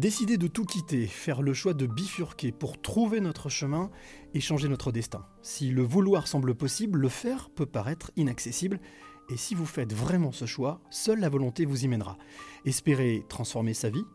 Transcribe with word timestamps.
Décider 0.00 0.38
de 0.38 0.46
tout 0.46 0.64
quitter, 0.64 1.06
faire 1.06 1.42
le 1.42 1.52
choix 1.52 1.74
de 1.74 1.84
bifurquer 1.84 2.52
pour 2.52 2.80
trouver 2.80 3.20
notre 3.20 3.50
chemin 3.50 3.90
et 4.32 4.40
changer 4.40 4.66
notre 4.66 4.92
destin. 4.92 5.26
Si 5.42 5.68
le 5.68 5.82
vouloir 5.82 6.26
semble 6.26 6.54
possible, 6.54 6.98
le 7.00 7.10
faire 7.10 7.50
peut 7.50 7.66
paraître 7.66 8.10
inaccessible. 8.16 8.80
Et 9.28 9.36
si 9.36 9.54
vous 9.54 9.66
faites 9.66 9.92
vraiment 9.92 10.32
ce 10.32 10.46
choix, 10.46 10.80
seule 10.88 11.20
la 11.20 11.28
volonté 11.28 11.66
vous 11.66 11.84
y 11.84 11.88
mènera. 11.88 12.16
Espérer 12.64 13.26
transformer 13.28 13.74
sa 13.74 13.90
vie 13.90 14.06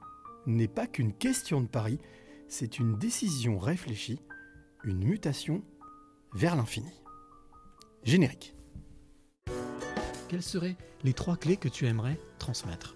n'est 0.47 0.67
pas 0.67 0.87
qu'une 0.87 1.13
question 1.13 1.61
de 1.61 1.67
pari, 1.67 1.99
c'est 2.47 2.79
une 2.79 2.97
décision 2.97 3.59
réfléchie, 3.59 4.23
une 4.85 5.05
mutation 5.05 5.61
vers 6.33 6.55
l'infini. 6.55 7.03
Générique. 8.01 8.55
Quelles 10.29 10.41
seraient 10.41 10.77
les 11.03 11.13
trois 11.13 11.37
clés 11.37 11.57
que 11.57 11.69
tu 11.69 11.85
aimerais 11.85 12.19
transmettre? 12.39 12.95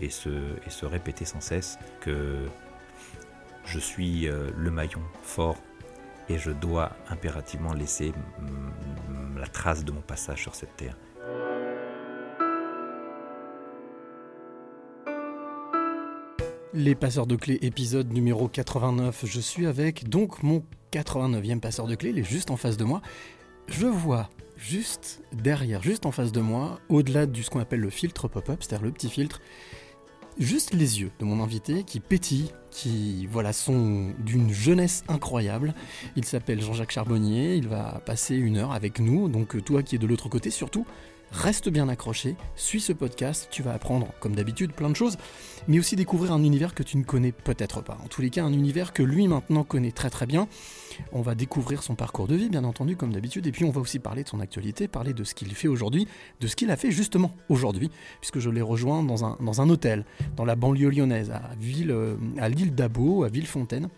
et 0.00 0.10
se, 0.10 0.84
répéter 0.84 1.24
sans 1.24 1.40
cesse 1.40 1.78
que 2.00 2.46
je 3.64 3.78
suis 3.78 4.28
euh, 4.28 4.50
le 4.56 4.70
maillon 4.70 5.02
fort 5.22 5.56
et 6.28 6.38
je 6.38 6.50
dois 6.50 6.92
impérativement 7.08 7.72
laisser 7.72 8.12
la 9.36 9.46
trace 9.46 9.84
de 9.84 9.92
mon 9.92 10.00
passage 10.00 10.42
sur 10.42 10.54
cette 10.54 10.76
terre. 10.76 10.96
Les 16.74 16.94
passeurs 16.94 17.26
de 17.26 17.36
clés, 17.36 17.58
épisode 17.62 18.12
numéro 18.12 18.48
89. 18.48 19.24
Je 19.24 19.40
suis 19.40 19.66
avec 19.66 20.10
donc 20.10 20.42
mon 20.42 20.62
89e 20.92 21.60
passeur 21.60 21.86
de 21.86 21.94
clés, 21.94 22.10
il 22.10 22.18
est 22.18 22.24
juste 22.24 22.50
en 22.50 22.56
face 22.56 22.76
de 22.76 22.84
moi. 22.84 23.00
Je 23.68 23.86
vois 23.86 24.28
juste 24.56 25.22
derrière, 25.32 25.82
juste 25.82 26.06
en 26.06 26.12
face 26.12 26.32
de 26.32 26.40
moi, 26.40 26.78
au-delà 26.88 27.26
de 27.26 27.40
ce 27.40 27.50
qu'on 27.50 27.60
appelle 27.60 27.80
le 27.80 27.90
filtre 27.90 28.28
pop-up, 28.28 28.58
c'est-à-dire 28.60 28.84
le 28.84 28.92
petit 28.92 29.08
filtre, 29.08 29.40
juste 30.38 30.74
les 30.74 31.00
yeux 31.00 31.10
de 31.18 31.24
mon 31.24 31.42
invité 31.42 31.82
qui 31.82 32.00
pétillent, 32.00 32.50
qui 32.70 33.26
voilà 33.26 33.52
sont 33.52 34.12
d'une 34.18 34.52
jeunesse 34.52 35.04
incroyable. 35.08 35.74
Il 36.16 36.24
s'appelle 36.24 36.60
Jean-Jacques 36.60 36.92
Charbonnier, 36.92 37.54
il 37.54 37.68
va 37.68 38.02
passer 38.04 38.36
une 38.36 38.56
heure 38.58 38.72
avec 38.72 39.00
nous, 39.00 39.28
donc 39.28 39.62
toi 39.64 39.82
qui 39.82 39.96
es 39.96 39.98
de 39.98 40.06
l'autre 40.06 40.28
côté 40.28 40.50
surtout, 40.50 40.86
reste 41.32 41.68
bien 41.68 41.88
accroché, 41.88 42.36
suis 42.54 42.80
ce 42.80 42.92
podcast, 42.92 43.48
tu 43.50 43.62
vas 43.62 43.72
apprendre 43.72 44.08
comme 44.20 44.34
d'habitude 44.34 44.72
plein 44.72 44.90
de 44.90 44.96
choses, 44.96 45.16
mais 45.68 45.78
aussi 45.78 45.96
découvrir 45.96 46.32
un 46.32 46.42
univers 46.42 46.74
que 46.74 46.82
tu 46.82 46.96
ne 46.96 47.04
connais 47.04 47.32
peut-être 47.32 47.82
pas. 47.82 47.98
En 48.04 48.08
tous 48.08 48.22
les 48.22 48.30
cas, 48.30 48.44
un 48.44 48.52
univers 48.52 48.92
que 48.92 49.02
lui 49.02 49.28
maintenant 49.28 49.64
connaît 49.64 49.92
très 49.92 50.10
très 50.10 50.26
bien. 50.26 50.48
On 51.12 51.20
va 51.20 51.34
découvrir 51.34 51.82
son 51.82 51.94
parcours 51.94 52.26
de 52.26 52.34
vie, 52.34 52.48
bien 52.48 52.64
entendu, 52.64 52.96
comme 52.96 53.12
d'habitude, 53.12 53.46
et 53.46 53.52
puis 53.52 53.64
on 53.64 53.70
va 53.70 53.80
aussi 53.80 53.98
parler 53.98 54.22
de 54.22 54.28
son 54.28 54.40
actualité, 54.40 54.88
parler 54.88 55.12
de 55.12 55.24
ce 55.24 55.34
qu'il 55.34 55.54
fait 55.54 55.68
aujourd'hui, 55.68 56.08
de 56.40 56.46
ce 56.46 56.56
qu'il 56.56 56.70
a 56.70 56.76
fait 56.76 56.90
justement 56.90 57.32
aujourd'hui, 57.48 57.90
puisque 58.20 58.38
je 58.38 58.50
l'ai 58.50 58.62
rejoint 58.62 59.02
dans 59.02 59.24
un, 59.24 59.36
dans 59.40 59.60
un 59.60 59.68
hôtel, 59.68 60.04
dans 60.36 60.44
la 60.44 60.56
banlieue 60.56 60.90
lyonnaise, 60.90 61.30
à, 61.30 61.50
Ville, 61.58 61.90
euh, 61.90 62.16
à 62.38 62.48
l'île 62.48 62.74
d'Abo, 62.74 63.24
à 63.24 63.28
Villefontaine 63.28 63.88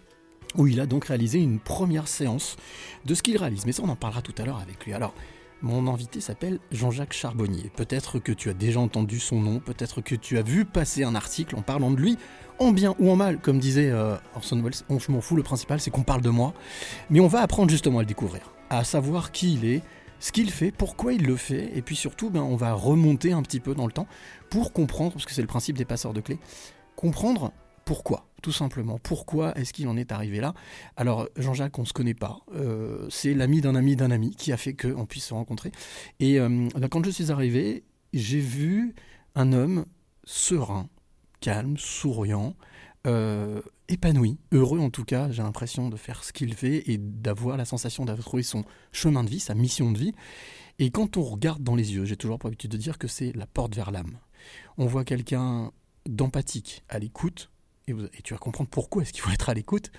où 0.56 0.66
il 0.66 0.80
a 0.80 0.86
donc 0.86 1.04
réalisé 1.06 1.38
une 1.38 1.58
première 1.58 2.08
séance 2.08 2.56
de 3.04 3.14
ce 3.14 3.22
qu'il 3.22 3.36
réalise. 3.36 3.66
Mais 3.66 3.72
ça, 3.72 3.82
on 3.84 3.88
en 3.88 3.96
parlera 3.96 4.22
tout 4.22 4.34
à 4.38 4.44
l'heure 4.44 4.60
avec 4.60 4.84
lui. 4.84 4.94
Alors, 4.94 5.14
mon 5.62 5.92
invité 5.92 6.20
s'appelle 6.20 6.60
Jean-Jacques 6.70 7.12
Charbonnier. 7.12 7.70
Peut-être 7.74 8.18
que 8.18 8.32
tu 8.32 8.48
as 8.48 8.54
déjà 8.54 8.80
entendu 8.80 9.18
son 9.18 9.40
nom, 9.40 9.60
peut-être 9.60 10.00
que 10.00 10.14
tu 10.14 10.38
as 10.38 10.42
vu 10.42 10.64
passer 10.64 11.04
un 11.04 11.14
article 11.14 11.56
en 11.56 11.62
parlant 11.62 11.90
de 11.90 11.96
lui, 11.96 12.16
en 12.58 12.72
bien 12.72 12.94
ou 12.98 13.10
en 13.10 13.16
mal, 13.16 13.38
comme 13.38 13.58
disait 13.58 13.90
euh, 13.90 14.16
Orson 14.36 14.60
Welles. 14.62 14.74
On, 14.88 14.98
je 14.98 15.10
m'en 15.10 15.20
fous, 15.20 15.36
le 15.36 15.42
principal 15.42 15.80
c'est 15.80 15.90
qu'on 15.90 16.02
parle 16.02 16.22
de 16.22 16.30
moi. 16.30 16.54
Mais 17.10 17.20
on 17.20 17.26
va 17.26 17.40
apprendre 17.40 17.70
justement 17.70 17.98
à 17.98 18.02
le 18.02 18.06
découvrir, 18.06 18.52
à 18.70 18.84
savoir 18.84 19.32
qui 19.32 19.54
il 19.54 19.64
est, 19.64 19.82
ce 20.20 20.32
qu'il 20.32 20.50
fait, 20.50 20.70
pourquoi 20.70 21.12
il 21.12 21.24
le 21.24 21.36
fait, 21.36 21.70
et 21.76 21.82
puis 21.82 21.96
surtout, 21.96 22.30
ben, 22.30 22.42
on 22.42 22.56
va 22.56 22.72
remonter 22.72 23.32
un 23.32 23.42
petit 23.42 23.60
peu 23.60 23.74
dans 23.74 23.86
le 23.86 23.92
temps 23.92 24.06
pour 24.50 24.72
comprendre, 24.72 25.12
parce 25.12 25.24
que 25.24 25.32
c'est 25.32 25.42
le 25.42 25.48
principe 25.48 25.78
des 25.78 25.84
passeurs 25.84 26.12
de 26.12 26.20
clés, 26.20 26.38
comprendre 26.96 27.52
pourquoi, 27.88 28.28
tout 28.42 28.52
simplement. 28.52 28.98
Pourquoi 28.98 29.56
est-ce 29.56 29.72
qu'il 29.72 29.88
en 29.88 29.96
est 29.96 30.12
arrivé 30.12 30.40
là? 30.40 30.52
Alors, 30.96 31.26
Jean-Jacques, 31.36 31.78
on 31.78 31.82
ne 31.82 31.86
se 31.86 31.94
connaît 31.94 32.12
pas. 32.12 32.40
Euh, 32.54 33.06
c'est 33.08 33.32
l'ami 33.32 33.62
d'un 33.62 33.74
ami 33.74 33.96
d'un 33.96 34.10
ami 34.10 34.36
qui 34.36 34.52
a 34.52 34.58
fait 34.58 34.74
qu'on 34.74 35.06
puisse 35.06 35.24
se 35.24 35.32
rencontrer. 35.32 35.72
Et 36.20 36.38
euh, 36.38 36.68
quand 36.90 37.02
je 37.02 37.08
suis 37.08 37.32
arrivé, 37.32 37.84
j'ai 38.12 38.40
vu 38.40 38.94
un 39.34 39.54
homme 39.54 39.86
serein, 40.24 40.90
calme, 41.40 41.78
souriant, 41.78 42.56
euh, 43.06 43.62
épanoui, 43.88 44.36
heureux 44.52 44.80
en 44.80 44.90
tout 44.90 45.04
cas. 45.06 45.30
J'ai 45.30 45.42
l'impression 45.42 45.88
de 45.88 45.96
faire 45.96 46.24
ce 46.24 46.34
qu'il 46.34 46.52
fait 46.52 46.90
et 46.90 46.98
d'avoir 46.98 47.56
la 47.56 47.64
sensation 47.64 48.04
d'avoir 48.04 48.26
trouvé 48.26 48.42
son 48.42 48.66
chemin 48.92 49.24
de 49.24 49.30
vie, 49.30 49.40
sa 49.40 49.54
mission 49.54 49.92
de 49.92 49.98
vie. 49.98 50.12
Et 50.78 50.90
quand 50.90 51.16
on 51.16 51.22
regarde 51.22 51.62
dans 51.62 51.74
les 51.74 51.94
yeux, 51.94 52.04
j'ai 52.04 52.16
toujours 52.16 52.38
pour 52.38 52.48
habitude 52.48 52.70
de 52.70 52.76
dire 52.76 52.98
que 52.98 53.08
c'est 53.08 53.34
la 53.34 53.46
porte 53.46 53.74
vers 53.74 53.90
l'âme. 53.90 54.18
On 54.76 54.84
voit 54.84 55.06
quelqu'un 55.06 55.72
d'empathique, 56.06 56.84
à 56.90 56.98
l'écoute, 56.98 57.50
et, 57.88 57.92
vous- 57.92 58.04
et 58.06 58.22
tu 58.22 58.34
vas 58.34 58.38
comprendre 58.38 58.70
pourquoi 58.70 59.02
est-ce 59.02 59.12
qu'il 59.12 59.22
faut 59.22 59.30
être 59.32 59.48
à 59.48 59.54
l'écoute 59.54 59.90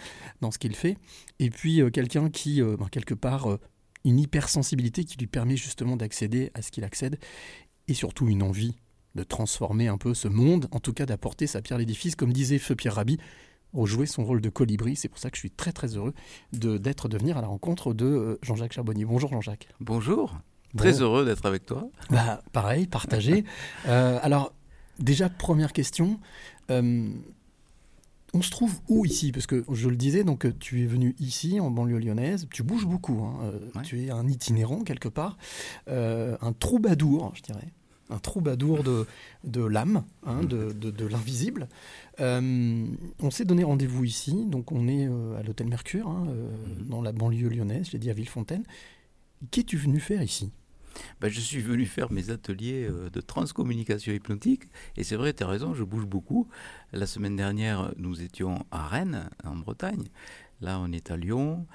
dans 0.42 0.52
ce 0.52 0.58
qu'il 0.60 0.76
fait. 0.76 0.98
Et 1.40 1.50
puis 1.50 1.82
euh, 1.82 1.90
quelqu'un 1.90 2.30
qui, 2.30 2.62
euh, 2.62 2.78
ben, 2.78 2.88
quelque 2.90 3.14
part, 3.14 3.52
euh, 3.52 3.60
une 4.06 4.20
hypersensibilité 4.20 5.04
qui 5.04 5.18
lui 5.18 5.28
permet 5.28 5.58
justement 5.58 5.98
d'accéder 5.98 6.52
à 6.54 6.62
ce 6.62 6.72
qu'il 6.72 6.84
accède, 6.86 7.20
et 7.88 7.94
surtout 7.94 8.30
une 8.30 8.44
envie 8.44 8.76
de 9.16 9.24
transformer 9.24 9.88
un 9.88 9.98
peu 9.98 10.14
ce 10.14 10.28
monde, 10.28 10.68
en 10.72 10.80
tout 10.80 10.94
cas 10.94 11.06
d'apporter 11.06 11.48
sa 11.48 11.62
pierre 11.62 11.76
à 11.76 11.80
l'édifice, 11.80 12.16
comme 12.16 12.32
disait 12.32 12.60
Feu 12.60 12.76
Pierre 12.76 12.96
Rabhi, 12.96 13.18
jouer 13.84 14.06
son 14.06 14.24
rôle 14.24 14.40
de 14.42 14.50
colibri. 14.50 14.96
C'est 14.96 15.10
pour 15.10 15.20
ça 15.20 15.30
que 15.30 15.36
je 15.36 15.42
suis 15.42 15.52
très 15.52 15.72
très 15.72 15.96
heureux 15.98 16.14
de- 16.54 16.78
d'être 16.78 17.08
de 17.10 17.18
venir 17.18 17.38
à 17.38 17.42
la 17.42 17.48
rencontre 17.48 17.94
de 17.94 18.40
Jean-Jacques 18.42 18.74
Charbonnier. 18.74 19.06
Bonjour 19.06 19.32
Jean-Jacques. 19.32 19.68
Bonjour, 19.80 20.38
très 20.78 21.02
heureux 21.02 21.26
d'être 21.26 21.46
avec 21.46 21.66
toi. 21.66 21.90
Bah, 22.10 22.42
pareil, 22.54 22.88
partagé. 22.88 23.44
Alors, 23.86 24.54
déjà, 25.00 25.30
première 25.30 25.74
question. 25.74 26.20
On 28.34 28.42
se 28.44 28.52
trouve 28.52 28.80
où 28.88 29.06
ici? 29.06 29.32
Parce 29.32 29.48
que 29.48 29.66
je 29.72 29.90
le 29.90 29.96
disais, 29.96 30.24
donc 30.24 30.46
euh, 30.46 30.54
tu 30.60 30.84
es 30.84 30.86
venu 30.86 31.16
ici, 31.20 31.60
en 31.60 31.72
banlieue 31.72 31.98
lyonnaise. 32.00 32.48
Tu 32.52 32.62
bouges 32.64 32.86
beaucoup. 32.86 33.24
hein, 33.24 33.40
euh, 33.44 33.60
Ouais. 33.76 33.82
Tu 33.84 34.04
es 34.06 34.12
un 34.12 34.28
itinérant 34.28 34.84
quelque 34.84 35.10
part. 35.10 35.38
Euh, 35.88 36.38
un 36.42 36.54
troubadour, 36.54 37.32
je 37.36 37.42
dirais. 37.42 37.68
Un 38.12 38.18
troubadour 38.20 38.84
de, 38.84 39.06
de 39.44 39.64
l'âme, 39.64 40.04
hein, 40.26 40.44
de, 40.44 40.72
de- 40.74 40.90
de 40.92 41.06
l'invisible. 41.06 41.68
Euh, 42.20 42.86
on 43.20 43.30
s'est 43.32 43.46
donné 43.46 43.64
rendez-vous 43.64 44.04
ici. 44.04 44.46
Donc, 44.48 44.72
on 44.72 44.88
est 44.88 45.06
à 45.06 45.44
l'hôtel 45.44 45.68
Mercure, 45.68 46.08
hein, 46.08 46.26
euh, 46.30 46.50
dans 46.88 47.02
la 47.02 47.12
banlieue 47.12 47.50
lyonnaise. 47.50 47.90
J'ai 47.92 48.00
dit 48.00 48.10
à 48.10 48.14
Villefontaine. 48.14 48.64
Qu'es-tu 49.52 49.78
venu 49.78 50.00
faire 50.00 50.22
ici? 50.24 50.52
Ben, 51.22 51.30
je 51.30 51.40
suis 51.40 51.62
venu 51.62 51.86
faire 51.86 52.12
mes 52.12 52.30
ateliers 52.30 52.88
euh, 52.90 53.10
de 53.10 53.22
transcommunication 53.22 54.14
hypnotique 54.14 54.64
et 54.96 55.04
c'est 55.04 55.16
vrai, 55.16 55.34
tu 55.34 55.44
as 55.44 55.48
raison, 55.48 55.74
je 55.74 55.84
bouge 55.84 56.06
beaucoup. 56.06 56.48
La 56.94 57.06
semaine 57.06 57.36
dernière, 57.36 57.92
nous 57.98 58.22
étions 58.22 58.66
à 58.72 58.88
Rennes, 58.88 59.30
en 59.44 59.56
Bretagne. 59.56 60.08
Là, 60.62 60.80
on 60.80 60.92
est 60.92 61.12
à 61.12 61.18
Lyon. 61.18 61.66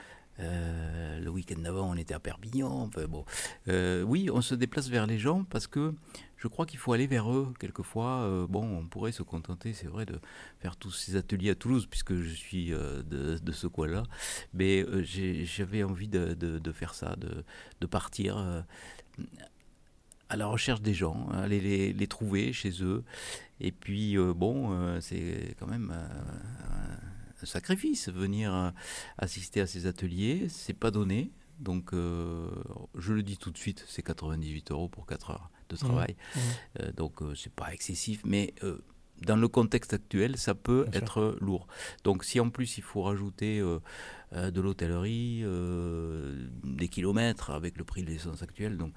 Euh, 0.41 1.21
le 1.21 1.31
week-end 1.31 1.61
d'avant, 1.61 1.91
on 1.91 1.95
était 1.95 2.15
à 2.15 2.21
Perpignan. 2.21 2.91
Bon. 3.09 3.25
Euh, 3.69 4.03
oui, 4.03 4.31
on 4.33 4.41
se 4.41 4.55
déplace 4.55 4.89
vers 4.89 5.07
les 5.07 5.19
gens 5.19 5.45
parce 5.45 5.67
que 5.67 5.95
je 6.37 6.49
crois 6.49 6.67
qu'il 6.67 6.79
faut 6.79 6.93
aller 6.93 7.07
vers 7.07 7.31
eux. 7.31 7.53
Quelquefois, 7.61 8.47
bon, 8.51 8.79
on 8.79 8.87
pourrait 8.87 9.13
se 9.13 9.23
contenter, 9.23 9.73
c'est 9.73 9.87
vrai, 9.87 10.05
de 10.05 10.19
faire 10.59 10.77
tous 10.77 10.91
ces 10.91 11.17
ateliers 11.17 11.51
à 11.51 11.55
Toulouse 11.55 11.87
puisque 11.89 12.17
je 12.17 12.35
suis 12.35 12.71
de, 12.71 13.53
ce 13.53 13.67
coin-là. 13.67 14.03
Mais 14.53 14.85
j'avais 15.44 15.85
envie 15.85 16.09
de, 16.09 16.73
faire 16.73 16.94
ça, 16.94 17.17
de 17.17 17.87
partir. 17.87 18.65
À 20.28 20.37
la 20.37 20.46
recherche 20.46 20.81
des 20.81 20.94
gens, 20.94 21.28
aller 21.32 21.61
les, 21.61 21.93
les 21.93 22.06
trouver 22.06 22.52
chez 22.52 22.82
eux. 22.82 23.05
Et 23.61 23.72
puis, 23.72 24.19
euh, 24.19 24.34
bon, 24.34 24.72
euh, 24.72 25.00
c'est 25.00 25.55
quand 25.58 25.66
même 25.66 25.93
euh, 25.94 26.96
un 27.43 27.46
sacrifice, 27.46 28.08
venir 28.08 28.72
assister 29.19 29.61
à 29.61 29.66
ces 29.66 29.87
ateliers. 29.87 30.46
C'est 30.49 30.75
pas 30.75 30.90
donné. 30.90 31.31
Donc, 31.61 31.93
je 31.93 33.12
le 33.12 33.22
dis 33.22 33.37
tout 33.37 33.52
de 33.52 33.58
suite, 33.58 33.84
c'est 33.88 34.02
98 34.02 34.72
euros 34.72 34.88
pour 34.88 35.06
4 35.06 35.31
heures 35.31 35.50
de 35.69 35.76
travail. 35.76 36.16
Mmh. 36.34 36.38
Euh, 36.81 36.93
donc, 36.93 37.20
c'est 37.37 37.52
pas 37.52 37.72
excessif, 37.72 38.22
mais 38.25 38.55
dans 39.22 39.37
le 39.37 39.46
contexte 39.46 39.94
actuel, 39.94 40.37
ça 40.37 40.55
peut 40.55 40.84
Bien 40.90 40.93
sûr. 40.93 41.02
être 41.02 41.38
lourd. 41.40 41.69
Donc, 42.02 42.25
si 42.25 42.40
en 42.40 42.50
plus 42.50 42.76
il 42.76 42.82
faut 42.82 43.02
rajouter 43.02 43.62
euh, 44.35 44.51
de 44.51 44.61
l'hôtellerie, 44.61 45.43
euh, 45.45 46.49
des 46.65 46.89
kilomètres 46.89 47.51
avec 47.51 47.79
le 47.79 47.85
prix 47.85 48.03
de 48.03 48.11
l'essence 48.11 48.43
actuel, 48.43 48.77
donc 48.77 48.93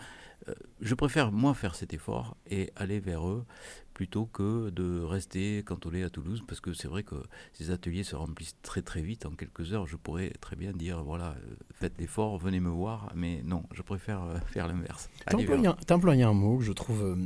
euh, 0.48 0.54
je 0.82 0.96
préfère 0.96 1.32
moi 1.32 1.54
faire 1.54 1.76
cet 1.76 1.94
effort 1.94 2.38
et 2.50 2.72
aller 2.76 3.00
vers 3.00 3.28
eux 3.28 3.46
plutôt 3.94 4.26
que 4.26 4.70
de 4.70 5.02
rester 5.02 5.64
cantonné 5.64 6.04
à 6.04 6.10
Toulouse, 6.10 6.44
parce 6.48 6.60
que 6.60 6.74
c'est 6.74 6.88
vrai 6.88 7.04
que 7.04 7.16
ces 7.54 7.72
ateliers 7.72 8.04
se 8.04 8.16
remplissent 8.16 8.58
très 8.62 8.82
très 8.82 9.02
vite, 9.02 9.26
en 9.26 9.32
quelques 9.32 9.74
heures, 9.74 9.86
je 9.86 9.96
pourrais 9.96 10.30
très 10.42 10.56
bien 10.56 10.72
dire, 10.72 11.04
voilà, 11.04 11.36
faites 11.74 12.00
l'effort, 12.00 12.38
venez 12.38 12.60
me 12.60 12.70
voir, 12.70 13.12
mais 13.16 13.42
non, 13.44 13.64
je 13.74 13.82
préfère 13.82 14.24
faire 14.48 14.68
l'inverse. 14.68 15.10
T'emploies 15.86 16.14
un, 16.14 16.34
mot 16.34 16.58
que 16.58 16.64
je 16.64 16.74
trouve, 16.74 17.18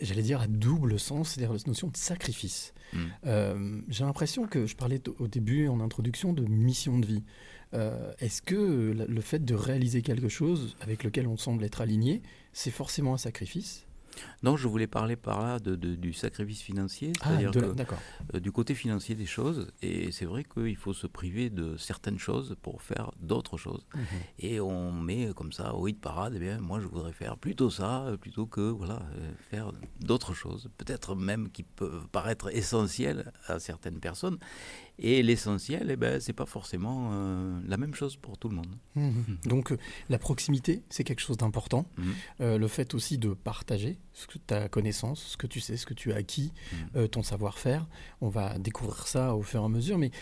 j'allais 0.00 0.22
dire, 0.22 0.40
à 0.40 0.46
double 0.46 0.98
sens, 0.98 1.30
c'est-à-dire 1.30 1.52
la 1.52 1.58
notion 1.66 1.88
de 1.88 1.96
sacrifice. 1.96 2.74
Mm. 2.92 2.98
Euh, 3.26 3.80
J'ai 3.88 4.04
l'impression 4.04 4.46
que 4.46 4.66
je 4.66 4.76
parlais 4.76 5.00
au 5.18 5.28
début, 5.28 5.68
en 5.68 5.80
introduction, 5.80 6.32
de 6.32 6.44
mission 6.44 6.98
de 6.98 7.06
vie. 7.06 7.22
Euh, 7.74 8.12
Est-ce 8.18 8.42
que 8.42 8.94
le 9.08 9.20
fait 9.20 9.44
de 9.44 9.54
réaliser 9.54 10.02
quelque 10.02 10.28
chose 10.28 10.76
avec 10.80 11.04
lequel 11.04 11.26
on 11.26 11.36
semble 11.36 11.64
être 11.64 11.80
aligné, 11.80 12.22
c'est 12.52 12.70
forcément 12.70 13.14
un 13.14 13.18
sacrifice? 13.18 13.86
Non, 14.42 14.56
je 14.56 14.68
voulais 14.68 14.86
parler 14.86 15.16
par 15.16 15.42
là 15.42 15.58
de, 15.58 15.74
de- 15.76 15.94
du 15.94 16.12
sacrifice 16.12 16.60
financier, 16.62 17.12
Ah, 17.20 17.28
c'est-à-dire 17.28 17.50
de 17.50 17.60
euh, 18.34 18.40
du 18.40 18.52
côté 18.52 18.74
financier 18.74 19.14
des 19.14 19.26
choses, 19.26 19.68
et 19.82 20.12
c'est 20.12 20.24
vrai 20.26 20.44
qu'il 20.44 20.76
faut 20.76 20.92
se 20.92 21.06
priver 21.06 21.50
de 21.50 21.76
certaines 21.76 22.18
choses 22.18 22.54
pour 22.62 22.82
faire 22.82 23.10
d'autres 23.20 23.56
choses. 23.56 23.86
Mhm. 23.94 24.02
Et 24.40 24.60
on 24.60 24.92
met 24.92 25.30
comme 25.34 25.52
ça 25.52 25.74
au 25.74 25.88
hit 25.88 26.00
parade, 26.00 26.34
eh 26.36 26.38
bien, 26.38 26.58
moi 26.60 26.80
je 26.80 26.86
voudrais 26.86 27.12
faire 27.12 27.36
plutôt 27.38 27.70
ça, 27.70 28.04
euh, 28.04 28.16
plutôt 28.16 28.46
que 28.46 28.60
voilà, 28.60 29.00
euh, 29.16 29.32
faire 29.50 29.72
d'autres 30.00 30.34
choses, 30.34 30.68
peut-être 30.78 31.14
même 31.14 31.50
qui 31.50 31.62
peuvent 31.62 32.06
paraître 32.08 32.54
essentielles 32.54 33.32
à 33.46 33.58
certaines 33.58 34.00
personnes. 34.00 34.38
Et 34.98 35.22
l'essentiel, 35.22 35.88
eh 35.90 35.96
ben, 35.96 36.20
c'est 36.20 36.32
pas 36.32 36.46
forcément 36.46 37.10
euh, 37.12 37.60
la 37.66 37.76
même 37.76 37.94
chose 37.94 38.16
pour 38.16 38.38
tout 38.38 38.48
le 38.48 38.54
monde. 38.54 38.76
Mhm. 38.94 39.38
Donc 39.46 39.72
euh, 39.72 39.78
la 40.08 40.18
proximité, 40.18 40.82
c'est 40.88 41.02
quelque 41.02 41.20
chose 41.20 41.36
d'important. 41.36 41.86
Mhm. 41.98 42.14
Euh, 42.40 42.58
le 42.58 42.68
fait 42.68 42.94
aussi 42.94 43.18
de 43.18 43.30
partager 43.30 43.98
ce 44.12 44.28
que 44.28 44.38
ta 44.38 44.68
connaissance, 44.68 45.22
ce 45.32 45.36
que 45.36 45.48
tu 45.48 45.58
sais, 45.58 45.76
ce 45.76 45.86
que 45.86 45.94
tu 45.94 46.12
as 46.12 46.16
acquis, 46.16 46.52
euh, 46.94 47.08
ton 47.08 47.24
savoir-faire. 47.24 47.88
On 48.20 48.28
va 48.28 48.58
découvrir 48.58 49.08
ça 49.08 49.34
au 49.34 49.42
fur 49.42 49.62
et 49.62 49.64
à 49.64 49.68
mesure. 49.68 49.98
Mais 49.98 50.12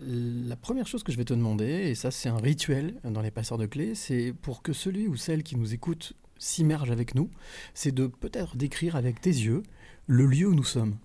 la 0.00 0.56
première 0.56 0.86
chose 0.86 1.02
que 1.02 1.12
je 1.12 1.16
vais 1.16 1.24
te 1.24 1.34
demander, 1.34 1.64
et 1.64 1.94
ça 1.94 2.10
c'est 2.10 2.28
un 2.28 2.36
rituel 2.36 3.00
dans 3.04 3.22
les 3.22 3.30
passeurs 3.30 3.58
de 3.58 3.66
clés, 3.66 3.94
c'est 3.94 4.34
pour 4.42 4.62
que 4.62 4.74
celui 4.74 5.08
ou 5.08 5.16
celle 5.16 5.42
qui 5.42 5.56
nous 5.56 5.72
écoute 5.72 6.12
s'immerge 6.38 6.90
avec 6.90 7.14
nous, 7.14 7.30
c'est 7.72 7.92
de 7.92 8.06
peut-être 8.06 8.56
décrire 8.56 8.96
avec 8.96 9.20
tes 9.20 9.30
yeux 9.30 9.62
le 10.06 10.26
lieu 10.26 10.48
où 10.48 10.54
nous 10.54 10.64
sommes. 10.64 10.96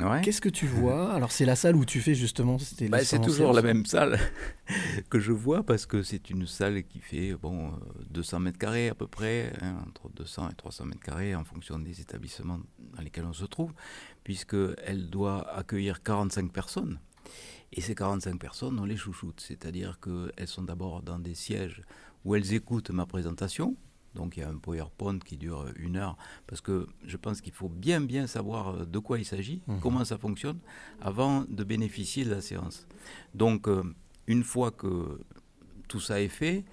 Ouais. 0.00 0.20
Qu'est-ce 0.22 0.40
que 0.40 0.48
tu 0.48 0.66
vois? 0.66 1.12
Alors 1.12 1.32
c'est 1.32 1.44
la 1.44 1.56
salle 1.56 1.76
où 1.76 1.84
tu 1.84 2.00
fais 2.00 2.14
justement... 2.14 2.58
c'était 2.58 2.88
Bah, 2.88 3.04
c'est 3.04 3.20
toujours 3.20 3.52
la 3.52 3.62
même 3.62 3.84
salle 3.86 4.18
que 5.10 5.18
je 5.18 5.32
vois 5.32 5.62
parce 5.62 5.86
que 5.86 6.02
c'est 6.02 6.30
une 6.30 6.46
salle 6.46 6.82
qui 6.84 7.00
fait 7.00 7.34
bon, 7.34 7.68
euh, 7.68 8.04
200 8.10 8.40
mètres 8.40 8.58
carrés 8.58 8.88
à 8.88 8.94
peu 8.94 9.06
près, 9.06 9.52
hein, 9.60 9.76
entre 9.86 10.08
200 10.10 10.50
et 10.50 10.54
300 10.54 10.86
mètres 10.86 11.00
carrés 11.00 11.34
en 11.34 11.44
fonction 11.44 11.78
des 11.78 12.00
établissements 12.00 12.60
dans 12.78 13.02
lesquels 13.02 13.26
on 13.26 13.32
se 13.32 13.44
trouve, 13.44 13.72
puisqu'elle 14.24 15.10
doit 15.10 15.48
accueillir 15.54 16.02
45 16.02 16.52
personnes. 16.52 16.98
Et 17.72 17.80
ces 17.80 17.94
45 17.94 18.38
personnes, 18.38 18.78
on 18.80 18.84
les 18.84 18.96
chouchoute, 18.96 19.40
c'est-à-dire 19.46 20.00
qu'elles 20.00 20.48
sont 20.48 20.62
d'abord 20.62 21.02
dans 21.02 21.18
des 21.18 21.34
sièges 21.34 21.82
où 22.24 22.34
elles 22.34 22.52
écoutent 22.52 22.90
ma 22.90 23.06
présentation. 23.06 23.76
Donc 24.14 24.36
il 24.36 24.40
y 24.40 24.42
a 24.42 24.48
un 24.48 24.56
PowerPoint 24.56 25.18
qui 25.20 25.36
dure 25.36 25.66
une 25.76 25.96
heure, 25.96 26.16
parce 26.46 26.60
que 26.60 26.88
je 27.06 27.16
pense 27.16 27.40
qu'il 27.40 27.52
faut 27.52 27.68
bien 27.68 28.00
bien 28.00 28.26
savoir 28.26 28.68
euh, 28.74 28.84
de 28.84 28.98
quoi 28.98 29.18
il 29.18 29.24
s'agit, 29.24 29.62
Mhm. 29.66 29.80
comment 29.80 30.04
ça 30.04 30.18
fonctionne, 30.18 30.58
avant 31.00 31.44
de 31.48 31.62
bénéficier 31.64 32.24
de 32.24 32.30
la 32.30 32.40
séance. 32.40 32.86
Donc 33.34 33.68
euh, 33.68 33.82
une 34.26 34.42
fois 34.42 34.70
que 34.72 35.20
tout 35.88 36.00
ça 36.00 36.20
est 36.20 36.28
fait, 36.28 36.64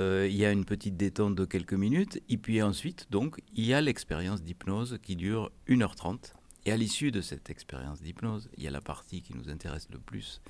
euh, 0.00 0.26
il 0.30 0.36
y 0.36 0.44
a 0.44 0.52
une 0.52 0.64
petite 0.64 0.96
détente 0.96 1.34
de 1.34 1.44
quelques 1.44 1.72
minutes, 1.74 2.20
et 2.28 2.36
puis 2.38 2.62
ensuite, 2.62 3.06
donc, 3.10 3.40
il 3.54 3.64
y 3.66 3.74
a 3.74 3.80
l'expérience 3.80 4.42
d'hypnose 4.42 4.98
qui 5.02 5.16
dure 5.16 5.50
1h30. 5.68 6.34
Et 6.68 6.72
à 6.72 6.76
l'issue 6.76 7.10
de 7.10 7.22
cette 7.22 7.48
expérience 7.48 8.02
d'hypnose, 8.02 8.50
il 8.58 8.62
y 8.62 8.68
a 8.68 8.70
la 8.70 8.82
partie 8.82 9.22
qui 9.22 9.34
nous 9.34 9.48
intéresse 9.48 9.88
le 9.90 9.98
plus, 9.98 10.42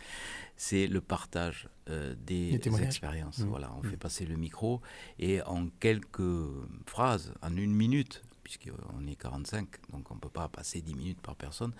c'est 0.57 0.89
le 0.89 1.01
partage 1.01 1.69
euh, 1.89 2.15
des, 2.27 2.59
expériences. 2.83 3.39
Mmh. 3.39 3.49
Voilà, 3.49 3.73
on 3.77 3.83
Mmh. 3.87 3.91
fait 3.91 3.97
passer 3.97 4.27
le 4.27 4.35
micro 4.37 4.83
et 5.21 5.41
en 5.43 5.69
quelques 5.79 6.49
phrases, 6.87 7.33
en 7.41 7.57
une 7.57 7.73
minute, 7.73 8.25
puisqu'on 8.59 9.07
est 9.07 9.15
45, 9.15 9.69
donc 9.93 10.11
on 10.11 10.15
ne 10.15 10.21
peut 10.21 10.31
pas 10.31 10.49
passer 10.49 10.81
10 10.81 10.95
minutes 10.95 11.21
par 11.21 11.37
personne, 11.37 11.73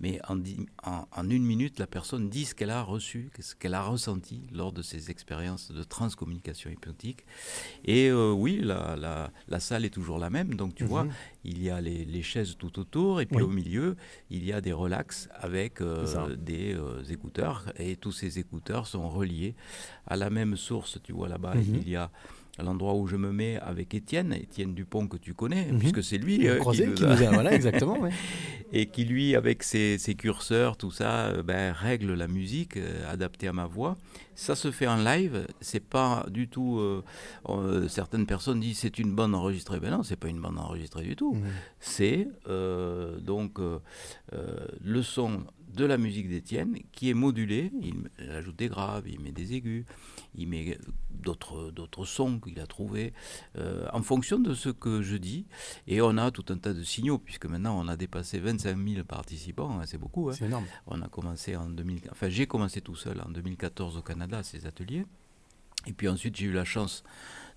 mais 0.00 0.18
en, 0.28 0.34
dix- 0.34 0.66
en- 0.82 1.06
en 1.12 1.30
une 1.30 1.44
minute, 1.44 1.78
la 1.78 1.86
personne 1.86 2.28
dit 2.28 2.44
ce 2.44 2.56
qu'elle 2.56 2.70
a 2.70 2.82
reçu, 2.82 3.30
ce 3.38 3.54
qu'elle 3.54 3.74
a 3.74 3.82
ressenti 3.82 4.42
lors 4.52 4.72
de 4.72 4.82
ces 4.82 5.12
expériences 5.12 5.70
de 5.70 5.82
transcommunication 5.84 6.70
hypnotique. 6.70 7.24
Et 7.84 8.08
euh, 8.08 8.32
oui, 8.32 8.58
la, 8.60 8.96
la- 8.96 9.30
la 9.46 9.60
salle 9.60 9.84
est 9.84 9.90
toujours 9.90 10.18
la 10.18 10.28
même, 10.28 10.54
donc 10.54 10.74
tu 10.74 10.84
vois, 10.84 11.04
Mhm. 11.04 11.12
il 11.44 11.62
y 11.62 11.70
a 11.70 11.80
les, 11.80 12.04
les 12.04 12.22
chaises 12.22 12.56
tout 12.56 12.80
autour, 12.80 13.20
et 13.20 13.26
puis 13.26 13.36
Oui. 13.36 13.42
au 13.44 13.48
milieu, 13.48 13.96
il 14.30 14.44
y 14.44 14.52
a 14.52 14.60
des 14.60 14.72
relax 14.72 15.28
avec 15.34 15.80
euh, 15.80 16.34
des 16.36 16.74
euh, 16.74 17.04
écouteurs, 17.04 17.72
et 17.76 17.94
tous 17.94 18.12
ces 18.12 18.40
écouteurs 18.40 18.88
sont 18.88 19.08
reliés 19.08 19.54
à 20.08 20.16
la 20.16 20.30
même 20.30 20.56
source. 20.56 20.98
Tu 21.04 21.12
vois 21.12 21.28
là-bas, 21.28 21.54
Mhm. 21.54 21.76
il 21.82 21.88
y 21.88 21.94
a 21.96 22.10
l'endroit 22.62 22.94
où 22.94 23.06
je 23.06 23.16
me 23.16 23.32
mets 23.32 23.56
avec 23.60 23.94
Étienne, 23.94 24.32
Étienne 24.32 24.74
Dupont 24.74 25.06
que 25.06 25.16
tu 25.16 25.34
connais, 25.34 25.66
Mhm. 25.72 25.78
puisque 25.78 26.02
c'est 26.02 26.18
lui 26.18 26.48
euh, 26.48 26.58
qui 26.58 26.82
nous 26.86 26.94
qui 26.94 27.04
a- 27.04 27.06
nous 27.16 27.22
a- 27.22 27.30
voilà, 27.32 27.52
exactement. 27.54 27.98
ouais. 28.00 28.10
et 28.72 28.86
qui 28.86 29.04
lui, 29.06 29.34
avec 29.34 29.62
ses, 29.62 29.96
ses 29.96 30.14
curseurs, 30.14 30.76
tout 30.76 30.90
ça, 30.90 31.28
euh, 31.28 31.42
ben, 31.42 31.72
règle 31.72 32.12
la 32.14 32.28
musique 32.28 32.76
euh, 32.76 33.10
adaptée 33.10 33.48
à 33.48 33.52
ma 33.54 33.66
voix. 33.66 33.96
Ça 34.34 34.54
se 34.54 34.70
fait 34.70 34.86
en 34.86 34.96
live, 35.02 35.46
c'est 35.60 35.82
pas 35.82 36.26
du 36.30 36.48
tout. 36.48 36.78
euh, 36.78 37.88
certaines 37.88 38.26
personnes 38.26 38.60
disent 38.60 38.78
c'est 38.78 38.98
une 38.98 39.14
bande 39.14 39.34
enregistrée. 39.34 39.80
Ben 39.80 39.90
non, 39.90 40.02
c'est 40.02 40.16
pas 40.16 40.28
une 40.28 40.40
bande 40.40 40.58
enregistrée 40.58 41.02
du 41.04 41.16
tout. 41.16 41.34
Mhm. 41.34 41.42
C'est 41.80 42.28
donc 43.24 43.58
le 44.82 45.02
son 45.02 45.44
de 45.74 45.84
la 45.84 45.98
musique 45.98 46.28
d'Étienne 46.28 46.78
qui 46.92 47.10
est 47.10 47.14
modulé. 47.14 47.70
Il, 47.80 48.08
il 48.18 48.30
ajoute 48.30 48.56
des 48.56 48.68
graves, 48.68 49.08
il 49.08 49.20
met 49.20 49.32
des 49.32 49.54
aigus, 49.54 49.84
il 50.34 50.48
met 50.48 50.78
d'autres 51.10 51.70
d'autres 51.70 52.04
sons 52.04 52.40
qu'il 52.40 52.58
a 52.60 52.66
trouvés 52.66 53.12
euh, 53.56 53.86
en 53.92 54.02
fonction 54.02 54.38
de 54.38 54.54
ce 54.54 54.68
que 54.70 55.02
je 55.02 55.16
dis. 55.16 55.46
Et 55.86 56.00
on 56.00 56.16
a 56.16 56.30
tout 56.30 56.44
un 56.50 56.58
tas 56.58 56.72
de 56.74 56.82
signaux, 56.82 57.18
puisque 57.18 57.46
maintenant 57.46 57.78
on 57.78 57.88
a 57.88 57.96
dépassé 57.96 58.38
25 58.38 58.76
000 58.76 59.04
participants, 59.04 59.78
hein, 59.80 59.84
c'est 59.86 59.98
beaucoup. 59.98 60.30
hein. 60.30 60.34
C'est 60.36 60.46
énorme. 60.46 60.64
On 60.86 61.00
a 61.02 61.08
commencé 61.08 61.56
en 61.56 61.68
2000, 61.68 62.00
enfin 62.10 62.28
j'ai 62.28 62.46
commencé 62.46 62.80
tout 62.80 62.96
seul 62.96 63.20
en 63.20 63.30
2014 63.30 63.96
au 63.96 64.02
Canada, 64.02 64.42
ces 64.42 64.66
ateliers. 64.66 65.04
Et 65.86 65.92
puis 65.92 66.08
ensuite 66.08 66.36
j'ai 66.36 66.46
eu 66.46 66.52
la 66.52 66.64
chance 66.64 67.04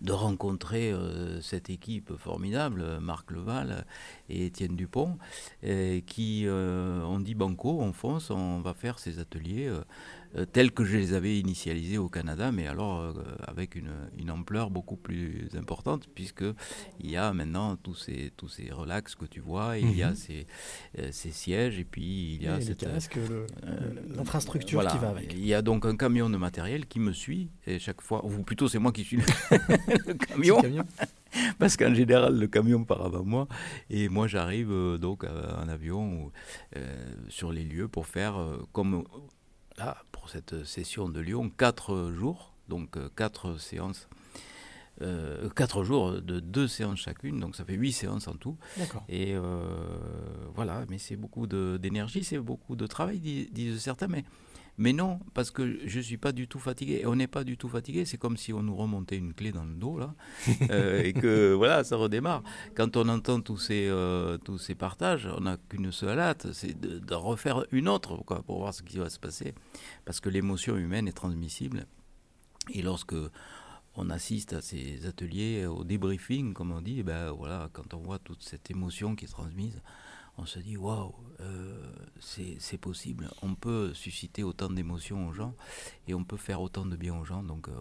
de 0.02 0.12
rencontrer 0.12 0.92
euh, 0.92 1.40
cette 1.42 1.70
équipe 1.70 2.16
formidable, 2.18 3.00
Marc 3.00 3.32
Leval 3.32 3.86
et 4.30 4.48
Étienne 4.48 4.76
Dupont, 4.76 5.18
euh, 5.64 6.02
qui 6.06 6.48
euh, 6.48 7.04
ont 7.04 7.20
dit 7.20 7.36
Banco, 7.36 7.80
on 7.80 7.94
fonce, 7.94 8.32
on 8.32 8.62
va 8.62 8.74
faire 8.74 9.00
ces 9.00 9.20
ateliers 9.20 9.72
euh, 10.38 10.46
tels 10.46 10.72
que 10.72 10.84
je 10.84 10.98
les 10.98 11.14
avais 11.14 11.38
initialisés 11.40 11.98
au 11.98 12.10
Canada, 12.10 12.52
mais 12.52 12.68
alors 12.68 13.00
euh, 13.02 13.14
avec 13.46 13.76
une, 13.76 13.92
une 14.18 14.32
ampleur 14.32 14.70
beaucoup 14.70 14.96
plus 14.98 15.50
importante, 15.58 16.08
puisque 16.14 16.44
il 17.00 17.10
y 17.12 17.18
a 17.18 17.34
maintenant 17.34 17.76
tous 17.76 17.96
ces, 17.96 18.32
tous 18.38 18.48
ces 18.48 18.70
relax 18.72 19.16
que 19.16 19.26
tu 19.26 19.40
vois, 19.40 19.78
il 19.78 19.96
y 19.98 20.04
a 20.04 20.10
Mhm. 20.10 20.16
ces, 20.16 20.48
euh, 21.00 21.10
ces 21.12 21.32
sièges, 21.32 21.80
et 21.80 21.84
puis 21.86 22.36
il 22.36 22.44
y 22.44 22.48
a 22.48 22.58
Et 22.58 22.62
cette, 22.62 22.84
euh, 22.84 23.00
l'infrastructure 24.16 24.78
voilà. 24.82 24.92
qui 24.92 24.98
va 24.98 25.10
avec. 25.10 25.34
Il 25.34 25.46
y 25.46 25.54
a 25.54 25.62
donc 25.62 25.86
un 25.86 25.96
camion 25.96 26.30
de 26.30 26.38
matériel 26.38 26.86
qui 26.88 27.00
me 27.00 27.12
suit 27.14 27.50
et 27.68 27.80
chaque 27.80 28.02
fois, 28.02 28.26
ou 28.26 28.44
plutôt 28.44 28.68
c'est 28.68 28.80
moi 28.80 28.92
qui 28.92 29.04
suis 29.04 29.18
le, 29.18 29.24
le 30.08 30.14
camion, 30.14 30.58
parce 31.60 31.78
qu'en 31.78 31.94
général 31.94 32.38
le 32.38 32.48
camion 32.48 32.84
part 32.84 33.06
avant 33.06 33.24
moi 33.24 33.48
et 33.90 34.10
moi 34.10 34.28
j'arrive 34.28 34.72
euh, 34.72 34.98
donc 34.98 35.24
euh, 35.24 35.54
en 35.62 35.68
avion 35.70 36.32
euh, 36.76 37.14
sur 37.30 37.52
les 37.52 37.64
lieux 37.64 37.88
pour 37.88 38.06
faire 38.08 38.36
comme 38.74 39.04
là 39.78 39.98
pour 40.12 40.30
cette 40.30 40.64
session 40.66 41.10
de 41.10 41.20
Lyon 41.20 41.50
quatre 41.50 42.12
jours, 42.12 42.54
donc 42.70 42.98
euh, 42.98 43.10
quatre 43.16 43.58
séances. 43.58 44.08
euh, 45.02 45.50
quatre 45.56 45.84
jours 45.84 46.22
de 46.22 46.40
deux 46.40 46.68
séances 46.68 47.00
chacune, 47.00 47.40
donc 47.40 47.56
ça 47.56 47.66
fait 47.66 47.74
huit 47.74 47.92
séances 47.94 48.28
en 48.28 48.36
tout. 48.36 48.58
D'accord. 48.78 49.04
Et 49.10 49.34
euh, 49.34 49.42
voilà, 50.54 50.86
mais 50.90 51.00
c'est 51.00 51.16
beaucoup 51.16 51.48
d'énergie, 51.48 52.24
c'est 52.24 52.38
beaucoup 52.38 52.76
de 52.76 52.86
travail, 52.86 53.20
dis- 53.20 53.50
disent 53.52 53.80
certains. 53.82 54.08
Mais, 54.08 54.26
mais 54.78 54.94
non, 54.94 55.20
parce 55.34 55.52
que 55.52 55.80
je 55.86 55.98
ne 55.98 56.04
suis 56.04 56.18
pas 56.18 56.32
du 56.32 56.48
tout 56.48 56.60
fatigué. 56.60 57.02
Et 57.02 57.06
on 57.06 57.16
n'est 57.16 57.28
pas 57.28 57.44
du 57.44 57.58
tout 57.58 57.70
fatigué. 57.70 58.06
C'est 58.06 58.18
comme 58.18 58.38
si 58.38 58.54
on 58.54 58.64
nous 58.64 58.76
remontait 58.76 59.18
une 59.18 59.34
clé 59.34 59.52
dans 59.52 59.66
le 59.66 59.74
dos, 59.74 60.00
là, 60.00 60.16
euh, 60.70 61.04
et 61.04 61.14
que 61.14 61.54
voilà, 61.54 61.84
ça 61.84 61.98
redémarre. 61.98 62.44
Quand 62.76 62.98
on 62.98 63.08
entend 63.10 63.42
tous 63.42 63.58
ces, 63.58 63.88
euh, 63.90 64.38
tous 64.38 64.58
ces 64.58 64.76
partages, 64.76 65.28
on 65.38 65.42
n'a 65.42 65.58
qu'une 65.70 65.92
seule 65.92 66.20
hâte, 66.20 66.52
c'est 66.54 66.80
de, 66.80 67.00
de 67.00 67.14
refaire 67.14 67.66
une 67.72 67.88
autre 67.88 68.18
quoi, 68.26 68.42
pour 68.44 68.60
voir 68.60 68.74
ce 68.74 68.84
qui 68.84 68.98
va 68.98 69.10
se 69.10 69.20
passer. 69.20 69.54
Parce 70.06 70.20
que 70.20 70.30
l'émotion 70.30 70.78
humaine 70.78 71.08
est 71.08 71.14
transmissible. 71.14 71.86
Et 72.74 72.82
lorsque 72.82 73.16
on 73.96 74.10
assiste 74.10 74.54
à 74.54 74.62
ces 74.62 75.06
ateliers, 75.06 75.66
au 75.66 75.84
débriefing, 75.84 76.54
comme 76.54 76.72
on 76.72 76.82
dit, 76.82 77.00
eh 77.00 77.04
ben 77.04 77.32
voilà, 77.32 77.70
quand 77.74 77.94
on 77.94 78.00
voit 78.00 78.20
toute 78.20 78.44
cette 78.44 78.72
émotion 78.72 79.16
qui 79.16 79.26
est 79.26 79.28
transmise, 79.28 79.82
on 80.42 80.46
se 80.46 80.60
dit 80.60 80.78
waouh, 80.78 81.14
euh, 81.40 81.92
c'est 82.20 82.78
possible. 82.78 83.30
On 83.42 83.56
peut 83.56 83.94
susciter 83.94 84.44
autant 84.44 84.70
d'émotions 84.70 85.28
aux 85.28 85.34
gens 85.34 85.54
et 86.08 86.14
on 86.14 86.24
peut 86.24 86.38
faire 86.38 86.62
autant 86.62 86.86
de 86.86 86.96
bien 86.96 87.16
aux 87.16 87.26
gens. 87.26 87.44
Donc 87.44 87.68
euh, 87.68 87.72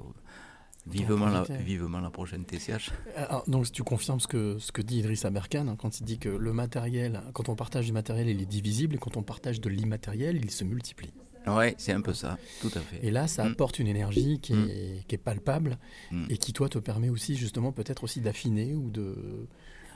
Vivement 0.87 1.27
la, 1.27 1.41
invité. 1.41 1.59
vivement 1.59 2.01
la 2.01 2.09
prochaine 2.11 2.45
TCH. 2.47 2.91
Alors, 3.15 3.45
donc 3.49 3.71
tu 3.71 3.83
confirmes 3.83 4.19
ce 4.19 4.27
que, 4.27 4.59
ce 4.59 4.73
que 4.73 4.81
dit 4.81 4.99
Idriss 5.01 5.27
Aberkan 5.27 5.69
hein, 5.69 5.77
quand 5.77 6.01
il 6.01 6.05
dit 6.05 6.19
que 6.19 6.31
le 6.31 6.53
matériel, 6.55 7.21
quand 7.35 7.51
on 7.51 7.55
partage 7.55 7.85
du 7.87 7.93
matériel, 7.93 8.29
il 8.29 8.41
est 8.41 8.47
divisible 8.47 8.95
et 8.95 8.99
quand 8.99 9.17
on 9.19 9.23
partage 9.23 9.61
de 9.61 9.69
l'immatériel, 9.69 10.37
il 10.37 10.51
se 10.51 10.65
multiplie. 10.65 11.13
Ouais, 11.47 11.75
c'est 11.79 11.93
un 11.93 12.01
peu 12.03 12.13
ça, 12.15 12.39
tout 12.63 12.71
à 12.75 12.81
fait. 12.81 12.99
Et 13.07 13.11
là, 13.11 13.27
ça 13.29 13.45
Mm. 13.45 13.53
apporte 13.53 13.79
une 13.79 13.87
énergie 13.89 14.41
qui, 14.41 14.53
Mm. 14.55 14.69
qui 15.07 15.15
est 15.15 15.19
palpable 15.19 15.79
Mm. 16.11 16.27
et 16.31 16.37
qui, 16.39 16.53
toi, 16.55 16.69
te 16.71 16.79
permet 16.79 17.09
aussi, 17.11 17.35
justement, 17.37 17.73
peut-être 17.73 18.05
aussi 18.05 18.21
d'affiner 18.23 18.75
ou 18.75 18.91
de, 18.91 19.47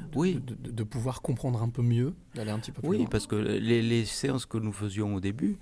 de, 0.01 0.19
Oui. 0.19 0.35
de, 0.45 0.55
de- 0.55 0.71
de 0.71 0.83
pouvoir 0.83 1.23
comprendre 1.23 1.63
un 1.63 1.69
peu 1.69 1.83
mieux, 1.83 2.15
d'aller 2.35 2.51
un 2.51 2.59
petit 2.59 2.73
peu 2.73 2.81
plus 2.83 2.89
Oui, 2.91 2.99
loin. 2.99 3.07
parce 3.07 3.27
que 3.27 3.37
les, 3.37 3.83
les 3.83 4.05
séances 4.05 4.47
que 4.47 4.59
nous 4.59 4.73
faisions 4.73 5.15
au 5.15 5.21
début 5.21 5.59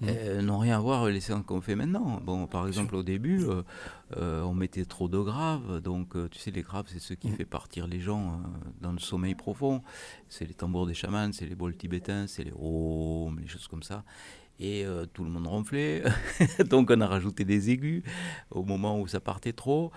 Mhm. 0.00 0.08
euh, 0.10 0.42
n'ont 0.42 0.58
rien 0.58 0.76
à 0.76 0.80
voir 0.80 1.02
avec 1.02 1.14
les 1.14 1.20
séances 1.20 1.44
qu'on 1.46 1.60
fait 1.60 1.76
maintenant. 1.76 2.20
Bon, 2.20 2.48
par 2.48 2.66
exemple, 2.66 2.96
au 2.96 3.04
début, 3.04 3.44
euh, 3.44 3.62
euh, 4.16 4.42
on 4.42 4.52
mettait 4.52 4.84
trop 4.84 5.08
de 5.08 5.18
graves. 5.20 5.80
Donc, 5.80 6.14
tu 6.32 6.38
sais, 6.40 6.50
les 6.50 6.62
graves, 6.62 6.86
c'est 6.88 6.98
ce 6.98 7.14
qui 7.14 7.28
Mhm. 7.28 7.36
fait 7.36 7.44
partir 7.44 7.86
les 7.86 8.00
gens 8.00 8.32
euh, 8.32 8.36
dans 8.80 8.90
le 8.90 8.98
sommeil 8.98 9.36
profond. 9.36 9.82
C'est 10.28 10.46
les 10.46 10.54
tambours 10.54 10.86
des 10.88 10.94
chamans, 10.94 11.30
c'est 11.32 11.46
les 11.46 11.54
bols 11.54 11.76
tibétains, 11.76 12.26
c'est 12.26 12.42
les 12.42 12.52
ohms, 12.58 13.38
les 13.38 13.46
choses 13.46 13.68
comme 13.68 13.84
ça. 13.84 14.02
Et 14.60 14.86
euh, 14.86 15.04
tout 15.06 15.24
le 15.24 15.30
monde 15.30 15.46
ronflait. 15.46 16.04
donc, 16.68 16.90
on 16.90 17.00
a 17.00 17.06
rajouté 17.06 17.44
des 17.44 17.70
aigus 17.70 18.02
au 18.50 18.62
moment 18.62 19.00
où 19.00 19.06
ça 19.06 19.20
partait 19.20 19.52
trop. 19.52 19.90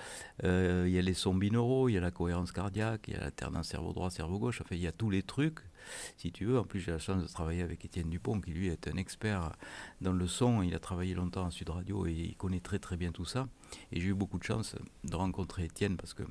Euh, 0.44 0.86
Il 0.88 0.94
y 0.94 1.00
a 1.00 1.02
les 1.02 1.14
sons 1.14 1.36
binauraux, 1.36 1.90
il 1.90 1.94
y 1.94 1.98
a 1.98 2.02
la 2.02 2.12
cohérence 2.12 2.52
cardiaque, 2.52 3.06
il 3.08 3.14
y 3.14 3.18
a 3.18 3.22
l'alternance 3.22 3.68
cerveau 3.68 3.94
droit, 3.94 4.10
cerveau 4.10 4.40
gauche. 4.40 4.62
Enfin, 4.62 4.76
il 4.76 4.82
y 4.82 4.88
a 4.88 4.92
tous 4.92 5.10
les 5.10 5.22
trucs 5.22 5.60
si 6.18 6.32
tu 6.32 6.46
veux. 6.46 6.60
En 6.60 6.64
plus, 6.64 6.80
j'ai 6.80 6.92
la 6.92 7.00
chance 7.00 7.22
de 7.22 7.28
travailler 7.28 7.62
avec 7.62 7.84
Étienne 7.86 8.10
Dupont, 8.10 8.40
qui 8.42 8.52
lui 8.52 8.68
est 8.68 8.88
un 8.88 8.98
expert 8.98 9.52
dans 10.02 10.14
le 10.14 10.28
son. 10.28 10.62
Il 10.62 10.74
a 10.74 10.80
travaillé 10.80 11.14
longtemps 11.14 11.46
en 11.46 11.52
Sud 11.52 11.70
Radio 11.70 12.06
et 12.06 12.14
il 12.14 12.36
connaît 12.36 12.60
très 12.60 12.80
très 12.80 12.98
bien 12.98 13.12
tout 13.12 13.26
ça. 13.26 13.48
Et 13.92 14.00
j'ai 14.00 14.10
eu 14.10 14.14
beaucoup 14.14 14.40
de 14.40 14.44
chance 14.44 14.76
de 15.04 15.16
rencontrer 15.16 15.66
Étienne 15.66 15.98
parce 15.98 16.14
que 16.14 16.24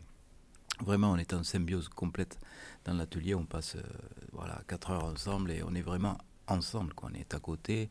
vraiment, 0.85 1.13
on 1.13 1.17
est 1.17 1.33
en 1.33 1.43
symbiose 1.43 1.89
complète 1.89 2.39
dans 2.85 2.95
l'atelier. 2.95 3.35
On 3.35 3.47
passe 3.47 3.77
euh, 3.77 3.83
voilà, 4.33 4.63
4 4.69 4.91
heures 4.91 5.05
ensemble 5.05 5.51
et 5.51 5.63
on 5.63 5.75
est 5.75 5.83
vraiment 5.83 6.19
ensemble. 6.49 6.95
Quoi. 6.95 7.11
On 7.13 7.19
est 7.19 7.35
à 7.35 7.39
côté 7.39 7.89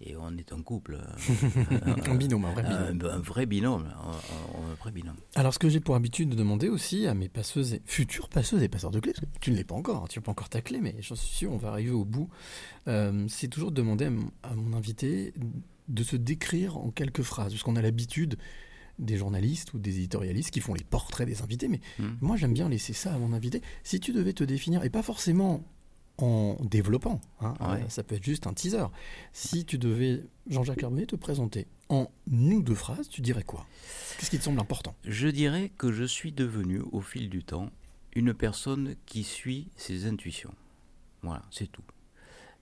et 0.00 0.16
on 0.16 0.36
est 0.36 0.52
un 0.52 0.60
couple. 0.62 0.98
Un 2.06 2.14
binôme, 2.16 2.44
un 2.44 2.52
vrai 2.52 2.62
binôme. 2.62 3.00
un, 3.02 3.08
un 3.14 3.18
vrai 3.20 3.46
binôme. 3.46 3.86
Un, 3.86 4.74
vrai 4.80 4.90
binôme. 4.92 5.16
Alors, 5.34 5.54
ce 5.54 5.58
que 5.58 5.68
j'ai 5.68 5.80
pour 5.80 5.94
habitude 5.94 6.28
de 6.30 6.34
demander 6.36 6.68
aussi 6.68 7.06
à 7.06 7.14
mes 7.14 7.28
passeuses 7.28 7.74
et 7.74 7.82
futures 7.84 8.28
passeuses 8.28 8.62
et 8.62 8.68
passeurs 8.68 8.90
de 8.90 9.00
clés, 9.00 9.12
parce 9.12 9.24
que 9.24 9.38
tu 9.40 9.50
ne 9.50 9.56
l'es 9.56 9.64
pas 9.64 9.74
encore, 9.76 10.04
hein, 10.04 10.06
tu 10.08 10.18
n'as 10.18 10.22
pas 10.24 10.32
encore 10.32 10.48
ta 10.48 10.60
clé, 10.60 10.80
mais 10.80 10.96
j'en 11.00 11.14
suis 11.14 11.34
sûr, 11.36 11.52
on 11.52 11.56
va 11.56 11.68
arriver 11.68 11.90
au 11.92 12.04
bout, 12.04 12.28
euh, 12.88 13.24
c'est 13.28 13.48
toujours 13.48 13.70
de 13.70 13.76
demander 13.76 14.06
à 14.06 14.10
mon, 14.10 14.30
à 14.42 14.54
mon 14.54 14.76
invité 14.76 15.32
de 15.88 16.02
se 16.02 16.16
décrire 16.16 16.76
en 16.78 16.90
quelques 16.90 17.22
phrases, 17.22 17.52
parce 17.52 17.62
qu'on 17.62 17.76
a 17.76 17.82
l'habitude 17.82 18.36
des 18.98 19.16
journalistes 19.16 19.74
ou 19.74 19.78
des 19.78 19.96
éditorialistes 19.98 20.50
qui 20.52 20.60
font 20.60 20.72
les 20.74 20.84
portraits 20.84 21.26
des 21.26 21.42
invités, 21.42 21.66
mais 21.68 21.80
Hmm. 21.98 22.10
moi 22.20 22.36
j'aime 22.36 22.54
bien 22.54 22.68
laisser 22.68 22.92
ça 22.92 23.12
à 23.14 23.18
mon 23.18 23.32
invité. 23.32 23.60
Si 23.82 23.98
tu 24.00 24.12
devais 24.12 24.32
te 24.32 24.44
définir, 24.44 24.84
et 24.84 24.90
pas 24.90 25.02
forcément 25.02 25.64
en 26.18 26.56
développant, 26.62 27.20
hein, 27.40 27.54
Ouais. 27.60 27.82
euh, 27.84 27.88
ça 27.88 28.02
peut 28.04 28.14
être 28.14 28.24
juste 28.24 28.46
un 28.46 28.52
teaser, 28.52 28.86
si 29.32 29.64
tu 29.64 29.78
devais, 29.78 30.22
Jean-Jacques 30.48 30.82
Hervé, 30.82 31.06
te 31.06 31.16
présenter 31.16 31.66
en 31.88 32.08
une 32.30 32.54
ou 32.54 32.62
deux 32.62 32.74
phrases, 32.74 33.08
tu 33.08 33.20
dirais 33.20 33.42
quoi? 33.42 33.66
Qu'est-ce 34.18 34.30
qui 34.30 34.38
te 34.38 34.44
semble 34.44 34.60
important? 34.60 34.94
Je 35.04 35.28
dirais 35.28 35.70
que 35.76 35.90
je 35.92 36.04
suis 36.04 36.32
devenu, 36.32 36.80
au 36.92 37.00
fil 37.00 37.28
du 37.28 37.42
temps, 37.42 37.70
une 38.14 38.32
personne 38.32 38.94
qui 39.06 39.24
suit 39.24 39.68
ses 39.76 40.06
intuitions. 40.06 40.54
Voilà, 41.22 41.42
c'est 41.50 41.70
tout. 41.70 41.82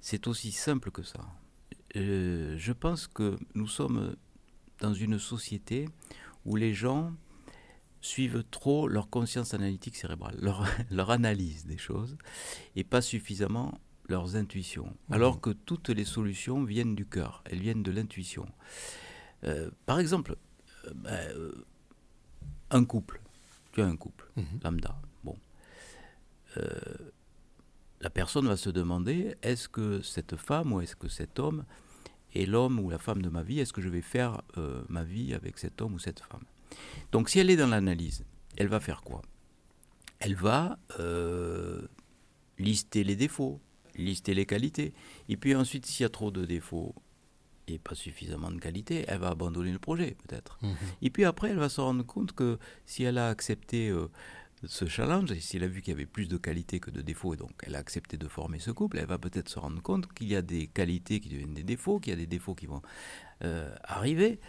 C'est 0.01 0.27
aussi 0.27 0.51
simple 0.51 0.91
que 0.91 1.03
ça. 1.03 1.21
Euh, 1.97 2.57
je 2.59 2.73
pense 2.73 3.07
que 3.07 3.37
nous 3.55 3.69
sommes 3.69 4.17
dans 4.81 4.95
une 4.95 5.19
société 5.19 5.89
où 6.47 6.57
les 6.57 6.73
gens 6.75 7.13
suivent 8.03 8.45
trop 8.51 8.87
leur 8.89 9.09
conscience 9.09 9.55
analytique 9.55 9.97
cérébrale, 9.97 10.37
leur, 10.41 10.67
leur 10.91 11.11
analyse 11.11 11.65
des 11.65 11.79
choses, 11.79 12.19
et 12.77 12.85
pas 12.85 13.01
suffisamment 13.01 13.79
leurs 14.09 14.37
intuitions. 14.37 14.95
Alors 15.11 15.41
que 15.41 15.51
toutes 15.51 15.89
les 15.89 16.05
solutions 16.05 16.65
viennent 16.65 16.95
du 16.95 17.07
cœur, 17.07 17.43
elles 17.47 17.61
viennent 17.61 17.83
de 17.85 17.93
l'intuition. 17.93 18.47
Euh, 19.45 19.71
par 19.87 19.99
exemple, 20.01 20.37
euh, 20.87 20.91
ben, 20.95 21.31
euh, 21.37 21.65
un 22.71 22.85
couple, 22.85 23.23
tu 23.73 23.81
as 23.81 23.87
un 23.87 23.97
couple, 23.97 24.29
Mhm. 24.37 24.45
lambda, 24.65 25.01
bon. 25.25 25.39
La 28.01 28.11
personne 28.11 28.47
va 28.49 28.57
se 28.57 28.69
demander, 28.69 29.37
est-ce 29.43 29.69
que 29.69 30.03
cette 30.03 30.37
femme 30.37 30.73
ou 30.73 30.81
est-ce 30.81 30.97
que 30.97 31.09
cet 31.09 31.39
homme 31.39 31.65
est 32.35 32.47
l'homme 32.47 32.81
ou 32.81 32.91
la 32.91 32.99
femme 32.99 33.23
de 33.23 33.29
ma 33.29 33.43
vie? 33.45 33.61
Est-ce 33.61 33.73
que 33.73 33.81
je 33.81 33.89
vais 33.89 34.03
faire 34.03 34.43
ma 34.89 35.05
vie 35.05 35.33
avec 35.35 35.59
cet 35.59 35.81
homme 35.81 35.95
ou 35.95 35.99
cette 36.01 36.21
femme? 36.21 36.43
Donc 37.13 37.29
si 37.29 37.39
elle 37.39 37.51
est 37.51 37.57
dans 37.57 37.69
l'analyse, 37.69 38.25
elle 38.57 38.69
va 38.69 38.81
faire 38.81 39.03
quoi? 39.03 39.23
Elle 40.19 40.35
va 40.35 40.79
euh, 41.01 41.83
lister 42.59 43.05
les 43.05 43.17
défauts, 43.17 43.61
lister 43.97 44.35
les 44.35 44.47
qualités. 44.47 44.93
Et 45.29 45.37
puis 45.37 45.55
ensuite, 45.55 45.87
s'il 45.87 46.05
y 46.05 46.07
a 46.07 46.11
trop 46.11 46.31
de 46.31 46.45
défauts 46.45 46.95
et 47.69 47.79
pas 47.79 47.95
suffisamment 47.95 48.51
de 48.51 48.59
qualité, 48.59 49.05
elle 49.09 49.19
va 49.19 49.29
abandonner 49.29 49.73
le 49.73 49.79
projet 49.79 50.17
peut-être. 50.27 50.59
Et 51.01 51.11
puis 51.11 51.25
après, 51.25 51.51
elle 51.51 51.59
va 51.59 51.69
se 51.69 51.81
rendre 51.81 52.05
compte 52.05 52.33
que 52.33 52.59
si 52.87 53.05
elle 53.05 53.19
a 53.19 53.29
accepté 53.29 53.89
euh, 53.89 54.09
ce 54.65 54.87
challenge, 54.87 55.31
et 55.33 55.41
si 55.41 55.57
elle 55.57 55.65
a 55.65 55.69
vu 55.69 55.81
qu'il 55.81 55.93
y 55.93 55.97
avait 55.97 56.07
plus 56.07 56.29
de 56.29 56.37
qualité 56.37 56.81
que 56.81 56.91
de 56.91 57.03
défauts, 57.03 57.35
et 57.35 57.37
donc 57.37 57.53
elle 57.65 57.75
a 57.75 57.79
accepté 57.79 58.17
de 58.17 58.29
former 58.29 58.59
ce 58.59 58.71
couple, 58.71 58.99
elle 58.99 59.07
va 59.07 59.19
peut-être 59.19 59.49
se 59.49 59.59
rendre 59.59 59.83
compte 59.83 60.13
qu'il 60.13 60.29
y 60.29 60.37
a 60.37 60.43
des 60.43 60.67
qualités 60.67 61.21
qui 61.21 61.29
deviennent 61.29 61.55
des 61.55 61.65
défauts, 61.65 61.99
qu'il 62.01 62.11
y 62.11 62.15
a 62.15 62.19
des 62.19 62.27
défauts 62.27 62.55
qui 62.55 62.67
vont 62.67 62.83
euh, 63.45 63.75
arriver, 63.83 64.41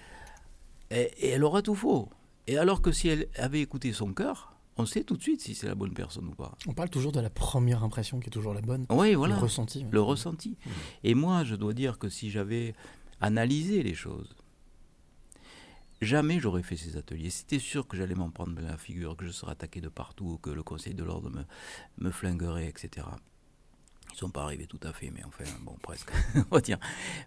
et, 0.94 1.12
et 1.18 1.30
elle 1.30 1.44
aura 1.44 1.62
tout 1.62 1.76
faux. 1.76 2.10
Et 2.48 2.58
alors 2.58 2.82
que 2.82 2.92
si 2.92 3.08
elle 3.08 3.28
avait 3.36 3.62
écouté 3.62 3.94
son 3.94 4.14
cœur, 4.14 4.54
on 4.78 4.86
sait 4.86 5.04
tout 5.04 5.16
de 5.16 5.22
suite 5.22 5.42
si 5.42 5.56
c'est 5.56 5.68
la 5.68 5.76
bonne 5.76 5.94
personne 5.94 6.28
ou 6.28 6.36
pas. 6.36 6.56
On 6.68 6.74
parle 6.74 6.90
toujours 6.90 7.12
de 7.12 7.20
la 7.20 7.30
première 7.30 7.84
impression 7.84 8.20
qui 8.20 8.28
est 8.28 8.32
toujours 8.32 8.54
la 8.54 8.62
bonne. 8.62 8.86
Oui, 8.90 9.14
voilà. 9.14 9.36
Le 9.36 9.42
ressenti. 9.42 9.86
Le 9.92 10.02
ressenti. 10.02 10.58
Et 11.04 11.14
moi, 11.14 11.44
je 11.44 11.56
dois 11.56 11.74
dire 11.74 12.00
que 12.00 12.10
si 12.10 12.32
j'avais 12.32 12.74
analysé 13.22 13.84
les 13.84 13.94
choses, 13.94 14.36
jamais 16.02 16.40
j'aurais 16.40 16.64
fait 16.64 16.76
ces 16.76 16.98
ateliers. 16.98 17.30
C'était 17.30 17.60
sûr 17.60 17.88
que 17.88 17.96
j'allais 17.96 18.16
m'en 18.16 18.32
prendre 18.32 18.60
la 18.62 18.78
figure, 18.78 19.16
que 19.16 19.26
je 19.26 19.32
serais 19.32 19.52
attaqué 19.52 19.80
de 19.80 19.90
partout, 19.90 20.40
que 20.42 20.50
le 20.50 20.64
Conseil 20.64 20.96
de 20.96 21.04
l'ordre 21.04 21.30
me, 21.30 21.44
me 21.98 22.12
flinguerait, 22.12 22.68
etc. 22.68 23.08
Ils 24.10 24.14
ne 24.14 24.18
sont 24.18 24.30
pas 24.30 24.44
arrivés 24.44 24.68
tout 24.68 24.80
à 24.84 24.92
fait, 24.92 25.12
mais 25.12 25.24
enfin, 25.24 25.46
bon, 25.62 25.76
presque, 25.82 26.12
on 26.52 26.56
va 26.56 26.62
dire. 26.62 26.80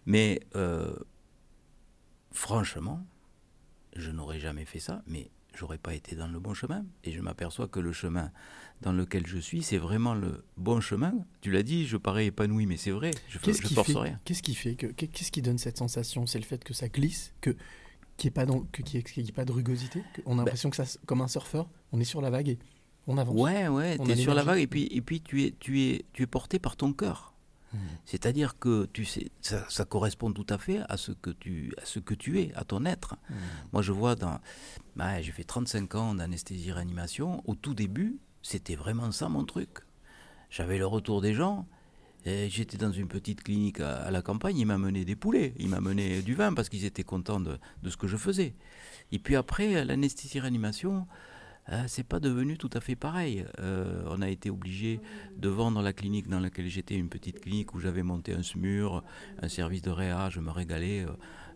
Mais 0.05 0.41
euh, 0.57 0.97
franchement, 2.33 3.05
je 4.01 4.11
n'aurais 4.11 4.41
jamais 4.41 4.65
fait 4.65 4.79
ça, 4.81 5.03
mais 5.07 5.31
j'aurais 5.55 5.79
pas 5.79 5.95
été 5.95 6.17
dans 6.17 6.29
le 6.29 6.39
bon 6.39 6.55
chemin. 6.55 6.85
Et 7.05 7.13
je 7.13 7.21
m'aperçois 7.21 7.67
que 7.69 7.81
le 7.81 7.93
chemin 7.93 8.31
dans 8.83 8.93
lequel 8.93 9.27
je 9.27 9.39
suis, 9.39 9.63
c'est 9.63 9.79
vraiment 9.79 10.15
le 10.15 10.45
bon 10.57 10.81
chemin. 10.81 11.15
Tu 11.41 11.51
l'as 11.51 11.63
dit, 11.63 11.87
je 11.87 11.97
parais 11.97 12.27
épanoui, 12.27 12.67
mais 12.67 12.77
c'est 12.77 12.91
vrai, 12.91 13.11
je, 13.29 13.39
qui, 13.39 13.75
force 13.75 13.93
fait, 13.93 13.99
rien. 13.99 14.21
qu'est-ce 14.25 14.43
qui 14.43 14.55
fait 14.55 14.75
que 14.75 14.87
qu'est-ce 14.89 15.31
qui 15.33 15.41
donne 15.43 15.59
cette 15.59 15.79
sensation? 15.79 16.27
C'est 16.27 16.39
le 16.39 16.45
fait 16.45 16.63
que 16.63 16.75
ça 16.75 16.89
glisse, 16.89 17.33
que 17.41 17.57
qu'il 18.19 18.29
n'y 18.29 18.33
ait 18.33 18.35
pas 18.35 18.47
d'en- 18.47 18.61
que- 18.73 18.83
qu'il 18.83 18.97
y 18.97 18.99
ait- 18.99 19.03
qu'il 19.03 19.25
y 19.25 19.29
ait 19.29 19.33
pas 19.33 19.45
de 19.45 19.53
rugosité. 19.53 20.03
On 20.27 20.35
a 20.35 20.37
l'impression 20.39 20.71
que 20.71 20.77
ça, 20.77 20.85
comme 21.07 21.21
un 21.21 21.29
surfeur, 21.29 21.69
on 21.93 22.01
est 22.01 22.05
sur 22.05 22.21
la 22.23 22.31
vague 22.31 22.49
et 22.49 22.59
on 23.07 23.19
avance. 23.19 23.35
Bah 23.37 23.41
Ouais, 23.43 23.69
ouais, 23.69 23.99
tu 23.99 24.11
es 24.11 24.17
sur 24.17 24.35
la 24.35 24.43
vague 24.43 24.61
et 24.61 24.67
puis, 24.67 24.89
et 24.91 25.01
puis 25.03 25.21
tu, 25.21 25.45
es, 25.45 25.55
tu, 25.59 25.81
es, 25.83 26.05
tu 26.13 26.23
es 26.23 26.27
porté 26.27 26.59
par 26.59 26.77
ton 26.77 26.93
cœur. 26.93 27.35
C'est-à-dire 28.05 28.59
que 28.59 28.89
tu 28.93 29.05
sais, 29.05 29.31
ça, 29.41 29.65
ça 29.69 29.85
correspond 29.85 30.33
tout 30.33 30.47
à 30.49 30.59
fait 30.59 30.81
à 30.89 30.97
ce 30.97 31.13
que 31.13 31.31
tu, 31.31 31.73
à 31.81 31.85
ce 31.85 31.99
que 31.99 32.15
tu 32.15 32.41
es, 32.41 32.53
à 32.55 32.65
ton 32.65 32.85
être. 32.85 33.17
Mhm. 33.31 33.37
Moi, 33.73 33.83
je 33.83 33.93
vois 33.93 34.15
dans. 34.15 34.41
bah, 34.97 35.21
j'ai 35.23 35.33
fait 35.33 35.45
35 35.45 35.95
ans 35.95 36.15
d'anesthésie-réanimation. 36.15 37.43
Au 37.49 37.55
tout 37.55 37.75
début, 37.75 38.19
c'était 38.43 38.77
vraiment 38.77 39.11
ça 39.13 39.29
mon 39.29 39.45
truc. 39.45 39.79
J'avais 40.51 40.79
le 40.79 40.87
retour 40.87 41.21
des 41.21 41.35
gens. 41.35 41.67
J'étais 42.25 42.77
dans 42.77 42.91
une 42.91 43.07
petite 43.07 43.45
clinique 43.45 43.79
à, 43.79 43.99
à 43.99 44.11
la 44.11 44.21
campagne. 44.21 44.59
Il 44.59 44.67
m'a 44.67 44.79
mené 44.79 45.05
des 45.05 45.15
poulets. 45.15 45.55
Il 45.59 45.69
m'a 45.69 45.81
mené 45.81 46.23
du 46.23 46.35
vin 46.35 46.55
parce 46.55 46.69
qu'ils 46.69 46.85
étaient 46.85 47.05
contents 47.05 47.39
de, 47.39 47.57
de 47.83 47.91
ce 47.91 47.97
que 47.97 48.09
je 48.09 48.17
faisais. 48.17 48.55
Et 49.13 49.21
puis 49.21 49.37
après, 49.37 49.85
l'anesthésie-réanimation. 49.85 51.07
Euh, 51.71 51.85
c'est 51.89 52.05
pas 52.05 52.21
devenu 52.21 52.57
tout 52.57 52.71
à 52.73 52.81
fait 52.81 52.95
pareil. 52.97 53.45
Euh, 53.59 54.03
on 54.07 54.23
a 54.23 54.29
été 54.29 54.51
obligé 54.51 55.01
de 55.37 55.49
vendre 55.49 55.83
la 55.83 55.93
clinique 55.93 56.29
dans 56.29 56.41
laquelle 56.41 56.69
j'étais, 56.69 56.95
une 56.95 57.09
petite 57.09 57.41
clinique 57.41 57.75
où 57.75 57.81
j'avais 57.81 58.03
monté 58.03 58.35
un 58.35 58.43
SMUR, 58.43 59.03
un 59.43 59.49
service 59.49 59.83
de 59.83 59.91
réa, 59.91 60.31
je 60.31 60.41
me 60.41 60.51
régalais, 60.51 61.05
euh, 61.05 61.11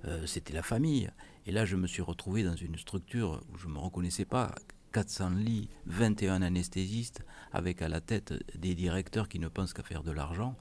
euh, 0.07 0.26
c'était 0.26 0.52
la 0.52 0.62
famille. 0.62 1.11
Et 1.47 1.52
là, 1.52 1.64
je 1.64 1.76
me 1.76 1.87
suis 1.87 2.02
retrouvé 2.02 2.43
dans 2.43 2.57
une 2.57 2.76
structure 2.76 3.40
où 3.52 3.59
je 3.59 3.69
ne 3.69 3.75
me 3.75 3.79
reconnaissais 3.79 4.25
pas. 4.25 4.55
400 4.93 5.31
lits, 5.37 5.69
21 5.87 6.43
anesthésistes, 6.43 7.25
avec 7.52 7.81
à 7.81 7.88
la 7.88 8.00
tête 8.00 8.35
des 8.59 8.75
directeurs 8.75 9.29
qui 9.29 9.38
ne 9.38 9.47
pensent 9.47 9.73
qu'à 9.73 9.85
faire 9.85 10.02
de 10.02 10.11
l'argent 10.11 10.57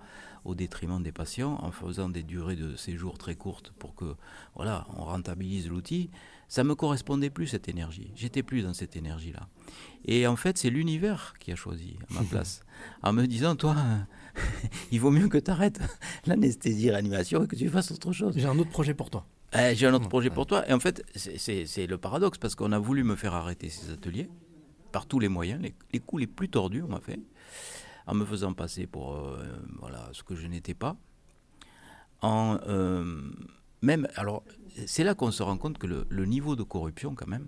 au 0.45 0.55
détriment 0.55 1.01
des 1.01 1.11
patients, 1.11 1.57
en 1.61 1.71
faisant 1.71 2.09
des 2.09 2.23
durées 2.23 2.55
de 2.55 2.75
séjour 2.75 3.17
très 3.17 3.35
courtes 3.35 3.73
pour 3.79 3.95
que, 3.95 4.15
voilà, 4.55 4.87
on 4.95 5.03
rentabilise 5.03 5.67
l'outil. 5.67 6.11
Ça 6.49 6.63
me 6.63 6.73
correspondait 6.75 7.29
plus 7.29 7.47
cette 7.47 7.69
énergie. 7.69 8.11
J'étais 8.15 8.43
plus 8.43 8.63
dans 8.63 8.73
cette 8.73 8.95
énergie-là. 8.95 9.47
Et 10.05 10.25
en 10.27 10.35
fait, 10.35 10.57
c'est 10.57 10.69
l'univers 10.71 11.35
qui 11.39 11.51
a 11.51 11.55
choisi 11.55 11.97
à 12.09 12.13
ma 12.15 12.23
place, 12.29 12.61
en 13.03 13.13
me 13.13 13.25
disant, 13.27 13.55
toi, 13.55 13.75
il 14.91 14.99
vaut 14.99 15.11
mieux 15.11 15.27
que 15.29 15.37
tu 15.37 15.51
arrêtes 15.51 15.79
l'anesthésie-réanimation 16.25 17.43
et 17.43 17.47
que 17.47 17.55
tu 17.55 17.69
fasses 17.69 17.91
autre 17.91 18.11
chose. 18.11 18.33
J'ai 18.35 18.47
un 18.47 18.57
autre 18.59 18.71
projet 18.71 18.93
pour 18.95 19.09
toi. 19.09 19.25
Eh, 19.53 19.75
J'ai 19.75 19.87
un 19.87 19.93
autre 19.93 20.09
projet 20.09 20.29
pour 20.31 20.45
toi. 20.47 20.67
Et 20.67 20.73
en 20.73 20.79
fait, 20.79 21.03
c'est- 21.15 21.87
le 21.87 21.97
paradoxe 21.97 22.37
parce 22.39 22.55
qu'on 22.55 22.71
a 22.71 22.79
voulu 22.79 23.03
me 23.03 23.15
faire 23.15 23.33
arrêter 23.35 23.69
ces 23.69 23.91
ateliers 23.91 24.29
par 24.91 25.05
tous 25.05 25.19
les 25.19 25.27
moyens, 25.29 25.61
les, 25.61 25.75
les 25.93 25.99
coups 25.99 26.21
les 26.21 26.27
plus 26.27 26.49
tordus, 26.49 26.81
on 26.81 26.87
m'a 26.87 26.99
fait, 26.99 27.19
en 28.07 28.15
me 28.15 28.25
faisant 28.25 28.53
passer 28.53 28.87
pour 28.87 29.13
euh, 29.15 29.37
voilà 29.79 30.09
ce 30.13 30.23
que 30.23 30.35
je 30.35 30.47
n'étais 30.47 30.73
pas. 30.73 30.95
En 32.21 32.57
euh, 32.67 33.31
même, 33.81 34.07
alors, 34.15 34.43
c'est 34.85 35.03
là 35.03 35.13
qu'on 35.15 35.31
se 35.31 35.43
rend 35.43 35.57
compte 35.57 35.77
que 35.77 35.87
le, 35.87 36.05
le 36.09 36.25
niveau 36.25 36.55
de 36.55 36.63
corruption, 36.63 37.15
quand 37.15 37.27
même, 37.27 37.47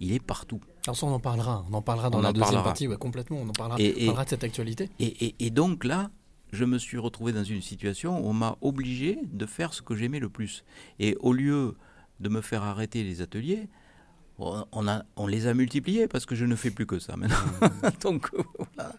il 0.00 0.12
est 0.12 0.22
partout. 0.24 0.60
Alors 0.86 0.96
ça, 0.96 1.06
on 1.06 1.12
en 1.12 1.20
parlera. 1.20 1.64
On 1.70 1.74
en 1.74 1.82
parlera 1.82 2.08
dans 2.10 2.18
On 2.18 2.22
la 2.22 2.32
deuxième 2.32 2.46
parlera. 2.46 2.64
partie. 2.64 2.88
Ouais, 2.88 2.96
complètement. 2.96 3.38
On 3.38 3.48
en 3.48 3.52
parlera, 3.52 3.80
Et- 3.80 3.94
on 4.02 4.06
parlera 4.06 4.24
de 4.24 4.30
cette 4.30 4.44
actualité. 4.44 4.88
Et, 4.98 5.26
et- 5.26 5.34
et 5.40 5.50
donc 5.50 5.84
là, 5.84 6.10
je 6.52 6.64
me 6.64 6.78
suis 6.78 6.98
retrouvé 6.98 7.32
dans 7.32 7.44
une 7.44 7.62
situation 7.62 8.18
où 8.18 8.28
on 8.28 8.32
m'a 8.32 8.56
obligé 8.60 9.18
de 9.32 9.46
faire 9.46 9.72
ce 9.74 9.82
que 9.82 9.94
j'aimais 9.94 10.18
le 10.20 10.28
plus. 10.28 10.64
Et 10.98 11.16
au 11.20 11.32
lieu 11.32 11.76
de 12.18 12.28
me 12.28 12.40
faire 12.40 12.62
arrêter 12.62 13.04
les 13.04 13.20
ateliers, 13.22 13.68
on, 14.40 14.64
on 14.72 14.88
a, 14.88 15.04
on 15.16 15.26
les 15.26 15.46
a 15.46 15.54
multipliés 15.54 16.08
parce 16.08 16.26
que 16.26 16.34
je 16.34 16.44
ne 16.44 16.54
fais 16.56 16.70
plus 16.70 16.86
que 16.86 16.98
ça 16.98 17.16
maintenant. 17.16 17.36
donc 18.02 18.30
voilà, 18.58 18.92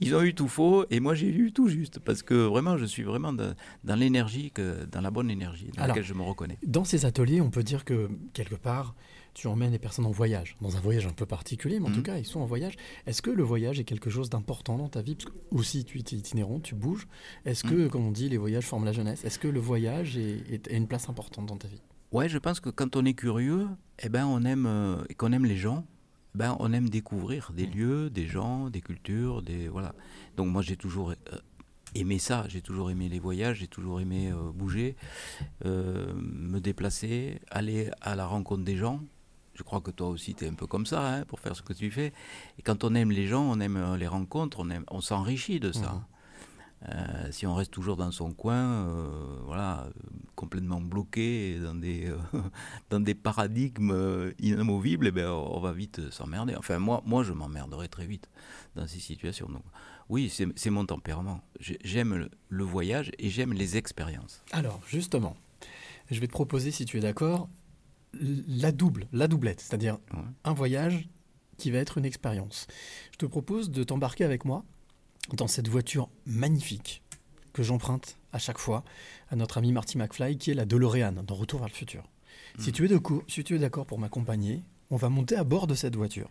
ils 0.00 0.14
ont 0.14 0.22
eu 0.22 0.34
tout 0.34 0.48
faux 0.48 0.84
et 0.90 1.00
moi 1.00 1.14
j'ai 1.14 1.28
eu 1.28 1.52
tout 1.52 1.68
juste 1.68 1.98
parce 2.00 2.22
que 2.22 2.34
vraiment 2.34 2.76
je 2.76 2.84
suis 2.84 3.02
vraiment 3.02 3.32
dans, 3.32 3.54
dans 3.84 3.94
l'énergie, 3.96 4.52
dans 4.90 5.00
la 5.00 5.10
bonne 5.10 5.30
énergie 5.30 5.66
dans 5.76 5.82
Alors, 5.82 5.88
laquelle 5.96 6.04
je 6.08 6.14
me 6.14 6.22
reconnais. 6.22 6.58
Dans 6.66 6.84
ces 6.84 7.04
ateliers, 7.06 7.40
on 7.40 7.50
peut 7.50 7.62
dire 7.62 7.84
que 7.84 8.08
quelque 8.32 8.56
part, 8.56 8.94
tu 9.32 9.46
emmènes 9.46 9.70
les 9.70 9.78
personnes 9.78 10.06
en 10.06 10.10
voyage, 10.10 10.56
dans 10.60 10.76
un 10.76 10.80
voyage 10.80 11.06
un 11.06 11.12
peu 11.12 11.24
particulier, 11.24 11.78
mais 11.78 11.88
en 11.88 11.92
tout 11.92 12.02
cas, 12.02 12.18
ils 12.18 12.24
sont 12.26 12.40
en 12.40 12.46
voyage. 12.46 12.74
Est-ce 13.06 13.22
que 13.22 13.30
le 13.30 13.44
voyage 13.44 13.78
est 13.78 13.84
quelque 13.84 14.10
chose 14.10 14.28
d'important 14.28 14.76
dans 14.76 14.88
ta 14.88 15.02
vie? 15.02 15.14
Parce 15.14 15.26
que 15.30 15.38
aussi, 15.52 15.84
tu 15.84 15.98
es 15.98 16.00
itinérant, 16.00 16.58
tu 16.58 16.74
bouges. 16.74 17.06
Est-ce 17.44 17.62
que, 17.62 17.74
Mhm. 17.84 17.90
comme 17.90 18.04
on 18.06 18.10
dit, 18.10 18.28
les 18.28 18.38
voyages 18.38 18.64
forment 18.66 18.86
la 18.86 18.92
jeunesse? 18.92 19.24
Est-ce 19.24 19.38
que 19.38 19.46
le 19.46 19.60
voyage 19.60 20.16
est, 20.16 20.42
est- 20.52 20.68
a 20.68 20.72
une 20.74 20.88
place 20.88 21.08
importante 21.08 21.46
dans 21.46 21.56
ta 21.56 21.68
vie? 21.68 21.80
Ouais, 22.12 22.28
je 22.28 22.38
pense 22.38 22.58
que 22.58 22.70
quand 22.70 22.96
on 22.96 23.04
est 23.04 23.14
curieux, 23.14 23.68
eh 24.00 24.08
ben 24.08 24.26
on 24.26 24.42
aime 24.44 24.66
euh, 24.66 25.04
et 25.08 25.14
qu'on 25.14 25.32
aime 25.32 25.44
les 25.44 25.56
gens, 25.56 25.86
ben 26.34 26.56
on 26.58 26.72
aime 26.72 26.88
découvrir 26.88 27.52
des 27.54 27.66
lieux, 27.66 28.10
des 28.10 28.26
gens, 28.26 28.68
des 28.68 28.80
cultures, 28.80 29.42
des 29.42 29.68
voilà. 29.68 29.94
Donc 30.36 30.48
moi 30.48 30.60
j'ai 30.62 30.76
toujours 30.76 31.10
euh, 31.10 31.38
aimé 31.94 32.18
ça, 32.18 32.44
j'ai 32.48 32.62
toujours 32.62 32.90
aimé 32.90 33.08
les 33.08 33.20
voyages, 33.20 33.58
j'ai 33.58 33.68
toujours 33.68 34.00
aimé 34.00 34.32
euh, 34.32 34.50
bouger, 34.52 34.96
euh, 35.64 36.12
me 36.16 36.58
déplacer, 36.58 37.40
aller 37.50 37.90
à 38.00 38.16
la 38.16 38.26
rencontre 38.26 38.64
des 38.64 38.76
gens. 38.76 39.00
Je 39.54 39.62
crois 39.62 39.80
que 39.80 39.92
toi 39.92 40.08
aussi 40.08 40.34
tu 40.34 40.44
es 40.44 40.48
un 40.48 40.54
peu 40.54 40.66
comme 40.66 40.86
ça 40.86 41.14
hein, 41.14 41.24
pour 41.26 41.38
faire 41.38 41.54
ce 41.54 41.62
que 41.62 41.72
tu 41.72 41.92
fais. 41.92 42.12
Et 42.58 42.62
quand 42.62 42.82
on 42.82 42.94
aime 42.96 43.12
les 43.12 43.26
gens, 43.26 43.42
on 43.42 43.60
aime 43.60 43.94
les 43.96 44.08
rencontres, 44.08 44.58
on 44.60 44.70
aime, 44.70 44.84
on 44.90 45.00
s'enrichit 45.00 45.60
de 45.60 45.70
ça. 45.70 45.92
Mhm. 45.92 46.04
Euh, 46.88 47.28
si 47.30 47.46
on 47.46 47.54
reste 47.54 47.70
toujours 47.72 47.96
dans 47.96 48.10
son 48.10 48.32
coin, 48.32 48.86
euh, 48.88 49.38
voilà, 49.44 49.86
complètement 50.34 50.80
bloqué 50.80 51.58
dans 51.60 51.74
des, 51.74 52.06
euh, 52.06 52.16
dans 52.90 53.00
des 53.00 53.14
paradigmes 53.14 54.32
inamovibles, 54.38 55.08
eh 55.08 55.10
ben, 55.10 55.28
on 55.28 55.60
va 55.60 55.72
vite 55.72 56.10
s'emmerder. 56.10 56.54
Enfin, 56.56 56.78
moi, 56.78 57.02
moi, 57.04 57.22
je 57.22 57.32
m'emmerderai 57.34 57.88
très 57.88 58.06
vite 58.06 58.30
dans 58.76 58.86
ces 58.86 58.98
situations. 58.98 59.46
Donc, 59.48 59.62
oui, 60.08 60.30
c'est 60.30 60.70
mon 60.70 60.86
tempérament. 60.86 61.42
J'ai- 61.60 61.78
J'aime 61.84 62.14
le, 62.14 62.30
le 62.48 62.64
voyage 62.64 63.10
et 63.18 63.28
j'aime 63.28 63.52
les 63.52 63.76
expériences. 63.76 64.42
Alors, 64.52 64.80
justement, 64.86 65.36
je 66.10 66.18
vais 66.18 66.26
te 66.28 66.32
proposer, 66.32 66.70
si 66.70 66.86
tu 66.86 66.96
es 66.96 67.00
d'accord, 67.00 67.48
la 68.14 68.72
double, 68.72 69.06
la 69.12 69.28
doublette, 69.28 69.60
c'est-à-dire 69.60 69.98
Ouais. 70.14 70.20
un 70.44 70.52
voyage 70.54 71.08
qui 71.58 71.70
va 71.70 71.78
être 71.78 71.98
une 71.98 72.06
expérience. 72.06 72.66
Je 73.12 73.18
te 73.18 73.26
propose 73.26 73.70
de 73.70 73.84
t'embarquer 73.84 74.24
avec 74.24 74.44
moi 74.46 74.64
dans 75.36 75.48
cette 75.48 75.68
voiture 75.68 76.08
magnifique 76.26 77.02
que 77.52 77.62
j'emprunte 77.62 78.16
à 78.32 78.38
chaque 78.38 78.58
fois 78.58 78.84
à 79.30 79.36
notre 79.36 79.58
ami 79.58 79.72
Marty 79.72 79.98
McFly, 79.98 80.38
qui 80.38 80.50
est 80.50 80.54
la 80.54 80.64
DeLorean 80.64 81.12
dans 81.24 81.34
Retour 81.34 81.60
vers 81.60 81.68
le 81.68 81.74
futur. 81.74 82.04
Si 82.58 82.68
Mhm. 82.68 82.72
tu 82.74 82.86
es 82.86 82.98
si 83.28 83.44
tu 83.44 83.56
es 83.56 83.58
d'accord 83.58 83.86
pour 83.86 83.98
m'accompagner, 83.98 84.62
on 84.90 84.96
va 84.96 85.08
monter 85.08 85.36
à 85.36 85.44
bord 85.44 85.66
de 85.66 85.74
cette 85.74 85.96
voiture 85.96 86.28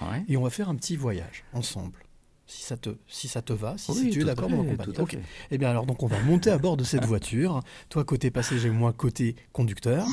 Ouais. 0.00 0.24
et 0.28 0.36
on 0.36 0.42
va 0.42 0.50
faire 0.50 0.68
un 0.68 0.76
petit 0.76 0.96
voyage 0.96 1.44
ensemble. 1.52 1.98
Si 2.46 2.62
ça 2.62 2.76
te, 2.76 2.90
si 3.06 3.28
ça 3.28 3.42
te 3.42 3.52
va, 3.52 3.76
si, 3.78 3.92
si 3.94 4.10
tu 4.10 4.22
es 4.22 4.24
d'accord 4.24 4.48
pour 4.48 4.62
m'accompagner. 4.64 4.98
Ok. 4.98 5.16
Eh 5.50 5.58
bien 5.58 5.70
alors 5.70 5.86
donc 5.86 6.02
on 6.02 6.06
va 6.08 6.18
monter 6.20 6.50
à 6.50 6.58
bord 6.58 6.76
de 6.76 6.82
cette 6.84 7.04
voiture, 7.14 7.60
toi 7.88 8.04
côté 8.04 8.30
passager, 8.30 8.70
moi 8.70 8.92
côté 8.92 9.36
conducteur. 9.52 10.04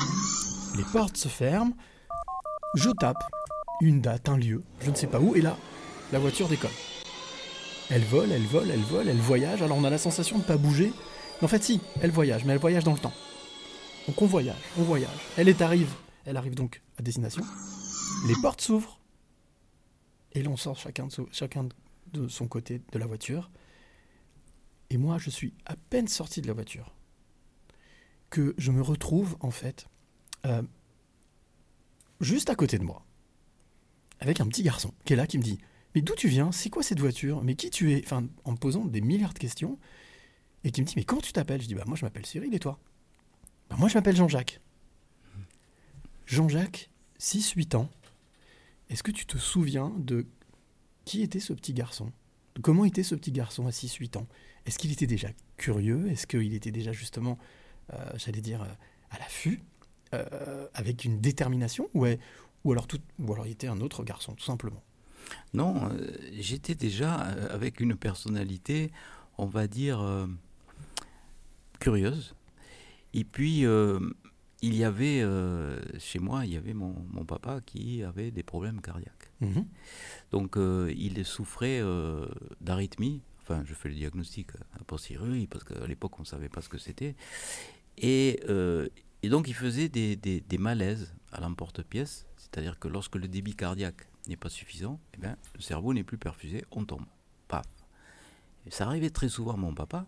Les 0.76 0.84
portes 0.92 1.16
se 1.16 1.28
ferment, 1.28 1.72
je 2.74 2.90
tape 2.90 3.22
une 3.80 4.00
date, 4.00 4.28
un 4.28 4.36
lieu, 4.36 4.62
je 4.80 4.90
ne 4.90 4.94
sais 4.94 5.06
pas 5.06 5.18
où, 5.20 5.34
et 5.34 5.40
là, 5.40 5.56
la 6.12 6.18
voiture 6.18 6.48
décolle. 6.48 6.70
Elle 7.90 8.04
vole, 8.04 8.30
elle 8.32 8.44
vole, 8.46 8.70
elle 8.70 8.82
vole, 8.82 9.08
elle 9.08 9.16
voyage, 9.16 9.62
alors 9.62 9.78
on 9.78 9.84
a 9.84 9.90
la 9.90 9.98
sensation 9.98 10.36
de 10.36 10.42
ne 10.42 10.46
pas 10.46 10.56
bouger. 10.58 10.92
Mais 11.40 11.44
en 11.44 11.48
fait 11.48 11.62
si, 11.62 11.80
elle 12.02 12.10
voyage, 12.10 12.44
mais 12.44 12.52
elle 12.52 12.58
voyage 12.58 12.84
dans 12.84 12.92
le 12.92 12.98
temps. 12.98 13.14
Donc 14.06 14.20
on 14.20 14.26
voyage, 14.26 14.60
on 14.78 14.82
voyage. 14.82 15.10
Elle 15.36 15.48
est 15.48 15.62
arrive, 15.62 15.90
elle 16.26 16.36
arrive 16.36 16.54
donc 16.54 16.82
à 16.98 17.02
destination. 17.02 17.42
Les 18.26 18.34
portes 18.42 18.60
s'ouvrent. 18.60 18.98
Et 20.32 20.42
là 20.42 20.50
on 20.50 20.56
sort 20.56 20.76
chacun 20.78 21.06
de, 21.06 21.12
son- 21.12 21.26
chacun 21.32 21.68
de 22.12 22.28
son 22.28 22.46
côté 22.46 22.82
de 22.92 22.98
la 22.98 23.06
voiture. 23.06 23.50
Et 24.90 24.96
moi, 24.96 25.18
je 25.18 25.28
suis 25.28 25.52
à 25.66 25.76
peine 25.76 26.08
sorti 26.08 26.40
de 26.40 26.46
la 26.46 26.54
voiture 26.54 26.94
que 28.30 28.54
je 28.56 28.70
me 28.72 28.80
retrouve, 28.80 29.36
en 29.40 29.50
fait, 29.50 29.86
euh, 30.46 30.62
juste 32.22 32.48
à 32.48 32.54
côté 32.54 32.78
de 32.78 32.84
moi, 32.84 33.04
avec 34.20 34.40
un 34.40 34.46
petit 34.46 34.62
garçon 34.62 34.94
qui 35.04 35.12
est 35.12 35.16
là, 35.16 35.26
qui 35.26 35.36
me 35.36 35.42
dit 35.42 35.58
Mais 35.98 36.02
d'où 36.02 36.14
tu 36.14 36.28
viens? 36.28 36.52
C'est 36.52 36.70
quoi 36.70 36.84
cette 36.84 37.00
voiture? 37.00 37.42
Mais 37.42 37.56
qui 37.56 37.70
tu 37.70 37.92
es? 37.92 38.04
En 38.12 38.52
me 38.52 38.56
posant 38.56 38.84
des 38.84 39.00
milliards 39.00 39.34
de 39.34 39.38
questions, 39.40 39.80
et 40.62 40.70
qui 40.70 40.80
me 40.80 40.86
dit 40.86 40.92
Mais 40.94 41.02
comment 41.02 41.20
tu 41.20 41.32
t'appelles? 41.32 41.60
Je 41.60 41.66
dis 41.66 41.74
Bah, 41.74 41.82
moi, 41.88 41.96
je 41.96 42.04
m'appelle 42.04 42.24
Cyril, 42.24 42.54
et 42.54 42.60
toi? 42.60 42.78
Bah, 43.68 43.74
moi, 43.80 43.88
je 43.88 43.94
m'appelle 43.94 44.14
Jean-Jacques. 44.14 44.60
Jean-Jacques, 46.24 46.88
6-8 47.18 47.74
ans. 47.74 47.90
Est-ce 48.90 49.02
que 49.02 49.10
tu 49.10 49.26
te 49.26 49.38
souviens 49.38 49.92
de 49.98 50.24
qui 51.04 51.22
était 51.22 51.40
ce 51.40 51.52
petit 51.52 51.74
garçon? 51.74 52.12
Comment 52.62 52.84
était 52.84 53.02
ce 53.02 53.16
petit 53.16 53.32
garçon 53.32 53.66
à 53.66 53.70
6-8 53.70 54.18
ans? 54.18 54.28
Est-ce 54.66 54.78
qu'il 54.78 54.92
était 54.92 55.08
déjà 55.08 55.30
curieux? 55.56 56.08
Est-ce 56.12 56.28
qu'il 56.28 56.54
était 56.54 56.70
déjà 56.70 56.92
justement, 56.92 57.38
euh, 57.92 57.96
j'allais 58.14 58.40
dire, 58.40 58.62
euh, 58.62 58.72
à 59.10 59.18
l'affût 59.18 59.62
euh, 60.14 60.68
Avec 60.74 61.04
une 61.04 61.20
détermination? 61.20 61.90
Ou, 61.92 62.06
ou, 62.62 62.70
alors 62.70 62.86
tout, 62.86 63.00
ou 63.18 63.32
alors 63.32 63.48
il 63.48 63.50
était 63.50 63.66
un 63.66 63.80
autre 63.80 64.04
garçon, 64.04 64.36
tout 64.36 64.44
simplement 64.44 64.84
Non, 65.54 65.90
euh, 65.90 66.06
j'étais 66.38 66.74
déjà 66.74 67.26
euh, 67.28 67.48
avec 67.54 67.80
une 67.80 67.96
personnalité, 67.96 68.90
on 69.38 69.46
va 69.46 69.66
dire, 69.66 70.00
euh, 70.00 70.26
curieuse. 71.80 72.34
Et 73.14 73.24
puis, 73.24 73.64
euh, 73.64 73.98
il 74.62 74.74
y 74.74 74.84
avait, 74.84 75.20
euh, 75.22 75.80
chez 75.98 76.18
moi, 76.18 76.44
il 76.44 76.52
y 76.52 76.56
avait 76.56 76.74
mon, 76.74 76.94
mon 77.12 77.24
papa 77.24 77.60
qui 77.64 78.02
avait 78.02 78.30
des 78.30 78.42
problèmes 78.42 78.80
cardiaques. 78.80 79.30
Mhm. 79.40 79.64
Donc, 80.32 80.56
il 80.56 81.24
souffrait 81.24 81.80
d'arythmie. 82.60 83.22
Enfin, 83.42 83.62
je 83.64 83.72
fais 83.72 83.88
le 83.88 83.94
diagnostic 83.94 84.48
a 84.78 84.84
posteriori, 84.84 85.46
parce 85.46 85.64
qu'à 85.64 85.86
l'époque, 85.86 86.18
on 86.18 86.22
ne 86.22 86.26
savait 86.26 86.50
pas 86.50 86.60
ce 86.60 86.68
que 86.68 86.76
c'était. 86.78 87.14
Et, 87.96 88.40
et 89.22 89.28
donc, 89.28 89.48
il 89.48 89.54
faisait 89.54 89.88
des, 89.88 90.16
des- 90.16 90.40
des 90.40 90.58
malaises 90.58 91.14
à 91.32 91.40
l'emporte-pièce. 91.40 92.26
C'est-à-dire 92.36 92.78
que 92.78 92.88
lorsque 92.88 93.16
le 93.16 93.26
débit 93.28 93.54
cardiaque 93.54 94.06
n'est 94.28 94.36
pas 94.36 94.48
suffisant, 94.48 95.00
eh 95.14 95.18
bien, 95.18 95.36
le 95.54 95.60
cerveau 95.60 95.94
n'est 95.94 96.04
plus 96.04 96.18
perfusé, 96.18 96.64
on 96.70 96.84
tombe. 96.84 97.04
Paf. 97.48 97.66
Ça 98.70 98.86
arrivait 98.86 99.10
très 99.10 99.28
souvent 99.28 99.54
à 99.54 99.56
mon 99.56 99.74
papa. 99.74 100.06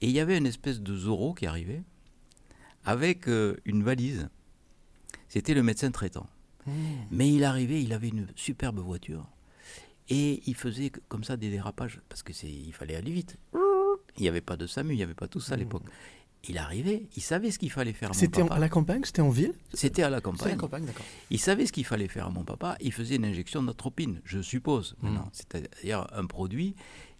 Et 0.00 0.06
il 0.06 0.12
y 0.12 0.20
avait 0.20 0.38
une 0.38 0.46
espèce 0.46 0.80
de 0.80 0.96
Zorro 0.96 1.34
qui 1.34 1.46
arrivait 1.46 1.82
avec 2.84 3.28
euh, 3.28 3.56
une 3.64 3.82
valise. 3.82 4.28
C'était 5.28 5.54
le 5.54 5.62
médecin 5.62 5.90
traitant. 5.90 6.26
Mais 7.10 7.32
il 7.32 7.44
arrivait, 7.44 7.82
il 7.82 7.94
avait 7.94 8.08
une 8.08 8.26
superbe 8.36 8.78
voiture. 8.78 9.26
Et 10.10 10.42
il 10.46 10.54
faisait 10.54 10.90
comme 11.08 11.24
ça 11.24 11.36
des 11.36 11.50
dérapages, 11.50 12.00
parce 12.08 12.22
que 12.22 12.32
c'est, 12.32 12.50
il 12.50 12.72
fallait 12.72 12.94
aller 12.94 13.10
vite. 13.10 13.38
Il 14.16 14.22
n'y 14.22 14.28
avait 14.28 14.40
pas 14.40 14.56
de 14.56 14.66
SAMU, 14.66 14.92
il 14.92 14.96
n'y 14.96 15.02
avait 15.02 15.14
pas 15.14 15.28
tout 15.28 15.40
ça 15.40 15.54
à 15.54 15.56
l'époque. 15.56 15.84
Il 16.44 16.56
arrivait, 16.56 17.02
il 17.16 17.22
savait 17.22 17.50
ce 17.50 17.58
qu'il 17.58 17.70
fallait 17.70 17.92
faire 17.92 18.10
à 18.10 18.12
mon 18.12 18.18
C'était 18.18 18.42
papa. 18.42 18.54
à 18.54 18.58
la 18.58 18.68
campagne 18.68 19.02
C'était 19.04 19.22
en 19.22 19.28
ville 19.30 19.52
C'était 19.74 20.02
à 20.02 20.08
la 20.10 20.18
C'était 20.18 20.28
à 20.28 20.30
campagne. 20.32 20.50
la 20.52 20.56
campagne, 20.56 20.84
d'accord. 20.84 21.04
Il 21.30 21.38
savait 21.40 21.66
ce 21.66 21.72
qu'il 21.72 21.84
fallait 21.84 22.08
faire 22.08 22.26
à 22.26 22.30
mon 22.30 22.44
papa. 22.44 22.76
Il 22.80 22.92
faisait 22.92 23.16
une 23.16 23.24
injection 23.24 23.62
d'atropine, 23.62 24.20
je 24.24 24.40
suppose. 24.40 24.94
Mm. 25.02 25.06
maintenant. 25.08 25.28
C'est-à-dire 25.32 26.06
un 26.12 26.26
produit 26.26 26.74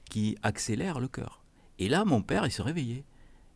qui 0.09 0.37
accélère 0.43 1.01
le 1.01 1.09
cœur. 1.09 1.43
Et 1.79 1.89
là, 1.89 2.05
mon 2.05 2.23
père, 2.23 2.47
il 2.47 2.53
se 2.53 2.63
réveillait. 2.63 3.05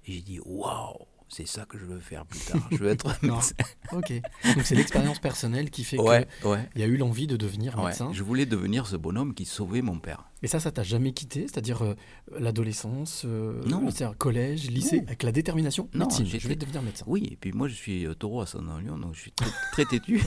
Et 0.07 0.13
j'ai 0.13 0.21
dit, 0.21 0.41
waouh, 0.45 0.99
c'est 1.29 1.47
ça 1.47 1.65
que 1.65 1.79
je 1.79 1.85
veux 1.85 2.01
faire 2.01 2.27
plus 2.27 2.41
tard. 2.41 2.61
Je 2.73 2.77
veux 2.79 2.91
être 2.91 3.07
médecin. 3.23 3.55
Ok. 3.93 4.13
Donc 4.57 4.65
c'est 4.65 4.75
l'expérience 4.75 5.21
personnelle 5.21 5.71
qui 5.71 5.85
fait 5.85 5.99
Ouais, 5.99 6.27
qu'il 6.41 6.51
ouais. 6.51 6.69
y 6.77 6.83
a 6.83 6.87
eu 6.87 6.97
l'envie 6.97 7.27
de 7.29 7.37
devenir 7.37 7.79
Ouais, 7.79 7.87
médecin. 7.87 8.11
je 8.13 8.23
voulais 8.25 8.47
devenir 8.47 8.87
ce 8.87 8.97
bonhomme 8.97 9.33
qui 9.33 9.45
sauvait 9.45 9.81
mon 9.83 9.99
père. 10.01 10.25
Et 10.43 10.49
ça, 10.49 10.59
ça 10.61 10.73
t'a 10.73 10.83
jamais 10.83 11.13
quitté 11.13 11.43
C'est-à-dire 11.43 11.83
euh, 11.83 11.95
l'adolescence, 12.39 13.23
euh, 13.25 13.63
Non. 13.65 13.91
c'est-à-dire 13.91 14.17
collège, 14.19 14.71
lycée, 14.71 14.99
Non. 14.99 15.07
avec 15.07 15.23
la 15.23 15.33
détermination 15.33 15.89
Non, 15.95 16.07
médecine, 16.07 16.27
je 16.27 16.49
vais 16.49 16.57
devenir 16.57 16.83
médecin. 16.83 17.05
Oui, 17.09 17.29
et 17.31 17.37
puis 17.37 17.53
moi 17.53 17.69
je 17.69 17.75
suis 17.75 18.07
euh, 18.07 18.15
taureau 18.15 18.41
ascendant 18.41 18.79
lion, 18.79 18.99
donc 18.99 19.15
je 19.15 19.21
suis 19.21 19.33
très, 19.33 19.47
très 19.73 19.85
têtu. 19.85 20.21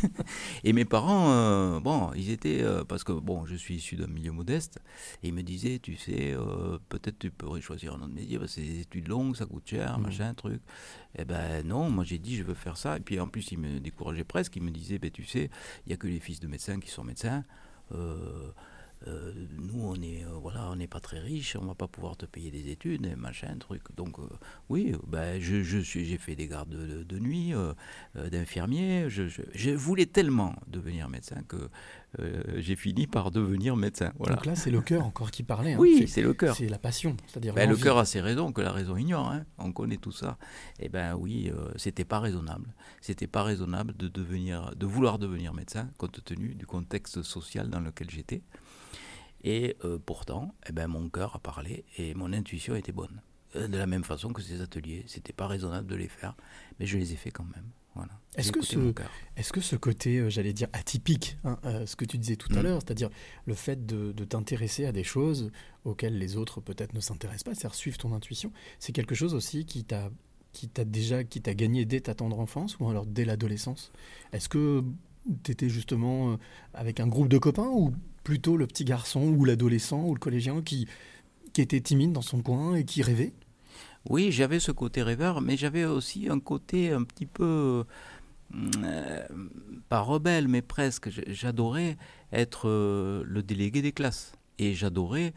Et 0.64 0.74
mes 0.74 0.86
parents, 0.86 1.32
euh, 1.32 1.80
bon, 1.80 2.12
ils 2.16 2.30
étaient, 2.32 2.64
parce 2.88 3.04
que 3.04 3.12
bon, 3.12 3.46
je 3.46 3.56
suis 3.56 3.76
issu 3.76 3.96
d'un 3.96 4.08
milieu 4.08 4.32
modeste, 4.32 4.80
et 5.24 5.28
ils 5.28 5.34
me 5.34 5.44
disaient, 5.44 5.80
tu 5.80 5.96
sais, 5.98 6.36
peut-être 6.90 7.20
tu 7.20 7.32
pourrais 7.32 7.62
choisir 7.62 7.94
un 7.96 8.02
autre 8.02 8.14
métier, 8.14 8.40
parce 8.40 8.56
que 8.56 8.62
c'est 8.62 8.68
des 8.68 8.80
études 8.82 9.08
longues, 9.08 9.36
ça 9.36 9.46
coûte 9.46 9.68
cher, 9.68 9.98
Mhm. 9.98 10.04
machin, 10.04 10.34
truc. 10.34 10.62
Eh 11.18 11.26
ben 11.26 11.66
non, 11.66 11.90
moi 11.90 12.04
j'ai 12.04 12.18
dit, 12.20 12.36
je 12.36 12.44
veux 12.44 12.54
faire 12.54 12.78
ça. 12.78 12.98
Et 12.98 13.00
puis 13.00 13.20
en 13.20 13.28
plus, 13.28 13.52
ils 13.52 13.58
me 13.58 13.80
décourageaient 13.80 14.24
presque, 14.26 14.56
ils 14.56 14.62
me 14.64 14.72
disaient, 14.72 15.00
ben 15.00 15.12
tu 15.12 15.24
sais, 15.26 15.50
il 15.86 15.90
n'y 15.90 15.94
a 15.94 15.98
que 15.98 16.08
les 16.08 16.20
fils 16.20 16.40
de 16.40 16.48
médecins 16.48 16.80
qui 16.80 16.90
sont 16.90 17.04
médecins. 17.04 17.44
Euh, 17.94 18.50
euh, 19.08 19.34
nous, 19.58 19.82
on 19.84 19.96
est, 19.96 20.24
euh, 20.26 20.30
voilà, 20.42 20.70
on 20.72 20.76
n'est 20.76 20.88
pas 20.88 21.00
très 21.00 21.20
riches, 21.20 21.56
on 21.60 21.66
va 21.66 21.76
pas 21.76 21.88
pouvoir 21.88 22.18
te 22.18 22.26
payer 22.26 22.52
des 22.52 22.70
études, 22.70 23.06
et 23.06 23.16
machin, 23.16 23.56
truc. 23.60 23.84
Donc, 23.96 24.20
euh, 24.20 24.24
oui, 24.70 24.94
ben, 25.08 25.40
je, 25.42 25.62
je 25.64 25.78
suis, 25.80 26.06
j'ai 26.06 26.18
fait 26.18 26.36
des 26.36 26.48
gardes 26.48 26.70
de, 26.70 27.04
de 27.04 27.20
nuit, 27.20 27.54
d'infirmier. 28.16 29.10
Je, 29.10 29.28
je- 29.28 29.42
je 29.54 29.72
voulais 29.72 30.06
tellement 30.06 30.56
devenir 30.68 31.10
médecin 31.10 31.42
que 31.48 31.70
j'ai 32.58 32.76
fini 32.78 33.08
par 33.08 33.30
devenir 33.32 33.76
médecin. 33.76 34.14
Voilà. 34.18 34.36
Donc 34.36 34.46
là, 34.46 34.56
c'est 34.56 34.72
le 34.72 34.82
cœur 34.82 35.06
encore 35.06 35.32
qui 35.32 35.44
parlait. 35.44 35.74
hein. 35.74 35.78
oui, 35.80 36.08
C'est- 36.08 36.22
le 36.22 36.34
cœur. 36.34 36.56
C'est 36.56 36.70
la 36.70 36.78
passion, 36.80 37.18
c'est-à-dire 37.28 37.54
Ben, 37.54 37.70
le 37.70 37.76
cœur 37.76 37.98
a 37.98 38.06
ses 38.06 38.22
raisons 38.22 38.52
que 38.54 38.62
la 38.62 38.72
raison 38.72 38.96
ignore. 38.96 39.30
hein. 39.30 39.46
On 39.58 39.72
connaît 39.74 39.98
tout 39.98 40.12
ça. 40.14 40.38
Eh 40.80 40.88
ben 40.90 41.16
oui, 41.16 41.52
c'était 41.76 42.06
pas 42.06 42.20
raisonnable. 42.20 42.74
C'était 43.02 43.28
pas 43.28 43.44
raisonnable 43.44 43.96
de 43.98 44.08
devenir, 44.08 44.74
de 44.76 44.86
vouloir 44.86 45.20
devenir 45.20 45.54
médecin 45.54 45.90
compte 45.98 46.24
tenu 46.24 46.56
du 46.56 46.66
contexte 46.66 47.22
social 47.22 47.70
dans 47.70 47.80
lequel 47.82 48.10
j'étais. 48.10 48.42
Et 49.48 49.78
euh, 49.86 50.00
pourtant, 50.04 50.54
eh 50.68 50.72
ben 50.74 50.88
mon 50.88 51.08
cœur 51.08 51.36
a 51.36 51.40
parlé 51.40 51.86
et 51.98 52.14
mon 52.16 52.34
intuition 52.34 52.76
était 52.76 52.92
bonne. 52.92 53.22
Euh, 53.56 53.68
De 53.68 53.78
la 53.78 53.86
même 53.86 54.04
façon 54.04 54.34
que 54.34 54.42
ces 54.42 54.60
ateliers, 54.62 55.04
c'était 55.08 55.34
pas 55.34 55.46
raisonnable 55.48 55.88
de 55.88 55.96
les 55.96 56.08
faire, 56.08 56.36
mais 56.80 56.86
je 56.88 56.98
les 56.98 57.14
ai 57.14 57.16
fait 57.16 57.30
quand 57.32 57.46
même. 57.56 57.66
Voilà. 57.94 58.12
Est-ce 58.36 58.52
que 58.52 58.62
ce-. 58.62 58.94
Est-ce 59.38 59.54
que 59.54 59.62
ce 59.62 59.76
côté, 59.78 60.18
euh, 60.18 60.30
j'allais 60.30 60.52
dire, 60.52 60.68
atypique, 60.74 61.38
hein, 61.46 61.58
euh, 61.64 61.86
ce 61.86 61.96
que 61.96 62.04
tu 62.04 62.18
disais 62.18 62.36
tout 62.36 62.50
à 62.54 62.60
Mm. 62.60 62.64
l'heure, 62.64 62.82
c'est-à-dire 62.84 63.10
le 63.46 63.54
fait 63.54 63.86
de, 63.86 64.12
de 64.12 64.26
t'intéresser 64.26 64.86
à 64.86 64.92
des 64.92 65.04
choses 65.06 65.52
auxquelles 65.86 66.18
les 66.18 66.36
autres 66.38 66.60
peut-être 66.60 66.94
ne 66.94 67.00
s'intéressent 67.00 67.44
pas, 67.44 67.54
c'est-à-dire 67.54 67.76
suivre 67.76 67.98
ton 68.00 68.14
intuition, 68.14 68.52
c'est 68.80 68.92
quelque 68.94 69.16
chose 69.16 69.34
aussi 69.36 69.66
qui 69.66 69.84
t'a 69.86 70.10
qui 70.54 70.70
t'a 70.70 70.86
déjà 70.86 71.24
qui 71.26 71.42
t'a 71.42 71.54
gagné 71.54 71.84
dès 71.86 72.00
ta 72.02 72.16
tendre 72.16 72.40
enfance 72.40 72.80
ou 72.80 72.90
alors 72.90 73.06
dès 73.06 73.26
l'adolescence? 73.26 73.92
Est-ce 74.34 74.48
que 74.50 74.84
tu 75.44 75.52
étais 75.52 75.68
justement 75.70 76.38
avec 76.74 77.00
un 77.02 77.08
groupe 77.08 77.28
de 77.28 77.38
copains 77.38 77.68
ou 77.70 77.94
plutôt 78.26 78.58
le 78.58 78.68
petit 78.68 78.84
garçon 78.84 79.22
ou 79.22 79.46
l'adolescent 79.46 80.04
ou 80.04 80.14
le 80.14 80.20
collégien 80.20 80.62
qui, 80.62 80.88
qui 81.54 81.62
était 81.62 81.80
timide 81.80 82.12
dans 82.12 82.24
son 82.24 82.42
coin 82.42 82.76
et 82.76 82.84
qui 82.84 83.02
rêvait 83.02 83.32
Oui, 84.10 84.32
j'avais 84.32 84.60
ce 84.60 84.72
côté 84.74 85.04
rêveur, 85.04 85.40
mais 85.42 85.56
j'avais 85.56 85.86
aussi 85.86 86.28
un 86.28 86.40
côté 86.40 86.92
un 86.92 87.04
petit 87.04 87.28
peu, 87.28 87.86
euh, 88.84 89.28
pas 89.90 90.02
rebelle, 90.02 90.48
mais 90.48 90.64
presque. 90.64 91.10
J'adorais 91.28 91.98
être 92.34 92.68
euh, 92.68 93.24
le 93.26 93.44
délégué 93.44 93.82
des 93.82 93.92
classes. 93.92 94.34
Et 94.58 94.74
j'adorais 94.74 95.34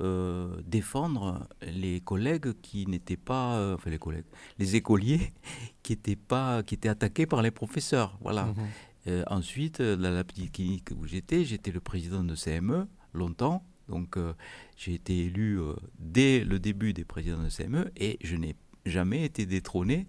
euh, 0.00 0.56
défendre 0.66 1.46
les 1.62 2.00
collègues 2.00 2.54
qui 2.60 2.86
n'étaient 2.88 3.16
pas, 3.16 3.74
enfin 3.74 3.90
les 3.90 3.98
collègues, 3.98 4.24
les 4.58 4.74
écoliers 4.74 5.32
qui 5.84 5.92
étaient 5.92 6.16
pas, 6.16 6.64
qui 6.64 6.74
étaient 6.74 6.88
attaqués 6.88 7.26
par 7.26 7.40
les 7.40 7.52
professeurs. 7.52 8.18
Voilà. 8.20 8.46
Mhm. 8.46 8.66
Euh, 9.08 9.24
ensuite, 9.28 9.80
euh, 9.80 9.96
dans 9.96 10.10
la 10.10 10.24
petite 10.24 10.52
clinique 10.52 10.88
où 10.96 11.06
j'étais, 11.06 11.44
j'étais 11.44 11.72
le 11.72 11.80
président 11.80 12.22
de 12.22 12.34
CME 12.36 12.86
longtemps. 13.14 13.64
Donc, 13.88 14.16
euh, 14.16 14.32
j'ai 14.76 14.94
été 14.94 15.26
élu 15.26 15.60
euh, 15.60 15.74
dès 15.98 16.44
le 16.44 16.58
début 16.58 16.92
des 16.92 17.04
présidents 17.04 17.42
de 17.42 17.48
CME 17.50 17.90
et 17.96 18.18
je 18.22 18.36
n'ai 18.36 18.54
jamais 18.86 19.24
été 19.24 19.44
détrôné 19.44 20.06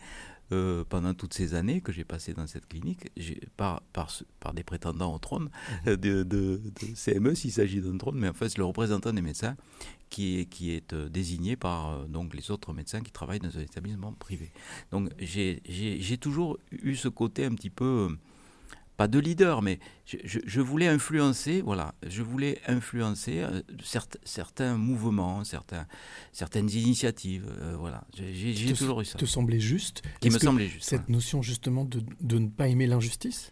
euh, 0.51 0.84
pendant 0.88 1.13
toutes 1.15 1.34
ces 1.34 1.56
années 1.56 1.82
que 1.82 1.91
j'ai 1.91 2.03
passées 2.03 2.34
dans 2.34 2.45
cette 2.45 2.67
clinique 2.67 3.10
par, 3.58 3.82
par, 3.93 4.53
des 4.53 4.63
prétendants 4.63 5.13
au 5.15 5.17
trône 5.17 5.49
euh, 5.88 5.95
de, 5.97 6.21
de- 6.23 6.62
de 6.63 6.95
CME 6.95 7.34
s'il 7.34 7.51
s'agit 7.51 7.82
d'un 7.82 7.97
trône, 7.97 8.17
mais 8.19 8.29
en 8.29 8.34
fait, 8.34 8.49
c'est 8.49 8.58
le 8.60 8.65
représentant 8.65 9.12
des 9.12 9.21
médecins 9.23 9.56
qui 10.12 10.39
est, 10.39 10.45
qui 10.45 10.69
est 10.71 10.93
euh, 10.93 11.10
désigné 11.10 11.56
par 11.56 11.89
euh, 11.93 12.06
donc, 12.06 12.36
les 12.36 12.51
autres 12.51 12.73
médecins 12.73 13.01
qui 13.01 13.12
travaillent 13.12 13.39
dans 13.39 13.58
un 13.58 13.62
établissement 13.62 14.13
privé. 14.13 14.51
Donc, 14.91 15.10
j'ai 15.19 15.62
toujours 16.19 16.60
eu 16.71 16.95
ce 16.95 17.08
côté 17.08 17.45
un 17.45 17.56
petit 17.56 17.71
peu. 17.71 18.15
Pas 18.97 19.08
de 19.08 19.17
leader, 19.19 19.62
mais 19.62 19.79
je, 20.06 20.17
je- 20.23 20.39
je 20.45 20.62
voulais 20.62 20.88
influencer, 20.88 21.62
voilà, 21.62 21.95
je 22.08 22.21
voulais 22.21 22.60
influencer 22.67 23.39
euh, 23.41 23.62
certes- 23.84 24.17
certains 24.23 24.77
mouvements, 24.77 25.43
certains, 25.43 25.88
certaines 26.32 26.69
initiatives, 26.69 27.47
euh, 27.60 27.75
voilà. 27.77 28.03
J'ai- 28.15 28.73
toujours 28.73 29.01
eu 29.01 29.06
ça. 29.06 29.17
te 29.17 29.25
semblait 29.25 29.60
juste 29.60 30.03
Qui 30.19 30.29
me 30.29 30.38
semblait 30.39 30.67
juste. 30.67 30.88
Cette 30.89 31.10
notion 31.10 31.41
justement 31.41 31.86
de, 31.86 32.01
de 32.21 32.38
ne 32.39 32.49
pas 32.49 32.67
aimer 32.67 32.86
l'injustice? 32.88 33.51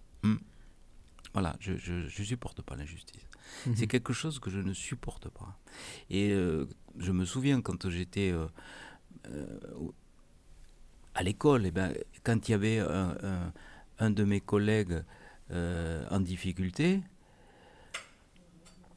Voilà, 1.33 1.55
je, 1.61 1.77
je, 1.77 2.07
je 2.07 2.23
supporte 2.23 2.61
pas 2.61 2.75
l'injustice. 2.75 3.21
Mhm. 3.65 3.75
C'est 3.77 3.87
quelque 3.87 4.11
chose 4.11 4.37
que 4.39 4.49
je 4.49 4.59
ne 4.59 4.73
supporte 4.73 5.29
pas. 5.29 5.57
Et 6.09 6.31
euh, 6.31 6.67
je 6.99 7.13
me 7.13 7.23
souviens 7.23 7.61
quand 7.61 7.89
j'étais 7.89 8.33
à 11.13 11.23
l'école, 11.23 11.65
eh 11.65 11.71
ben, 11.71 11.93
quand 12.23 12.47
il 12.47 12.51
y 12.51 12.53
avait 12.55 12.79
un, 12.79 13.15
un- 13.23 13.53
un 13.99 14.09
de 14.09 14.23
mes 14.23 14.41
collègues 14.41 15.03
euh, 15.51 16.05
en 16.09 16.19
difficulté, 16.19 17.01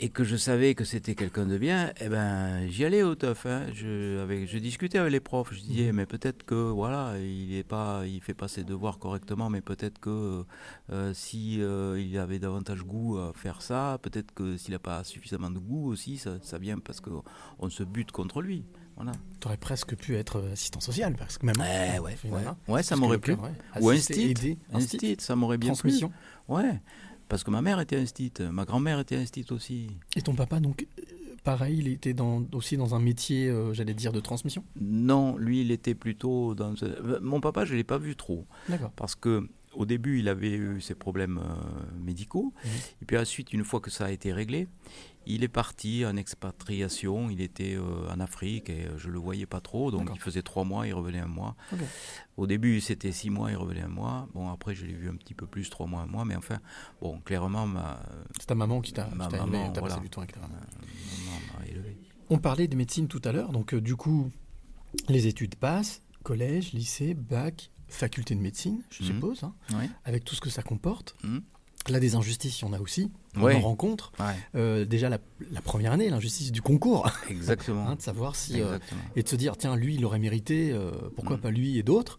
et 0.00 0.08
que 0.08 0.24
je 0.24 0.36
savais 0.36 0.74
que 0.74 0.84
c'était 0.84 1.14
quelqu'un 1.14 1.46
de 1.46 1.56
bien, 1.56 1.92
eh 2.00 2.08
ben, 2.08 2.66
j'y 2.68 2.84
allais 2.84 3.02
au 3.04 3.14
teuf. 3.14 3.46
hein. 3.46 3.66
Je, 3.72 4.20
avec, 4.20 4.48
je 4.48 4.58
discutais 4.58 4.98
avec 4.98 5.12
les 5.12 5.20
profs. 5.20 5.54
Je 5.54 5.60
disais, 5.60 5.92
mais 5.92 6.04
peut-être 6.04 6.42
que 6.42 6.54
voilà, 6.56 7.14
il 7.20 7.54
est 7.54 7.62
pas, 7.62 8.02
il 8.04 8.20
fait 8.20 8.34
pas 8.34 8.48
ses 8.48 8.64
devoirs 8.64 8.98
correctement, 8.98 9.48
mais 9.50 9.60
peut-être 9.60 10.00
que 10.00 10.44
euh, 10.90 11.14
si 11.14 11.62
euh, 11.62 11.98
il 11.98 12.18
avait 12.18 12.40
davantage 12.40 12.82
goût 12.82 13.18
à 13.18 13.32
faire 13.34 13.62
ça, 13.62 13.98
peut-être 14.02 14.34
que 14.34 14.56
s'il 14.56 14.72
n'a 14.72 14.80
pas 14.80 15.04
suffisamment 15.04 15.50
de 15.50 15.60
goût 15.60 15.90
aussi, 15.90 16.18
ça, 16.18 16.38
ça 16.42 16.58
vient 16.58 16.78
parce 16.80 17.00
que 17.00 17.10
on 17.60 17.70
se 17.70 17.84
bute 17.84 18.10
contre 18.10 18.42
lui. 18.42 18.64
Voilà. 18.96 19.12
Tu 19.40 19.48
aurais 19.48 19.56
presque 19.56 19.96
pu 19.96 20.14
être 20.16 20.40
assistant 20.52 20.78
social, 20.80 21.16
parce 21.16 21.38
que 21.38 21.46
même. 21.46 21.56
Ouais, 21.58 21.98
ouais, 21.98 22.16
ouais. 22.30 22.42
Ouais, 22.68 22.82
ça 22.84 22.94
m'aurait 22.94 23.18
plu. 23.18 23.32
ouais. 23.34 23.50
Ou 23.80 23.90
Instit, 24.72 25.16
ça 25.18 25.34
m'aurait 25.34 25.58
bien 25.58 25.72
plu. 25.74 25.90
Ouais, 26.48 26.80
parce 27.28 27.42
que 27.44 27.50
ma 27.50 27.62
mère 27.62 27.80
était 27.80 27.96
instite, 27.96 28.40
ma 28.40 28.64
grand-mère 28.64 29.00
était 29.00 29.16
instite 29.16 29.50
aussi. 29.52 29.88
Et 30.16 30.22
ton 30.22 30.34
papa, 30.34 30.60
donc, 30.60 30.86
euh, 30.98 31.02
pareil, 31.42 31.78
il 31.78 31.88
était 31.88 32.12
dans, 32.14 32.44
aussi 32.52 32.76
dans 32.76 32.94
un 32.94 33.00
métier, 33.00 33.48
euh, 33.48 33.72
j'allais 33.72 33.94
dire, 33.94 34.12
de 34.12 34.20
transmission? 34.20 34.62
Non, 34.80 35.36
lui, 35.36 35.62
il 35.62 35.70
était 35.70 35.94
plutôt 35.94 36.54
dans. 36.54 36.74
euh, 36.82 37.18
Mon 37.22 37.40
papa, 37.40 37.64
je 37.64 37.72
ne 37.72 37.78
l'ai 37.78 37.84
pas 37.84 37.98
vu 37.98 38.14
trop. 38.14 38.44
D'accord. 38.68 38.92
Parce 38.96 39.14
que 39.14 39.48
au 39.74 39.86
début, 39.86 40.18
il 40.18 40.28
avait 40.28 40.52
eu 40.52 40.80
ses 40.80 40.94
problèmes 40.94 41.38
euh, 41.38 41.96
médicaux. 41.98 42.52
Mhm. 42.64 42.70
Et 43.02 43.04
puis 43.04 43.18
ensuite, 43.18 43.52
une 43.52 43.64
fois 43.64 43.80
que 43.80 43.90
ça 43.90 44.06
a 44.06 44.10
été 44.10 44.32
réglé, 44.32 44.68
il 45.26 45.42
est 45.42 45.48
parti 45.48 46.04
en 46.04 46.16
expatriation. 46.16 47.30
Il 47.30 47.40
était 47.40 47.76
euh, 47.76 48.10
en 48.12 48.20
Afrique 48.20 48.68
et 48.70 48.84
euh, 48.86 48.98
je 48.98 49.08
le 49.10 49.18
voyais 49.18 49.46
pas 49.46 49.60
trop. 49.60 49.90
Donc 49.90 50.10
il 50.14 50.20
faisait 50.20 50.42
trois 50.42 50.64
mois, 50.64 50.86
il 50.86 50.94
revenait 50.94 51.20
un 51.20 51.26
mois. 51.26 51.56
Au 52.36 52.46
début, 52.46 52.80
c'était 52.80 53.12
six 53.12 53.30
mois, 53.30 53.50
il 53.50 53.56
revenait 53.56 53.82
un 53.82 53.88
mois. 53.88 54.28
Bon, 54.34 54.50
après, 54.50 54.74
je 54.74 54.86
l'ai 54.86 54.94
vu 54.94 55.08
un 55.08 55.16
petit 55.16 55.34
peu 55.34 55.46
plus, 55.46 55.70
trois 55.70 55.86
mois, 55.86 56.02
un 56.02 56.06
mois. 56.06 56.24
Mais 56.24 56.36
enfin, 56.36 56.60
bon, 57.00 57.20
clairement, 57.20 57.66
ma, 57.66 58.00
C'est 58.38 58.46
ta 58.46 58.54
maman 58.54 58.80
qui 58.80 58.92
t'a 58.92 59.08
Ma 59.14 59.28
t'a 59.28 59.38
maman, 59.38 59.72
voilà. 59.72 59.88
passé 59.88 60.00
du 60.00 60.10
temps 60.10 60.20
avec 60.20 60.32
ta 60.32 60.40
maman. 60.40 60.54
ma 60.54 61.24
maman 61.32 61.58
m'a 61.58 61.66
élevé. 61.66 61.96
On 62.30 62.38
parlait 62.38 62.68
de 62.68 62.76
médecine 62.76 63.06
tout 63.06 63.20
à 63.24 63.32
l'heure, 63.32 63.52
donc 63.52 63.74
euh, 63.74 63.80
du 63.80 63.96
coup, 63.96 64.30
les 65.08 65.26
études 65.26 65.56
passent, 65.56 66.02
collège, 66.22 66.72
lycée, 66.72 67.14
bac, 67.14 67.70
faculté 67.88 68.34
de 68.34 68.40
médecine, 68.40 68.82
je 68.90 69.02
Mhm. 69.02 69.08
suppose, 69.14 69.42
hein, 69.44 69.54
Ouais. 69.74 69.88
avec 70.04 70.24
tout 70.24 70.34
ce 70.34 70.40
que 70.40 70.50
ça 70.50 70.62
comporte. 70.62 71.16
Mhm. 71.24 71.42
Là, 71.90 72.00
des 72.00 72.14
injustices, 72.14 72.60
il 72.60 72.64
y 72.64 72.68
en 72.68 72.72
a 72.72 72.80
aussi. 72.80 73.10
On 73.36 73.42
Ouais. 73.42 73.54
en 73.56 73.60
rencontre. 73.60 74.10
Ouais, 74.18 74.34
Euh, 74.54 74.84
déjà, 74.86 75.10
la, 75.10 75.18
la 75.50 75.60
première 75.60 75.92
année, 75.92 76.08
l'injustice 76.08 76.50
du 76.50 76.62
concours, 76.62 77.04
exactement. 77.30 77.86
hein, 77.86 77.96
de 77.96 78.00
savoir 78.00 78.36
si. 78.36 78.60
euh, 78.62 78.78
et 79.16 79.22
de 79.22 79.28
se 79.28 79.36
dire, 79.36 79.56
tiens, 79.58 79.76
lui, 79.76 79.94
il 79.96 80.04
aurait 80.06 80.18
mérité, 80.18 80.72
euh, 80.72 80.90
pourquoi 81.14 81.36
Mhm. 81.36 81.42
pas 81.42 81.50
lui 81.50 81.76
et 81.78 81.82
d'autres. 81.82 82.18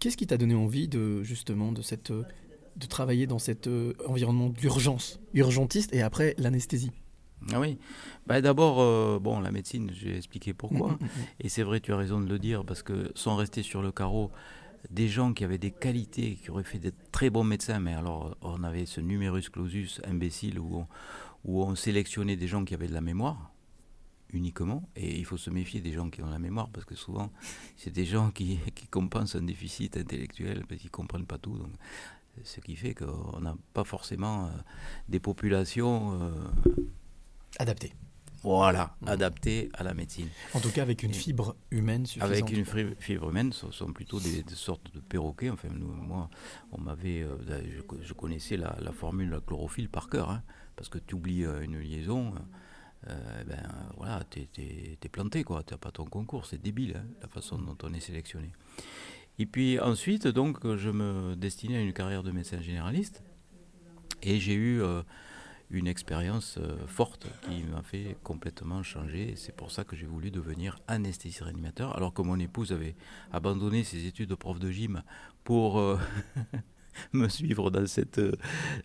Qu'est-ce 0.00 0.16
qui 0.16 0.26
t'a 0.26 0.36
donné 0.36 0.54
envie 0.54 0.88
de, 0.88 1.22
justement, 1.22 1.72
de, 1.72 1.80
cette, 1.82 2.12
de 2.12 2.86
travailler 2.86 3.26
dans 3.26 3.38
cet 3.38 3.68
environnement 4.06 4.50
d'urgence, 4.50 5.18
urgentiste, 5.32 5.94
et 5.94 6.02
après 6.02 6.34
l'anesthésie? 6.38 6.90
Ah 7.52 7.60
oui. 7.60 7.78
Bah, 8.26 8.40
D'abord, 8.40 8.80
euh, 8.80 9.18
bon, 9.20 9.40
la 9.40 9.50
médecine, 9.50 9.90
j'ai 9.92 10.16
expliqué 10.16 10.54
pourquoi. 10.54 10.98
Et 11.40 11.48
c'est 11.48 11.62
vrai, 11.62 11.80
tu 11.80 11.92
as 11.92 11.96
raison 11.96 12.20
de 12.20 12.28
le 12.28 12.38
dire, 12.38 12.64
parce 12.64 12.82
que 12.82 13.10
sans 13.14 13.36
rester 13.36 13.62
sur 13.62 13.82
le 13.82 13.92
carreau, 13.92 14.30
des 14.90 15.08
gens 15.08 15.32
qui 15.32 15.44
avaient 15.44 15.58
des 15.58 15.70
qualités, 15.70 16.36
qui 16.36 16.50
auraient 16.50 16.64
fait 16.64 16.78
des 16.78 16.92
très 17.12 17.30
bons 17.30 17.44
médecins, 17.44 17.80
mais 17.80 17.94
alors 17.94 18.36
on 18.42 18.62
avait 18.64 18.86
ce 18.86 19.00
numerus 19.00 19.48
clausus 19.48 20.00
imbécile 20.04 20.58
où 20.58 20.76
on, 20.76 20.86
où 21.44 21.62
on 21.62 21.74
sélectionnait 21.74 22.36
des 22.36 22.48
gens 22.48 22.64
qui 22.64 22.74
avaient 22.74 22.88
de 22.88 22.94
la 22.94 23.00
mémoire 23.00 23.50
uniquement, 24.32 24.88
et 24.96 25.16
il 25.16 25.24
faut 25.24 25.36
se 25.36 25.48
méfier 25.48 25.80
des 25.80 25.92
gens 25.92 26.10
qui 26.10 26.20
ont 26.22 26.28
la 26.28 26.40
mémoire, 26.40 26.68
parce 26.68 26.84
que 26.84 26.96
souvent, 26.96 27.30
c'est 27.76 27.92
des 27.92 28.04
gens 28.04 28.30
qui, 28.30 28.58
qui 28.74 28.88
compensent 28.88 29.36
un 29.36 29.42
déficit 29.42 29.96
intellectuel, 29.96 30.64
parce 30.68 30.80
qu'ils 30.80 30.88
ne 30.88 30.92
comprennent 30.92 31.26
pas 31.26 31.38
tout. 31.38 31.56
Donc, 31.56 31.72
ce 32.42 32.60
qui 32.60 32.74
fait 32.74 32.94
qu'on 32.94 33.40
n'a 33.40 33.56
pas 33.72 33.84
forcément 33.84 34.46
euh, 34.46 34.50
des 35.08 35.20
populations 35.20 36.18
euh, 36.20 36.30
Adapté. 37.58 37.92
Voilà, 38.42 38.94
Mm. 39.00 39.08
adapté 39.08 39.70
à 39.72 39.82
la 39.84 39.94
médecine. 39.94 40.28
En 40.52 40.60
tout 40.60 40.70
cas, 40.70 40.82
avec 40.82 41.02
une 41.02 41.14
fibre 41.14 41.56
humaine 41.70 42.04
suffisante. 42.04 42.30
Avec 42.30 42.50
une 42.50 42.64
fibre 42.98 43.30
humaine, 43.30 43.52
ce 43.54 43.70
sont 43.70 43.90
plutôt 43.92 44.20
des, 44.20 44.42
des 44.42 44.54
sortes 44.54 44.92
de 44.94 45.00
perroquets. 45.00 45.48
Enfin, 45.48 45.68
nous, 45.72 45.86
moi, 45.90 46.28
on 46.72 46.78
m'avait, 46.80 47.22
euh, 47.22 47.38
je, 47.74 47.80
co- 47.80 47.96
je 48.02 48.12
connaissais 48.12 48.58
la, 48.58 48.76
la 48.82 48.92
formule 48.92 49.28
de 49.30 49.34
la 49.36 49.40
chlorophylle 49.40 49.88
par 49.88 50.10
cœur, 50.10 50.30
hein, 50.30 50.42
parce 50.76 50.90
que 50.90 50.98
tu 50.98 51.14
oublies 51.14 51.44
euh, 51.46 51.62
une 51.62 51.78
liaison, 51.78 52.34
euh, 53.08 53.44
ben 53.44 53.54
euh, 53.54 53.92
voilà, 53.96 54.22
t'es, 54.24 54.46
t'es- 54.52 54.98
t'es 55.00 55.08
planté 55.08 55.42
quoi, 55.42 55.62
t'as 55.62 55.78
pas 55.78 55.90
ton 55.90 56.04
concours, 56.04 56.44
c'est 56.44 56.60
débile 56.60 56.96
hein, 56.98 57.06
la 57.22 57.28
façon 57.28 57.56
dont 57.56 57.78
on 57.82 57.94
est 57.94 58.00
sélectionné. 58.00 58.50
Et 59.38 59.46
puis 59.46 59.80
ensuite, 59.80 60.26
donc, 60.28 60.58
je 60.76 60.90
me 60.90 61.34
destinais 61.34 61.78
à 61.78 61.80
une 61.80 61.94
carrière 61.94 62.22
de 62.22 62.30
médecin 62.30 62.60
généraliste, 62.60 63.22
et 64.22 64.38
j'ai 64.38 64.54
eu 64.54 64.82
une 65.74 65.86
expérience 65.86 66.56
euh, 66.58 66.76
forte 66.86 67.26
qui 67.42 67.62
m'a 67.64 67.82
fait 67.82 68.16
complètement 68.22 68.82
changer. 68.82 69.34
C'est 69.36 69.54
pour 69.54 69.70
ça 69.70 69.84
que 69.84 69.96
j'ai 69.96 70.06
voulu 70.06 70.30
devenir 70.30 70.78
anesthésiste 70.88 71.42
réanimateur. 71.42 71.96
Alors 71.96 72.12
que 72.14 72.22
mon 72.22 72.38
épouse 72.38 72.72
avait 72.72 72.94
abandonné 73.32 73.84
ses 73.84 74.06
études 74.06 74.30
de 74.30 74.34
prof 74.34 74.58
de 74.58 74.70
gym 74.70 75.02
pour 75.44 75.78
euh, 75.78 75.98
me 77.12 77.28
suivre 77.28 77.70
dans 77.70 77.86
cette 77.86 78.18
euh, 78.18 78.32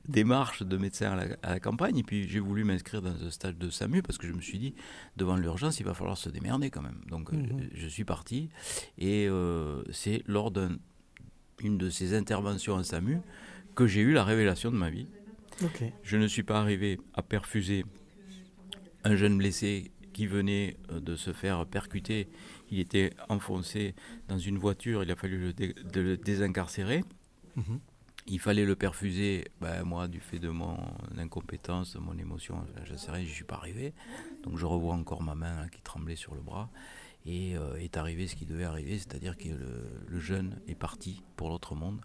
démarche 0.08 0.64
de 0.64 0.78
médecin 0.78 1.12
à 1.12 1.16
la, 1.16 1.36
à 1.44 1.50
la 1.52 1.60
campagne. 1.60 1.98
Et 1.98 2.04
puis 2.04 2.28
j'ai 2.28 2.40
voulu 2.40 2.64
m'inscrire 2.64 3.02
dans 3.02 3.24
un 3.24 3.30
stage 3.30 3.56
de 3.58 3.70
SAMU 3.70 4.02
parce 4.02 4.18
que 4.18 4.28
je 4.28 4.34
me 4.34 4.42
suis 4.42 4.60
dit, 4.60 4.74
devant 5.16 5.36
l'urgence, 5.38 5.80
il 5.80 5.86
va 5.86 5.94
falloir 5.94 6.18
se 6.18 6.30
démerder 6.30 6.70
quand 6.70 6.82
même. 6.82 7.02
Donc 7.10 7.32
Mhm. 7.32 7.70
je 7.74 7.88
suis 7.88 8.06
parti. 8.06 8.50
Et 8.98 9.28
euh, 9.28 9.84
c'est 9.92 10.24
lors 10.28 10.52
d'une 10.52 11.78
de 11.78 11.90
ces 11.90 12.16
interventions 12.16 12.76
en 12.76 12.84
SAMU 12.84 13.20
que 13.76 13.86
j'ai 13.88 14.02
eu 14.02 14.14
la 14.14 14.24
révélation 14.24 14.72
de 14.72 14.76
ma 14.78 14.90
vie. 14.90 15.08
Je 16.04 16.18
ne 16.18 16.28
suis 16.28 16.44
pas 16.44 16.60
arrivé 16.60 17.00
à 17.14 17.22
perfuser 17.24 17.86
un 19.04 19.16
jeune 19.16 19.38
blessé 19.38 19.92
qui 20.14 20.28
venait 20.28 20.78
euh, 20.92 21.00
de 21.00 21.16
se 21.16 21.32
faire 21.34 21.66
percuter. 21.66 22.28
Il 22.72 22.80
était 22.80 23.14
enfoncé 23.30 23.96
dans 24.28 24.38
une 24.38 24.58
voiture, 24.58 25.04
il 25.04 25.12
a 25.12 25.16
fallu 25.16 25.38
le, 25.40 25.54
dé- 25.54 25.74
de 25.74 26.02
le 26.02 26.18
désincarcérer. 26.18 27.04
Mhm. 27.56 27.80
Il 28.28 28.40
fallait 28.40 28.66
le 28.66 28.76
perfuser, 28.76 29.46
ben, 29.60 29.84
moi, 29.84 30.08
du 30.08 30.20
fait 30.20 30.38
de 30.38 30.50
mon 30.50 30.78
incompétence, 31.18 31.94
de 31.94 32.00
mon 32.00 32.16
émotion, 32.18 32.58
enfin, 32.58 32.84
je 32.86 32.96
sais 32.96 33.10
rien, 33.12 33.26
je 33.26 33.32
suis 33.32 33.44
pas 33.46 33.56
arrivé. 33.56 33.94
Donc 34.44 34.58
je 34.58 34.66
revois 34.68 34.94
encore 34.94 35.24
ma 35.24 35.34
main 35.36 35.56
là, 35.62 35.68
qui 35.70 35.82
tremblait 35.82 36.16
sur 36.16 36.36
le 36.36 36.42
bras. 36.42 36.70
Et 37.26 37.58
euh, 37.58 37.76
est 37.78 37.98
arrivé 37.98 38.28
ce 38.28 38.36
qui 38.36 38.46
devait 38.46 38.64
arriver, 38.66 38.98
c'est-à-dire 38.98 39.36
que 39.38 39.50
le, 39.50 39.84
le 40.08 40.20
jeune 40.20 40.60
est 40.68 40.76
parti 40.76 41.22
pour 41.38 41.50
l'autre 41.50 41.76
monde. 41.76 42.00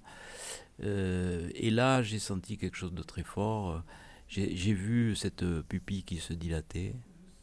Euh, 0.82 1.48
et 1.54 1.70
là, 1.70 2.02
j'ai 2.02 2.18
senti 2.18 2.56
quelque 2.58 2.76
chose 2.76 2.92
de 2.92 3.02
très 3.02 3.22
fort. 3.22 3.82
J'ai 4.28 4.72
vu 4.72 5.14
cette 5.14 5.44
pupille 5.62 6.02
qui 6.02 6.16
se 6.18 6.32
dilatait, 6.32 6.94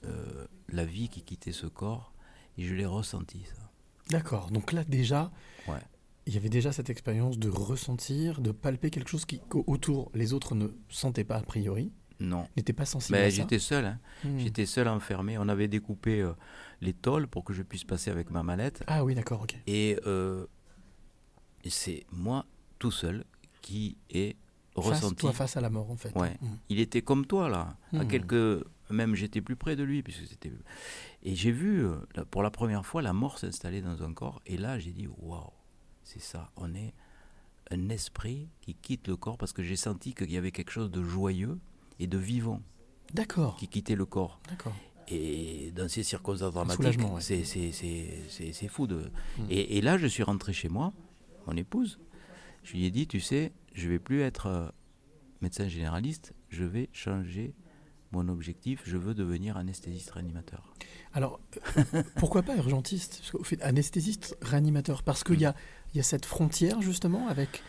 euh, 0.06 0.46
la 0.70 0.84
vie 0.86 1.10
qui 1.10 1.22
quittait 1.22 1.52
ce 1.54 1.68
corps, 1.68 2.14
et 2.58 2.64
je 2.64 2.74
l'ai 2.74 2.86
ressenti, 2.86 3.44
ça. 3.46 3.72
D'accord. 4.10 4.52
Donc 4.52 4.74
là, 4.74 4.84
déjà, 4.84 5.32
Ouais. 5.68 5.80
il 6.26 6.34
y 6.34 6.38
avait 6.38 6.50
déjà 6.50 6.72
cette 6.74 6.90
expérience 6.90 7.38
de 7.38 7.50
ressentir, 7.50 8.42
de 8.42 8.52
palper 8.52 8.90
quelque 8.90 9.10
chose 9.10 9.26
qui, 9.26 9.40
qu'autour, 9.48 10.12
les 10.14 10.34
autres 10.34 10.56
ne 10.56 10.68
sentaient 10.90 11.24
pas 11.24 11.38
a 11.38 11.44
priori, 11.44 11.94
Non. 12.20 12.48
n'étaient 12.58 12.74
pas 12.74 12.86
sensibles 12.86 13.18
Mais 13.20 13.26
à 13.26 13.30
ça. 13.30 13.36
j'étais 13.38 13.60
seul, 13.60 13.86
hein. 13.86 14.00
Hmm. 14.26 14.38
j'étais 14.40 14.66
seul 14.66 14.88
enfermé. 14.90 15.38
On 15.38 15.48
avait 15.48 15.68
découpé 15.70 16.20
euh, 16.22 16.34
les 16.82 16.94
tôles 16.94 17.28
pour 17.28 17.46
que 17.46 17.54
je 17.54 17.62
puisse 17.64 17.84
passer 17.86 18.10
avec 18.12 18.32
ma 18.32 18.44
mallette. 18.44 18.84
Ah 18.88 19.06
oui, 19.06 19.16
d'accord, 19.16 19.44
ok. 19.44 19.56
Et 19.68 19.98
euh, 20.08 20.46
c'est 21.70 22.06
moi 22.12 22.46
tout 22.82 22.92
seul 22.92 23.24
qui 23.62 23.96
Face, 24.76 24.86
ressenti. 24.88 25.16
toi 25.18 25.34
face 25.34 25.56
à 25.58 25.62
la 25.62 25.70
mort, 25.70 25.92
en 25.92 25.96
fait. 25.98 26.16
Ouais. 26.18 26.36
Hmm. 26.42 26.56
Il 26.70 26.80
était 26.80 27.02
comme 27.02 27.26
toi 27.26 27.48
là, 27.50 27.78
à 27.94 28.04
Hmm. 28.04 28.08
quelques 28.08 28.66
même 28.90 29.16
j'étais 29.16 29.40
plus 29.42 29.56
près 29.56 29.76
de 29.78 29.84
lui 29.84 30.04
puisque 30.04 30.26
c'était 30.28 30.52
et 31.24 31.34
j'ai 31.36 31.52
vu 31.52 31.86
euh, 31.86 31.96
pour 32.30 32.44
la 32.44 32.52
première 32.52 32.86
fois 32.86 33.02
la 33.02 33.14
mort 33.14 33.38
s'installer 33.40 33.82
dans 33.82 34.04
un 34.04 34.14
corps 34.14 34.42
et 34.46 34.58
là 34.58 34.80
j'ai 34.80 34.92
dit 34.92 35.08
waouh 35.20 35.50
c'est 36.04 36.20
ça 36.22 36.52
on 36.58 36.76
est 36.76 36.94
un 37.70 37.88
esprit 37.88 38.50
qui 38.60 38.74
quitte 38.76 39.08
le 39.08 39.16
corps 39.16 39.38
parce 39.38 39.54
que 39.54 39.64
j'ai 39.64 39.78
senti 39.78 40.14
qu'il 40.14 40.30
y 40.30 40.36
avait 40.36 40.52
quelque 40.52 40.72
chose 40.72 40.92
de 40.92 41.02
joyeux 41.04 41.58
et 42.00 42.08
de 42.08 42.18
vivant 42.18 42.60
D'accord, 43.14 43.56
qui 43.56 43.70
quittait 43.70 43.96
le 43.96 44.06
corps 44.06 44.42
d'accord. 44.50 44.76
et 45.08 45.72
dans 45.74 45.88
ces 45.88 46.04
circonstances 46.04 46.54
dramatiques 46.54 47.00
ouais. 47.00 47.22
c'est 47.22 48.68
fou 48.68 48.88
de 48.88 49.10
et, 49.50 49.78
et 49.78 49.82
là 49.82 49.98
je 49.98 50.08
suis 50.08 50.24
rentré 50.24 50.52
chez 50.52 50.68
moi 50.68 50.92
mon 51.48 51.56
épouse 51.56 51.98
je 52.64 52.74
lui 52.74 52.86
ai 52.86 52.92
dit 52.92 53.08
tu 53.08 53.20
sais 53.20 53.52
je 53.74 53.90
vais 53.90 54.00
plus 54.00 54.22
être 54.22 54.48
euh, 54.48 54.68
médecin 55.42 55.68
généraliste 55.68 56.34
je 56.50 56.64
vais 56.64 56.90
changer 56.94 57.54
mon 58.12 58.28
objectif 58.28 58.82
je 58.86 58.98
veux 58.98 59.14
devenir 59.14 59.58
anesthésiste 59.58 60.12
réanimateur 60.12 60.74
Alors, 61.14 61.40
euh, 61.78 62.04
pourquoi 62.18 62.44
pas 62.44 62.56
urgentiste? 62.58 63.18
Parce 63.20 63.32
qu'au 63.32 63.44
fait, 63.44 63.62
anesthésiste, 63.62 64.38
réanimateur, 64.42 65.04
parce 65.04 65.24
qu'il 65.24 65.40
y 65.40 65.46
a, 65.46 65.56
y 65.96 66.00
a 66.00 66.04
cette 66.04 66.26
frontière 66.26 66.82
justement 66.82 67.28
avec, 67.30 67.64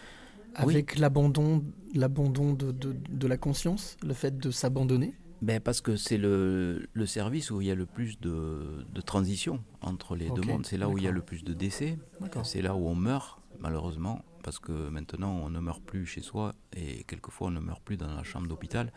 Oui. 0.64 0.74
avec 0.74 0.98
l'abandon, 0.98 1.64
l'abandon 1.94 2.52
de, 2.54 2.72
de, 2.72 2.94
de 3.08 3.26
la 3.26 3.36
conscience, 3.36 3.96
le 4.02 4.14
fait 4.14 4.36
de 4.38 4.50
s'abandonner? 4.50 5.14
ben 5.42 5.58
parce 5.60 5.80
que 5.80 5.96
c'est 5.96 6.18
le, 6.18 6.86
le 6.92 7.06
service 7.06 7.50
où 7.50 7.60
il 7.60 7.66
y 7.66 7.70
a 7.72 7.74
le 7.74 7.86
plus 7.86 8.20
de, 8.20 8.84
de 8.92 9.00
transition 9.00 9.60
entre 9.80 10.14
les 10.14 10.28
Ok, 10.28 10.36
deux 10.40 10.42
mondes 10.46 10.64
c'est 10.66 10.76
là 10.78 10.88
où 10.88 10.98
il 10.98 11.02
y 11.04 11.08
a 11.08 11.10
le 11.10 11.20
plus 11.22 11.42
de 11.42 11.52
décès. 11.52 11.98
C'est 12.44 12.62
là 12.62 12.76
où 12.76 12.86
on 12.86 12.94
meurt, 12.94 13.40
malheureusement, 13.58 14.24
parce 14.42 14.58
que 14.58 14.72
maintenant 14.88 15.32
on 15.32 15.50
ne 15.50 15.60
meurt 15.60 15.82
plus 15.82 16.04
chez 16.06 16.20
soi 16.20 16.54
et 16.76 17.04
quelquefois 17.04 17.48
on 17.48 17.50
ne 17.52 17.60
meurt 17.60 17.82
plus 17.82 17.96
dans 17.96 18.12
la 18.14 18.22
chambre 18.22 18.46
d'hôpital. 18.48 18.92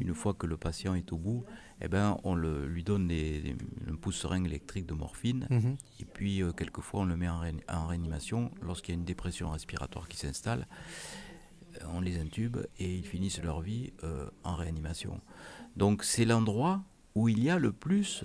Une 0.00 0.14
fois 0.14 0.34
que 0.34 0.46
le 0.46 0.56
patient 0.56 0.94
est 0.94 1.12
au 1.12 1.18
bout, 1.18 1.44
eh 1.80 1.88
ben, 1.88 2.16
on 2.24 2.34
le, 2.34 2.66
lui 2.66 2.82
donne 2.84 3.06
des, 3.08 3.40
des- 3.40 3.56
un 3.90 3.94
pouce-seringue 3.96 4.46
électrique 4.46 4.86
de 4.86 4.94
morphine 4.94 5.46
Mhm. 5.50 5.76
et 6.00 6.04
puis 6.04 6.42
euh, 6.42 6.52
quelquefois 6.52 7.00
on 7.02 7.04
le 7.04 7.16
met 7.16 7.28
en 7.28 7.86
réanimation 7.86 8.50
lorsqu'il 8.62 8.94
y 8.94 8.96
a 8.96 8.98
une 8.98 9.04
dépression 9.04 9.50
respiratoire 9.50 10.08
qui 10.08 10.16
s'installe. 10.16 10.66
euh, 11.82 11.84
On 11.94 12.00
les 12.00 12.18
intube 12.18 12.56
et 12.78 12.94
ils 12.96 13.06
finissent 13.06 13.42
leur 13.42 13.60
vie 13.60 13.92
euh, 14.04 14.28
en 14.44 14.54
réanimation. 14.56 15.20
Donc 15.76 16.04
c'est 16.04 16.24
l'endroit 16.24 16.82
où 17.14 17.28
il 17.28 17.42
y 17.42 17.50
a 17.50 17.58
le 17.58 17.72
plus 17.72 18.24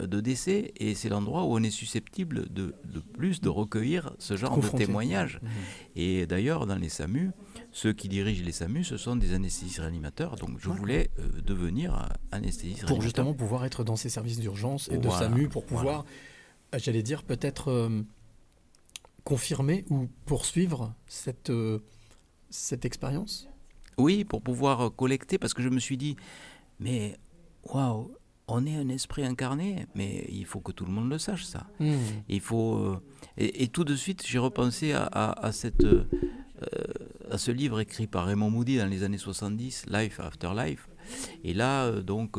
de 0.00 0.20
décès 0.20 0.72
et 0.76 0.94
c'est 0.94 1.08
l'endroit 1.08 1.44
où 1.44 1.54
on 1.56 1.62
est 1.62 1.70
susceptible 1.70 2.52
de, 2.52 2.74
de 2.84 3.00
plus 3.00 3.40
de 3.40 3.48
recueillir 3.48 4.14
ce 4.18 4.36
genre 4.36 4.50
Confronté. 4.50 4.84
de 4.84 4.86
témoignages. 4.86 5.40
Mhm. 5.42 5.48
Et 5.96 6.26
d'ailleurs, 6.26 6.66
dans 6.66 6.76
les 6.76 6.88
SAMU, 6.88 7.30
ceux 7.72 7.92
qui 7.92 8.08
dirigent 8.08 8.44
les 8.44 8.52
SAMU, 8.52 8.84
ce 8.84 8.96
sont 8.96 9.16
des 9.16 9.32
anesthésistes 9.34 9.78
réanimateurs. 9.78 10.36
Donc 10.36 10.58
je 10.58 10.68
voulais 10.70 11.10
euh, 11.18 11.40
devenir 11.42 12.08
anesthésiste 12.32 12.80
Pour 12.80 12.88
réanimateur. 12.88 13.02
justement 13.02 13.34
pouvoir 13.34 13.64
être 13.64 13.84
dans 13.84 13.96
ces 13.96 14.08
services 14.08 14.38
d'urgence 14.40 14.88
et 14.90 14.98
de 14.98 15.08
Voilà, 15.08 15.28
SAMU, 15.28 15.48
pour 15.48 15.64
pouvoir, 15.64 16.04
euh, 16.74 16.78
j'allais 16.78 17.02
dire, 17.02 17.22
peut-être 17.22 17.68
euh, 17.70 18.02
confirmer 19.24 19.84
ou 19.90 20.08
poursuivre 20.26 20.94
cette, 21.06 21.50
euh, 21.50 21.78
cette 22.50 22.84
expérience? 22.84 23.48
Oui, 23.96 24.24
pour 24.24 24.42
pouvoir 24.42 24.94
collecter, 24.94 25.38
parce 25.38 25.54
que 25.54 25.62
je 25.62 25.68
me 25.68 25.78
suis 25.78 25.96
dit, 25.96 26.16
mais 26.80 27.16
waouh, 27.64 28.10
on 28.48 28.66
est 28.66 28.76
un 28.76 28.88
esprit 28.88 29.24
incarné, 29.24 29.86
mais 29.94 30.26
il 30.30 30.44
faut 30.44 30.60
que 30.60 30.72
tout 30.72 30.84
le 30.84 30.92
monde 30.92 31.08
le 31.10 31.18
sache, 31.18 31.44
ça. 31.44 31.66
Mhm. 31.80 31.98
Il 32.28 32.40
faut. 32.40 32.76
euh, 32.76 33.00
et, 33.38 33.62
et 33.64 33.68
tout 33.68 33.84
de 33.84 33.94
suite, 33.94 34.22
j'ai 34.26 34.38
repensé 34.38 34.92
à, 34.92 35.04
à- 35.04 35.46
à 35.46 35.52
cette, 35.52 35.84
euh, 35.84 36.04
à 37.30 37.38
ce 37.38 37.50
livre 37.50 37.80
écrit 37.80 38.06
par 38.06 38.26
Raymond 38.26 38.50
Moody 38.50 38.78
dans 38.78 38.86
les 38.86 39.02
années 39.02 39.18
70, 39.18 39.86
Life 39.90 40.20
After 40.20 40.50
Life. 40.56 40.88
Et 41.42 41.52
là, 41.54 41.84
euh, 41.84 42.02
donc, 42.02 42.36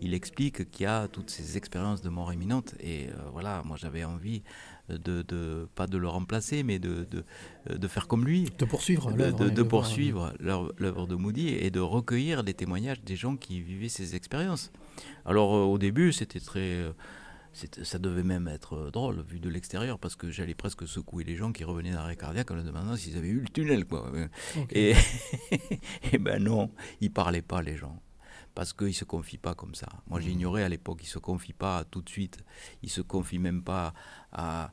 il 0.00 0.14
explique 0.14 0.70
qu'il 0.70 0.84
y 0.84 0.86
a 0.86 1.08
toutes 1.08 1.30
ces 1.30 1.56
expériences 1.56 2.00
de 2.02 2.08
mort 2.10 2.32
imminente. 2.32 2.74
Et 2.80 3.08
voilà, 3.32 3.62
moi, 3.64 3.76
j'avais 3.78 4.04
envie 4.04 4.42
de, 4.88 5.22
de- 5.22 5.66
pas 5.74 5.86
de 5.86 5.96
le 5.98 6.08
remplacer, 6.08 6.62
mais 6.62 6.78
de, 6.78 7.06
de, 7.10 7.24
de 7.76 7.88
faire 7.88 8.06
comme 8.06 8.24
lui. 8.26 8.44
De 8.58 8.64
poursuivre 8.64 9.10
l'œuvre. 9.16 9.38
de- 9.38 9.48
de 9.50 9.62
voir, 9.62 9.68
poursuivre 9.82 10.32
l'œuvre 10.78 11.06
de 11.06 11.14
Moody 11.14 11.48
et 11.48 11.70
de 11.70 11.80
recueillir 11.80 12.42
les 12.42 12.54
témoignages 12.54 13.02
des 13.02 13.16
gens 13.16 13.36
qui 13.36 13.60
vivaient 13.60 13.88
ces 13.88 14.14
expériences. 14.14 14.70
Alors 15.24 15.54
euh, 15.54 15.64
au 15.64 15.78
début, 15.78 16.12
c'était 16.12 16.40
très, 16.40 16.60
euh, 16.60 16.92
ça 17.82 17.98
devait 17.98 18.22
même 18.22 18.46
être 18.48 18.74
euh, 18.74 18.90
drôle 18.90 19.22
vu 19.26 19.40
de 19.40 19.48
l'extérieur 19.48 19.98
parce 19.98 20.16
que 20.16 20.30
j'allais 20.30 20.54
presque 20.54 20.86
secouer 20.86 21.24
les 21.24 21.34
gens 21.36 21.50
qui 21.52 21.64
revenaient 21.64 21.92
d'arrêt 21.92 22.16
cardiaque 22.16 22.50
en 22.50 22.54
leur 22.56 22.64
demandant 22.64 22.94
s'ils 22.96 23.16
avaient 23.16 23.28
eu 23.28 23.40
le 23.40 23.48
tunnel 23.48 23.86
quoi. 23.86 24.12
Et, 24.70 24.94
et 26.12 26.18
ben 26.18 26.42
non, 26.42 26.70
ils 27.00 27.10
parlaient 27.10 27.42
pas 27.42 27.62
les 27.62 27.76
gens. 27.76 28.00
Parce 28.54 28.72
qu'ils 28.72 28.94
se 28.94 29.04
confient 29.04 29.38
pas 29.38 29.54
comme 29.54 29.74
ça. 29.74 29.88
Moi 30.08 30.20
j'ignorais 30.20 30.62
à 30.62 30.68
l'époque, 30.68 31.00
ils 31.02 31.06
se 31.08 31.18
confient 31.18 31.52
pas 31.52 31.84
tout 31.84 32.02
de 32.02 32.08
suite. 32.08 32.38
Ils 32.82 32.90
se 32.90 33.00
confient 33.00 33.38
même 33.40 33.62
pas 33.62 33.94
à, 34.32 34.70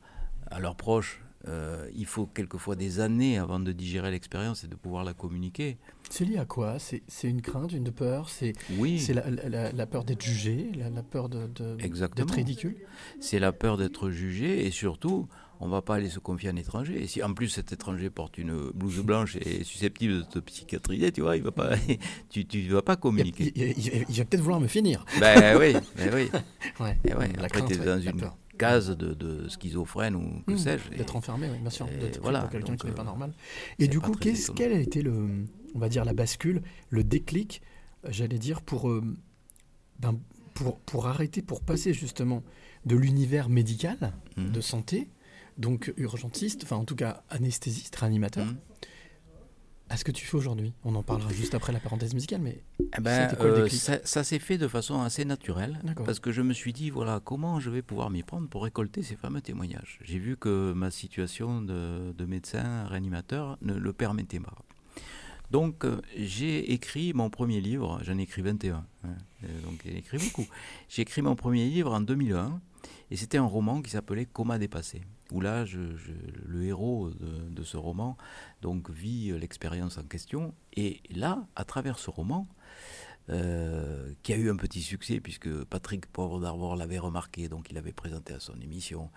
à 0.50 0.60
leurs 0.60 0.76
proches. 0.76 1.20
Euh, 1.48 1.90
il 1.96 2.06
faut 2.06 2.26
quelquefois 2.26 2.76
des 2.76 3.00
années 3.00 3.36
avant 3.36 3.58
de 3.58 3.72
digérer 3.72 4.12
l'expérience 4.12 4.62
et 4.62 4.68
de 4.68 4.76
pouvoir 4.76 5.02
la 5.02 5.12
communiquer. 5.12 5.76
C'est 6.08 6.24
lié 6.24 6.38
à 6.38 6.44
quoi? 6.44 6.76
C'est 6.78 7.02
une 7.28 7.42
crainte, 7.42 7.72
une 7.72 7.90
peur? 7.90 8.28
C'est 8.28 8.52
Oui, 8.78 9.04
la, 9.12 9.28
la- 9.28 9.72
la 9.72 9.86
peur 9.86 10.04
d'être 10.04 10.22
jugé, 10.22 10.70
la, 10.76 10.88
la 10.88 11.02
peur 11.02 11.28
de- 11.28 11.48
de- 11.48 11.74
d'être 11.74 12.34
ridicule? 12.34 12.76
C'est 13.18 13.40
la 13.40 13.50
peur 13.52 13.76
d'être 13.76 14.10
jugé 14.10 14.64
et 14.64 14.70
surtout, 14.70 15.26
on 15.64 15.68
va 15.68 15.80
pas 15.82 15.94
aller 15.96 16.08
se 16.10 16.18
confier 16.18 16.48
à 16.48 16.52
un 16.52 16.56
étranger. 16.56 17.02
Et 17.02 17.06
si 17.06 17.22
en 17.22 17.32
plus 17.34 17.48
cet 17.48 17.72
étranger 17.72 18.10
porte 18.10 18.36
une 18.38 18.70
blouse 18.74 19.00
blanche 19.00 19.36
et 19.36 19.60
est 19.60 19.64
susceptible 19.64 20.14
de 20.18 20.22
te 20.22 20.38
psychiatriser, 20.40 21.12
tu 21.12 21.20
vois, 21.20 21.36
il 21.36 21.42
va 21.42 21.52
pas, 21.52 21.70
tu, 22.30 22.44
tu 22.46 22.68
vas 22.68 22.82
pas 22.82 22.96
communiquer. 22.96 23.52
Il, 23.54 23.62
il- 23.78 24.04
il 24.08 24.14
va 24.16 24.24
peut-être 24.24 24.40
vouloir 24.42 24.60
me 24.60 24.66
finir. 24.66 25.04
Ben 25.20 25.56
oui, 25.58 25.74
ben 25.96 26.10
oui. 26.14 26.30
Ouais. 26.80 26.96
La 27.04 27.44
après, 27.44 27.64
t'es 27.64 27.78
ouais, 27.78 27.84
dans 27.86 28.00
une 28.00 28.16
peur. 28.16 28.36
case 28.58 28.90
de, 28.90 29.14
de 29.14 29.48
schizophrène 29.48 30.16
ou 30.16 30.42
que 30.46 30.52
Mmh, 30.52 30.58
sais-je. 30.58 30.96
D'être 30.96 31.14
enfermé, 31.16 31.48
oui, 31.50 31.58
bien 31.60 31.70
sûr. 31.70 31.86
D'être 31.86 32.20
voilà, 32.22 32.48
quelqu'un 32.50 32.76
qui 32.76 32.86
n'est 32.86 32.92
pas 32.92 33.02
euh, 33.02 33.04
normal. 33.06 33.32
Et 33.78 33.86
du 33.88 34.00
coup, 34.00 34.12
qu'est-ce, 34.12 34.50
étonnant. 34.50 34.56
quel 34.56 34.72
a 34.72 34.80
été 34.80 35.02
le, 35.02 35.28
on 35.74 35.78
va 35.78 35.88
dire, 35.88 36.04
la 36.04 36.12
bascule, 36.14 36.62
le 36.90 37.04
déclic, 37.04 37.62
j'allais 38.08 38.38
dire, 38.38 38.62
pour, 38.62 38.88
euh, 38.90 39.02
ben, 40.00 40.18
pour, 40.54 40.78
pour 40.80 41.06
arrêter, 41.06 41.40
pour 41.42 41.60
passer 41.60 41.92
justement 41.94 42.42
de 42.86 42.96
l'univers 42.96 43.48
médical, 43.48 44.12
Mhm. 44.36 44.50
de 44.52 44.60
santé, 44.60 45.08
donc 45.58 45.92
urgentiste, 45.96 46.62
enfin 46.64 46.76
en 46.76 46.84
tout 46.84 46.96
cas 46.96 47.22
anesthésiste, 47.30 47.94
réanimateur, 47.96 48.46
Mhm. 48.46 48.56
à 49.88 49.96
ce 49.98 50.04
que 50.04 50.12
tu 50.12 50.24
fais 50.24 50.36
aujourd'hui. 50.36 50.72
On 50.84 50.94
en 50.94 51.02
parlera 51.02 51.30
juste 51.32 51.54
après 51.54 51.72
la 51.72 51.78
parenthèse 51.80 52.14
musicale, 52.14 52.40
mais 52.40 52.62
Eh 52.96 53.00
ben, 53.00 53.28
quoi 53.36 53.44
euh, 53.46 53.68
ça, 53.68 53.98
ça 54.04 54.24
s'est 54.24 54.38
fait 54.38 54.56
de 54.56 54.66
façon 54.68 55.00
assez 55.02 55.24
naturelle 55.26 55.78
parce 56.06 56.18
que 56.18 56.32
je 56.32 56.40
me 56.40 56.54
suis 56.54 56.72
dit 56.72 56.88
voilà 56.90 57.20
comment 57.22 57.60
je 57.60 57.68
vais 57.70 57.82
pouvoir 57.82 58.08
m'y 58.08 58.22
prendre 58.22 58.48
pour 58.48 58.62
récolter 58.64 59.02
ces 59.02 59.16
fameux 59.16 59.42
témoignages? 59.42 59.98
J'ai 60.02 60.18
vu 60.18 60.36
que 60.38 60.72
ma 60.72 60.90
situation 60.90 61.60
de, 61.60 62.12
de 62.16 62.24
médecin 62.24 62.86
réanimateur 62.86 63.58
ne 63.60 63.74
le 63.74 63.92
permettait 63.92 64.40
pas. 64.40 64.56
Donc 65.50 65.84
euh, 65.84 66.00
j'ai 66.16 66.72
écrit 66.72 67.12
mon 67.12 67.28
premier 67.28 67.60
livre, 67.60 68.00
j'en 68.02 68.16
ai 68.18 68.22
écrit 68.22 68.40
21, 68.40 68.76
hein, 69.04 69.08
euh, 69.44 69.60
donc 69.66 69.82
j'ai 69.84 69.98
écrit 69.98 70.16
beaucoup. 70.16 70.46
J'ai 70.88 71.02
écrit 71.02 71.20
mon 71.20 71.36
premier 71.36 71.68
livre 71.68 71.92
en 71.92 72.00
2001 72.00 72.58
et 73.10 73.16
c'était 73.16 73.36
un 73.36 73.44
roman 73.44 73.82
qui 73.82 73.90
s'appelait 73.90 74.24
Coma 74.24 74.56
dépassé, 74.58 75.02
où 75.32 75.40
là 75.40 75.64
le 76.46 76.64
héros 76.64 77.10
de, 77.10 77.62
ce 77.62 77.76
roman 77.76 78.16
donc 78.60 78.90
vit 78.90 79.32
l'expérience 79.38 79.98
en 79.98 80.04
question 80.04 80.54
et 80.76 81.00
là 81.10 81.46
à 81.56 81.64
travers 81.64 81.98
ce 81.98 82.10
roman 82.10 82.46
euh, 83.30 84.12
qui 84.24 84.32
a 84.32 84.36
eu 84.36 84.50
un 84.50 84.56
petit 84.56 84.82
succès 84.82 85.20
puisque 85.20 85.48
Patrick 85.64 86.06
Pauvre 86.06 86.40
d'Arvor 86.40 86.74
l'avait 86.74 86.98
remarqué, 86.98 87.48
donc 87.48 87.70
il 87.70 87.78
avait 87.78 87.92
présenté 87.92 88.34
à 88.34 88.40
son 88.40 88.60
émission. 88.60 89.10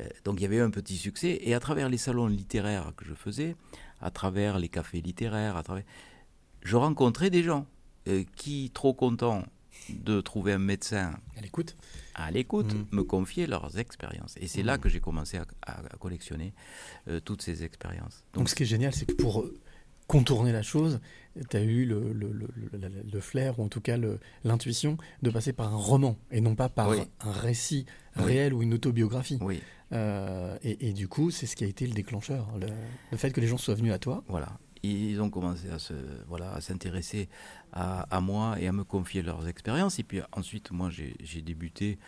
Euh, 0.00 0.08
donc 0.24 0.38
il 0.38 0.44
y 0.44 0.46
avait 0.46 0.58
eu 0.58 0.62
un 0.62 0.70
petit 0.70 0.96
succès 0.96 1.36
et 1.42 1.52
à 1.52 1.58
travers 1.58 1.88
les 1.88 1.98
salons 1.98 2.28
littéraires 2.28 2.92
que 2.96 3.04
je 3.04 3.12
faisais, 3.12 3.56
à 4.00 4.12
travers 4.12 4.60
les 4.60 4.68
cafés 4.68 5.00
littéraires, 5.00 5.56
à 5.56 5.64
travers, 5.64 5.82
je 6.62 6.76
rencontrais 6.76 7.28
des 7.28 7.42
gens 7.42 7.66
euh, 8.06 8.22
qui, 8.36 8.70
trop 8.72 8.94
contents 8.94 9.42
de 9.88 10.20
trouver 10.20 10.52
un 10.52 10.58
médecin 10.58 11.12
à 11.36 11.40
l'écoute. 11.40 11.76
À 12.22 12.30
l'écoute, 12.30 12.72
Mhm. 12.74 12.86
me 12.92 13.02
confiaient 13.02 13.46
leurs 13.46 13.78
expériences. 13.78 14.36
Et 14.40 14.46
c'est 14.48 14.62
là 14.62 14.78
que 14.78 14.88
j'ai 14.88 15.00
commencé 15.00 15.36
à, 15.38 15.44
à- 15.66 15.80
à 15.80 15.96
collectionner 15.98 16.52
euh, 17.08 17.20
toutes 17.20 17.42
ces 17.42 17.64
expériences. 17.64 18.24
Donc 18.34 18.48
ce 18.48 18.54
qui 18.54 18.62
est 18.64 18.66
génial, 18.66 18.92
c'est 18.94 19.06
que 19.06 19.14
pour 19.14 19.40
euh, 19.42 19.54
contourner 20.06 20.52
la 20.52 20.62
chose, 20.62 21.00
tu 21.48 21.56
as 21.56 21.62
eu 21.62 21.84
le, 21.86 22.12
le, 22.12 22.32
le, 22.32 22.48
le- 22.72 22.88
le 23.12 23.20
flair, 23.20 23.58
ou 23.58 23.64
en 23.64 23.68
tout 23.68 23.80
cas 23.80 23.96
l'intuition, 24.44 24.96
de 25.22 25.30
passer 25.30 25.52
par 25.52 25.72
un 25.72 25.76
roman, 25.76 26.16
et 26.30 26.40
non 26.40 26.54
pas 26.54 26.68
par 26.68 26.88
Oui. 26.88 26.98
un 27.20 27.32
récit 27.32 27.86
Oui. 28.16 28.24
réel 28.24 28.54
ou 28.54 28.62
une 28.62 28.74
autobiographie. 28.74 29.38
oui, 29.40 29.60
Euh, 29.92 30.56
et, 30.62 30.88
et 30.88 30.92
du 30.92 31.08
coup, 31.08 31.30
c'est 31.32 31.46
ce 31.46 31.56
qui 31.56 31.64
a 31.64 31.66
été 31.66 31.84
le 31.86 31.92
déclencheur, 31.94 32.46
le, 32.60 32.66
le 33.10 33.16
fait 33.16 33.32
que 33.32 33.40
les 33.40 33.48
gens 33.48 33.58
soient 33.58 33.74
venus 33.74 33.92
à 33.92 33.98
toi. 33.98 34.22
voilà. 34.28 34.58
Ils 34.82 35.20
ont 35.20 35.30
commencé 35.30 35.68
à 35.68 35.78
se 35.78 35.94
voilà 36.26 36.52
à 36.52 36.60
s'intéresser 36.60 37.28
à, 37.72 38.02
à 38.14 38.20
moi 38.20 38.56
et 38.60 38.66
à 38.66 38.72
me 38.72 38.84
confier 38.84 39.22
leurs 39.22 39.46
expériences. 39.48 39.98
Et 39.98 40.02
puis 40.02 40.20
ensuite, 40.32 40.70
moi, 40.70 40.90
j'ai 40.90 41.42
débuté 41.42 41.98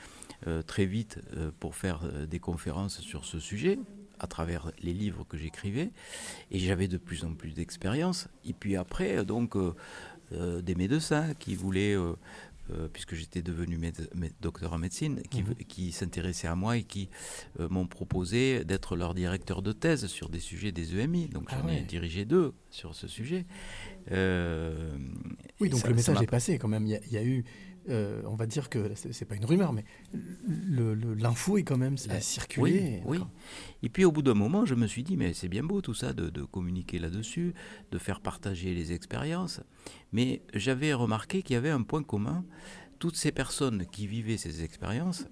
euh, 0.47 0.63
très 0.63 0.87
vite 0.87 1.21
euh, 1.37 1.51
pour 1.61 1.77
faire 1.77 2.01
euh, 2.03 2.27
des 2.27 2.41
conférences 2.41 3.01
sur 3.01 3.25
ce 3.25 3.39
sujet 3.39 3.79
à 4.19 4.27
travers 4.27 4.73
les 4.83 4.93
livres 4.93 5.25
que 5.25 5.37
j'écrivais. 5.37 5.91
Et 6.51 6.59
j'avais 6.59 6.89
de 6.89 6.99
plus 6.99 7.25
en 7.25 7.35
plus 7.35 7.55
d'expérience. 7.55 8.29
Et 8.45 8.53
puis 8.53 8.77
après, 8.77 9.25
donc, 9.25 9.57
des 10.31 10.75
médecins 10.77 11.35
qui 11.35 11.57
voulaient, 11.57 11.97
euh, 12.73 12.89
puisque 12.93 13.15
j'étais 13.15 13.43
devenu 13.43 13.79
docteur 14.41 14.73
en 14.73 14.79
médecine, 14.79 15.23
qui, 15.31 15.43
Mhm. 15.43 15.55
qui 15.69 15.93
s'intéressaient 15.93 16.49
à 16.49 16.55
moi 16.55 16.77
et 16.77 16.83
qui 16.85 17.09
euh, 17.61 17.69
m'ont 17.69 17.87
proposé 17.87 18.65
d'être 18.65 18.97
leur 18.97 19.15
directeur 19.15 19.63
de 19.63 19.73
thèse 19.73 20.07
sur 20.07 20.29
des 20.29 20.41
sujets 20.41 20.73
des 20.73 20.95
EMI. 20.97 21.29
Donc 21.29 21.45
Ah 21.51 21.59
j'en 21.63 21.69
ai 21.69 21.81
dirigé 21.83 22.25
deux 22.25 22.53
sur 22.71 22.95
ce 22.95 23.07
sujet. 23.09 23.45
Euh, 24.11 24.97
Oui, 25.61 25.69
donc 25.69 25.81
ça- 25.81 25.89
le 25.89 25.95
message 25.95 26.21
est 26.23 26.27
passé 26.27 26.59
quand 26.59 26.69
même. 26.69 26.87
Il 26.87 26.91
y 26.93 26.97
a, 26.97 27.01
il 27.07 27.13
y 27.13 27.19
a 27.19 27.25
eu, 27.25 27.45
euh, 27.89 28.23
on 28.27 28.35
va 28.37 28.47
dire 28.47 28.69
que 28.71 28.93
c'est 28.95 29.25
pas 29.25 29.35
une 29.35 29.45
rumeur, 29.45 29.73
mais 29.73 29.85
l'info 31.19 31.59
est 31.59 31.63
quand 31.63 31.77
même 31.79 31.97
a 32.09 32.15
La- 32.15 32.21
circulé. 32.21 33.03
Oui, 33.05 33.19
oui. 33.19 33.25
Et 33.83 33.89
puis 33.89 34.05
au 34.05 34.13
bout 34.13 34.23
d'un 34.23 34.35
moment, 34.35 34.65
je 34.65 34.75
me 34.75 34.87
suis 34.87 35.03
dit, 35.03 35.17
mais 35.17 35.33
c'est 35.33 35.49
bien 35.49 35.63
beau 35.65 35.81
tout 35.81 35.95
ça, 35.95 36.13
de, 36.13 36.29
de 36.31 36.43
communiquer 36.45 36.99
là-dessus, 36.99 37.55
de 37.91 37.99
faire 37.99 38.21
partager 38.21 38.75
les 38.75 38.93
expériences. 38.93 39.61
Mais 40.13 40.43
j'avais 40.55 40.93
remarqué 40.93 41.43
qu'il 41.43 41.55
y 41.55 41.57
avait 41.57 41.71
un 41.71 41.83
point 41.83 42.03
commun. 42.03 42.45
Toutes 42.99 43.17
ces 43.17 43.33
personnes 43.33 43.87
qui 43.87 44.07
vivaient 44.07 44.37
ces 44.37 44.63
expériences 44.63 45.27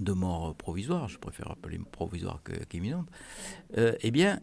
de 0.00 0.12
mort 0.12 0.54
provisoire, 0.54 1.08
je 1.08 1.18
préfère 1.18 1.50
appeler 1.50 1.78
provisoire 1.90 2.40
qu'imminente, 2.70 3.08
euh, 3.76 3.92
eh 4.00 4.10
bien, 4.10 4.40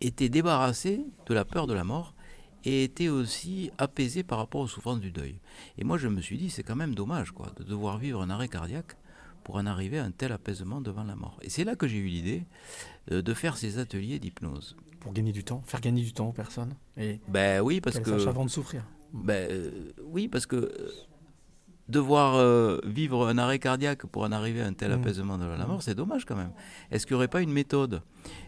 étaient 0.00 0.28
débarrassées 0.28 1.04
de 1.26 1.34
la 1.34 1.44
peur 1.44 1.68
de 1.68 1.74
la 1.74 1.84
mort 1.84 2.14
et 2.64 2.84
étaient 2.84 3.08
aussi 3.08 3.70
apaisées 3.78 4.22
par 4.22 4.38
rapport 4.38 4.60
aux 4.60 4.68
souffrances 4.68 5.00
du 5.00 5.10
deuil. 5.10 5.38
Et 5.78 5.84
moi, 5.84 5.98
je 5.98 6.08
me 6.08 6.20
suis 6.20 6.36
dit, 6.38 6.50
c'est 6.50 6.62
quand 6.62 6.76
même 6.76 6.94
dommage, 6.94 7.30
quoi, 7.32 7.52
de 7.56 7.64
devoir 7.64 7.98
vivre 7.98 8.20
un 8.22 8.30
arrêt 8.30 8.48
cardiaque 8.48 8.96
pour 9.44 9.56
en 9.56 9.66
arriver 9.66 9.98
à 9.98 10.04
un 10.04 10.10
tel 10.10 10.32
apaisement 10.32 10.80
devant 10.80 11.04
la 11.04 11.16
mort. 11.16 11.38
Et 11.42 11.48
c'est 11.50 11.64
là 11.64 11.74
que 11.76 11.86
j'ai 11.88 11.96
eu 11.98 12.06
l'idée 12.06 12.44
euh, 13.10 13.22
de 13.22 13.34
faire 13.34 13.56
ces 13.56 13.78
ateliers 13.78 14.18
d'hypnose. 14.18 14.76
Pour 15.00 15.12
gagner 15.14 15.32
du 15.32 15.44
temps, 15.44 15.62
faire 15.64 15.80
gagner 15.80 16.02
du 16.02 16.12
temps 16.12 16.28
aux 16.28 16.32
personnes. 16.32 16.74
Et 16.98 17.20
Ben 17.28 17.62
oui, 17.62 17.80
parce 17.80 17.98
que 17.98 18.28
avant 18.28 18.44
de 18.44 18.50
souffrir. 18.50 18.84
ben 19.14 19.50
euh, 19.50 19.92
oui, 20.04 20.28
parce 20.28 20.44
que 20.44 20.56
euh, 20.56 20.90
devoir 21.88 22.34
euh, 22.36 22.78
vivre 22.84 23.26
un 23.26 23.38
arrêt 23.38 23.58
cardiaque 23.58 24.04
pour 24.06 24.22
en 24.22 24.30
arriver 24.32 24.60
à 24.60 24.66
un 24.66 24.74
tel 24.74 24.90
Mm. 24.90 25.00
apaisement 25.00 25.38
devant 25.38 25.56
la 25.56 25.66
mort, 25.66 25.82
c'est 25.82 25.94
dommage 25.94 26.24
quand 26.26 26.36
même. 26.36 26.52
Est-ce 26.90 27.06
qu'il 27.06 27.14
n'y 27.14 27.18
aurait 27.18 27.28
pas 27.28 27.40
une 27.40 27.52
méthode? 27.52 28.02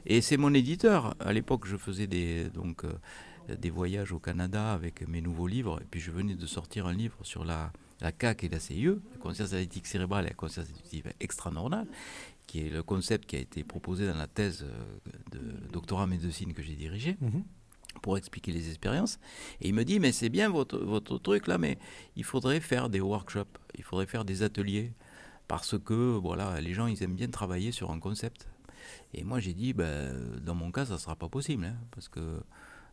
Et 0.04 0.20
c'est 0.20 0.36
mon 0.36 0.52
éditeur. 0.52 1.14
À 1.20 1.32
l'époque, 1.32 1.66
je 1.66 1.76
faisais 1.78 2.06
des 2.06 2.50
donc 2.50 2.84
des 3.48 3.70
voyages 3.70 4.12
au 4.12 4.18
Canada 4.18 4.72
avec 4.72 5.06
mes 5.08 5.20
nouveaux 5.20 5.46
livres, 5.46 5.80
et 5.80 5.84
puis 5.90 6.00
je 6.00 6.10
venais 6.10 6.34
de 6.34 6.46
sortir 6.46 6.86
un 6.86 6.92
livre 6.92 7.16
sur 7.22 7.44
la 7.44 7.72
la 8.00 8.10
CAC 8.10 8.42
et 8.42 8.48
la 8.48 8.58
CIE, 8.58 8.86
la 8.86 9.18
conscience 9.20 9.52
analytique 9.52 9.86
cérébrale 9.86 10.24
et 10.24 10.30
la 10.30 10.34
conscience 10.34 10.66
intuitive 10.68 11.12
extranormale, 11.20 11.86
qui 12.48 12.66
est 12.66 12.68
le 12.68 12.82
concept 12.82 13.26
qui 13.26 13.36
a 13.36 13.38
été 13.38 13.62
proposé 13.62 14.08
dans 14.08 14.16
la 14.16 14.26
thèse 14.26 14.64
euh, 14.64 15.28
de 15.30 15.70
doctorat 15.72 16.02
en 16.02 16.06
médecine 16.08 16.52
que 16.52 16.62
j'ai 16.62 16.74
dirigée 16.74 17.16
Mhm. 17.20 17.44
pour 18.02 18.18
expliquer 18.18 18.50
les 18.50 18.68
expériences. 18.70 19.20
Et 19.60 19.68
il 19.68 19.74
me 19.74 19.84
dit, 19.84 20.00
mais 20.00 20.10
c'est 20.10 20.30
bien 20.30 20.48
votre, 20.50 20.78
votre 20.78 21.16
truc 21.18 21.46
là, 21.46 21.58
mais 21.58 21.78
il 22.16 22.24
faudrait 22.24 22.58
faire 22.58 22.88
des 22.88 23.00
workshops, 23.00 23.56
il 23.78 23.84
faudrait 23.84 24.06
faire 24.06 24.24
des 24.24 24.42
ateliers, 24.42 24.92
parce 25.46 25.78
que 25.78 26.16
voilà, 26.16 26.60
les 26.60 26.74
gens, 26.74 26.88
ils 26.88 27.00
aiment 27.04 27.14
bien 27.14 27.28
travailler 27.28 27.70
sur 27.70 27.92
un 27.92 28.00
concept. 28.00 28.48
Et 29.14 29.22
moi, 29.22 29.38
j'ai 29.38 29.54
dit, 29.54 29.74
ben, 29.74 30.12
dans 30.40 30.56
mon 30.56 30.72
cas, 30.72 30.86
ça 30.86 30.94
ne 30.94 30.98
sera 30.98 31.14
pas 31.14 31.28
possible, 31.28 31.66
hein, 31.66 31.76
parce 31.92 32.08
que 32.08 32.42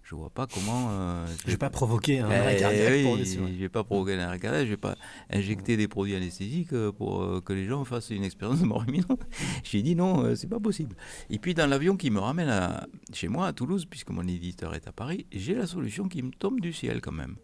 je 0.03 0.15
vois 0.15 0.29
pas 0.31 0.47
comment... 0.47 0.87
euh, 0.89 1.27
Je 1.45 1.51
vais 1.51 1.57
pas 1.57 1.69
provoquer 1.69 2.19
un 2.19 2.31
arrêt 2.31 2.57
cardiaque 2.57 2.93
oui, 2.93 3.03
pour 3.03 3.17
je 3.17 3.59
vais 3.59 3.69
pas 3.69 3.83
provoquer 3.83 4.13
un 4.13 4.19
arrêt 4.19 4.39
cardiaque, 4.39 4.65
je 4.65 4.71
vais 4.71 4.77
pas 4.77 4.95
injecter 5.29 5.77
des 5.77 5.87
produits 5.87 6.15
anesthésiques 6.15 6.73
euh, 6.73 6.91
pour 6.91 7.21
euh, 7.21 7.41
que 7.41 7.53
les 7.53 7.65
gens 7.65 7.85
fassent 7.85 8.09
une 8.09 8.23
expérience 8.23 8.59
de 8.59 8.65
mort 8.65 8.83
imminente. 8.87 9.21
J'ai 9.63 9.81
dit 9.83 9.95
non, 9.95 10.23
euh, 10.23 10.35
c'est 10.35 10.47
pas 10.47 10.59
possible. 10.59 10.95
Et 11.29 11.37
puis 11.37 11.53
dans 11.53 11.67
l'avion 11.67 11.95
qui 11.95 12.09
me 12.09 12.19
ramène 12.19 12.49
à, 12.49 12.87
chez 13.13 13.27
moi 13.27 13.45
à 13.47 13.53
Toulouse, 13.53 13.85
puisque 13.85 14.09
mon 14.09 14.27
éditeur 14.27 14.73
est 14.73 14.87
à 14.87 14.91
Paris, 14.91 15.27
j'ai 15.31 15.53
la 15.53 15.67
solution 15.67 16.07
qui 16.07 16.23
me 16.23 16.31
tombe 16.31 16.59
du 16.59 16.73
ciel 16.73 17.01
quand 17.01 17.11
même. 17.11 17.35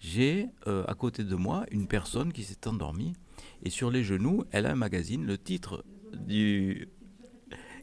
J'ai 0.00 0.48
euh, 0.66 0.84
à 0.88 0.94
côté 0.94 1.22
de 1.24 1.36
moi 1.36 1.64
une 1.70 1.86
personne 1.86 2.32
qui 2.32 2.42
s'est 2.42 2.66
endormie 2.66 3.12
et 3.62 3.70
sur 3.70 3.90
les 3.90 4.02
genoux, 4.02 4.44
elle 4.50 4.66
a 4.66 4.72
un 4.72 4.76
magazine. 4.76 5.24
Le 5.24 5.38
titre 5.38 5.84
du 6.14 6.88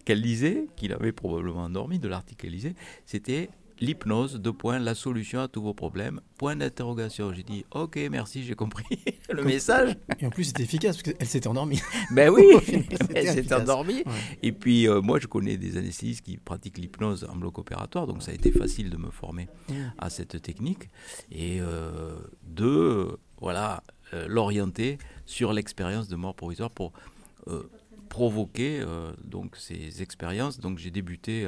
qu'elle 0.03 0.21
lisait, 0.21 0.67
qu'il 0.75 0.91
avait 0.93 1.11
probablement 1.11 1.63
endormi, 1.63 1.99
de 1.99 2.07
l'article 2.07 2.41
qu'elle 2.41 2.53
lisait, 2.53 2.73
c'était 3.05 3.49
l'hypnose, 3.79 4.35
deux 4.35 4.53
points, 4.53 4.79
la 4.79 4.95
solution 4.95 5.39
à 5.41 5.47
tous 5.47 5.61
vos 5.61 5.73
problèmes, 5.73 6.21
point 6.37 6.55
d'interrogation. 6.55 7.33
J'ai 7.33 7.43
dit, 7.43 7.65
ok, 7.71 7.97
merci, 8.11 8.43
j'ai 8.43 8.55
compris 8.55 8.85
le 9.31 9.43
message. 9.43 9.95
Et 10.19 10.25
en 10.25 10.29
plus, 10.29 10.45
c'était 10.45 10.63
efficace 10.63 10.97
parce 11.01 11.15
qu'elle 11.15 11.27
s'était 11.27 11.47
endormie. 11.47 11.81
Ben 12.11 12.29
oui, 12.29 12.43
final, 12.61 12.83
elle 13.15 13.27
s'est 13.27 13.53
endormie. 13.53 14.03
Ouais. 14.05 14.37
Et 14.43 14.51
puis, 14.51 14.87
euh, 14.87 15.01
moi, 15.01 15.19
je 15.19 15.27
connais 15.27 15.57
des 15.57 15.77
anesthésistes 15.77 16.23
qui 16.23 16.37
pratiquent 16.37 16.77
l'hypnose 16.77 17.25
en 17.31 17.35
bloc 17.35 17.57
opératoire, 17.59 18.07
donc 18.07 18.23
ça 18.23 18.31
a 18.31 18.33
été 18.33 18.51
facile 18.51 18.89
de 18.89 18.97
me 18.97 19.09
former 19.11 19.47
Mm. 19.69 19.73
à 19.97 20.09
cette 20.09 20.41
technique. 20.41 20.89
Et 21.31 21.59
euh, 21.61 22.15
de, 22.43 23.17
voilà, 23.39 23.83
euh, 24.13 24.27
l'orienter 24.27 24.97
sur 25.25 25.53
l'expérience 25.53 26.07
de 26.07 26.15
mort 26.15 26.35
provisoire 26.35 26.71
pour 26.71 26.93
euh, 27.47 27.63
provoquer 28.09 28.83
donc 29.23 29.55
ces 29.55 30.01
expériences. 30.01 30.59
Donc 30.59 30.79
j'ai 30.79 30.89
débuté 30.89 31.47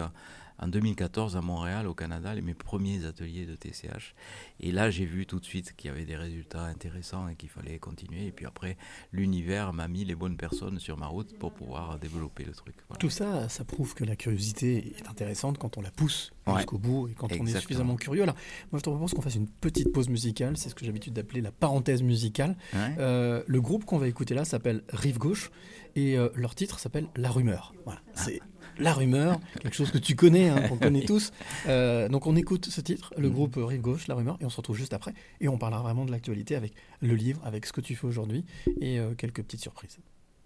en 0.62 0.67
2014 0.67 1.36
à 1.36 1.41
Montréal, 1.41 1.88
au 1.88 1.93
Canada, 1.93 2.34
les- 2.36 2.41
mes 2.41 2.54
premiers 2.54 3.06
ateliers 3.06 3.45
de 3.45 3.56
TCH. 3.56 4.13
Et 4.60 4.71
là, 4.71 4.89
j'ai 4.91 5.06
vu 5.06 5.26
tout 5.26 5.39
de 5.39 5.45
suite 5.45 5.74
qu'il 5.76 5.89
y 5.89 5.93
avait 5.93 6.06
des 6.06 6.15
résultats 6.15 6.63
intéressants 6.65 7.28
et 7.28 7.36
qu'il 7.36 7.50
fallait 7.50 7.80
continuer. 7.80 8.28
Et 8.28 8.32
puis 8.32 8.45
après, 8.45 8.78
l'univers 9.12 9.74
m'a 9.74 9.88
mis 9.88 10.06
les 10.06 10.15
bonnes 10.15 10.38
personnes 10.38 10.80
sur 10.80 10.97
ma 10.97 11.07
route 11.07 11.38
pour 11.38 11.51
pouvoir 11.53 11.97
développer 11.99 12.43
le 12.45 12.53
truc. 12.53 12.76
Voilà. 12.88 12.99
Tout 12.99 13.09
ça, 13.09 13.49
ça 13.49 13.66
prouve 13.66 13.93
que 13.93 14.03
la 14.03 14.16
curiosité 14.16 14.93
est 14.97 15.07
intéressante 15.09 15.57
quand 15.57 15.78
on 15.78 15.82
la 15.82 15.91
pousse 15.91 16.32
Ouais. 16.47 16.57
jusqu'au 16.57 16.78
bout 16.80 17.07
et 17.07 17.14
quand 17.14 17.28
on 17.39 17.45
est 17.45 17.59
suffisamment 17.59 17.95
curieux. 17.95 18.24
Alors, 18.24 18.36
moi, 18.72 18.80
je 18.80 18.84
te 18.84 18.89
propose 18.89 19.14
qu'on 19.14 19.22
fasse 19.22 19.36
une 19.36 19.47
petite 19.47 19.91
pause 19.91 20.09
musicale. 20.09 20.57
C'est 20.57 20.70
ce 20.70 20.76
que 20.76 20.82
j'ai 20.82 20.88
l'habitude 20.88 21.14
d'appeler 21.14 21.41
la 21.41 21.51
parenthèse 21.51 22.01
musicale. 22.03 22.55
Ouais. 22.74 22.95
Euh, 22.99 23.43
le 23.47 23.62
groupe 23.62 23.86
qu'on 23.86 23.97
va 23.97 24.07
écouter 24.07 24.34
là 24.34 24.45
s'appelle 24.45 24.84
Rive 24.89 25.18
Gauche 25.18 25.51
et 25.95 26.18
euh, 26.18 26.30
leur 26.36 26.55
titre 26.55 26.80
s'appelle 26.80 27.07
La 27.16 27.30
Rumeur. 27.30 27.74
Voilà, 27.86 28.01
c'est 28.16 28.39
La 28.80 28.93
Rumeur, 28.93 29.39
quelque 29.61 29.76
chose 29.76 29.91
que 29.91 29.97
tu 29.97 30.15
connais, 30.15 30.49
hein, 30.49 30.67
qu'on 30.67 30.78
connaît 30.78 31.01
tous. 31.05 31.32
Euh, 31.67 32.07
donc 32.09 32.26
on 32.28 32.36
écoute 32.36 32.65
ce 32.67 32.82
titre, 32.82 33.13
le 33.17 33.28
Mhm. 33.28 33.34
groupe 33.34 33.55
Rive 33.57 33.82
Gauche, 33.82 34.07
La 34.07 34.15
Rumeur, 34.15 34.38
et 34.41 34.45
on 34.45 34.49
se 34.49 34.57
retrouve 34.57 34.78
juste 34.78 34.93
après. 34.93 35.13
Et 35.39 35.47
on 35.47 35.57
parlera 35.57 35.82
vraiment 35.82 36.05
de 36.05 36.11
l'actualité 36.11 36.55
avec 36.55 36.74
le 37.01 37.13
livre, 37.15 37.41
avec 37.45 37.65
ce 37.65 37.74
que 37.74 37.82
tu 37.82 37.95
fais 37.95 38.07
aujourd'hui 38.07 38.45
et 38.80 38.99
euh, 38.99 39.13
quelques 39.15 39.43
petites 39.43 39.61
surprises. 39.61 39.97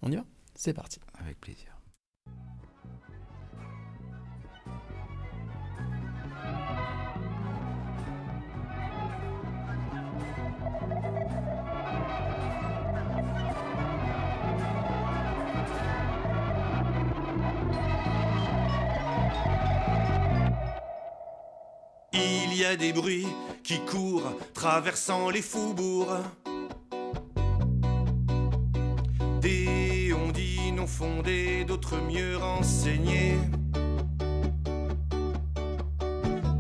On 0.02 0.12
y 0.12 0.16
va? 0.16 0.26
C'est 0.56 0.74
parti. 0.74 1.00
Avec 1.20 1.40
plaisir. 1.40 1.75
Il 22.16 22.56
y 22.58 22.64
a 22.64 22.78
des 22.78 22.94
bruits 22.94 23.28
qui 23.62 23.80
courent, 23.82 24.32
traversant 24.54 25.30
les 25.30 25.42
faubourgs. 25.42 26.24
Des 29.42 30.14
on 30.14 30.32
dit 30.32 30.72
non 30.72 30.88
fondés, 30.88 31.66
d'autres 31.66 31.98
mieux 31.98 32.38
renseignés. 32.38 33.38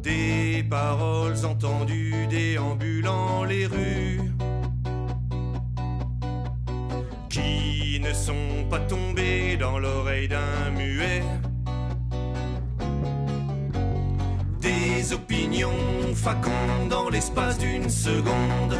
Des 0.03 0.63
paroles 0.69 1.45
entendues 1.45 2.27
déambulant 2.29 3.45
les 3.45 3.65
rues. 3.65 4.19
Qui 7.29 7.99
ne 8.01 8.13
sont 8.13 8.67
pas 8.69 8.79
tombées 8.79 9.57
dans 9.57 9.79
l'oreille 9.79 10.27
d'un 10.27 10.71
muet. 10.71 11.23
Opinions 15.11 16.15
facondes 16.15 16.89
dans 16.89 17.09
l'espace 17.09 17.59
d'une 17.59 17.89
seconde 17.89 18.75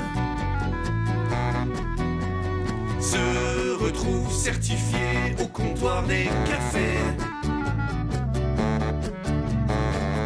se 3.00 3.84
retrouvent 3.84 4.34
certifiés 4.34 5.36
au 5.40 5.46
comptoir 5.46 6.04
des 6.04 6.26
cafés. 6.46 7.00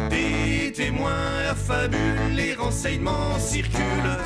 Des 0.08 0.72
témoins 0.72 1.50
affabulent, 1.50 2.34
les 2.34 2.54
renseignements 2.54 3.38
circulent. 3.38 4.16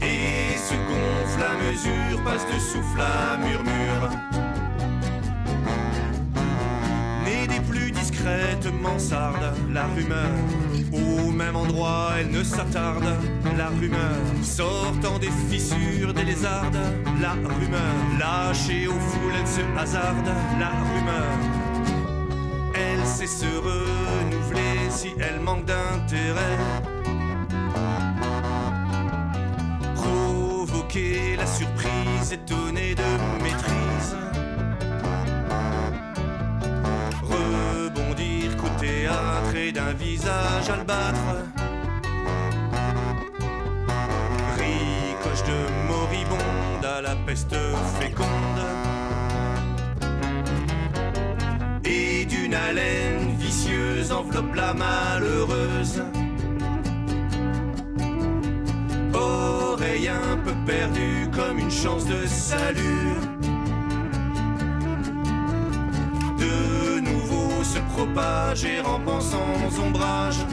Et 0.00 0.56
se 0.56 0.74
gonfle 0.74 1.42
à 1.42 1.54
mesure, 1.64 2.22
passe 2.22 2.46
de 2.46 2.60
souffle 2.60 3.00
à 3.00 3.36
murmure. 3.38 4.41
Mansardes, 8.82 9.54
la 9.72 9.84
rumeur. 9.86 10.30
Au 10.92 11.30
même 11.30 11.56
endroit, 11.56 12.10
elle 12.18 12.30
ne 12.30 12.42
s'attarde, 12.42 13.16
la 13.56 13.68
rumeur. 13.68 14.16
Sortant 14.42 15.18
des 15.18 15.30
fissures 15.50 16.12
des 16.12 16.24
lézardes, 16.24 16.78
la 17.20 17.32
rumeur. 17.32 17.94
Lâchée 18.18 18.86
aux 18.86 18.92
foules, 18.92 19.34
elle 19.40 19.46
se 19.46 19.60
hasarde, 19.78 20.30
la 20.58 20.70
rumeur. 20.90 21.38
Elle 22.74 23.06
sait 23.06 23.26
se 23.26 23.46
renouveler 23.46 24.90
si 24.90 25.12
elle 25.18 25.40
manque 25.40 25.64
d'intérêt. 25.64 26.58
Provoquer 29.94 31.36
la 31.36 31.46
surprise, 31.46 32.32
étonnée 32.32 32.94
de 32.94 33.42
maîtrise. 33.42 33.81
D'un 39.92 39.98
visage 39.98 40.70
albâtre. 40.70 41.18
Ricoche 44.56 45.42
de 45.44 45.88
moribonde 45.88 46.84
à 46.84 47.00
la 47.00 47.16
peste 47.26 47.56
féconde. 47.98 48.28
Et 51.84 52.24
d'une 52.26 52.54
haleine 52.54 53.36
vicieuse 53.38 54.12
enveloppe 54.12 54.54
la 54.54 54.74
malheureuse. 54.74 56.02
Oreille 59.14 60.08
un 60.08 60.36
peu 60.38 60.52
perdue 60.66 61.28
comme 61.34 61.58
une 61.58 61.70
chance 61.70 62.06
de 62.06 62.26
salut. 62.26 63.51
Se 67.62 67.78
propager 67.94 68.80
en 68.80 68.98
pensant 69.00 69.46
aux 69.64 69.80
ombrages. 69.80 70.44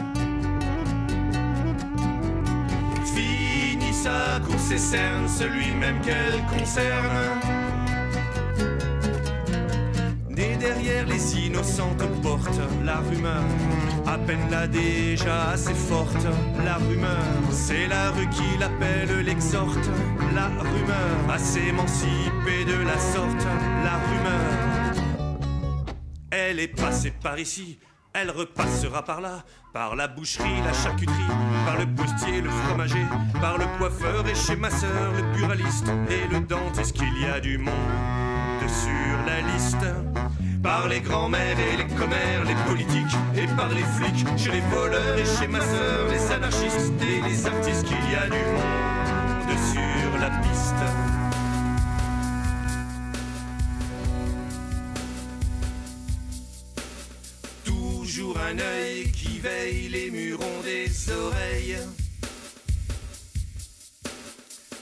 Finit 3.04 3.92
sa 3.92 4.40
course 4.46 4.70
et 4.70 4.78
cerne 4.78 5.28
celui 5.28 5.72
même 5.72 6.00
qu'elle 6.00 6.40
concerne. 6.46 7.40
Née 10.30 10.56
derrière 10.56 11.04
les 11.06 11.46
innocentes 11.46 12.06
portes, 12.22 12.60
la 12.84 13.00
rumeur, 13.00 13.44
à 14.06 14.16
peine 14.16 14.48
là 14.50 14.66
déjà 14.66 15.50
assez 15.50 15.74
forte, 15.74 16.26
la 16.64 16.76
rumeur, 16.76 17.26
c'est 17.50 17.86
la 17.88 18.12
rue 18.12 18.30
qui 18.30 18.56
l'appelle, 18.58 19.26
l'exhorte, 19.26 19.90
la 20.34 20.46
rumeur, 20.46 21.34
à 21.34 21.38
s'émanciper 21.38 22.64
de 22.64 22.82
la 22.82 22.98
sorte, 22.98 23.46
la 23.84 23.98
rumeur. 24.08 24.69
Elle 26.30 26.60
est 26.60 26.68
passée 26.68 27.12
par 27.22 27.38
ici, 27.40 27.80
elle 28.12 28.30
repassera 28.30 29.04
par 29.04 29.20
là, 29.20 29.44
par 29.72 29.96
la 29.96 30.06
boucherie, 30.06 30.62
la 30.64 30.72
charcuterie, 30.72 31.14
par 31.66 31.76
le 31.76 31.86
postier, 31.94 32.40
le 32.40 32.50
fromager, 32.50 33.04
par 33.40 33.58
le 33.58 33.64
coiffeur 33.78 34.26
et 34.28 34.34
chez 34.36 34.54
ma 34.54 34.70
sœur, 34.70 35.12
le 35.16 35.22
buraliste 35.36 35.88
et 36.08 36.32
le 36.32 36.40
dentiste, 36.40 36.96
qu'il 36.96 37.20
y 37.20 37.26
a 37.26 37.40
du 37.40 37.58
monde 37.58 37.74
sur 38.68 39.26
la 39.26 39.40
liste. 39.52 39.84
Par 40.62 40.86
les 40.86 41.00
grands-mères 41.00 41.58
et 41.58 41.76
les 41.78 41.94
commères, 41.96 42.44
les 42.44 42.54
politiques 42.66 43.16
et 43.34 43.46
par 43.56 43.68
les 43.70 43.82
flics, 43.82 44.26
chez 44.38 44.52
les 44.52 44.60
voleurs 44.60 45.18
et 45.18 45.24
chez 45.24 45.48
ma 45.48 45.60
sœur, 45.60 46.08
les 46.10 46.30
anarchistes 46.32 46.92
et 47.02 47.28
les 47.28 47.46
artistes, 47.46 47.84
qu'il 47.84 48.10
y 48.10 48.14
a 48.14 48.26
du 48.26 48.44
monde 48.54 49.58
sur 49.72 50.18
la 50.20 50.30
piste. 50.40 50.99
Un 58.50 58.58
œil 58.58 59.12
qui 59.12 59.38
veille, 59.38 59.88
les 59.88 60.10
murs 60.10 60.40
ont 60.40 60.62
des 60.62 60.90
oreilles. 61.12 61.78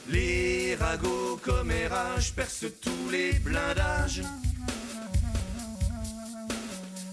Les 0.08 0.74
ragots 0.74 1.38
commérages 1.42 2.34
percent 2.34 2.66
tous 2.80 3.10
les 3.10 3.32
blindages. 3.34 4.22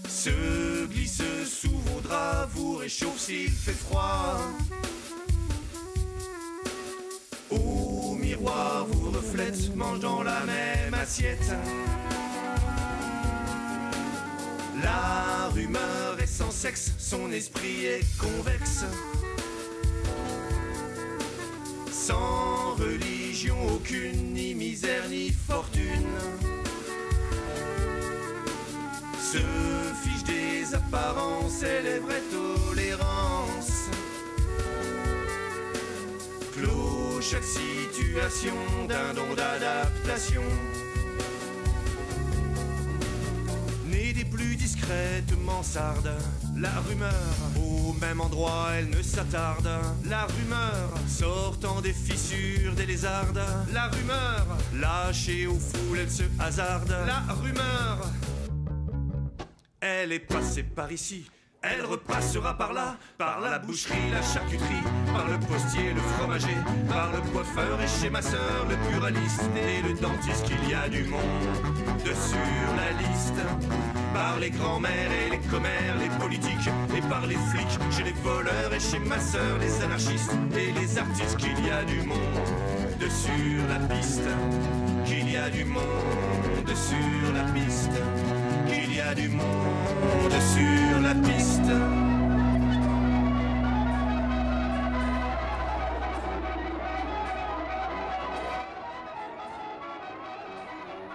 Se 0.08 0.86
glisse 0.86 1.22
sous 1.46 1.76
vos 1.76 2.00
draps, 2.00 2.50
vous 2.54 2.76
réchauffe 2.76 3.18
s'il 3.18 3.50
fait 3.50 3.72
froid. 3.72 4.40
Au 7.50 8.14
miroir 8.14 8.86
vous 8.86 9.10
reflète, 9.10 9.76
mange 9.76 10.00
dans 10.00 10.22
la 10.22 10.40
même 10.44 10.94
assiette. 10.94 11.52
La 14.86 15.48
rumeur 15.52 16.16
est 16.22 16.28
sans 16.28 16.52
sexe, 16.52 16.92
son 16.96 17.32
esprit 17.32 17.86
est 17.86 18.06
convexe. 18.18 18.84
Sans 21.90 22.76
religion 22.76 23.56
aucune, 23.74 24.32
ni 24.32 24.54
misère 24.54 25.08
ni 25.08 25.30
fortune. 25.30 26.14
Se 29.20 29.38
fiche 30.04 30.22
des 30.22 30.72
apparences 30.72 31.64
vraies 32.04 32.28
tolérances. 32.30 33.90
Clôt 36.54 37.20
chaque 37.20 37.42
situation 37.42 38.54
d'un 38.86 39.14
don 39.14 39.34
d'adaptation. 39.34 40.44
Mansarde. 45.44 46.10
La 46.56 46.70
rumeur, 46.80 47.12
au 47.56 47.92
même 47.94 48.20
endroit, 48.20 48.68
elle 48.76 48.90
ne 48.90 49.02
s'attarde. 49.02 49.68
La 50.04 50.26
rumeur, 50.26 50.90
sortant 51.08 51.80
des 51.80 51.92
fissures 51.92 52.74
des 52.74 52.86
lézardes. 52.86 53.42
La 53.72 53.88
rumeur, 53.88 54.46
lâchée 54.74 55.46
aux 55.46 55.58
foules, 55.58 55.98
elle 56.00 56.10
se 56.10 56.24
hasarde. 56.38 56.94
La 57.06 57.20
rumeur, 57.32 58.10
elle 59.80 60.12
est 60.12 60.20
passée 60.20 60.62
par 60.62 60.90
ici. 60.92 61.30
Elle 61.62 61.84
repassera 61.84 62.56
par 62.56 62.72
là, 62.72 62.96
par 63.18 63.40
la 63.40 63.58
boucherie, 63.58 64.10
la 64.12 64.22
charcuterie, 64.22 64.84
par 65.06 65.26
le 65.26 65.38
postier, 65.38 65.94
le 65.94 66.00
fromager, 66.00 66.56
par 66.88 67.10
le 67.12 67.20
coiffeur 67.32 67.80
et 67.80 67.88
chez 67.88 68.10
ma 68.10 68.22
sœur, 68.22 68.66
le 68.68 68.76
pluraliste 68.88 69.50
et 69.56 69.82
le 69.82 69.94
dentiste 69.94 70.44
qu'il 70.44 70.70
y 70.70 70.74
a 70.74 70.88
du 70.88 71.04
monde 71.04 71.20
de 72.04 72.12
sur 72.14 72.76
la 72.76 72.92
liste. 72.92 74.05
Par 74.16 74.38
les 74.40 74.50
grands-mères 74.50 75.12
et 75.12 75.30
les 75.30 75.42
commères, 75.50 75.96
les 76.00 76.08
politiques 76.18 76.70
et 76.96 77.02
par 77.02 77.26
les 77.26 77.36
flics, 77.50 77.78
chez 77.90 78.02
les 78.02 78.14
voleurs 78.24 78.72
et 78.74 78.80
chez 78.80 78.98
ma 78.98 79.18
sœur, 79.18 79.58
les 79.60 79.84
anarchistes 79.84 80.32
et 80.56 80.72
les 80.72 80.96
artistes 80.96 81.36
qu'il 81.36 81.66
y 81.66 81.70
a 81.70 81.84
du 81.84 82.00
monde 82.00 82.18
de 82.98 83.08
sur 83.10 83.60
la 83.68 83.94
piste. 83.94 84.28
Qu'il 85.04 85.30
y 85.30 85.36
a 85.36 85.50
du 85.50 85.66
monde 85.66 86.72
sur 86.74 87.34
la 87.34 87.44
piste. 87.52 88.00
Qu'il 88.66 88.96
y 88.96 89.00
a 89.00 89.14
du 89.14 89.28
monde 89.28 90.36
sur 90.54 91.00
la 91.02 91.14
piste. 91.14 92.05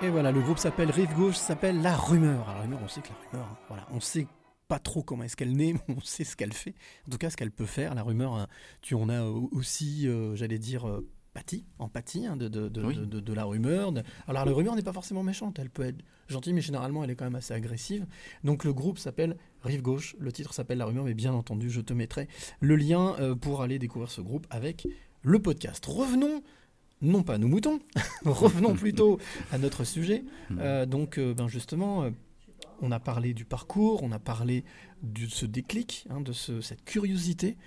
Et 0.04 0.10
voilà, 0.10 0.32
le 0.32 0.42
groupe 0.42 0.58
s'appelle 0.58 0.90
Rive 0.90 1.14
Gauche, 1.16 1.36
s'appelle 1.36 1.82
La 1.82 1.96
Rumeur. 1.96 2.42
Alors, 2.50 2.56
la 2.56 2.62
rumeur, 2.62 2.80
on 2.84 2.88
sait 2.88 3.02
que 3.02 3.10
la 3.10 3.30
rumeur, 3.32 3.48
hein, 3.52 3.58
voilà, 3.68 3.88
on 3.92 4.00
sait 4.00 4.26
pas 4.68 4.80
trop 4.80 5.04
comment 5.04 5.24
est-ce 5.24 5.36
qu'elle 5.38 5.56
naît, 5.56 5.74
mais 5.88 5.96
on 5.96 6.02
sait 6.02 6.24
ce 6.24 6.36
qu'elle 6.36 6.54
fait. 6.54 6.74
En 7.08 7.12
tout 7.12 7.18
cas, 7.20 7.30
ce 7.30 7.38
qu'elle 7.38 7.52
peut 7.52 7.66
faire. 7.68 7.94
La 7.94 8.02
rumeur, 8.04 8.34
hein, 8.34 8.48
tu 8.82 8.96
en 8.96 9.10
as 9.10 9.24
aussi, 9.24 10.08
euh, 10.08 10.36
j'allais 10.36 10.58
dire, 10.58 10.88
euh, 10.88 11.08
pâti, 11.34 11.66
empathie 11.78 12.26
hein, 12.26 12.36
de, 12.36 12.48
de, 12.48 12.68
de, 12.68 12.84
Oui. 12.84 12.96
de- 12.98 13.06
de- 13.06 13.20
de 13.20 13.34
la 13.34 13.44
rumeur. 13.44 13.94
Alors, 14.28 14.44
la 14.46 14.52
rumeur 14.54 14.76
n'est 14.76 14.82
pas 14.82 14.92
forcément 14.94 15.22
méchante, 15.24 15.60
elle 15.60 15.70
peut 15.70 15.84
être 15.86 16.00
gentille, 16.28 16.54
mais 16.54 16.62
généralement, 16.62 17.04
elle 17.04 17.12
est 17.12 17.16
quand 17.16 17.26
même 17.26 17.36
assez 17.36 17.54
agressive. 17.54 18.08
Donc, 18.44 18.64
le 18.64 18.74
groupe 18.74 18.98
s'appelle 18.98 19.38
Rive 19.62 19.84
Gauche, 19.84 20.16
le 20.20 20.32
titre 20.32 20.54
s'appelle 20.56 20.80
La 20.80 20.86
Rumeur, 20.86 21.04
mais 21.04 21.14
bien 21.14 21.34
entendu, 21.34 21.70
je 21.70 21.80
te 21.82 21.94
mettrai 21.94 22.28
le 22.60 22.76
lien 22.76 23.16
euh, 23.20 23.36
pour 23.36 23.62
aller 23.62 23.78
découvrir 23.78 24.10
ce 24.10 24.22
groupe 24.22 24.48
avec 24.50 24.88
le 25.22 25.38
podcast. 25.40 25.86
Revenons, 25.86 26.42
non 27.02 27.24
pas 27.24 27.36
à 27.36 27.38
nos 27.38 27.48
moutons, 27.48 27.80
revenons 28.26 28.74
plutôt 28.76 29.20
à 29.52 29.58
notre 29.58 29.84
sujet. 29.84 30.24
Euh, 30.58 30.86
donc, 30.86 31.18
euh, 31.18 31.34
ben 31.34 31.48
justement, 31.48 32.04
euh, 32.04 32.10
on 32.82 32.92
a 32.92 33.00
parlé 33.00 33.34
du 33.34 33.46
parcours, 33.46 34.04
on 34.04 34.12
a 34.12 34.20
parlé 34.20 34.64
de 35.04 35.26
ce 35.28 35.46
déclic, 35.46 36.06
hein, 36.10 36.22
de 36.22 36.32
ce- 36.34 36.62
cette 36.62 36.84
curiosité 36.84 37.58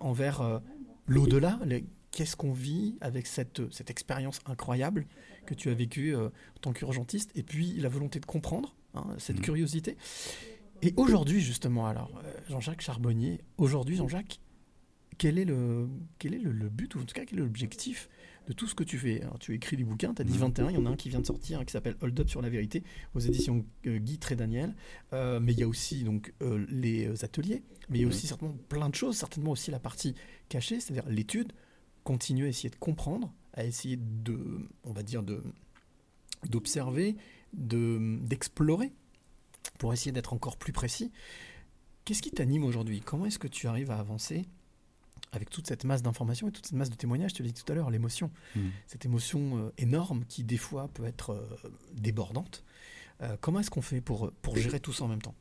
envers 0.00 0.60
l'au-delà. 1.06 1.58
Qu'est-ce 2.10 2.36
qu'on 2.36 2.52
vit 2.52 2.96
avec 3.00 3.26
cette, 3.26 3.70
cette 3.72 3.90
expérience 3.90 4.40
incroyable 4.46 5.06
que 5.46 5.54
tu 5.54 5.68
as 5.70 5.74
vécue 5.74 6.16
en 6.16 6.30
tant 6.60 6.72
qu'urgentiste 6.72 7.30
Et 7.36 7.42
puis 7.42 7.74
la 7.74 7.88
volonté 7.88 8.18
de 8.18 8.26
comprendre, 8.26 8.74
hein, 8.94 9.06
cette 9.18 9.36
Mhm. 9.36 9.42
curiosité. 9.42 9.96
Et 10.82 10.94
aujourd'hui, 10.96 11.40
justement, 11.40 11.86
alors, 11.86 12.10
Jean-Jacques 12.48 12.80
Charbonnier, 12.82 13.40
aujourd'hui, 13.58 13.96
Jean-Jacques, 13.96 14.40
quel 15.18 15.38
est, 15.38 15.44
le, 15.44 15.88
quel 16.18 16.34
est 16.34 16.38
le, 16.38 16.52
le 16.52 16.68
but, 16.68 16.94
ou 16.94 17.00
en 17.00 17.04
tout 17.04 17.14
cas, 17.14 17.24
quel 17.24 17.38
est 17.38 17.42
l'objectif 17.42 18.08
de 18.48 18.52
tout 18.54 18.66
ce 18.66 18.74
que 18.74 18.82
tu 18.82 18.98
fais 18.98 19.20
Alors, 19.22 19.38
Tu 19.38 19.54
écris 19.54 19.76
des 19.76 19.84
bouquins, 19.84 20.12
tu 20.14 20.22
as 20.22 20.24
dit 20.24 20.32
Mhm. 20.32 20.38
21, 20.38 20.70
il 20.70 20.74
y 20.74 20.78
en 20.78 20.86
a 20.86 20.90
un 20.90 20.96
qui 20.96 21.08
vient 21.10 21.20
de 21.20 21.26
sortir, 21.26 21.60
hein, 21.60 21.64
qui 21.64 21.72
s'appelle 21.72 21.96
Hold 22.00 22.18
Up 22.18 22.28
sur 22.28 22.40
la 22.42 22.48
vérité, 22.48 22.82
aux 23.14 23.20
éditions 23.20 23.64
euh, 23.86 23.98
Guy 23.98 24.18
Trédaniel. 24.18 24.74
Euh, 25.12 25.38
mais 25.38 25.52
il 25.52 25.60
y 25.60 25.62
a 25.62 25.68
aussi 25.68 26.02
donc, 26.02 26.32
euh, 26.42 26.64
les 26.70 27.06
euh, 27.06 27.24
ateliers, 27.24 27.62
mais 27.90 27.98
il 27.98 28.00
y 28.00 28.04
a 28.04 28.06
Mhm. 28.06 28.12
aussi 28.12 28.26
certainement 28.26 28.56
plein 28.68 28.88
de 28.88 28.94
choses, 28.94 29.16
certainement 29.16 29.50
aussi 29.52 29.70
la 29.70 29.78
partie 29.78 30.14
cachée, 30.48 30.80
c'est-à-dire 30.80 31.08
l'étude, 31.10 31.52
continuer 32.04 32.46
à 32.46 32.48
essayer 32.48 32.70
de 32.70 32.76
comprendre, 32.76 33.32
à 33.52 33.64
essayer 33.64 33.98
de, 33.98 34.38
on 34.84 34.92
va 34.92 35.02
dire, 35.02 35.22
de 35.22 35.42
d'observer, 36.48 37.16
de, 37.52 38.16
d'explorer, 38.22 38.92
pour 39.78 39.92
essayer 39.92 40.12
d'être 40.12 40.32
encore 40.32 40.56
plus 40.56 40.72
précis. 40.72 41.10
Qu'est-ce 42.04 42.22
qui 42.22 42.30
t'anime 42.30 42.64
aujourd'hui? 42.64 43.00
Comment 43.00 43.26
est-ce 43.26 43.38
que 43.38 43.48
tu 43.48 43.66
arrives 43.66 43.90
à 43.90 43.98
avancer? 43.98 44.46
Avec 45.32 45.50
toute 45.50 45.66
cette 45.66 45.84
masse 45.84 46.02
d'informations 46.02 46.48
et 46.48 46.52
toute 46.52 46.66
cette 46.66 46.76
masse 46.76 46.90
de 46.90 46.96
témoignages 46.96 47.32
Je 47.32 47.36
te 47.36 47.42
l'ai 47.42 47.52
dit 47.52 47.62
tout 47.62 47.70
à 47.70 47.74
l'heure, 47.74 47.90
l'émotion. 47.90 48.30
Mhm. 48.56 48.70
Cette 48.86 49.04
émotion 49.04 49.58
euh, 49.58 49.72
énorme 49.78 50.24
qui, 50.28 50.44
des 50.44 50.56
fois, 50.56 50.88
peut 50.88 51.04
être 51.04 51.32
euh, 51.32 51.70
débordante. 51.92 52.64
Euh, 53.22 53.36
comment 53.40 53.60
est-ce 53.60 53.70
qu'on 53.70 53.82
fait 53.82 54.00
pour, 54.00 54.32
pour 54.42 54.56
gérer 54.56 54.80
tout 54.80 54.92
ça 54.92 55.04
en 55.04 55.08
même 55.08 55.22
temps? 55.22 55.34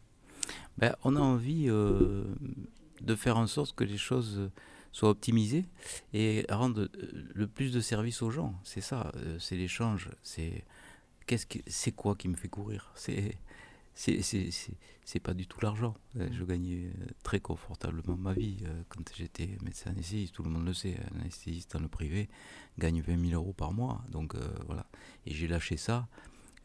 Ben, 0.77 0.95
on 1.03 1.15
a 1.15 1.19
envie 1.19 1.65
de 1.65 3.15
faire 3.15 3.37
en 3.37 3.47
sorte 3.47 3.75
que 3.75 3.83
les 3.83 3.97
choses 3.97 4.49
soient 4.91 5.09
optimisées 5.09 5.65
et 6.13 6.45
rendre 6.49 6.89
le 7.33 7.47
plus 7.47 7.73
de 7.73 7.81
service 7.81 8.21
aux 8.21 8.31
gens. 8.31 8.55
C'est 8.63 8.81
ça, 8.81 9.11
c'est 9.39 9.57
l'échange. 9.57 10.09
C'est 10.23 10.63
qu'est-ce 11.25 11.45
que 11.45 11.59
c'est 11.67 11.91
quoi 11.91 12.15
qui 12.15 12.29
me 12.29 12.35
fait 12.35 12.47
courir? 12.47 12.91
C'est 12.95 13.37
c'est 13.99 15.19
pas 15.19 15.33
du 15.33 15.47
tout 15.47 15.59
l'argent. 15.61 15.95
Euh, 16.19 16.29
Je 16.31 16.43
gagnais 16.43 16.85
euh, 16.85 17.05
très 17.23 17.39
confortablement 17.39 18.15
ma 18.15 18.33
vie 18.33 18.57
euh, 18.63 18.83
quand 18.89 19.01
j'étais 19.15 19.57
médecin 19.63 19.89
anesthésiste. 19.91 20.33
Tout 20.35 20.43
le 20.43 20.49
monde 20.51 20.65
le 20.65 20.73
sait. 20.73 20.97
Un 21.15 21.21
anesthésiste 21.21 21.73
dans 21.73 21.79
le 21.79 21.87
privé 21.87 22.29
gagne 22.77 23.01
20 23.01 23.29
000 23.29 23.41
euros 23.41 23.53
par 23.53 23.73
mois. 23.73 24.03
Donc 24.11 24.35
euh, 24.35 24.47
voilà. 24.67 24.85
Et 25.25 25.33
j'ai 25.33 25.47
lâché 25.47 25.77
ça. 25.77 26.07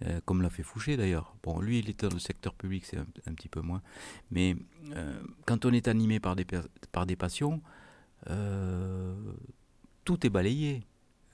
euh, 0.04 0.20
comme 0.24 0.42
l'a 0.42 0.50
fait 0.50 0.62
Fouché 0.64 0.96
d'ailleurs. 0.96 1.34
Bon, 1.42 1.60
lui, 1.60 1.78
il 1.78 1.88
était 1.88 2.06
dans 2.08 2.14
le 2.14 2.20
secteur 2.20 2.54
public, 2.54 2.84
c'est 2.84 2.98
un, 2.98 3.06
un 3.26 3.34
petit 3.34 3.48
peu 3.48 3.60
moins. 3.62 3.82
Mais 4.30 4.56
euh, 4.94 5.22
quand 5.46 5.64
on 5.64 5.72
est 5.72 5.88
animé 5.88 6.20
par 6.20 6.36
des, 6.36 6.46
par 6.92 7.06
des 7.06 7.16
passions, 7.16 7.62
tout 10.04 10.26
est 10.26 10.30
balayé. 10.30 10.82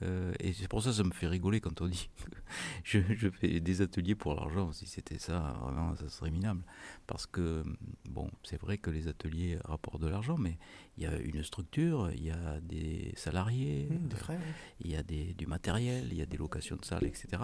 Euh, 0.02 0.32
et 0.38 0.52
c'est 0.52 0.68
pour 0.68 0.82
ça 0.82 0.90
que 0.90 0.96
ça 0.96 1.02
me 1.04 1.10
fait 1.12 1.26
rigoler 1.26 1.60
quand 1.60 1.80
on 1.80 1.86
dit 1.88 2.08
que 2.16 2.30
je, 2.84 3.00
je 3.16 3.28
fais 3.30 3.58
des 3.60 3.80
ateliers 3.82 4.14
pour 4.14 4.34
l'argent. 4.34 4.70
Si 4.72 4.86
c'était 4.86 5.18
ça, 5.18 5.56
vraiment, 5.62 5.96
ça 5.96 6.08
serait 6.08 6.30
minable. 6.30 6.62
Parce 7.06 7.26
que, 7.26 7.64
bon, 8.08 8.30
c'est 8.44 8.60
vrai 8.60 8.78
que 8.78 8.90
les 8.90 9.08
ateliers 9.08 9.58
rapportent 9.64 10.00
de 10.02 10.08
l'argent, 10.08 10.36
mais 10.38 10.56
il 10.96 11.02
y 11.02 11.06
a 11.06 11.16
une 11.18 11.42
structure, 11.42 12.10
il 12.12 12.24
y 12.24 12.30
a 12.30 12.60
des 12.60 13.12
salariés, 13.16 13.88
Mmh, 13.90 14.08
Des 14.08 14.16
frais 14.16 14.38
oui. 14.38 14.52
il 14.80 14.90
y 14.92 14.96
a 14.96 15.02
des, 15.02 15.34
du 15.34 15.46
matériel, 15.46 16.08
il 16.10 16.18
y 16.18 16.22
a 16.22 16.26
des 16.26 16.36
locations 16.36 16.76
de 16.76 16.84
salles, 16.84 17.04
etc. 17.04 17.42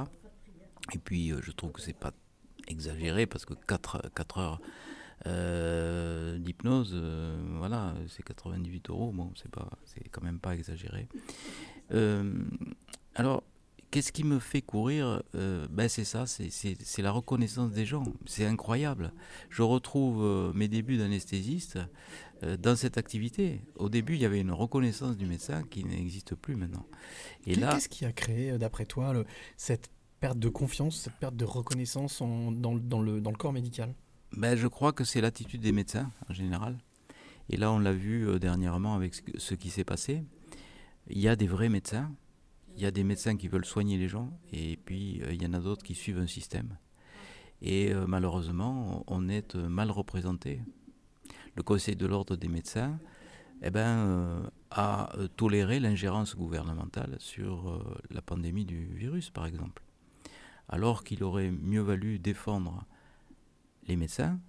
Et 0.93 0.99
puis, 0.99 1.33
euh, 1.33 1.41
je 1.43 1.51
trouve 1.53 1.73
que 1.73 1.81
c'est 1.81 1.93
pas 1.99 2.13
exagéré 2.69 3.27
parce 3.27 3.45
que 3.45 3.55
4, 3.55 4.39
heures 4.39 4.61
euh, 5.27 6.39
d'hypnose, 6.39 6.93
euh, 6.95 7.43
voilà, 7.59 7.95
c'est 8.09 8.23
98 8.23 8.91
euros. 8.91 9.13
Bon, 9.13 9.33
c'est 9.37 9.51
pas, 9.51 9.69
c'est 9.85 10.09
quand 10.11 10.23
même 10.23 10.39
pas 10.41 10.55
exagéré. 10.55 11.09
Euh, 11.93 12.33
alors, 13.15 13.43
qu'est-ce 13.91 14.13
qui 14.13 14.25
me 14.25 14.39
fait 14.39 14.63
courir 14.63 15.23
Euh, 15.35 15.67
Ben, 15.71 15.89
c'est 15.89 16.05
ça, 16.05 16.27
c'est- 16.27 17.03
la 17.03 17.11
reconnaissance 17.11 17.73
des 17.73 17.85
gens. 17.87 18.05
C'est 18.27 18.47
incroyable. 18.47 19.13
Je 19.51 19.63
retrouve 19.63 20.23
euh, 20.25 20.53
mes 20.55 20.69
débuts 20.69 20.97
d'anesthésiste 20.97 21.79
euh, 22.43 22.57
dans 22.57 22.77
cette 22.77 22.99
activité. 22.99 23.61
Au 23.77 23.89
début, 23.89 24.15
il 24.15 24.21
y 24.21 24.25
avait 24.25 24.41
une 24.41 24.51
reconnaissance 24.53 25.17
du 25.17 25.27
médecin 25.27 25.63
qui 25.63 25.85
n'existe 25.85 26.35
plus 26.35 26.57
maintenant. 26.57 26.87
Et 27.47 27.55
là, 27.55 27.73
Qu'est-ce 27.75 27.89
qui 27.89 28.05
a 28.05 28.13
créé, 28.13 28.57
d'après 28.59 28.87
toi, 28.87 29.13
le- 29.13 29.25
cette 29.57 29.91
perte 30.21 30.39
de 30.39 30.49
confiance, 30.49 30.97
cette 30.97 31.15
perte 31.15 31.37
de 31.37 31.45
reconnaissance 31.45 32.21
en- 32.21 32.51
dans, 32.51 32.75
le- 32.75 32.81
dans 32.81 33.01
le, 33.03 33.21
dans 33.21 33.31
le 33.31 33.37
corps 33.37 33.53
médical? 33.53 33.95
Ben, 34.37 34.57
je 34.57 34.67
crois 34.67 34.93
que 34.93 35.05
c'est 35.05 35.21
l'attitude 35.21 35.61
des 35.61 35.71
médecins 35.73 36.11
en 36.29 36.35
général. 36.35 36.77
Et 37.51 37.57
là, 37.57 37.71
on 37.71 37.79
l'a 37.79 37.93
vu 37.93 38.39
dernièrement 38.41 38.95
avec 38.95 39.15
ce 39.37 39.55
qui 39.55 39.69
s'est 39.71 39.85
passé. 39.85 40.25
Il 41.09 41.19
y 41.19 41.29
a 41.29 41.37
des 41.37 41.47
vrais 41.47 41.69
médecins, 41.69 42.11
il 42.77 42.83
y 42.83 42.87
a 42.87 42.91
des 42.91 43.05
médecins 43.05 43.37
qui 43.37 43.49
veulent 43.49 43.65
soigner 43.65 43.99
les 43.99 44.09
gens, 44.09 44.31
et 44.53 44.79
puis 44.85 45.21
euh, 45.23 45.33
il 45.33 45.43
y 45.43 45.47
en 45.47 45.53
a 45.53 45.61
d'autres 45.61 45.83
qui 45.83 45.95
suivent 45.95 46.19
un 46.19 46.27
système. 46.27 46.79
Et 47.61 47.93
euh, 47.93 48.07
malheureusement, 48.07 49.05
on 49.07 49.29
est 49.29 49.55
euh, 49.55 49.69
mal 49.69 49.91
représenté. 49.91 50.61
Le 51.57 51.63
Conseil 51.63 51.95
de 51.95 52.07
l'ordre 52.07 52.37
des 52.37 52.49
médecins 52.49 52.99
eh 53.63 53.71
ben, 53.71 54.51
a 54.73 55.13
toléré 55.37 55.79
l'ingérence 55.79 56.35
gouvernementale 56.35 57.15
sur 57.21 57.81
la 58.11 58.21
pandémie 58.21 58.65
du 58.65 58.87
virus, 58.87 59.31
par 59.31 59.47
exemple. 59.47 59.85
Alors 60.69 61.05
qu'il 61.05 61.23
aurait 61.23 61.53
mieux 61.53 61.81
valu 61.81 62.19
défendre 62.19 62.85
les 63.87 63.95
médecins, 63.95 64.41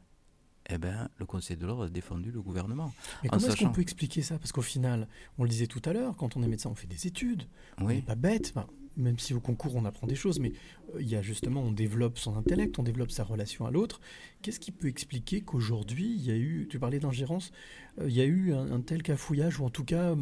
eh 0.69 0.77
ben, 0.77 1.09
le 1.17 1.25
Conseil 1.25 1.57
de 1.57 1.65
l'ordre 1.65 1.83
a 1.85 1.89
défendu 1.89 2.31
le 2.31 2.41
gouvernement. 2.41 2.93
Mais 3.23 3.29
En 3.29 3.37
comment 3.37 3.47
est-ce 3.47 3.57
qu'on 3.63 3.71
peut 3.71 3.81
expliquer 3.81 4.21
ça? 4.21 4.37
Parce 4.39 4.51
qu'au 4.51 4.61
final, 4.61 5.07
on 5.37 5.43
le 5.43 5.49
disait 5.49 5.67
tout 5.67 5.81
à 5.85 5.93
l'heure, 5.93 6.15
quand 6.17 6.35
on 6.37 6.43
est 6.43 6.47
médecin, 6.47 6.69
on 6.69 6.75
fait 6.75 6.87
des 6.87 7.07
études. 7.07 7.43
On 7.77 7.87
n'est 7.87 7.95
Oui. 7.95 8.01
pas 8.01 8.15
bête. 8.15 8.51
Enfin, 8.55 8.67
même 8.97 9.19
si 9.19 9.33
au 9.33 9.41
concours, 9.41 9.75
on 9.75 9.83
apprend 9.83 10.07
des 10.07 10.15
choses, 10.15 10.39
mais 10.39 10.53
euh, 10.95 11.01
il 11.01 11.09
y 11.09 11.15
a 11.17 11.21
justement, 11.21 11.61
on 11.61 11.73
développe 11.73 12.17
son 12.17 12.37
intellect, 12.37 12.79
on 12.79 12.83
développe 12.83 13.11
sa 13.11 13.25
relation 13.25 13.65
à 13.65 13.71
l'autre. 13.71 13.99
Qu'est-ce 14.41 14.59
qui 14.59 14.71
peut 14.71 14.87
expliquer 14.87 15.41
qu'aujourd'hui, 15.41 16.05
il 16.15 16.23
y 16.25 16.31
a 16.31 16.35
eu, 16.37 16.67
tu 16.69 16.79
parlais 16.79 16.99
d'ingérence, 16.99 17.51
euh, 17.99 18.05
il 18.07 18.15
y 18.15 18.21
a 18.21 18.25
eu 18.25 18.53
un, 18.53 18.71
un 18.71 18.79
tel 18.79 19.03
cafouillage, 19.03 19.59
ou 19.59 19.65
en 19.65 19.69
tout 19.69 19.83
cas, 19.83 20.11
euh, 20.11 20.15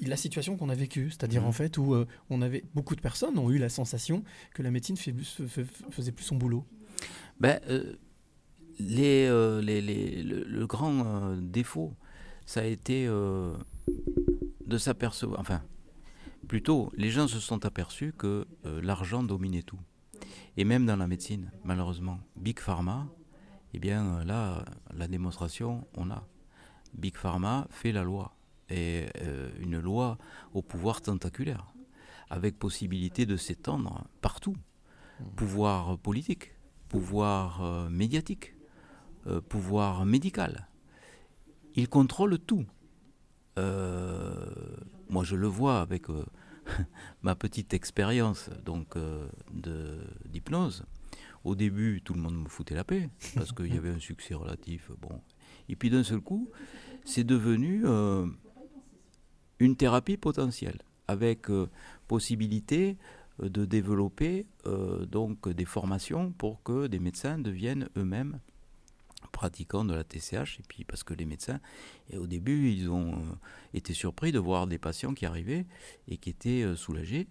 la 0.00 0.16
situation 0.16 0.56
qu'on 0.56 0.70
a 0.70 0.74
vécue, 0.74 1.10
c'est-à-dire 1.10 1.42
Mhm. 1.42 1.48
en 1.48 1.52
fait 1.52 1.76
où 1.76 1.94
euh, 1.94 2.06
on 2.30 2.40
avait, 2.40 2.64
beaucoup 2.74 2.96
de 2.96 3.02
personnes 3.02 3.38
ont 3.38 3.50
eu 3.50 3.58
la 3.58 3.68
sensation 3.68 4.24
que 4.54 4.62
la 4.62 4.70
médecine 4.70 4.96
fait 4.96 5.14
faisait 5.90 6.12
plus 6.12 6.24
son 6.24 6.36
boulot? 6.36 6.64
Ben, 7.38 7.60
euh, 7.68 7.96
les, 8.80 9.26
euh, 9.28 9.60
les- 9.60 9.80
les- 9.80 10.22
le, 10.22 10.44
le 10.44 10.66
grand 10.66 11.04
euh, 11.04 11.36
défaut, 11.40 11.94
ça 12.46 12.60
a 12.60 12.64
été 12.64 13.06
euh, 13.06 13.54
de 14.66 14.78
s'apercevoir. 14.78 15.38
Enfin, 15.40 15.62
plutôt, 16.48 16.90
les 16.96 17.10
gens 17.10 17.28
se 17.28 17.38
sont 17.38 17.64
aperçus 17.66 18.12
que 18.16 18.46
l'argent 18.64 19.22
dominait 19.22 19.62
tout. 19.62 19.78
Et 20.56 20.64
même 20.64 20.84
dans 20.86 20.96
la 20.96 21.06
médecine, 21.06 21.50
malheureusement. 21.64 22.18
Big 22.36 22.58
Pharma, 22.58 23.06
eh 23.74 23.78
bien 23.78 24.24
là, 24.24 24.64
la 24.96 25.06
démonstration, 25.06 25.86
on 25.96 26.10
a. 26.10 26.26
Big 26.94 27.16
Pharma 27.16 27.68
fait 27.70 27.92
la 27.92 28.02
loi. 28.02 28.34
Et 28.68 29.06
une 29.60 29.78
loi 29.80 30.18
au 30.54 30.62
pouvoir 30.62 31.02
tentaculaire, 31.02 31.72
avec 32.30 32.58
possibilité 32.58 33.26
de 33.26 33.36
s'étendre 33.36 34.04
partout. 34.20 34.56
Pouvoir 35.36 35.98
politique, 35.98 36.52
pouvoir 36.88 37.90
médiatique, 37.90 38.54
euh, 39.26 39.42
pouvoir 39.42 40.06
médical. 40.06 40.66
Ils 41.74 41.90
contrôlent 41.90 42.38
tout. 42.38 42.64
Euh, 43.58 44.46
moi, 45.10 45.24
je 45.24 45.36
le 45.36 45.46
vois 45.46 45.82
avec 45.82 46.08
euh, 46.08 46.24
ma 47.22 47.34
petite 47.34 47.74
expérience 47.74 48.48
donc 48.64 48.96
d'hypnose. 50.24 50.86
Au 51.44 51.54
début, 51.54 52.00
tout 52.02 52.14
le 52.14 52.20
monde 52.20 52.42
me 52.42 52.48
foutait 52.48 52.74
la 52.74 52.84
paix 52.84 53.10
parce 53.34 53.52
qu'il 53.52 53.74
y 53.74 53.76
avait 53.76 53.90
un 53.90 53.98
succès 53.98 54.32
relatif. 54.32 54.90
Bon, 55.02 55.20
et 55.68 55.76
puis 55.76 55.90
d'un 55.90 56.02
seul 56.02 56.20
coup, 56.20 56.50
c'est 57.04 57.24
devenu 57.24 57.84
une 59.58 59.76
thérapie 59.76 60.16
potentielle 60.16 60.80
avec 61.08 61.48
possibilité 62.08 62.96
de 63.38 63.64
développer 63.64 64.46
donc 65.10 65.48
des 65.48 65.64
formations 65.64 66.30
pour 66.32 66.62
que 66.62 66.86
des 66.88 66.98
médecins 66.98 67.38
deviennent 67.38 67.88
eux-mêmes 67.96 68.38
pratiquants 69.32 69.84
de 69.84 69.94
la 69.94 70.04
TCH 70.04 70.58
et 70.60 70.62
puis 70.68 70.84
parce 70.84 71.02
que 71.02 71.14
les 71.14 71.24
médecins 71.24 71.60
et 72.10 72.16
au 72.18 72.26
début 72.26 72.70
ils 72.70 72.88
ont 72.90 73.12
euh, 73.14 73.20
été 73.74 73.94
surpris 73.94 74.32
de 74.32 74.38
voir 74.38 74.66
des 74.66 74.78
patients 74.78 75.14
qui 75.14 75.24
arrivaient 75.26 75.66
et 76.08 76.16
qui 76.16 76.30
étaient 76.30 76.62
euh, 76.62 76.74
soulagés 76.76 77.28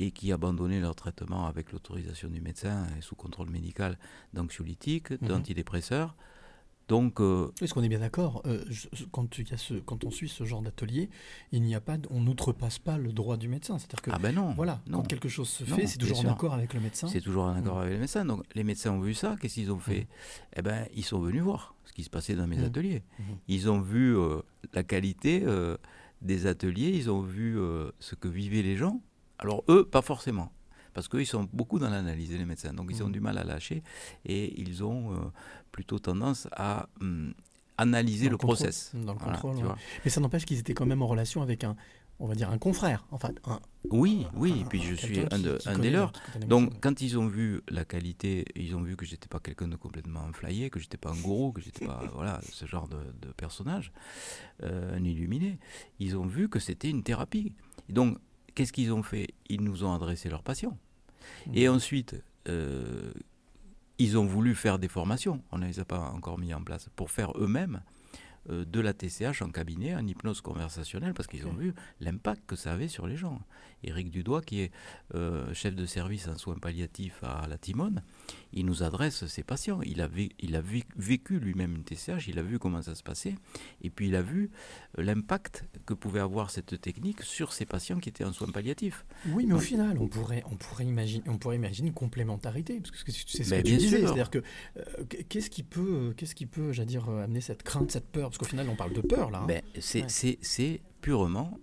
et 0.00 0.10
qui 0.12 0.30
abandonnaient 0.32 0.80
leur 0.80 0.94
traitement 0.94 1.46
avec 1.46 1.72
l'autorisation 1.72 2.28
du 2.28 2.40
médecin 2.40 2.86
et 2.96 3.00
sous 3.00 3.16
contrôle 3.16 3.50
médical 3.50 3.98
d'anxiolytiques, 4.34 5.10
Mhm. 5.10 5.28
d'antidépresseurs. 5.28 6.14
Donc 6.88 7.20
euh, 7.20 7.50
Est-ce 7.60 7.74
qu'on 7.74 7.82
est 7.82 7.88
bien 7.88 7.98
d'accord 8.00 8.42
euh, 8.46 8.64
quand, 9.12 10.04
on 10.04 10.10
suit 10.10 10.28
ce 10.28 10.44
genre 10.44 10.62
d'atelier, 10.62 11.10
il 11.52 11.62
n'y 11.62 11.74
a 11.74 11.80
pas, 11.80 11.96
on 12.10 12.20
n'outrepasse 12.20 12.78
pas 12.78 12.96
le 12.96 13.12
droit 13.12 13.36
du 13.36 13.46
médecin. 13.48 13.78
C'est-à-dire 13.78 14.00
que 14.02 14.10
ah 14.12 14.18
ben 14.18 14.34
non, 14.34 14.54
voilà, 14.54 14.80
non. 14.86 14.98
quand 14.98 15.06
quelque 15.06 15.28
chose 15.28 15.48
se 15.48 15.64
fait, 15.64 15.86
c'est 15.86 15.98
toujours 15.98 16.20
en 16.20 16.28
accord 16.32 16.54
avec 16.54 16.72
le 16.74 16.80
médecin. 16.80 17.06
C'est 17.08 17.20
toujours 17.20 17.44
en 17.44 17.54
accord 17.54 17.76
Mm. 17.76 17.80
avec 17.80 17.92
les 17.92 17.98
médecins. 18.00 18.24
Donc 18.24 18.42
les 18.54 18.64
médecins 18.64 18.92
ont 18.92 19.00
vu 19.00 19.12
ça, 19.14 19.36
qu'est-ce 19.40 19.54
qu'ils 19.54 19.70
ont 19.70 19.78
fait? 19.78 20.06
Eh 20.56 20.62
ben, 20.62 20.86
ils 20.94 21.04
sont 21.04 21.20
venus 21.20 21.42
voir 21.42 21.74
ce 21.84 21.92
qui 21.92 22.02
se 22.04 22.10
passait 22.10 22.34
dans 22.34 22.46
mes 22.46 22.56
Mm. 22.56 22.64
ateliers. 22.64 23.02
Ils 23.48 23.68
ont 23.70 23.80
vu 23.80 24.16
euh, 24.16 24.40
la 24.72 24.82
qualité 24.82 25.44
des 26.22 26.46
ateliers, 26.46 26.90
ils 26.90 27.10
ont 27.10 27.20
vu 27.20 27.56
ce 28.00 28.14
que 28.14 28.28
vivaient 28.28 28.62
les 28.62 28.76
gens. 28.76 29.00
Alors 29.38 29.62
eux, 29.68 29.84
pas 29.84 30.02
forcément. 30.02 30.50
Parce 30.98 31.06
qu'eux, 31.06 31.20
ils 31.22 31.26
sont 31.26 31.48
beaucoup 31.52 31.78
dans 31.78 31.90
l'analyse, 31.90 32.32
les 32.32 32.44
médecins. 32.44 32.72
Donc 32.74 32.88
ils 32.90 33.00
ont 33.04 33.06
Mhm. 33.06 33.12
du 33.12 33.20
mal 33.20 33.38
à 33.38 33.44
lâcher 33.44 33.84
et 34.24 34.60
ils 34.60 34.82
ont 34.82 35.12
euh, 35.12 35.18
plutôt 35.70 36.00
tendance 36.00 36.48
à 36.50 36.88
hum, 37.00 37.34
analyser 37.76 38.24
Dans 38.24 38.30
le, 38.30 38.34
le 38.34 38.38
process. 38.38 38.90
Dans 38.94 39.12
le 39.12 39.18
Voilà, 39.20 39.38
contrôle, 39.38 39.64
ouais. 39.64 39.74
Mais 40.04 40.10
ça 40.10 40.20
n'empêche 40.20 40.44
qu'ils 40.44 40.58
étaient 40.58 40.74
quand 40.74 40.86
même 40.86 41.00
en 41.00 41.06
relation 41.06 41.40
avec 41.40 41.62
un, 41.62 41.76
on 42.18 42.26
va 42.26 42.34
dire 42.34 42.50
un 42.50 42.58
confrère. 42.58 43.06
Enfin, 43.12 43.30
un, 43.44 43.60
Oui, 43.90 44.26
oui, 44.34 44.50
un- 44.50 44.60
et 44.62 44.64
puis 44.64 44.82
je 44.82 44.94
suis 44.96 45.20
un, 45.20 45.38
de- 45.38 45.56
qui 45.58 45.80
des 45.80 45.90
leurs. 45.92 46.10
Donc, 46.48 46.80
quand 46.80 47.00
ils 47.00 47.16
ont 47.16 47.28
vu 47.28 47.60
la 47.68 47.84
qualité, 47.84 48.44
ils 48.56 48.74
ont 48.74 48.82
vu 48.82 48.96
que 48.96 49.04
j'étais 49.06 49.28
pas 49.28 49.38
quelqu'un 49.38 49.68
de 49.68 49.76
complètement 49.76 50.32
flyé, 50.32 50.68
que 50.68 50.80
j'étais 50.80 50.96
pas 50.98 51.10
un 51.12 51.20
gourou, 51.20 51.52
que 51.52 51.60
j'étais 51.60 51.86
pas 51.86 52.02
voilà 52.12 52.40
ce 52.52 52.66
genre 52.66 52.88
de, 52.88 52.96
de 53.24 53.30
personnage, 53.36 53.92
euh, 54.64 54.96
un 54.96 55.04
illuminé. 55.04 55.60
Ils 56.00 56.16
ont 56.16 56.26
vu 56.26 56.48
que 56.48 56.58
c'était 56.58 56.90
une 56.90 57.04
thérapie. 57.04 57.52
Et 57.88 57.92
donc, 57.92 58.18
qu'est-ce 58.56 58.72
qu'ils 58.72 58.92
ont 58.92 59.04
fait? 59.04 59.28
Ils 59.48 59.62
nous 59.62 59.84
ont 59.84 59.92
adressé 59.94 60.28
leurs 60.28 60.42
patients. 60.42 60.76
Et 61.54 61.68
ensuite, 61.68 62.16
euh, 62.48 63.12
ils 63.98 64.18
ont 64.18 64.24
voulu 64.24 64.54
faire 64.54 64.78
des 64.78 64.88
formations. 64.88 65.42
On 65.52 65.58
ne 65.58 65.66
les 65.66 65.80
a 65.80 65.84
pas 65.84 65.98
encore 65.98 66.38
mis 66.38 66.54
en 66.54 66.62
place 66.62 66.88
pour 66.96 67.10
faire 67.10 67.32
eux-mêmes 67.36 67.82
de 68.48 68.80
la 68.80 68.92
TCH 68.92 69.42
en 69.42 69.50
cabinet, 69.50 69.94
en 69.94 70.06
hypnose 70.06 70.40
conversationnelle, 70.40 71.14
parce 71.14 71.26
qu'ils 71.26 71.46
ont 71.46 71.52
vu 71.52 71.74
l'impact 72.00 72.42
que 72.46 72.56
ça 72.56 72.72
avait 72.72 72.88
sur 72.88 73.06
les 73.06 73.16
gens. 73.16 73.40
Éric 73.84 74.10
Dudois, 74.10 74.42
qui 74.42 74.60
est 74.60 74.72
euh, 75.14 75.52
chef 75.54 75.74
de 75.74 75.86
service 75.86 76.26
en 76.28 76.36
soins 76.36 76.56
palliatifs 76.56 77.22
à 77.22 77.46
la 77.48 77.58
Timone, 77.58 78.02
il 78.52 78.66
nous 78.66 78.82
adresse 78.82 79.26
ses 79.26 79.42
patients. 79.42 79.80
Il 79.82 80.00
a, 80.00 80.08
il 80.40 80.62
vécu 80.96 81.38
lui-même 81.38 81.76
une 81.76 81.84
TCH, 81.84 82.28
il 82.28 82.38
a 82.38 82.42
vu 82.42 82.58
comment 82.58 82.82
ça 82.82 82.94
se 82.94 83.02
passait, 83.02 83.34
et 83.82 83.90
puis 83.90 84.08
il 84.08 84.16
a 84.16 84.22
vu 84.22 84.50
euh, 84.98 85.02
l'impact 85.02 85.64
que 85.86 85.94
pouvait 85.94 86.20
avoir 86.20 86.50
cette 86.50 86.80
technique 86.80 87.22
sur 87.22 87.52
ses 87.52 87.66
patients 87.66 87.98
qui 87.98 88.08
étaient 88.08 88.24
en 88.24 88.32
soins 88.32 88.48
palliatifs. 88.48 89.04
Oui, 89.28 89.46
mais 89.46 89.54
au 89.54 89.60
final, 89.60 89.98
on 90.00 90.08
pourrait, 90.08 90.42
on 90.50 90.56
pourrait 90.56 90.86
imaginer, 90.86 91.24
on 91.28 91.38
pourrait 91.38 91.56
imaginer 91.56 91.88
une 91.88 91.94
complémentarité, 91.94 92.80
parce 92.80 92.90
que 92.90 93.12
c'est 93.12 93.44
ce 93.44 93.50
que 93.50 93.62
tu 93.62 93.76
disais, 93.76 94.00
c'est-à-dire 94.00 94.30
que 94.30 94.42
euh, 94.76 94.82
qu'est-ce 95.28 95.50
qui 95.50 95.62
peut, 95.62 96.14
qu'est-ce 96.16 96.34
qui 96.34 96.46
peut, 96.46 96.72
j'allais 96.72 96.86
dire, 96.86 97.08
euh, 97.08 97.24
amener 97.24 97.40
cette 97.40 97.62
crainte, 97.62 97.92
cette 97.92 98.08
peur, 98.08 98.30
parce 98.38 98.50
qu'au 98.50 98.56
final, 98.56 98.68
on 98.68 98.76
parle 98.76 98.92
de 98.92 99.00
peur 99.00 99.30
là. 99.30 99.40
hein. 99.40 99.46
Ben, 99.46 99.62
c'est 99.80 100.02
Ouais. 100.58 100.82
purement 101.00 101.58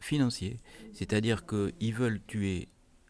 financier. 0.00 0.60
C'est-à-dire 0.92 1.44
qu'ils 1.46 1.94
veulent 1.94 2.20
tuer, 2.26 2.68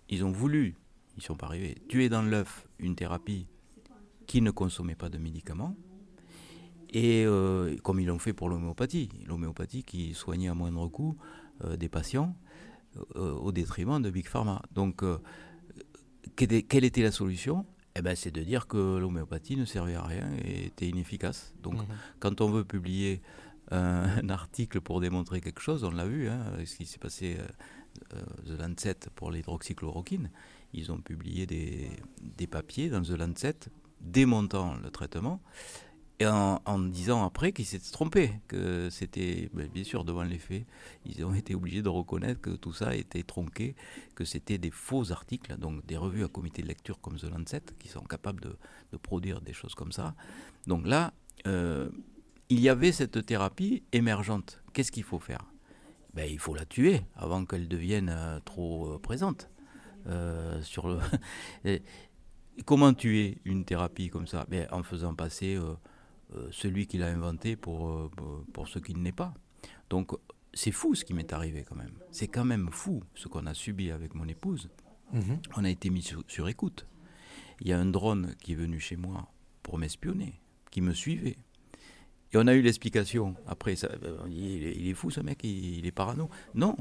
ils 0.08 0.24
ont 0.24 0.30
voulu, 0.32 0.76
ils 1.16 1.18
ne 1.18 1.22
sont 1.22 1.36
pas 1.36 1.46
arrivés, 1.46 1.76
tuer 1.88 2.08
dans 2.08 2.22
l'œuf 2.22 2.66
une 2.78 2.94
thérapie 2.94 3.46
qui 4.26 4.40
ne 4.42 4.50
consommait 4.50 4.94
pas 4.94 5.08
de 5.08 5.18
médicaments. 5.18 5.76
Et 6.90 7.24
euh, 7.24 7.76
comme 7.82 8.00
ils 8.00 8.06
l'ont 8.06 8.18
fait 8.18 8.34
pour 8.34 8.48
l'homéopathie, 8.50 9.08
l'homéopathie 9.26 9.82
qui 9.82 10.12
soignait 10.14 10.48
à 10.48 10.54
moindre 10.54 10.86
coût 10.88 11.16
euh, 11.64 11.76
des 11.76 11.88
patients 11.88 12.36
euh, 13.16 13.32
au 13.32 13.50
détriment 13.52 14.00
de 14.02 14.10
Big 14.10 14.26
Pharma. 14.28 14.60
Donc, 14.72 15.02
quelle 16.36 16.84
était 16.84 17.02
la 17.02 17.10
solution? 17.12 17.64
Eh 17.96 18.02
ben, 18.02 18.14
C'est 18.16 18.30
de 18.30 18.42
dire 18.42 18.66
que 18.66 18.98
l'homéopathie 18.98 19.56
ne 19.56 19.64
servait 19.64 19.94
à 19.94 20.02
rien 20.02 20.30
et 20.44 20.66
était 20.66 20.88
inefficace. 20.88 21.52
Donc, 21.62 21.74
Mhm. 21.74 21.86
quand 22.20 22.40
on 22.40 22.50
veut 22.50 22.64
publier 22.64 23.20
un, 23.70 24.04
un 24.24 24.28
article 24.30 24.80
pour 24.80 25.00
démontrer 25.00 25.40
quelque 25.40 25.60
chose, 25.60 25.84
on 25.84 25.90
l'a 25.90 26.06
vu, 26.06 26.28
hein, 26.28 26.44
ce 26.64 26.76
qui 26.76 26.86
s'est 26.86 26.98
passé 26.98 27.36
euh, 27.38 27.46
euh, 28.14 28.56
The 28.56 28.60
Lancet 28.60 28.98
pour 29.14 29.30
l'hydroxychloroquine, 29.30 30.30
ils 30.72 30.90
ont 30.90 30.98
publié 31.00 31.46
des, 31.46 31.90
des 32.22 32.46
papiers 32.46 32.88
dans 32.88 33.02
The 33.02 33.10
Lancet 33.10 33.54
démontant 34.00 34.74
le 34.76 34.90
traitement 34.90 35.40
et 36.22 36.26
en, 36.26 36.60
en 36.64 36.78
disant 36.78 37.24
après 37.24 37.50
qu'ils 37.52 37.66
s'étaient 37.66 37.90
trompés, 37.90 38.30
que 38.46 38.90
c'était, 38.90 39.50
ben, 39.54 39.66
bien 39.66 39.82
sûr, 39.82 40.04
devant 40.04 40.22
les 40.22 40.38
faits, 40.38 40.64
ils 41.04 41.24
ont 41.24 41.34
été 41.34 41.56
obligés 41.56 41.82
de 41.82 41.88
reconnaître 41.88 42.40
que 42.40 42.50
tout 42.50 42.72
ça 42.72 42.94
était 42.94 43.24
tronqué, 43.24 43.74
que 44.14 44.24
c'était 44.24 44.58
des 44.58 44.70
faux 44.70 45.10
articles, 45.10 45.56
donc 45.58 45.84
des 45.86 45.96
revues 45.96 46.24
à 46.24 46.28
comité 46.28 46.62
de 46.62 46.68
lecture 46.68 47.00
comme 47.00 47.16
The 47.16 47.24
Lancet, 47.24 47.62
qui 47.80 47.88
sont 47.88 48.04
capables 48.04 48.40
de, 48.40 48.56
produire 48.98 49.40
des 49.40 49.52
choses 49.52 49.74
comme 49.74 49.90
ça. 49.90 50.14
Donc 50.66 50.86
là, 50.86 51.12
euh, 51.48 51.88
il 52.50 52.60
y 52.60 52.68
avait 52.68 52.92
cette 52.92 53.26
thérapie 53.26 53.82
émergente. 53.92 54.62
Qu'est-ce 54.72 54.92
qu'il 54.92 55.02
faut 55.02 55.18
faire? 55.18 55.44
Ben, 56.14 56.30
Il 56.30 56.38
faut 56.38 56.54
la 56.54 56.66
tuer 56.66 57.00
avant 57.16 57.44
qu'elle 57.46 57.66
devienne 57.66 58.10
euh, 58.14 58.38
trop 58.44 58.92
euh, 58.92 58.98
présente. 58.98 59.50
sur 60.62 60.86
le 60.86 60.98
Comment 62.66 62.92
tuer 62.92 63.38
une 63.44 63.64
thérapie 63.64 64.08
comme 64.08 64.26
ça? 64.28 64.46
Ben, 64.48 64.68
En 64.70 64.82
faisant 64.82 65.14
passer 65.14 65.58
celui 66.50 66.86
qui 66.86 66.98
l'a 66.98 67.08
inventé 67.08 67.56
pour, 67.56 67.88
euh, 67.88 68.10
pour- 68.16 68.44
pour 68.52 68.68
ce 68.68 68.78
qu'il 68.78 68.98
n'est 69.02 69.12
pas. 69.12 69.34
Donc 69.90 70.12
c'est 70.54 70.72
fou 70.72 70.94
ce 70.94 71.04
qui 71.04 71.14
m'est 71.14 71.32
arrivé 71.32 71.64
quand 71.68 71.76
même. 71.76 71.94
C'est 72.10 72.28
quand 72.28 72.44
même 72.44 72.68
fou 72.70 73.02
ce 73.14 73.28
qu'on 73.28 73.46
a 73.46 73.54
subi 73.54 73.90
avec 73.90 74.14
mon 74.14 74.26
épouse. 74.28 74.68
Mhm. 75.12 75.40
On 75.56 75.64
a 75.64 75.70
été 75.70 75.90
mis 75.90 76.02
sur, 76.02 76.22
sur 76.28 76.48
écoute. 76.48 76.86
Il 77.60 77.68
y 77.68 77.72
a 77.72 77.78
un 77.78 77.86
drone 77.86 78.34
qui 78.42 78.52
est 78.52 78.56
venu 78.56 78.80
chez 78.80 78.96
moi 78.96 79.28
pour 79.62 79.78
m'espionner, 79.78 80.40
qui 80.70 80.80
me 80.80 80.92
suivait. 80.92 81.36
Et 82.32 82.38
on 82.38 82.46
a 82.46 82.54
eu 82.54 82.62
l'explication. 82.62 83.34
Après, 83.46 83.76
ça, 83.76 83.88
euh, 84.02 84.16
il, 84.28 84.64
est, 84.64 84.74
il 84.76 84.88
est 84.88 84.94
fou 84.94 85.10
ce 85.10 85.20
mec, 85.20 85.40
il, 85.44 85.78
il 85.78 85.86
est 85.86 85.92
parano. 85.92 86.30
Non, 86.54 86.76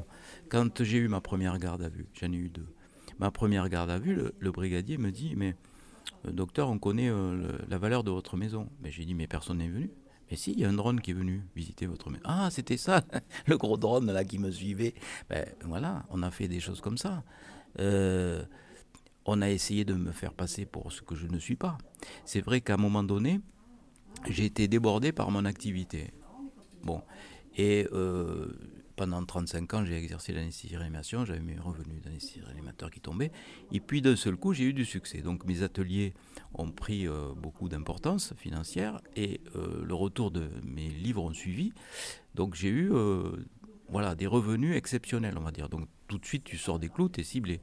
quand 0.49 0.82
j'ai 0.84 0.97
eu 0.97 1.08
ma 1.10 1.20
première 1.22 1.58
garde 1.60 1.82
à 1.84 1.89
vue, 1.89 2.08
j'en 2.14 2.32
ai 2.32 2.38
eu 2.38 2.49
deux. 2.49 2.68
Ma 3.20 3.32
première 3.32 3.68
garde 3.70 3.89
à 3.89 3.99
vue, 3.99 4.16
le, 4.16 4.34
le 4.39 4.52
brigadier 4.52 4.97
me 4.97 5.12
dit, 5.12 5.36
mais 5.36 5.49
euh, 5.49 5.54
docteur, 6.26 6.70
on 6.70 6.78
connaît 6.78 7.09
euh, 7.09 7.57
la 7.68 7.78
valeur 7.78 8.03
de 8.03 8.12
votre 8.12 8.38
maison. 8.38 8.70
Mais 8.82 8.91
j'ai 8.91 9.05
dit, 9.05 9.14
mais 9.14 9.28
personne 9.28 9.57
n'est 9.57 9.70
venu. 9.70 9.91
Mais 10.30 10.38
si, 10.38 10.53
il 10.53 10.59
y 10.59 10.66
a 10.66 10.70
un 10.70 10.74
drone 10.74 11.01
qui 11.01 11.12
est 11.12 11.16
venu 11.16 11.43
visiter 11.55 11.88
votre 11.88 12.09
maison. 12.09 12.24
Ah, 12.26 12.49
c'était 12.51 12.78
ça, 12.78 13.03
le 13.47 13.57
gros 13.57 13.78
drone 13.78 14.12
là 14.12 14.24
qui 14.24 14.39
me 14.39 14.49
suivait. 14.49 14.93
Ben 15.30 15.45
voilà, 15.66 16.05
on 16.09 16.24
a 16.24 16.32
fait 16.32 16.47
des 16.47 16.59
choses 16.59 16.80
comme 16.80 16.97
ça. 16.97 17.24
Euh, 17.80 18.43
on 19.26 19.41
a 19.41 19.49
essayé 19.49 19.84
de 19.84 19.93
me 19.93 20.12
faire 20.12 20.34
passer 20.34 20.66
pour 20.66 20.91
ce 20.91 21.01
que 21.01 21.16
je 21.16 21.28
ne 21.28 21.38
suis 21.38 21.57
pas. 21.57 21.78
C'est 22.26 22.41
vrai 22.41 22.62
qu'à 22.62 22.76
un 22.76 22.78
moment 22.78 23.03
donné, 23.03 23.41
j'ai 24.30 24.45
été 24.45 24.68
débordé 24.68 25.12
par 25.12 25.32
mon 25.32 25.45
activité. 25.45 26.14
Bon, 26.84 27.01
et 27.57 27.88
euh, 27.91 28.47
pendant 28.96 29.24
35 29.24 29.74
ans, 29.74 29.86
j'ai 29.86 29.98
exercé 29.98 30.34
l'anesthésie-réanimation, 30.34 31.26
j'avais 31.26 31.39
mes 31.39 31.58
revenus 31.58 32.02
d'anesthésie-réanimateur 32.02 32.92
qui 32.92 33.00
tombaient, 33.00 33.32
et 33.72 33.80
puis 33.80 34.02
d'un 34.02 34.16
seul 34.16 34.36
coup, 34.36 34.54
j'ai 34.54 34.66
eu 34.66 34.74
du 34.74 34.86
succès. 34.86 35.22
Donc 35.22 35.46
mes 35.46 35.64
ateliers 35.64 36.14
ont 36.54 36.72
pris 36.72 37.08
euh, 37.08 37.34
beaucoup 37.36 37.70
d'importance 37.70 38.34
financière, 38.38 39.02
et 39.16 39.42
euh, 39.56 39.84
le 39.86 39.94
retour 39.94 40.32
de 40.32 40.50
mes 40.64 40.89
livres 40.89 41.24
ont 41.24 41.34
suivi. 41.34 41.74
Donc 42.36 42.56
j'ai 42.56 42.70
eu 42.70 42.92
euh, 42.94 43.32
voilà, 43.89 44.16
des 44.16 44.28
revenus 44.28 44.76
exceptionnels, 44.76 45.36
on 45.38 45.42
va 45.44 45.52
dire. 45.52 45.70
Donc 45.70 45.88
tout 46.08 46.18
de 46.18 46.26
suite, 46.26 46.44
tu 46.44 46.58
sors 46.58 46.80
des 46.80 46.89
clous, 46.89 47.10
tu 47.10 47.22
es 47.22 47.24
ciblé. 47.24 47.62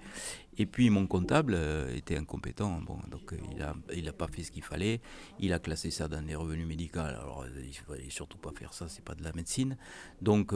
Et 0.56 0.66
puis 0.66 0.90
mon 0.90 1.06
comptable 1.06 1.56
était 1.94 2.16
incompétent, 2.16 2.80
bon, 2.80 2.98
donc 3.10 3.34
il 3.52 3.58
n'a 3.58 3.74
il 3.94 4.08
a 4.08 4.12
pas 4.12 4.26
fait 4.26 4.42
ce 4.42 4.50
qu'il 4.50 4.62
fallait, 4.62 5.00
il 5.38 5.52
a 5.52 5.58
classé 5.58 5.90
ça 5.90 6.08
dans 6.08 6.24
les 6.24 6.34
revenus 6.34 6.66
médicaux, 6.66 7.00
alors 7.00 7.46
il 7.46 7.68
ne 7.68 7.72
fallait 7.72 8.10
surtout 8.10 8.38
pas 8.38 8.50
faire 8.52 8.72
ça, 8.72 8.88
c'est 8.88 9.04
pas 9.04 9.14
de 9.14 9.22
la 9.22 9.32
médecine. 9.32 9.76
Donc 10.20 10.52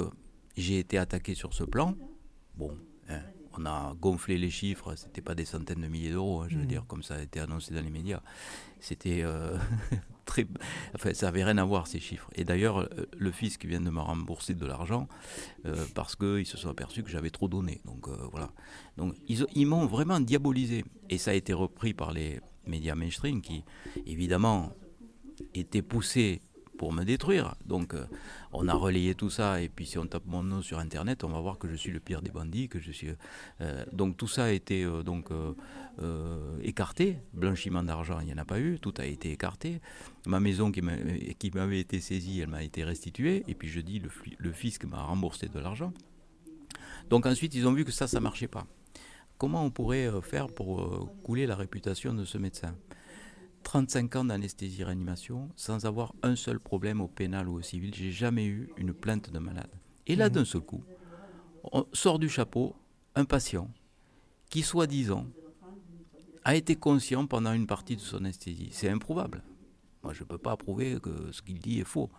j'ai 0.56 0.78
été 0.78 0.98
attaqué 0.98 1.34
sur 1.34 1.54
ce 1.54 1.64
plan. 1.64 1.94
Bon, 2.56 2.76
hein, 3.08 3.20
on 3.56 3.66
a 3.66 3.94
gonflé 4.00 4.38
les 4.38 4.50
chiffres, 4.50 4.94
c'était 4.96 5.20
pas 5.20 5.34
des 5.34 5.44
centaines 5.44 5.80
de 5.82 5.86
milliers 5.88 6.10
d'euros, 6.12 6.40
hein, 6.42 6.46
je 6.48 6.56
veux 6.56 6.62
Mhm. 6.62 6.68
dire, 6.68 6.84
comme 6.86 7.02
ça 7.02 7.16
a 7.16 7.22
été 7.22 7.40
annoncé 7.40 7.74
dans 7.74 7.82
les 7.82 7.90
médias. 7.90 8.22
C'était 8.80 9.22
euh, 9.22 9.56
très. 10.24 10.46
Enfin, 10.94 11.12
ça 11.14 11.26
n'avait 11.26 11.44
rien 11.44 11.58
à 11.58 11.64
voir 11.64 11.86
ces 11.86 12.00
chiffres. 12.00 12.30
Et 12.34 12.44
d'ailleurs, 12.44 12.78
euh, 12.78 12.88
le 13.16 13.30
fisc 13.30 13.64
vient 13.64 13.80
de 13.80 13.90
me 13.90 14.00
rembourser 14.00 14.54
de 14.54 14.66
l'argent 14.66 15.06
euh, 15.66 15.84
parce 15.94 16.16
qu'ils 16.16 16.46
se 16.46 16.56
sont 16.56 16.68
aperçus 16.70 17.02
que 17.02 17.10
j'avais 17.10 17.30
trop 17.30 17.48
donné. 17.48 17.80
Donc 17.84 18.08
euh, 18.08 18.16
voilà. 18.30 18.50
Donc 18.96 19.14
ils 19.28 19.66
m'ont 19.66 19.86
vraiment 19.86 20.18
diabolisé. 20.20 20.84
Et 21.10 21.18
ça 21.18 21.30
a 21.32 21.34
été 21.34 21.52
repris 21.52 21.94
par 21.94 22.12
les 22.12 22.40
médias 22.66 22.94
mainstream 22.94 23.40
qui, 23.42 23.64
évidemment, 24.06 24.72
étaient 25.54 25.82
poussés 25.82 26.40
pour 26.82 26.92
me 26.92 27.04
détruire. 27.04 27.54
Donc 27.64 27.94
euh, 27.94 28.06
on 28.52 28.66
a 28.66 28.74
relayé 28.74 29.14
tout 29.14 29.30
ça. 29.30 29.60
Et 29.62 29.68
puis 29.68 29.86
si 29.86 29.98
on 29.98 30.06
tape 30.12 30.26
mon 30.26 30.42
nom 30.42 30.62
sur 30.62 30.80
Internet, 30.80 31.22
on 31.22 31.28
va 31.28 31.40
voir 31.40 31.56
que 31.60 31.68
je 31.68 31.76
suis 31.76 31.92
le 31.92 32.00
pire 32.00 32.22
des 32.22 32.32
bandits. 32.32 32.68
Que 32.68 32.80
je 32.80 32.90
suis, 32.90 33.10
euh, 33.60 33.84
donc 33.92 34.16
tout 34.16 34.26
ça 34.26 34.46
a 34.46 34.50
été 34.50 34.82
euh, 34.82 35.04
donc, 35.04 35.30
écarté. 36.60 37.18
Blanchiment 37.34 37.84
d'argent, 37.84 38.18
il 38.18 38.26
n'y 38.26 38.34
en 38.34 38.38
a 38.38 38.44
pas 38.44 38.58
eu. 38.58 38.80
Tout 38.80 38.94
a 38.98 39.06
été 39.06 39.30
écarté. 39.30 39.80
Ma 40.26 40.40
maison 40.40 40.72
qui 40.72 40.82
m'a- 40.82 40.96
qui 41.38 41.52
m'avait 41.52 41.78
été 41.78 42.00
saisie, 42.00 42.40
elle 42.40 42.48
m'a 42.48 42.64
été 42.64 42.82
restituée. 42.82 43.44
Et 43.46 43.54
puis 43.54 43.68
je 43.68 43.80
dis, 43.80 44.00
le, 44.00 44.10
le 44.38 44.52
fisc 44.52 44.84
m'a 44.84 45.02
remboursé 45.04 45.46
de 45.48 45.60
l'argent. 45.60 45.92
Donc 47.10 47.26
ensuite, 47.26 47.54
ils 47.54 47.64
ont 47.68 47.72
vu 47.74 47.84
que 47.84 47.92
ça, 47.92 48.08
ça 48.08 48.18
marchait 48.18 48.48
pas. 48.48 48.66
Comment 49.38 49.64
on 49.64 49.70
pourrait 49.70 50.10
faire 50.22 50.48
pour 50.48 51.08
couler 51.22 51.46
la 51.46 51.54
réputation 51.54 52.12
de 52.12 52.24
ce 52.24 52.38
médecin? 52.38 52.74
35 53.62 54.16
ans 54.16 54.24
d'anesthésie-réanimation 54.24 55.50
sans 55.56 55.86
avoir 55.86 56.14
un 56.22 56.36
seul 56.36 56.60
problème 56.60 57.00
au 57.00 57.08
pénal 57.08 57.48
ou 57.48 57.54
au 57.54 57.62
civil. 57.62 57.94
J'ai 57.94 58.12
jamais 58.12 58.46
eu 58.46 58.70
une 58.76 58.94
plainte 58.94 59.30
de 59.30 59.38
malade. 59.38 59.70
Et 60.06 60.16
là, 60.16 60.26
Mhm. 60.26 60.32
d'un 60.34 60.44
seul 60.44 60.62
coup, 60.62 60.84
on 61.72 61.86
sort 61.92 62.18
du 62.18 62.28
chapeau 62.28 62.76
un 63.16 63.24
patient 63.24 63.70
qui, 64.50 64.62
soi-disant, 64.62 65.26
a 66.44 66.54
été 66.56 66.76
conscient 66.76 67.26
pendant 67.26 67.52
une 67.52 67.66
partie 67.66 67.96
de 67.96 68.00
son 68.00 68.18
anesthésie. 68.18 68.70
C'est 68.72 68.88
improuvable. 68.88 69.42
Moi, 70.02 70.12
je 70.14 70.22
ne 70.22 70.26
peux 70.26 70.38
pas 70.38 70.56
prouver 70.56 70.98
que 71.02 71.32
ce 71.32 71.42
qu'il 71.42 71.60
dit 71.60 71.80
est 71.80 71.84
faux. 71.84 72.10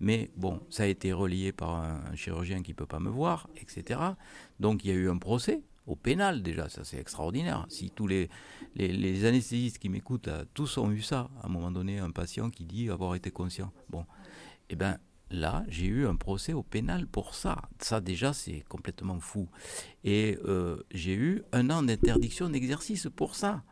Mais 0.00 0.30
bon, 0.36 0.60
ça 0.70 0.84
a 0.84 0.86
été 0.86 1.12
relié 1.12 1.52
par 1.52 1.70
un, 1.76 2.02
un 2.12 2.16
chirurgien 2.16 2.62
qui 2.62 2.72
ne 2.72 2.76
peut 2.76 2.86
pas 2.86 3.00
me 3.00 3.10
voir, 3.10 3.48
etc. 3.56 4.16
Donc 4.60 4.84
il 4.84 4.88
y 4.88 4.92
a 4.92 4.96
eu 4.96 5.10
un 5.10 5.18
procès 5.18 5.62
au 5.88 5.96
pénal 5.96 6.42
déjà, 6.42 6.68
ça 6.68 6.84
c'est 6.84 6.98
extraordinaire. 6.98 7.66
Si 7.68 7.90
tous 7.90 8.06
les, 8.06 8.28
les, 8.76 9.24
anesthésistes 9.24 9.78
qui 9.78 9.88
m'écoutent, 9.88 10.26
là, 10.26 10.44
tous 10.54 10.76
ont 10.78 10.90
eu 10.90 11.00
ça, 11.00 11.30
à 11.42 11.46
un 11.46 11.48
moment 11.48 11.70
donné, 11.70 11.98
un 11.98 12.10
patient 12.10 12.50
qui 12.50 12.64
dit 12.64 12.90
avoir 12.90 13.14
été 13.14 13.30
conscient. 13.30 13.72
Bon, 13.88 14.04
eh 14.68 14.76
bien 14.76 14.98
là, 15.30 15.64
j'ai 15.68 15.86
eu 15.86 16.06
un 16.06 16.16
procès 16.16 16.52
au 16.52 16.62
pénal 16.62 17.06
pour 17.06 17.34
ça. 17.34 17.62
Ça 17.80 18.00
déjà, 18.00 18.32
c'est 18.32 18.64
complètement 18.68 19.18
fou. 19.18 19.48
Et 20.04 20.38
euh, 20.44 20.76
j'ai 20.92 21.14
eu 21.14 21.42
un 21.52 21.70
an 21.70 21.82
d'interdiction 21.82 22.50
d'exercice 22.50 23.08
pour 23.14 23.34
ça. 23.34 23.62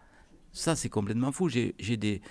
Ça, 0.52 0.74
c'est 0.74 0.88
complètement 0.88 1.32
fou. 1.32 1.48
J'ai 1.48 1.96
des, 1.96 2.22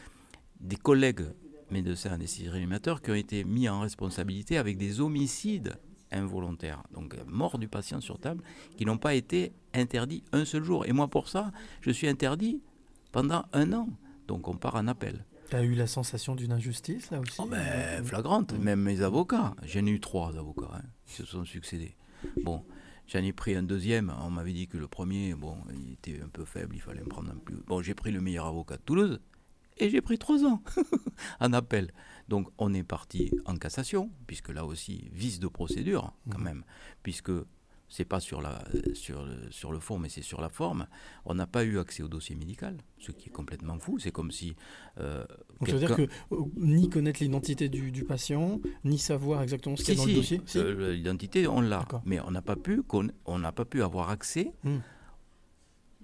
des 0.60 0.78
collègues 0.78 1.26
médecins 1.72 2.12
anesthésistes 2.12 3.02
qui 3.04 3.12
ont 3.12 3.16
été 3.16 3.44
mis 3.44 3.70
en 3.70 3.82
responsabilité 3.82 4.58
avec 4.58 4.78
des 4.78 5.00
homicides 5.00 5.78
involontaires, 6.16 6.84
donc 6.94 7.16
mort 7.28 7.58
du 7.60 7.68
patient 7.68 8.02
sur 8.02 8.20
table, 8.20 8.44
qui 8.78 8.86
n'ont 8.86 8.98
pas 8.98 9.14
été 9.14 9.54
interdits 9.74 10.24
un 10.32 10.46
seul 10.46 10.64
jour. 10.64 10.86
Et 10.86 10.94
moi, 10.94 11.08
pour 11.08 11.30
ça, 11.30 11.52
je 11.82 11.92
suis 11.92 12.08
interdit 12.08 12.62
pendant 13.12 13.46
un 13.54 13.74
an. 13.74 13.90
Donc 14.28 14.48
on 14.48 14.56
part 14.56 14.76
en 14.76 14.88
appel. 14.88 15.26
T'as 15.50 15.62
eu 15.62 15.76
la 15.76 15.86
sensation 15.86 16.36
d'une 16.36 16.52
injustice 16.52 17.12
là 17.12 17.20
aussi 17.20 17.40
Oh 17.40 17.46
ben, 17.46 18.04
flagrante, 18.04 18.54
même 18.54 18.82
mes 18.82 19.02
avocats. 19.02 19.56
J'en 19.64 19.86
ai 19.86 19.92
eu 19.92 20.00
trois 20.00 20.36
avocats 20.38 20.72
hein, 20.74 20.82
qui 21.06 21.14
se 21.14 21.26
sont 21.26 21.46
succédés. 21.46 21.96
Bon, 22.44 22.64
j'en 23.08 23.20
ai 23.20 23.32
pris 23.32 23.56
un 23.56 23.62
deuxième. 23.62 24.12
On 24.24 24.32
m'avait 24.32 24.54
dit 24.54 24.68
que 24.68 24.78
le 24.78 24.88
premier, 24.88 25.36
bon, 25.36 25.56
il 25.72 25.94
était 25.94 26.20
un 26.24 26.30
peu 26.30 26.46
faible, 26.46 26.76
il 26.76 26.82
fallait 26.82 27.02
me 27.02 27.10
prendre 27.10 27.30
un 27.32 27.36
plus. 27.36 27.58
Bon, 27.68 27.82
j'ai 27.84 27.94
pris 27.94 28.12
le 28.12 28.22
meilleur 28.22 28.48
avocat 28.48 28.78
de 28.78 28.82
Toulouse 28.82 29.20
et 29.78 29.90
j'ai 29.90 30.02
pris 30.02 30.18
trois 30.18 30.44
ans 30.46 30.62
en 31.40 31.54
appel. 31.54 31.92
Donc 32.28 32.48
on 32.58 32.74
est 32.74 32.84
parti 32.84 33.32
en 33.46 33.56
cassation, 33.56 34.10
puisque 34.28 34.50
là 34.50 34.66
aussi, 34.66 35.10
vice 35.14 35.40
de 35.40 35.48
procédure 35.48 36.14
quand 36.30 36.40
même, 36.40 36.64
puisque 37.04 37.32
c'est 37.88 38.04
pas 38.04 38.20
sur, 38.20 38.42
la, 38.42 38.64
sur, 38.96 39.24
le, 39.24 39.52
sur 39.52 39.72
le 39.72 39.80
fond, 39.80 40.00
mais 40.00 40.10
c'est 40.10 40.24
sur 40.24 40.42
la 40.42 40.50
forme. 40.50 40.88
On 41.24 41.36
n'a 41.36 41.46
pas 41.46 41.64
eu 41.64 41.78
accès 41.78 42.02
au 42.02 42.08
dossier 42.08 42.36
médical, 42.36 42.78
ce 42.98 43.12
qui 43.12 43.30
est 43.30 43.32
complètement 43.32 43.78
fou. 43.78 44.00
C'est 44.00 44.10
comme 44.12 44.32
si. 44.32 44.56
euh, 44.98 45.24
Donc 45.60 45.68
ça 45.70 45.74
veut 45.76 45.80
dire 45.80 45.96
que 45.96 46.02
euh, 46.02 46.38
ni 46.58 46.90
connaître 46.90 47.22
l'identité 47.22 47.70
du, 47.70 47.92
du 47.92 48.04
patient, 48.04 48.60
ni 48.86 48.98
savoir 48.98 49.44
exactement 49.44 49.76
ce 49.76 49.84
qu'il 49.84 49.94
y 49.94 49.98
a 49.98 50.02
dans 50.02 50.08
le 50.08 50.16
dossier. 50.16 50.42
Si 50.48 50.58
euh, 50.58 50.94
L'identité, 50.94 51.48
on 51.48 51.62
l'a, 51.62 51.86
mais 52.06 52.20
on 52.22 52.32
n'a 52.32 52.42
pas 52.42 52.56
pu, 52.56 52.82
qu'on- 52.82 53.08
on 53.26 53.38
n'a 53.38 53.52
pas 53.52 53.66
pu 53.66 53.84
avoir 53.84 54.10
accès 54.10 54.52
Hmm. 54.64 54.78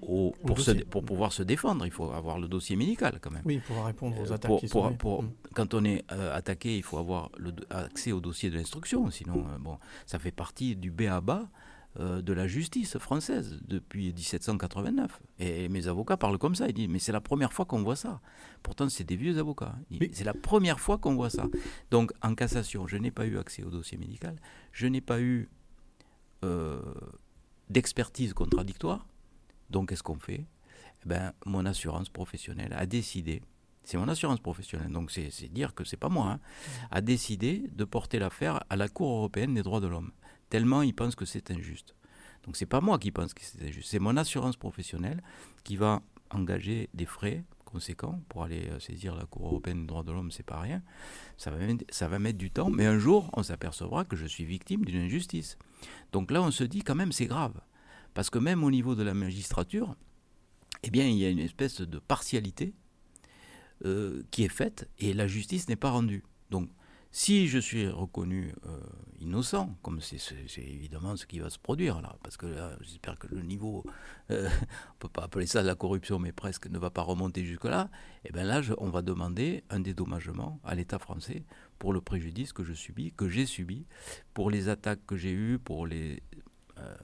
Au, 0.01 0.27
Au 0.43 0.45
pour, 0.47 0.59
se- 0.59 0.71
dossier. 0.71 0.85
pour 0.85 1.03
pouvoir 1.05 1.31
se 1.33 1.43
défendre. 1.43 1.85
Il 1.85 1.91
faut 1.91 2.11
avoir 2.11 2.39
le 2.39 2.47
dossier 2.47 2.75
médical 2.75 3.19
quand 3.21 3.31
même. 3.31 3.43
Oui, 3.45 3.59
pour 3.67 3.85
répondre 3.85 4.17
aux 4.19 4.31
Euh, 4.31 4.35
attaques 4.35 4.49
pour- 4.49 4.59
qui 4.59 4.67
sont 4.67 4.93
pour- 4.95 5.23
Mm. 5.23 5.31
Quand 5.53 5.73
on 5.73 5.83
est 5.83 6.03
euh, 6.11 6.35
attaqué, 6.35 6.77
il 6.77 6.83
faut 6.83 6.97
avoir 6.97 7.29
le, 7.37 7.53
accès 7.69 8.11
au 8.11 8.19
dossier 8.19 8.49
de 8.49 8.55
l'instruction. 8.57 9.09
Sinon, 9.11 9.45
euh, 9.47 9.57
bon, 9.59 9.77
ça 10.05 10.19
fait 10.19 10.31
partie 10.31 10.75
du 10.75 10.91
B 10.91 11.01
à 11.03 11.21
bas 11.21 11.49
euh, 11.99 12.21
de 12.21 12.31
la 12.31 12.47
justice 12.47 12.97
française 12.99 13.59
depuis 13.67 14.13
1789. 14.13 15.19
Et 15.39 15.67
mes 15.67 15.87
avocats 15.89 16.15
parlent 16.15 16.37
comme 16.37 16.55
ça. 16.55 16.67
Ils 16.69 16.73
disent, 16.73 16.87
mais 16.87 16.99
c'est 16.99 17.11
la 17.11 17.19
première 17.19 17.51
fois 17.51 17.65
qu'on 17.65 17.83
voit 17.83 17.97
ça. 17.97 18.21
Pourtant, 18.63 18.87
c'est 18.87 19.03
des 19.03 19.17
vieux 19.17 19.37
avocats. 19.37 19.75
Oui. 19.91 20.09
C'est 20.13 20.23
la 20.23 20.33
première 20.33 20.79
fois 20.79 20.97
qu'on 20.97 21.15
voit 21.15 21.29
ça. 21.29 21.47
Donc, 21.91 22.13
en 22.21 22.33
cassation, 22.33 22.87
je 22.87 22.95
n'ai 22.95 23.11
pas 23.11 23.25
eu 23.25 23.37
accès 23.37 23.63
au 23.63 23.69
dossier 23.69 23.97
médical. 23.97 24.37
Je 24.71 24.87
n'ai 24.87 25.01
pas 25.01 25.19
eu 25.19 25.49
d'expertise 27.69 28.33
contradictoire. 28.33 29.05
Donc, 29.71 29.89
qu'est-ce 29.89 30.03
qu'on 30.03 30.19
fait? 30.19 30.45
Eh 31.03 31.09
ben, 31.09 31.33
Mon 31.45 31.65
assurance 31.65 32.09
professionnelle 32.09 32.73
a 32.73 32.85
décidé, 32.85 33.41
c'est 33.83 33.97
mon 33.97 34.07
assurance 34.07 34.39
professionnelle, 34.39 34.91
donc 34.91 35.11
c'est 35.11 35.51
dire 35.51 35.73
que 35.73 35.83
c'est 35.83 35.97
pas 35.97 36.09
moi, 36.09 36.33
hein, 36.33 36.39
a 36.91 37.01
décidé 37.01 37.69
de 37.73 37.83
porter 37.83 38.19
l'affaire 38.19 38.63
à 38.69 38.75
la 38.75 38.87
Cour 38.87 39.09
européenne 39.17 39.55
des 39.55 39.63
droits 39.63 39.79
de 39.79 39.87
l'homme, 39.87 40.11
tellement 40.49 40.81
ils 40.83 40.93
pensent 40.93 41.15
que 41.15 41.25
c'est 41.25 41.49
injuste. 41.49 41.95
Donc 42.45 42.57
c'est 42.57 42.65
pas 42.65 42.81
moi 42.81 42.99
qui 42.99 43.11
pense 43.11 43.33
que 43.33 43.41
c'est 43.43 43.63
injuste, 43.63 43.89
c'est 43.89 43.99
mon 43.99 44.17
assurance 44.17 44.57
professionnelle 44.57 45.23
qui 45.63 45.75
va 45.75 46.01
engager 46.29 46.89
des 46.93 47.05
frais 47.05 47.43
conséquents 47.65 48.21
pour 48.29 48.43
aller 48.43 48.67
euh, 48.69 48.79
saisir 48.79 49.15
la 49.15 49.25
Cour 49.25 49.47
européenne 49.47 49.81
des 49.81 49.87
droits 49.87 50.03
de 50.03 50.11
l'homme, 50.11 50.31
c'est 50.31 50.45
pas 50.45 50.59
rien. 50.59 50.81
Ça 51.37 51.51
va, 51.51 51.57
ça 51.89 52.07
va 52.07 52.19
mettre 52.19 52.37
du 52.37 52.51
temps, 52.51 52.69
mais 52.69 52.85
un 52.85 52.99
jour, 52.99 53.29
on 53.33 53.43
s'apercevra 53.43 54.03
que 54.05 54.15
je 54.15 54.25
suis 54.25 54.43
victime 54.43 54.83
d'une 54.85 55.01
injustice. 55.01 55.57
Donc 56.11 56.31
là, 56.31 56.41
on 56.41 56.51
se 56.51 56.63
dit 56.63 56.81
quand 56.83 56.95
même 56.95 57.11
c'est 57.11 57.27
grave. 57.27 57.59
Parce 58.13 58.29
que 58.29 58.39
même 58.39 58.63
au 58.63 58.71
niveau 58.71 58.95
de 58.95 59.03
la 59.03 59.13
magistrature, 59.13 59.95
eh 60.83 60.89
bien, 60.89 61.07
il 61.07 61.17
y 61.17 61.25
a 61.25 61.29
une 61.29 61.39
espèce 61.39 61.81
de 61.81 61.99
partialité 61.99 62.73
euh, 63.85 64.23
qui 64.31 64.43
est 64.43 64.49
faite 64.49 64.89
et 64.99 65.13
la 65.13 65.27
justice 65.27 65.67
n'est 65.69 65.75
pas 65.75 65.91
rendue. 65.91 66.23
Donc, 66.49 66.69
si 67.13 67.49
je 67.49 67.59
suis 67.59 67.89
reconnu 67.89 68.53
euh, 68.65 68.79
innocent, 69.19 69.75
comme 69.81 69.99
c'est 69.99 70.17
évidemment 70.61 71.17
ce 71.17 71.25
qui 71.25 71.39
va 71.39 71.49
se 71.49 71.59
produire 71.59 72.01
là, 72.01 72.15
parce 72.23 72.37
que 72.37 72.45
là, 72.45 72.77
j'espère 72.79 73.19
que 73.19 73.27
le 73.27 73.41
niveau, 73.41 73.83
euh, 74.31 74.49
on 74.93 74.97
peut 74.97 75.09
pas 75.09 75.23
appeler 75.23 75.45
ça 75.45 75.61
de 75.61 75.67
la 75.67 75.75
corruption, 75.75 76.19
mais 76.19 76.31
presque 76.31 76.67
ne 76.67 76.79
va 76.79 76.89
pas 76.89 77.01
remonter 77.01 77.43
jusque-là, 77.43 77.89
et 78.23 78.31
bien 78.31 78.45
là, 78.45 78.61
on 78.77 78.89
va 78.89 79.01
demander 79.01 79.65
un 79.69 79.81
dédommagement 79.81 80.61
à 80.63 80.73
l'État 80.73 80.99
français 80.99 81.43
pour 81.79 81.91
le 81.91 81.99
préjudice 81.99 82.53
que 82.53 82.63
je 82.63 82.73
subis, 82.73 83.11
que 83.11 83.27
j'ai 83.27 83.45
subi, 83.45 83.85
pour 84.33 84.49
les 84.49 84.69
attaques 84.69 85.05
que 85.05 85.17
j'ai 85.17 85.33
eues, 85.33 85.59
pour 85.59 85.87
les, 85.87 86.23
euh, 86.77 86.95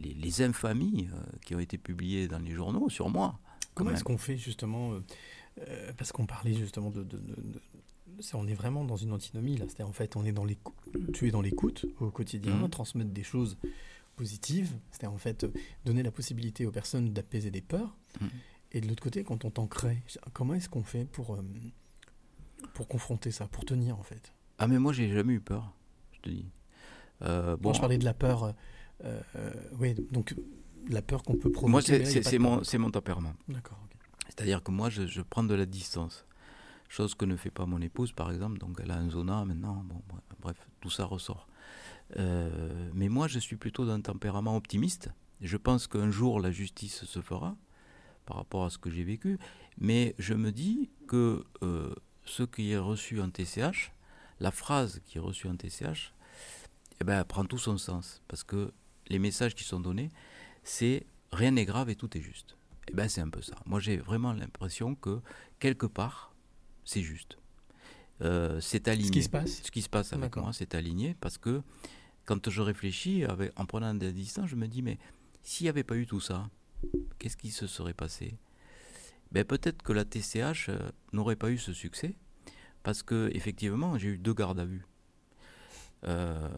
les- 0.00 0.08
les- 0.08 0.14
les 0.14 0.42
infamies 0.42 1.08
euh, 1.12 1.20
qui 1.44 1.54
ont 1.54 1.60
été 1.60 1.78
publiées 1.78 2.28
dans 2.28 2.38
les 2.38 2.52
journaux 2.52 2.88
sur 2.90 3.08
moi. 3.08 3.38
quand 3.74 3.84
Comment 3.84 3.90
est-ce 3.92 4.04
qu'on 4.04 4.18
fait 4.18 4.36
justement 4.36 4.92
euh, 4.92 5.00
euh, 5.68 5.92
Parce 5.96 6.12
qu'on 6.12 6.26
parlait 6.26 6.54
justement 6.54 6.90
de. 6.90 7.02
de- 7.02 7.18
de- 7.18 7.34
de- 7.34 7.60
c'est- 8.20 8.34
on 8.36 8.46
est 8.46 8.54
vraiment 8.54 8.84
dans 8.84 8.96
une 8.96 9.12
antinomie 9.12 9.56
là. 9.58 9.66
C'est 9.68 9.82
en 9.82 9.92
fait, 9.92 10.16
on 10.16 10.24
est 10.24 10.32
dans 10.32 10.44
l'écou- 10.44 10.72
tu 11.12 11.28
es 11.28 11.30
dans 11.30 11.42
l'écoute 11.42 11.84
au 12.00 12.10
quotidien, 12.10 12.54
Mhm. 12.56 12.68
transmettre 12.70 13.10
des 13.10 13.22
choses 13.24 13.58
positives. 14.16 14.72
C'était 14.90 15.06
en 15.06 15.18
fait 15.18 15.46
donner 15.84 16.02
la 16.02 16.10
possibilité 16.10 16.64
aux 16.66 16.70
personnes 16.72 17.12
d'apaiser 17.12 17.50
des 17.50 17.60
peurs. 17.60 17.94
Mhm. 18.20 18.28
Et 18.72 18.80
de 18.80 18.88
l'autre 18.88 19.02
côté, 19.02 19.24
quand 19.24 19.44
on 19.44 19.50
t'en 19.50 19.66
crée, 19.66 20.02
comment 20.32 20.54
est-ce 20.54 20.68
qu'on 20.70 20.82
fait 20.84 21.04
pour 21.04 21.34
euh, 21.34 21.42
pour 22.74 22.88
confronter 22.88 23.30
ça, 23.30 23.46
pour 23.46 23.64
tenir 23.64 23.98
en 23.98 24.02
fait? 24.02 24.32
Ah 24.58 24.66
mais 24.68 24.78
moi 24.78 24.92
j'ai 24.92 25.10
jamais 25.12 25.34
eu 25.34 25.40
peur, 25.40 25.74
je 26.12 26.20
te 26.20 26.30
dis. 26.30 26.46
Euh, 27.22 27.56
bon, 27.56 27.68
Moi, 27.68 27.72
je 27.74 27.80
parlais 27.80 27.98
de 27.98 28.04
la 28.04 28.14
peur. 28.14 28.54
Euh, 29.04 29.20
oui, 29.78 29.94
donc 30.10 30.34
la 30.88 31.02
peur 31.02 31.22
qu'on 31.22 31.36
peut 31.36 31.50
provoquer. 31.50 31.98
moi, 32.38 32.60
c'est 32.62 32.78
mon, 32.78 32.90
tempérament. 32.90 33.34
D'accord. 33.48 33.78
C'est-à-dire 34.28 34.62
que 34.62 34.70
moi, 34.70 34.90
je, 34.90 35.06
je 35.06 35.22
prends 35.22 35.44
de 35.44 35.54
la 35.54 35.66
distance. 35.66 36.26
Chose 36.88 37.14
que 37.14 37.24
ne 37.24 37.36
fait 37.36 37.50
pas 37.50 37.66
mon 37.66 37.80
épouse, 37.80 38.12
par 38.12 38.30
exemple. 38.30 38.58
Donc, 38.58 38.78
elle 38.82 38.90
a 38.90 38.96
un 38.96 39.10
zona 39.10 39.44
maintenant. 39.44 39.84
Bon, 39.88 40.00
bref, 40.08 40.22
bref, 40.40 40.68
tout 40.80 40.90
ça 40.90 41.04
ressort. 41.04 41.48
Euh, 42.16 42.90
mais 42.94 43.08
moi, 43.08 43.26
je 43.28 43.38
suis 43.38 43.56
plutôt 43.56 43.84
d'un 43.84 44.00
tempérament 44.00 44.56
optimiste. 44.56 45.10
Je 45.40 45.56
pense 45.56 45.86
qu'un 45.86 46.10
jour, 46.10 46.40
la 46.40 46.50
justice 46.50 47.04
se 47.04 47.20
fera 47.20 47.56
par 48.24 48.36
rapport 48.36 48.64
à 48.64 48.70
ce 48.70 48.78
que 48.78 48.90
j'ai 48.90 49.04
vécu. 49.04 49.38
Mais 49.78 50.14
je 50.18 50.34
me 50.34 50.52
dis 50.52 50.90
que 51.08 51.44
euh, 51.62 51.94
ce 52.24 52.42
qui 52.42 52.72
est 52.72 52.78
reçu 52.78 53.20
en 53.20 53.30
TCH, 53.30 53.92
la 54.40 54.50
phrase 54.50 55.00
qui 55.04 55.18
est 55.18 55.20
reçue 55.20 55.48
en 55.48 55.56
TCH, 55.56 56.12
eh 57.00 57.04
ben, 57.04 57.18
elle 57.18 57.24
prend 57.24 57.44
tout 57.44 57.58
son 57.58 57.78
sens. 57.78 58.22
Parce 58.28 58.44
que 58.44 58.72
les 59.08 59.18
messages 59.18 59.54
qui 59.54 59.64
sont 59.64 59.80
donnés, 59.80 60.10
c'est 60.62 61.06
rien 61.32 61.52
n'est 61.52 61.64
grave 61.64 61.90
et 61.90 61.96
tout 61.96 62.16
est 62.16 62.20
juste. 62.20 62.56
Eh 62.88 62.94
ben, 62.94 63.08
c'est 63.08 63.20
un 63.20 63.28
peu 63.28 63.42
ça. 63.42 63.54
Moi, 63.66 63.80
j'ai 63.80 63.96
vraiment 63.96 64.32
l'impression 64.32 64.94
que 64.94 65.20
quelque 65.58 65.86
part, 65.86 66.34
c'est 66.84 67.02
juste. 67.02 67.38
Euh, 68.22 68.60
c'est 68.60 68.88
aligné. 68.88 69.08
Ce 69.08 69.12
qui 69.12 69.22
se 69.22 69.28
passe. 69.28 69.62
Ce 69.62 69.70
qui 69.70 69.82
se 69.82 69.88
passe 69.88 70.12
avec 70.12 70.36
moi, 70.36 70.52
c'est 70.52 70.74
aligné 70.74 71.16
parce 71.20 71.38
que 71.38 71.62
quand 72.24 72.48
je 72.48 72.62
réfléchis, 72.62 73.24
avec, 73.24 73.52
en 73.56 73.66
prenant 73.66 73.94
de 73.94 74.06
la 74.06 74.12
distance, 74.12 74.48
je 74.48 74.56
me 74.56 74.66
dis, 74.66 74.82
mais 74.82 74.98
s'il 75.42 75.64
n'y 75.64 75.68
avait 75.68 75.84
pas 75.84 75.96
eu 75.96 76.06
tout 76.06 76.20
ça, 76.20 76.48
qu'est-ce 77.18 77.36
qui 77.36 77.50
se 77.50 77.66
serait 77.66 77.94
passé? 77.94 78.38
Ben, 79.32 79.44
Peut-être 79.44 79.82
que 79.82 79.92
la 79.92 80.04
TCH 80.04 80.68
euh, 80.68 80.78
n'aurait 81.12 81.36
pas 81.36 81.50
eu 81.50 81.58
ce 81.58 81.72
succès 81.72 82.16
parce 82.82 83.02
que 83.02 83.30
effectivement, 83.34 83.98
j'ai 83.98 84.10
eu 84.10 84.18
deux 84.18 84.34
gardes 84.34 84.60
à 84.60 84.64
vue. 84.64 84.86
Euh, 86.04 86.48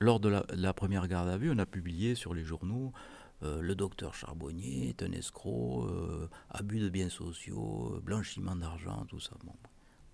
lors 0.00 0.20
de 0.20 0.28
la, 0.28 0.72
première 0.72 1.08
garde 1.08 1.28
à 1.28 1.36
vue, 1.36 1.50
on 1.50 1.58
a 1.58 1.66
publié 1.66 2.14
sur 2.14 2.34
les 2.34 2.44
journaux 2.44 2.92
euh, 3.44 3.60
le 3.60 3.74
docteur 3.74 4.14
Charbonnier 4.14 4.88
est 4.88 5.02
un 5.02 5.12
escroc, 5.12 5.86
euh, 5.86 6.28
abus 6.50 6.80
de 6.80 6.88
biens 6.88 7.08
sociaux, 7.08 7.92
euh, 7.94 8.00
blanchiment 8.00 8.56
d'argent, 8.56 9.04
tout 9.08 9.20
ça. 9.20 9.36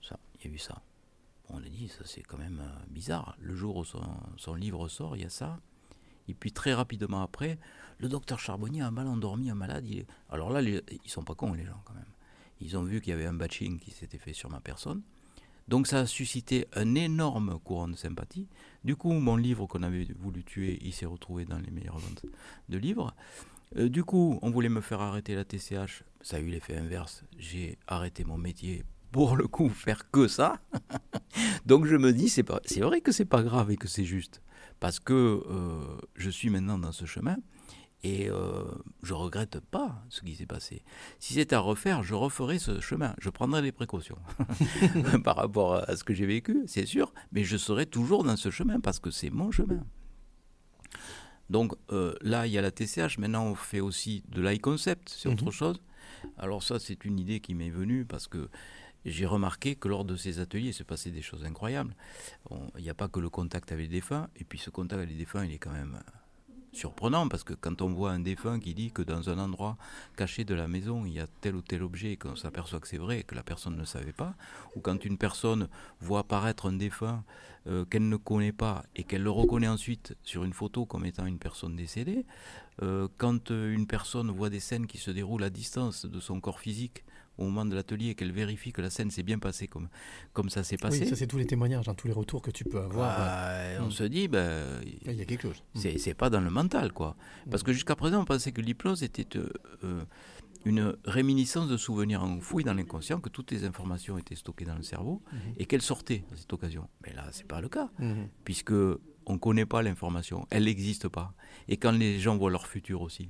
Ça, 0.02 0.18
il 0.36 0.46
y 0.46 0.52
a 0.52 0.54
eu 0.54 0.58
ça. 0.58 0.82
On 1.48 1.58
a 1.58 1.68
dit, 1.68 1.88
ça 1.88 2.04
c'est 2.04 2.22
quand 2.22 2.38
même 2.38 2.62
bizarre. 2.88 3.36
Le 3.40 3.54
jour 3.54 3.76
où 3.76 3.84
son, 3.84 4.54
livre 4.54 4.88
sort, 4.88 5.16
il 5.16 5.22
y 5.22 5.26
a 5.26 5.30
ça. 5.30 5.58
Et 6.28 6.34
puis 6.34 6.52
très 6.52 6.74
rapidement 6.74 7.22
après, 7.22 7.58
le 7.98 8.08
docteur 8.08 8.38
Charbonnier 8.38 8.82
a 8.82 8.90
mal 8.90 9.06
endormi 9.06 9.50
un 9.50 9.54
malade. 9.54 9.86
il 9.86 10.06
Alors 10.30 10.50
là, 10.50 10.60
les- 10.60 10.82
ils 11.04 11.10
sont 11.10 11.24
pas 11.24 11.34
cons 11.34 11.54
les 11.54 11.64
gens 11.64 11.80
quand 11.84 11.94
même. 11.94 12.04
Ils 12.60 12.76
ont 12.76 12.82
vu 12.82 13.00
qu'il 13.00 13.10
y 13.10 13.14
avait 13.14 13.26
un 13.26 13.34
batching 13.34 13.78
qui 13.78 13.90
s'était 13.90 14.18
fait 14.18 14.32
sur 14.32 14.50
ma 14.50 14.60
personne. 14.60 15.02
Donc 15.68 15.86
ça 15.86 16.00
a 16.00 16.06
suscité 16.06 16.66
un 16.74 16.94
énorme 16.94 17.58
courant 17.64 17.88
de 17.88 17.96
sympathie. 17.96 18.48
Du 18.84 18.96
coup, 18.96 19.12
mon 19.12 19.36
livre 19.36 19.66
qu'on 19.66 19.82
avait 19.82 20.06
voulu 20.18 20.44
tuer, 20.44 20.78
il 20.82 20.92
s'est 20.92 21.06
retrouvé 21.06 21.44
dans 21.44 21.58
les 21.58 21.70
meilleures 21.70 21.98
ventes 21.98 22.26
de 22.68 22.78
livres. 22.78 23.14
Euh, 23.76 23.88
du 23.88 24.04
coup, 24.04 24.38
on 24.42 24.50
voulait 24.50 24.68
me 24.68 24.80
faire 24.80 25.00
arrêter 25.00 25.34
la 25.34 25.44
TCH. 25.44 26.04
Ça 26.20 26.36
a 26.36 26.40
eu 26.40 26.46
l'effet 26.46 26.76
inverse. 26.76 27.24
J'ai 27.38 27.78
arrêté 27.86 28.24
mon 28.24 28.36
métier 28.36 28.84
pour 29.10 29.36
le 29.36 29.46
coup 29.46 29.68
faire 29.70 30.10
que 30.10 30.28
ça. 30.28 30.60
Donc 31.66 31.86
je 31.86 31.96
me 31.96 32.12
dis, 32.12 32.28
c'est 32.28 32.44
vrai 32.80 33.00
que 33.00 33.12
c'est 33.12 33.24
pas 33.24 33.42
grave 33.42 33.70
et 33.70 33.76
que 33.76 33.88
c'est 33.88 34.04
juste, 34.04 34.42
parce 34.80 35.00
que 35.00 35.42
euh, 35.48 35.96
je 36.14 36.30
suis 36.30 36.50
maintenant 36.50 36.78
dans 36.78 36.92
ce 36.92 37.06
chemin 37.06 37.36
et 38.04 38.28
euh, 38.28 38.64
je 39.02 39.14
regrette 39.14 39.60
pas 39.60 40.04
ce 40.10 40.20
qui 40.20 40.36
s'est 40.36 40.46
passé. 40.46 40.82
Si 41.18 41.32
c'était 41.34 41.56
à 41.56 41.60
refaire, 41.60 42.02
je 42.02 42.14
referais 42.14 42.58
ce 42.58 42.78
chemin. 42.80 43.14
Je 43.18 43.30
prendrais 43.30 43.62
des 43.62 43.72
précautions 43.72 44.18
par 45.24 45.36
rapport 45.36 45.74
à 45.74 45.96
ce 45.96 46.04
que 46.04 46.12
j'ai 46.12 46.26
vécu, 46.26 46.62
c'est 46.66 46.84
sûr, 46.84 47.12
mais 47.32 47.44
je 47.44 47.56
serai 47.56 47.86
toujours 47.86 48.22
dans 48.22 48.36
ce 48.36 48.50
chemin 48.50 48.78
parce 48.78 49.00
que 49.00 49.10
c'est 49.10 49.30
mon 49.30 49.50
chemin. 49.50 49.82
Donc 51.48 51.72
euh, 51.92 52.14
là, 52.20 52.46
il 52.46 52.52
y 52.52 52.58
a 52.58 52.62
la 52.62 52.70
TCH. 52.70 53.18
Maintenant, 53.18 53.46
on 53.46 53.54
fait 53.54 53.80
aussi 53.80 54.22
de 54.28 54.42
l'iConcept, 54.42 55.08
c'est 55.08 55.28
autre 55.30 55.50
chose. 55.50 55.80
Alors 56.36 56.62
ça, 56.62 56.78
c'est 56.78 57.06
une 57.06 57.18
idée 57.18 57.40
qui 57.40 57.54
m'est 57.54 57.70
venue 57.70 58.04
parce 58.04 58.28
que 58.28 58.50
j'ai 59.06 59.26
remarqué 59.26 59.76
que 59.76 59.88
lors 59.88 60.04
de 60.04 60.16
ces 60.16 60.40
ateliers, 60.40 60.68
il 60.68 60.74
se 60.74 60.82
passait 60.82 61.10
des 61.10 61.22
choses 61.22 61.44
incroyables. 61.44 61.94
Il 62.76 62.82
n'y 62.82 62.90
a 62.90 62.94
pas 62.94 63.08
que 63.08 63.20
le 63.20 63.30
contact 63.30 63.72
avec 63.72 63.86
les 63.86 63.96
défunts, 63.96 64.28
et 64.36 64.44
puis 64.44 64.58
ce 64.58 64.70
contact 64.70 64.98
avec 64.98 65.10
les 65.10 65.16
défunts, 65.16 65.44
il 65.44 65.52
est 65.52 65.58
quand 65.58 65.72
même 65.72 66.00
surprenant 66.74 67.28
parce 67.28 67.44
que 67.44 67.54
quand 67.54 67.82
on 67.82 67.92
voit 67.92 68.10
un 68.10 68.20
défunt 68.20 68.58
qui 68.58 68.74
dit 68.74 68.90
que 68.90 69.02
dans 69.02 69.30
un 69.30 69.38
endroit 69.38 69.76
caché 70.16 70.44
de 70.44 70.54
la 70.54 70.68
maison 70.68 71.04
il 71.06 71.14
y 71.14 71.20
a 71.20 71.26
tel 71.40 71.54
ou 71.54 71.62
tel 71.62 71.82
objet 71.82 72.12
et 72.12 72.16
qu'on 72.16 72.36
s'aperçoit 72.36 72.80
que 72.80 72.88
c'est 72.88 72.98
vrai 72.98 73.20
et 73.20 73.22
que 73.22 73.34
la 73.34 73.42
personne 73.42 73.76
ne 73.76 73.84
savait 73.84 74.12
pas, 74.12 74.34
ou 74.76 74.80
quand 74.80 75.04
une 75.04 75.18
personne 75.18 75.68
voit 76.00 76.20
apparaître 76.20 76.66
un 76.66 76.72
défunt 76.72 77.24
euh, 77.66 77.84
qu'elle 77.84 78.08
ne 78.08 78.16
connaît 78.16 78.52
pas 78.52 78.84
et 78.96 79.04
qu'elle 79.04 79.22
le 79.22 79.30
reconnaît 79.30 79.68
ensuite 79.68 80.16
sur 80.22 80.44
une 80.44 80.52
photo 80.52 80.84
comme 80.84 81.06
étant 81.06 81.26
une 81.26 81.38
personne 81.38 81.76
décédée, 81.76 82.26
euh, 82.82 83.08
quand 83.18 83.50
euh, 83.50 83.72
une 83.72 83.86
personne 83.86 84.30
voit 84.30 84.50
des 84.50 84.60
scènes 84.60 84.86
qui 84.86 84.98
se 84.98 85.10
déroulent 85.10 85.44
à 85.44 85.50
distance 85.50 86.06
de 86.06 86.20
son 86.20 86.40
corps 86.40 86.60
physique 86.60 87.04
au 87.38 87.44
moment 87.44 87.64
de 87.64 87.74
l'atelier 87.74 88.10
et 88.10 88.14
qu'elle 88.14 88.32
vérifie 88.32 88.72
que 88.72 88.80
la 88.82 88.90
scène 88.90 89.10
s'est 89.10 89.22
bien 89.22 89.38
passée 89.38 89.66
comme, 89.66 89.88
comme 90.32 90.50
ça 90.50 90.62
s'est 90.62 90.76
passé, 90.76 91.00
Oui, 91.02 91.08
ça 91.08 91.16
c'est 91.16 91.26
tous 91.26 91.38
les 91.38 91.46
témoignages, 91.46 91.88
hein, 91.88 91.94
tous 91.94 92.06
les 92.06 92.12
retours 92.12 92.42
que 92.42 92.50
tu 92.50 92.64
peux 92.64 92.78
avoir. 92.80 93.18
bah, 93.18 93.82
on 93.82 93.86
Mm. 93.86 93.90
se 93.90 94.04
dit, 94.04 94.28
ben, 94.28 94.80
Il 95.06 95.12
y 95.16 95.20
a 95.20 95.24
quelque 95.24 95.42
chose. 95.42 95.62
Mm. 95.74 95.98
c'est 95.98 96.14
pas 96.14 96.30
dans 96.30 96.40
le 96.40 96.50
mental, 96.50 96.92
quoi. 96.92 97.16
Parce 97.50 97.62
que 97.62 97.72
jusqu'à 97.72 97.96
présent, 97.96 98.20
on 98.22 98.24
pensait 98.24 98.52
que 98.52 98.60
l'hypnose 98.60 99.02
était 99.02 99.36
euh, 99.36 99.48
euh, 99.84 100.04
une 100.64 100.96
réminiscence 101.04 101.68
de 101.68 101.76
souvenirs 101.76 102.22
enfouis 102.22 102.64
dans 102.64 102.72
l'inconscient, 102.74 103.20
que 103.20 103.28
toutes 103.28 103.50
les 103.50 103.64
informations 103.64 104.16
étaient 104.16 104.34
stockées 104.36 104.64
dans 104.64 104.76
le 104.76 104.82
cerveau 104.82 105.22
et 105.58 105.66
qu'elles 105.66 105.82
sortaient 105.82 106.24
à 106.32 106.36
cette 106.36 106.52
occasion. 106.52 106.88
Mais 107.06 107.12
là, 107.12 107.26
c'est 107.32 107.46
pas 107.46 107.60
le 107.60 107.68
cas, 107.68 107.90
puisque 108.44 108.72
on 109.26 109.38
connaît 109.38 109.66
pas 109.66 109.82
l'information, 109.82 110.46
elle 110.50 110.64
n'existe 110.64 111.08
pas. 111.08 111.34
Et 111.68 111.76
quand 111.76 111.92
les 111.92 112.18
gens 112.20 112.36
voient 112.38 112.50
leur 112.50 112.66
futur 112.66 113.02
aussi, 113.02 113.28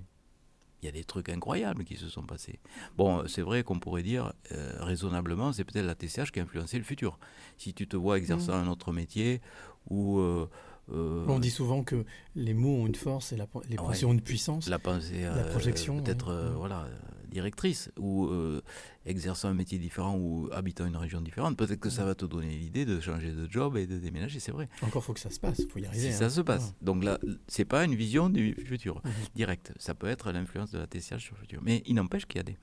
il 0.84 0.86
y 0.86 0.88
a 0.88 0.92
des 0.92 1.04
trucs 1.04 1.30
incroyables 1.30 1.82
qui 1.84 1.96
se 1.96 2.10
sont 2.10 2.22
passés. 2.24 2.58
Bon, 2.98 3.26
c'est 3.26 3.40
vrai 3.40 3.62
qu'on 3.62 3.78
pourrait 3.78 4.02
dire, 4.02 4.34
euh, 4.52 4.72
raisonnablement, 4.80 5.50
c'est 5.54 5.64
peut-être 5.64 5.86
la 5.86 5.94
TCH 5.94 6.30
qui 6.30 6.40
a 6.40 6.42
influencé 6.42 6.76
le 6.76 6.84
futur. 6.84 7.18
Si 7.56 7.72
tu 7.72 7.88
te 7.88 7.96
vois 7.96 8.18
exerçant 8.18 8.52
un 8.52 8.68
autre 8.68 8.92
métier 8.92 9.40
ou... 9.88 10.18
euh, 10.18 10.46
euh, 10.92 11.24
On 11.26 11.38
dit 11.38 11.50
souvent 11.50 11.82
que 11.82 12.04
les 12.36 12.52
mots 12.52 12.82
ont 12.82 12.86
une 12.86 12.94
force 12.94 13.32
et 13.32 13.36
la, 13.38 13.46
les 13.70 13.78
Ouais. 13.78 13.86
pensées 13.86 14.04
ont 14.04 14.12
une 14.12 14.20
puissance. 14.20 14.68
la 14.68 14.78
pensée, 14.78 15.22
La 15.22 15.44
projection, 15.44 16.02
peut-être 16.02 16.30
Mm. 16.34 16.54
voilà, 16.56 16.86
directrice 17.34 17.90
ou 17.98 18.26
euh, 18.28 18.62
exerçant 19.04 19.48
un 19.48 19.54
métier 19.54 19.78
différent 19.78 20.16
ou 20.16 20.48
habitant 20.52 20.86
une 20.86 20.96
région 20.96 21.20
différente. 21.20 21.56
Peut-être 21.58 21.80
que 21.80 21.90
ça 21.90 22.04
va 22.06 22.14
te 22.14 22.24
donner 22.24 22.56
l'idée 22.56 22.86
de 22.86 22.98
changer 23.00 23.32
de 23.32 23.46
job 23.50 23.76
et 23.76 23.86
de 23.86 23.98
déménager, 23.98 24.40
c'est 24.40 24.52
vrai. 24.52 24.68
Encore 24.80 25.04
faut 25.04 25.12
que 25.12 25.20
ça 25.20 25.28
se 25.30 25.38
passe, 25.40 25.60
faut 25.68 25.78
y 25.78 25.84
arriver. 25.84 26.00
Si 26.10 26.14
hein. 26.14 26.18
ça 26.18 26.30
se 26.30 26.40
passe. 26.40 26.74
Donc 26.80 27.04
là, 27.04 27.18
c'est 27.48 27.66
pas 27.66 27.84
une 27.84 27.94
vision 27.94 28.30
du 28.30 28.54
futur 28.64 29.02
Mhm. 29.04 29.10
direct. 29.34 29.72
Ça 29.78 29.94
peut 29.94 30.06
être 30.06 30.32
l'influence 30.32 30.70
de 30.70 30.78
la 30.78 30.86
TCH 30.86 31.18
sur 31.18 31.34
le 31.34 31.40
futur. 31.40 31.60
Mais 31.62 31.82
il 31.86 31.94
n'empêche 31.96 32.24
qu'il 32.26 32.38
y 32.38 32.40
a 32.40 32.44
des, 32.44 32.56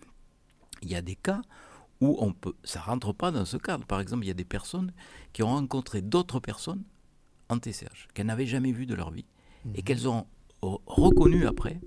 il 0.82 0.90
y 0.90 0.96
a 0.96 1.02
des 1.04 1.16
cas 1.16 1.42
où 2.00 2.18
on 2.20 2.34
peut, 2.34 2.54
ça 2.64 2.80
rentre 2.82 3.14
pas 3.14 3.30
dans 3.30 3.46
ce 3.46 3.58
cadre. 3.58 3.86
Par 3.86 4.00
exemple, 4.00 4.24
il 4.26 4.28
y 4.30 4.32
a 4.32 4.34
des 4.34 4.46
personnes 4.46 4.92
qui 5.34 5.44
ont 5.44 5.50
rencontré 5.50 6.02
d'autres 6.02 6.40
personnes 6.40 6.84
en 7.50 7.60
TCH 7.60 8.08
qu'elles 8.14 8.26
n'avaient 8.26 8.48
jamais 8.48 8.72
vues 8.72 8.86
de 8.88 8.96
leur 8.96 9.12
vie 9.12 9.26
Mhm. 9.66 9.74
et 9.76 9.82
qu'elles 9.84 10.08
ont 10.08 10.26
euh, 10.64 10.78
reconnues 10.88 11.46
après 11.46 11.80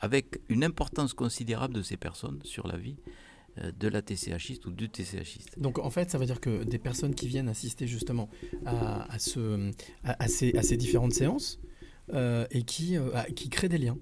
avec 0.00 0.40
une 0.48 0.64
importance 0.64 1.12
considérable 1.14 1.74
de 1.74 1.82
ces 1.82 1.96
personnes 1.96 2.40
sur 2.44 2.66
la 2.66 2.76
vie 2.76 2.96
euh, 3.58 3.70
de 3.78 3.88
la 3.88 4.00
TCHiste 4.02 4.64
ou 4.66 4.70
du 4.70 4.88
TCHiste. 4.88 5.58
Donc 5.58 5.78
en 5.78 5.90
fait, 5.90 6.10
ça 6.10 6.18
veut 6.18 6.26
dire 6.26 6.40
que 6.40 6.64
des 6.64 6.78
personnes 6.78 7.14
qui 7.14 7.28
viennent 7.28 7.48
assister 7.48 7.86
justement 7.86 8.28
à, 8.64 9.12
à 9.12 9.18
ce, 9.18 9.70
à, 10.04 10.22
à 10.22 10.28
ces, 10.28 10.76
différentes 10.76 11.12
séances 11.12 11.58
euh, 12.12 12.46
et 12.50 12.62
qui, 12.62 12.96
euh, 12.96 13.10
qui 13.36 13.48
créent 13.48 13.68
des 13.68 13.78
liens. 13.78 13.98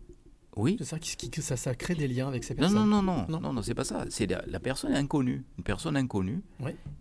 Oui. 0.57 0.75
C'est 0.79 0.85
ça, 0.87 0.99
qui, 0.99 1.17
qui- 1.17 1.41
ça, 1.43 1.57
ça 1.57 1.75
crée 1.75 1.95
des 1.95 2.09
liens 2.09 2.27
avec 2.29 2.43
ces 2.43 2.55
personnes. 2.55 2.75
non, 2.77 2.85
non, 2.87 3.01
non, 3.03 3.27
Non. 3.29 3.41
non, 3.41 3.53
non, 3.53 3.63
c'est 3.63 3.75
pas 3.75 3.85
ça. 3.85 4.05
C'est 4.11 4.27
la, 4.27 4.43
la 4.47 4.59
personne 4.61 4.93
inconnue, 4.93 5.45
une 5.57 5.63
personne 5.65 5.97
inconnue 5.97 6.43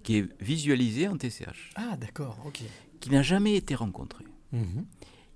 qui 0.03 0.17
est 0.17 0.27
visualisée 0.41 1.07
en 1.07 1.17
TCH, 1.17 1.71
Ah 1.75 1.97
d'accord, 1.97 2.37
ok. 2.45 2.61
qui 2.99 3.09
n'a 3.09 3.23
jamais 3.23 3.55
été 3.55 3.73
rencontrée. 3.73 4.25
Mhm. 4.51 4.85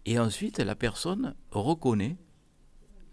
Et 0.05 0.19
ensuite, 0.19 0.59
la 0.59 0.75
personne 0.75 1.33
reconnaît 1.51 2.15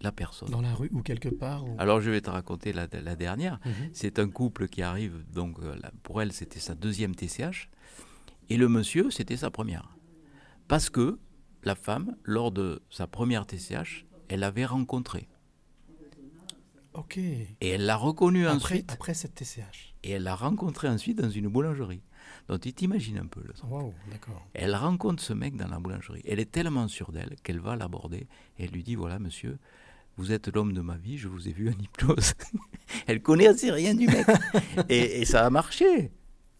la 0.01 0.11
personne. 0.11 0.49
Dans 0.49 0.61
la 0.61 0.73
rue 0.73 0.89
ou 0.93 1.01
quelque 1.01 1.29
part. 1.29 1.65
ou- 1.67 1.75
Alors, 1.77 1.99
je 2.01 2.09
vais 2.09 2.21
te 2.21 2.29
raconter 2.29 2.71
la, 2.73 2.87
la 2.91 3.15
dernière. 3.15 3.59
Mhm. 3.65 3.89
C'est 3.93 4.19
un 4.19 4.29
couple 4.29 4.67
qui 4.67 4.81
arrive, 4.81 5.23
donc 5.33 5.59
euh, 5.59 5.75
pour 6.03 6.21
elle, 6.21 6.31
c'était 6.31 6.59
sa 6.59 6.75
deuxième 6.75 7.15
TCH, 7.15 7.69
et 8.49 8.57
le 8.57 8.67
monsieur, 8.69 9.11
c'était 9.11 9.37
sa 9.37 9.51
première. 9.51 9.95
Parce 10.67 10.89
que 10.89 11.19
la 11.63 11.75
femme, 11.75 12.15
lors 12.23 12.51
de 12.51 12.81
sa 12.89 13.07
première 13.07 13.45
TCH, 13.45 14.05
elle 14.29 14.39
l'avait 14.41 14.65
rencontré. 14.65 15.27
Ok. 16.93 17.17
Et 17.17 17.47
elle 17.61 17.85
l'a 17.85 17.95
reconnu 17.95 18.45
Après, 18.47 18.55
ensuite, 18.75 18.91
après 18.91 19.13
cette 19.13 19.35
TCH. 19.35 19.93
et 20.03 20.11
elle 20.11 20.23
l'a 20.23 20.35
rencontré 20.35 20.87
ensuite 20.87 21.19
dans 21.21 21.29
une 21.29 21.47
boulangerie. 21.47 22.01
Donc 22.47 22.61
tu 22.61 22.73
t'imagines 22.73 23.19
un 23.19 23.27
peu 23.27 23.41
le. 23.43 23.53
Waouh, 23.67 23.93
d'accord. 24.11 24.47
Elle 24.53 24.75
rencontre 24.75 25.21
ce 25.21 25.33
mec 25.33 25.55
dans 25.55 25.67
la 25.67 25.79
boulangerie. 25.79 26.21
Elle 26.27 26.39
est 26.39 26.51
tellement 26.51 26.87
sûre 26.87 27.11
d'elle 27.11 27.35
qu'elle 27.43 27.59
va 27.59 27.75
l'aborder 27.75 28.27
et 28.57 28.65
elle 28.65 28.71
lui 28.71 28.83
dit 28.83 28.95
voilà 28.95 29.19
monsieur, 29.19 29.57
vous 30.19 30.33
êtes 30.33 30.53
l'homme 30.53 30.73
de 30.73 30.81
ma 30.81 30.97
vie, 30.97 31.17
je 31.17 31.29
vous 31.29 31.47
ai 31.47 31.53
vu 31.53 31.69
en 31.69 31.81
hypnose. 31.81 32.33
elle 33.07 33.21
connaît 33.21 33.47
assez 33.47 33.71
rien 33.71 33.95
du 33.95 34.05
mec. 34.05 34.27
et, 34.89 35.21
et 35.21 35.25
ça 35.25 35.45
a 35.45 35.49
marché 35.49 36.11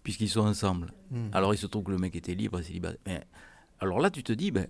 puisqu'ils 0.01 0.29
sont 0.29 0.47
ensemble. 0.47 0.93
Mhm. 1.11 1.29
Alors 1.33 1.53
il 1.53 1.57
se 1.57 1.67
trouve 1.67 1.83
que 1.83 1.91
le 1.91 1.97
mec 1.97 2.15
était 2.15 2.33
libre, 2.33 2.61
célibataire. 2.61 2.99
Mais 3.05 3.21
alors 3.79 3.99
là 3.99 4.09
tu 4.09 4.23
te 4.23 4.31
dis 4.31 4.49
ben 4.49 4.67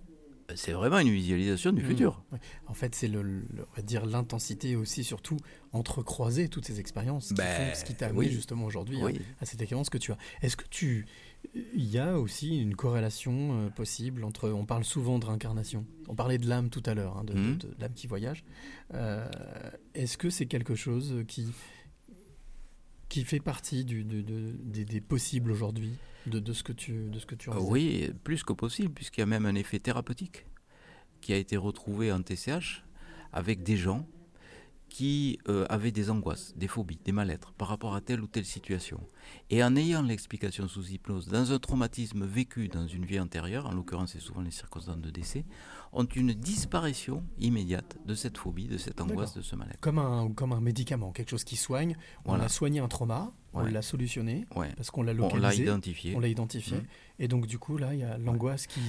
c'est 0.56 0.72
vraiment 0.72 0.98
une 0.98 1.10
visualisation 1.10 1.72
du 1.72 1.82
Mmh. 1.82 1.86
futur. 1.86 2.22
Ouais. 2.32 2.38
En 2.66 2.74
fait, 2.74 2.94
c'est 2.94 3.08
le, 3.08 3.22
le- 3.22 3.44
on 3.72 3.76
va 3.76 3.82
dire 3.82 4.06
l'intensité 4.06 4.76
aussi, 4.76 5.04
surtout 5.04 5.36
entrecroiser 5.72 6.48
toutes 6.48 6.64
ces 6.66 6.80
expériences 6.80 7.28
qui 7.28 7.34
Ben, 7.34 7.70
font 7.70 7.78
ce 7.78 7.84
qui 7.84 7.94
t'a 7.94 8.06
amené 8.06 8.26
oui. 8.26 8.30
justement 8.32 8.64
aujourd'hui 8.66 8.98
Oui. 9.02 9.20
à, 9.38 9.42
à 9.42 9.46
cette 9.46 9.60
expérience 9.60 9.90
que 9.90 9.98
tu 9.98 10.12
as. 10.12 10.18
Est-ce 10.42 10.56
que 10.56 10.64
tu, 10.68 11.06
il 11.54 11.84
y 11.86 11.98
a 11.98 12.18
aussi 12.18 12.58
une 12.60 12.74
corrélation 12.76 13.66
euh, 13.66 13.70
possible 13.70 14.24
entre, 14.24 14.50
on 14.50 14.66
parle 14.66 14.84
souvent 14.84 15.18
de 15.18 15.26
réincarnation, 15.26 15.86
on 16.08 16.14
parlait 16.14 16.38
de 16.38 16.48
l'âme 16.48 16.70
tout 16.70 16.82
à 16.86 16.94
l'heure, 16.94 17.16
hein, 17.18 17.24
de, 17.24 17.32
de- 17.34 17.38
Mhm. 17.38 17.56
de 17.58 17.74
l'âme 17.78 17.94
qui 17.94 18.06
voyage. 18.06 18.44
Euh, 18.94 19.28
Est-ce 19.94 20.18
que 20.18 20.30
c'est 20.30 20.46
quelque 20.46 20.74
chose 20.74 21.24
qui 21.28 21.46
qui 23.10 23.24
fait 23.24 23.40
partie 23.40 23.84
des, 23.84 25.00
possibles 25.02 25.50
aujourd'hui 25.50 25.92
de, 26.26 26.52
ce 26.52 26.62
que 26.62 26.72
tu 26.72 27.10
de 27.10 27.18
ce 27.18 27.26
que 27.26 27.34
tu 27.34 27.50
Oui, 27.50 28.10
plus 28.24 28.44
que 28.44 28.54
possible, 28.54 28.94
puisqu'il 28.94 29.20
y 29.20 29.22
a 29.24 29.26
même 29.26 29.44
un 29.44 29.56
effet 29.56 29.80
thérapeutique 29.80 30.46
qui 31.20 31.34
a 31.34 31.36
été 31.36 31.58
retrouvé 31.58 32.12
en 32.12 32.22
TCH 32.22 32.84
avec 33.32 33.62
des 33.62 33.76
gens 33.76 34.06
qui 34.88 35.38
euh, 35.48 35.66
avaient 35.68 35.92
des 35.92 36.10
angoisses, 36.10 36.52
des 36.56 36.66
phobies, 36.66 36.98
des 37.04 37.12
mal-être 37.12 37.52
par 37.52 37.68
rapport 37.68 37.94
à 37.94 38.00
telle 38.00 38.20
ou 38.20 38.26
telle 38.26 38.44
situation. 38.44 39.00
Et 39.48 39.62
en 39.62 39.76
ayant 39.76 40.02
l'explication 40.02 40.68
sous 40.68 40.90
hypnose, 40.90 41.28
dans 41.28 41.52
un 41.52 41.58
traumatisme 41.58 42.24
vécu 42.24 42.68
dans 42.68 42.86
une 42.86 43.04
vie 43.04 43.20
antérieure, 43.20 43.66
en 43.66 43.72
l'occurrence 43.72 44.12
c'est 44.12 44.20
souvent 44.20 44.42
les 44.42 44.50
circonstances 44.50 45.00
de 45.00 45.10
décès, 45.10 45.44
ont 45.92 46.04
une 46.04 46.32
disparition 46.32 47.24
immédiate 47.38 47.98
de 48.06 48.14
cette 48.14 48.38
phobie, 48.38 48.68
de 48.68 48.78
cette 48.78 49.00
angoisse, 49.00 49.34
de 49.34 49.42
ce 49.42 49.56
mal-être. 49.56 49.80
Comme 49.80 49.98
un, 49.98 50.30
comme 50.32 50.52
un 50.52 50.60
médicament, 50.60 51.10
quelque 51.12 51.30
chose 51.30 51.44
qui 51.44 51.56
soigne. 51.56 51.96
On 52.24 52.34
a 52.34 52.48
soigné 52.48 52.80
un 52.80 52.88
trauma, 52.88 53.32
on 53.52 53.64
l'a 53.64 53.82
solutionné, 53.82 54.46
Ouais. 54.54 54.72
parce 54.76 54.90
qu'on 54.90 55.02
l'a 55.02 55.12
On 55.12 55.16
localisé. 55.16 55.40
l'a 55.42 55.54
identifié. 55.54 56.14
On 56.16 56.20
l'a 56.20 56.28
identifié. 56.28 56.76
Mm. 56.78 56.86
Et 57.18 57.28
donc, 57.28 57.46
du 57.46 57.58
coup, 57.58 57.76
là, 57.76 57.92
il 57.94 58.00
y 58.00 58.04
a 58.04 58.18
l'angoisse 58.18 58.66
qui, 58.68 58.80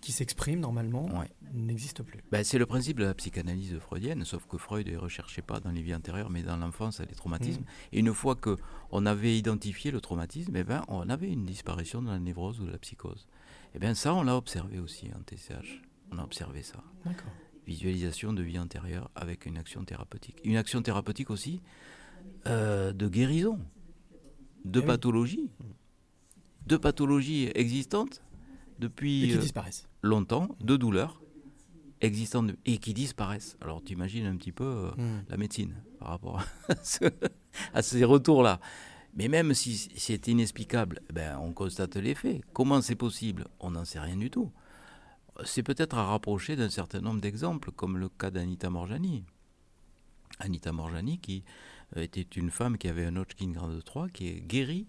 qui 0.00 0.12
s'exprime 0.12 0.60
normalement, 0.60 1.06
Ouais. 1.06 1.28
n'existe 1.52 2.02
plus. 2.04 2.20
Ben, 2.30 2.44
c'est 2.44 2.58
le 2.58 2.66
principe 2.66 2.98
de 2.98 3.04
la 3.04 3.14
psychanalyse 3.14 3.76
freudienne, 3.80 4.24
sauf 4.24 4.46
que 4.46 4.58
Freud 4.58 4.86
ne 4.88 4.96
recherchait 4.96 5.42
pas 5.42 5.58
dans 5.58 5.70
les 5.72 5.82
vies 5.82 5.94
antérieures, 5.94 6.30
mais 6.30 6.42
dans 6.44 6.56
l'enfance, 6.56 7.00
les 7.00 7.06
traumatismes. 7.16 7.64
Et 7.92 7.98
une 7.98 8.14
fois 8.14 8.36
qu'on 8.36 9.06
avait 9.06 9.36
identifié 9.36 9.90
le 9.90 10.00
traumatisme, 10.00 10.54
eh 10.56 10.62
ben, 10.64 10.84
on 10.88 11.08
avait 11.08 11.30
une 11.30 11.46
disparition 11.46 12.00
de 12.00 12.08
la 12.10 12.18
névrose 12.20 12.60
ou 12.60 12.66
de 12.66 12.70
la 12.70 12.78
psychose. 12.78 13.26
Et 13.74 13.78
bien 13.80 13.94
ça, 13.94 14.14
on 14.14 14.22
l'a 14.22 14.36
observé 14.36 14.78
aussi 14.78 15.08
en 15.18 15.22
TCH. 15.22 15.82
On 16.12 16.18
a 16.18 16.22
observé 16.24 16.62
ça. 16.62 16.82
Visualisation 17.66 18.32
de 18.32 18.42
vie 18.42 18.58
antérieure 18.58 19.10
avec 19.14 19.46
une 19.46 19.56
action 19.56 19.84
thérapeutique. 19.84 20.40
Une 20.44 20.56
action 20.56 20.82
thérapeutique 20.82 21.30
aussi 21.30 21.60
euh, 22.46 22.92
de 22.92 23.08
guérison, 23.08 23.58
de 24.64 24.80
Eh 24.80 24.82
oui. 24.82 24.86
pathologie, 24.86 25.50
de 26.66 26.76
pathologies 26.76 27.50
existantes 27.54 28.22
depuis 28.78 29.24
Et 29.24 29.28
qui 29.28 29.34
euh, 29.36 29.40
disparaissent. 29.40 29.88
longtemps, 30.02 30.48
de 30.60 30.76
douleurs 30.76 31.22
existantes 32.00 32.48
de- 32.48 32.56
et 32.66 32.78
qui 32.78 32.94
disparaissent. 32.94 33.56
Alors 33.60 33.82
tu 33.82 33.92
imagines 33.92 34.26
un 34.26 34.36
petit 34.36 34.52
peu 34.52 34.64
euh, 34.64 34.90
Mm. 34.96 35.24
la 35.28 35.36
médecine 35.36 35.74
par 36.00 36.08
rapport 36.08 36.40
à, 36.68 36.74
ce- 36.84 37.04
à 37.74 37.82
ces 37.82 38.04
retours-là. 38.04 38.60
Mais 39.14 39.28
même 39.28 39.52
si 39.54 39.76
c'est 39.96 40.26
inexplicable, 40.28 41.00
ben, 41.12 41.38
on 41.38 41.52
constate 41.52 41.96
les 41.96 42.14
faits. 42.14 42.40
Comment 42.52 42.80
c'est 42.80 42.94
possible? 42.96 43.46
On 43.60 43.70
n'en 43.72 43.84
sait 43.84 44.00
rien 44.00 44.16
du 44.16 44.30
tout. 44.30 44.50
C'est 45.44 45.62
peut-être 45.62 45.96
à 45.96 46.04
rapprocher 46.04 46.56
d'un 46.56 46.68
certain 46.68 47.00
nombre 47.00 47.20
d'exemples, 47.20 47.72
comme 47.72 47.96
le 47.98 48.08
cas 48.08 48.30
d'Anita 48.30 48.70
Morjani. 48.70 49.24
Anita 50.38 50.72
Morjani, 50.72 51.18
qui 51.18 51.44
euh, 51.96 52.02
était 52.02 52.20
une 52.22 52.50
femme 52.50 52.78
qui 52.78 52.88
avait 52.88 53.06
un 53.06 53.16
Hodgkin 53.16 53.50
grade 53.50 53.82
3, 53.84 54.08
qui 54.08 54.28
est 54.28 54.40
guérie 54.40 54.86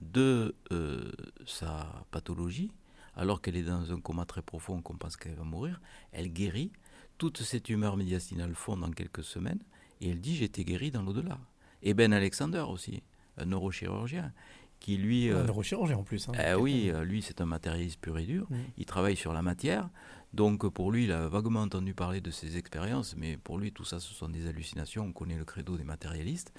de 0.00 0.54
euh, 0.72 1.10
sa 1.46 2.06
pathologie, 2.10 2.70
alors 3.16 3.40
qu'elle 3.40 3.56
est 3.56 3.64
dans 3.64 3.92
un 3.92 4.00
coma 4.00 4.24
très 4.24 4.42
profond, 4.42 4.82
qu'on 4.82 4.96
pense 4.96 5.16
qu'elle 5.16 5.34
va 5.34 5.44
mourir. 5.44 5.80
Elle 6.12 6.32
guérit. 6.32 6.72
Toutes 7.16 7.42
ces 7.42 7.60
tumeurs 7.60 7.96
médiastinales 7.96 8.54
fondent 8.54 8.84
en 8.84 8.90
quelques 8.90 9.22
semaines, 9.22 9.62
et 10.00 10.10
elle 10.10 10.20
dit 10.20 10.34
J'étais 10.36 10.64
guérie 10.64 10.90
dans 10.90 11.02
l'au-delà. 11.02 11.38
Et 11.82 11.94
Ben 11.94 12.12
Alexander 12.12 12.64
aussi, 12.68 13.02
un 13.36 13.46
neurochirurgien, 13.46 14.32
qui 14.84 14.98
lui. 14.98 15.30
Un 15.30 15.36
euh, 15.36 15.44
neurochirurgien 15.44 15.96
en 15.96 16.02
plus. 16.02 16.28
hein. 16.28 16.32
eh 16.36 16.54
oui, 16.54 16.90
euh, 16.92 17.04
lui 17.04 17.22
c'est 17.22 17.40
un 17.40 17.46
matérialiste 17.46 17.98
pur 18.00 18.18
et 18.18 18.26
dur. 18.26 18.46
Mm. 18.50 18.56
Il 18.76 18.84
travaille 18.84 19.16
sur 19.16 19.32
la 19.32 19.40
matière. 19.40 19.88
Donc 20.34 20.68
pour 20.68 20.92
lui, 20.92 21.04
il 21.04 21.12
a 21.12 21.26
vaguement 21.28 21.62
entendu 21.62 21.94
parler 21.94 22.20
de 22.20 22.30
ses 22.30 22.58
expériences, 22.58 23.14
mais 23.16 23.38
pour 23.38 23.56
lui 23.56 23.72
tout 23.72 23.84
ça 23.84 23.98
ce 23.98 24.12
sont 24.12 24.28
des 24.28 24.46
hallucinations. 24.46 25.04
On 25.06 25.12
connaît 25.12 25.38
le 25.38 25.46
credo 25.46 25.78
des 25.78 25.84
matérialistes. 25.84 26.52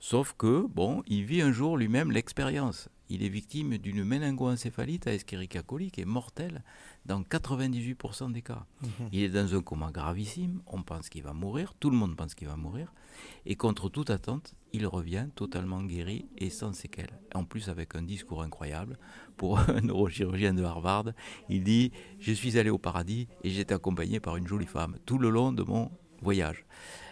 Sauf 0.00 0.34
que, 0.36 0.66
bon, 0.66 1.02
il 1.06 1.24
vit 1.24 1.42
un 1.42 1.52
jour 1.52 1.76
lui-même 1.76 2.10
l'expérience. 2.10 2.88
Il 3.12 3.24
est 3.24 3.28
victime 3.28 3.76
d'une 3.76 4.04
méningoencéphalite 4.04 5.08
à 5.08 5.12
Escherichia 5.12 5.62
coli 5.62 5.90
qui 5.90 6.00
est 6.00 6.04
mortelle 6.04 6.62
dans 7.06 7.22
98% 7.22 8.30
des 8.30 8.40
cas. 8.40 8.64
Mhm. 8.82 9.08
Il 9.10 9.22
est 9.24 9.28
dans 9.30 9.52
un 9.52 9.62
coma 9.62 9.90
gravissime, 9.90 10.62
on 10.68 10.82
pense 10.82 11.08
qu'il 11.08 11.24
va 11.24 11.32
mourir, 11.32 11.74
tout 11.80 11.90
le 11.90 11.96
monde 11.96 12.14
pense 12.14 12.36
qu'il 12.36 12.46
va 12.46 12.54
mourir, 12.54 12.92
et 13.46 13.56
contre 13.56 13.88
toute 13.88 14.10
attente, 14.10 14.54
il 14.72 14.86
revient 14.86 15.26
totalement 15.34 15.82
guéri 15.82 16.26
et 16.38 16.50
sans 16.50 16.72
séquelles. 16.72 17.18
En 17.34 17.44
plus 17.44 17.68
avec 17.68 17.96
un 17.96 18.02
discours 18.02 18.42
incroyable 18.42 18.96
pour 19.36 19.58
un 19.68 19.80
neurochirurgien 19.80 20.54
de 20.54 20.62
Harvard, 20.62 21.06
il 21.48 21.64
dit 21.64 21.90
"Je 22.20 22.32
suis 22.32 22.58
allé 22.58 22.70
au 22.70 22.78
paradis 22.78 23.26
et 23.42 23.50
j'étais 23.50 23.74
accompagné 23.74 24.20
par 24.20 24.36
une 24.36 24.46
jolie 24.46 24.66
femme 24.66 24.96
tout 25.04 25.18
le 25.18 25.30
long 25.30 25.52
de 25.52 25.64
mon 25.64 25.90
voyage." 26.22 26.64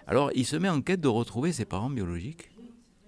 Alors, 0.06 0.30
il 0.36 0.46
se 0.46 0.56
met 0.56 0.68
en 0.70 0.80
quête 0.80 1.00
de 1.00 1.08
retrouver 1.08 1.52
ses 1.52 1.64
parents 1.64 1.90
biologiques 1.90 2.50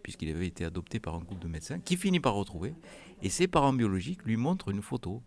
puisqu'il 0.02 0.30
avait 0.30 0.46
été 0.46 0.64
adopté 0.64 1.00
par 1.00 1.14
un 1.14 1.20
couple 1.20 1.42
de 1.42 1.48
médecins, 1.48 1.78
qui 1.80 1.96
finit 1.96 2.20
par 2.20 2.34
retrouver, 2.34 2.74
et 3.22 3.28
ses 3.30 3.48
parents 3.48 3.72
biologiques 3.72 4.24
lui 4.24 4.36
montrent 4.36 4.68
une 4.70 4.82
photo, 4.82 5.22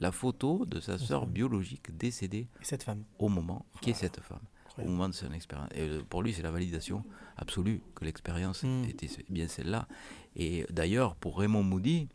la 0.00 0.12
photo 0.12 0.64
de 0.66 0.80
sa 0.80 0.98
sœur 0.98 1.26
biologique 1.26 1.96
décédée 1.96 2.48
Et 2.60 2.64
cette 2.64 2.82
femme. 2.82 3.04
au 3.18 3.28
moment, 3.28 3.64
qui 3.80 3.90
est 3.90 3.94
cette 3.94 4.20
femme, 4.20 4.40
au 4.78 4.84
moment 4.84 5.08
de 5.08 5.14
son 5.14 5.32
expérience. 5.32 5.68
Et 5.74 5.82
euh, 5.82 6.02
pour 6.08 6.22
lui, 6.22 6.32
c'est 6.32 6.42
la 6.42 6.50
validation 6.50 7.04
absolue 7.36 7.80
que 7.94 8.04
l'expérience 8.04 8.62
Mm. 8.64 8.84
était 8.88 9.08
bien 9.30 9.46
celle-là. 9.48 9.86
Et 10.34 10.64
d'ailleurs, 10.70 11.14
pour 11.16 11.38
Raymond 11.38 11.62
Moody, 11.62 12.08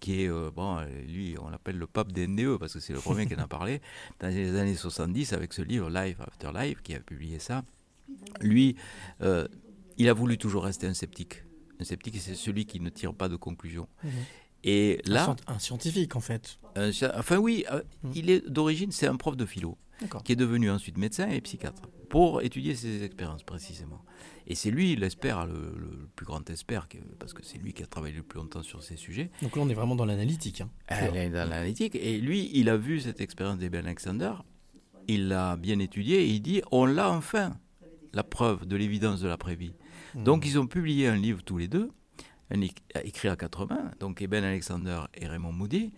qui 0.00 0.22
est, 0.22 0.28
euh, 0.30 0.50
bon, 0.54 0.80
lui, 1.06 1.34
on 1.40 1.48
l'appelle 1.48 1.76
le 1.78 1.86
pape 1.86 2.12
des 2.12 2.26
NDE, 2.26 2.56
parce 2.58 2.74
que 2.74 2.80
c'est 2.80 2.92
le 2.92 3.00
premier 3.00 3.26
qui 3.26 3.34
en 3.34 3.38
a 3.38 3.46
parlé, 3.48 3.80
dans 4.20 4.28
les 4.28 4.54
années 4.56 4.74
70, 4.76 5.32
avec 5.32 5.52
ce 5.52 5.62
livre 5.62 5.90
Life 5.90 6.20
After 6.20 6.50
Life, 6.54 6.82
qui 6.82 6.94
a 6.94 7.00
publié 7.00 7.38
ça, 7.38 7.64
lui, 8.40 8.76
euh, 9.22 9.46
il 9.98 10.08
a 10.08 10.12
voulu 10.14 10.38
toujours 10.38 10.64
rester 10.64 10.86
un 10.86 10.94
sceptique. 10.94 11.44
Un 11.80 11.84
sceptique, 11.84 12.16
c'est 12.20 12.34
celui 12.34 12.64
qui 12.66 12.80
ne 12.80 12.88
tire 12.90 13.14
pas 13.14 13.28
de 13.28 13.36
conclusion. 13.36 13.86
Mhm. 14.02 14.10
Et 14.64 15.00
Un 15.06 15.12
là, 15.12 15.36
un 15.46 15.58
scientifique 15.60 16.16
en 16.16 16.20
fait. 16.20 16.58
un 16.74 16.90
enfin 17.16 17.36
oui, 17.36 17.64
euh, 17.70 17.82
Mm. 18.02 18.10
il 18.16 18.30
est 18.30 18.48
d'origine, 18.50 18.90
c'est 18.90 19.06
un 19.06 19.14
prof 19.16 19.36
de 19.36 19.46
philo 19.46 19.78
qui 20.24 20.32
est 20.32 20.36
devenu 20.36 20.68
ensuite 20.70 20.96
médecin 20.98 21.28
et 21.28 21.40
psychiatre 21.40 21.82
pour 22.08 22.42
étudier 22.42 22.74
ses 22.74 23.04
expériences 23.04 23.42
précisément. 23.44 24.00
Et 24.48 24.54
c'est 24.56 24.70
lui 24.72 24.96
l'expert, 24.96 25.46
le, 25.46 25.54
le 25.76 26.08
plus 26.16 26.24
grand 26.26 26.48
expert, 26.50 26.88
parce 27.20 27.32
que 27.34 27.44
c'est 27.44 27.58
lui 27.58 27.72
qui 27.72 27.82
a 27.82 27.86
travaillé 27.86 28.14
le 28.16 28.22
plus 28.22 28.38
longtemps 28.40 28.62
sur 28.62 28.82
ces 28.82 28.96
sujets. 28.96 29.30
Donc 29.42 29.54
là, 29.56 29.62
on 29.62 29.68
est 29.68 29.74
vraiment 29.74 29.94
dans 29.94 30.06
l'analytique. 30.06 30.60
hein. 30.62 30.70
Elle 30.88 31.16
est 31.16 31.30
dans 31.30 31.48
l'analytique. 31.48 31.94
Et 31.96 32.18
lui, 32.18 32.50
il 32.54 32.68
a 32.68 32.76
vu 32.76 33.00
cette 33.00 33.20
expérience 33.20 33.58
d'Eben 33.58 33.84
Alexander, 33.86 34.32
il 35.06 35.28
l'a 35.28 35.56
bien 35.56 35.78
étudiée 35.78 36.22
et 36.22 36.28
il 36.30 36.40
dit 36.40 36.62
on 36.72 36.84
l'a 36.86 37.10
enfin, 37.10 37.56
la 38.12 38.24
preuve 38.24 38.66
de 38.66 38.74
l'évidence 38.76 39.20
de 39.20 39.28
l'après-vie. 39.28 39.72
Donc 40.24 40.46
ils 40.46 40.58
ont 40.58 40.66
publié 40.66 41.08
un 41.08 41.16
livre 41.16 41.42
tous 41.42 41.58
les 41.58 41.68
deux, 41.68 41.90
un 42.50 42.60
éc- 42.60 42.78
écrit 43.04 43.28
à 43.28 43.36
quatre 43.36 43.66
mains, 43.66 43.90
donc 44.00 44.20
Eben 44.22 44.42
Alexander 44.44 45.00
et 45.14 45.26
Raymond 45.26 45.52
Moody. 45.52 45.92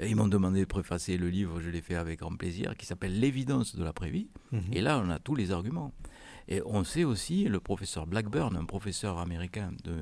Et 0.00 0.08
Ils 0.08 0.16
m'ont 0.16 0.28
demandé 0.28 0.60
de 0.60 0.64
préfacer 0.64 1.18
le 1.18 1.28
livre, 1.28 1.60
je 1.60 1.68
l'ai 1.68 1.82
fait 1.82 1.94
avec 1.96 2.20
grand 2.20 2.34
plaisir, 2.34 2.74
qui 2.76 2.86
s'appelle 2.86 3.18
L'évidence 3.20 3.76
de 3.76 3.84
l'après-vie. 3.84 4.28
Mhm. 4.50 4.62
Et 4.72 4.80
là, 4.80 5.02
on 5.04 5.10
a 5.10 5.18
tous 5.18 5.34
les 5.34 5.52
arguments. 5.52 5.92
Et 6.48 6.62
on 6.64 6.82
sait 6.82 7.04
aussi, 7.04 7.44
le 7.44 7.60
professeur 7.60 8.06
Blackburn, 8.06 8.56
un 8.56 8.64
professeur 8.64 9.18
américain 9.18 9.70
de, 9.84 9.96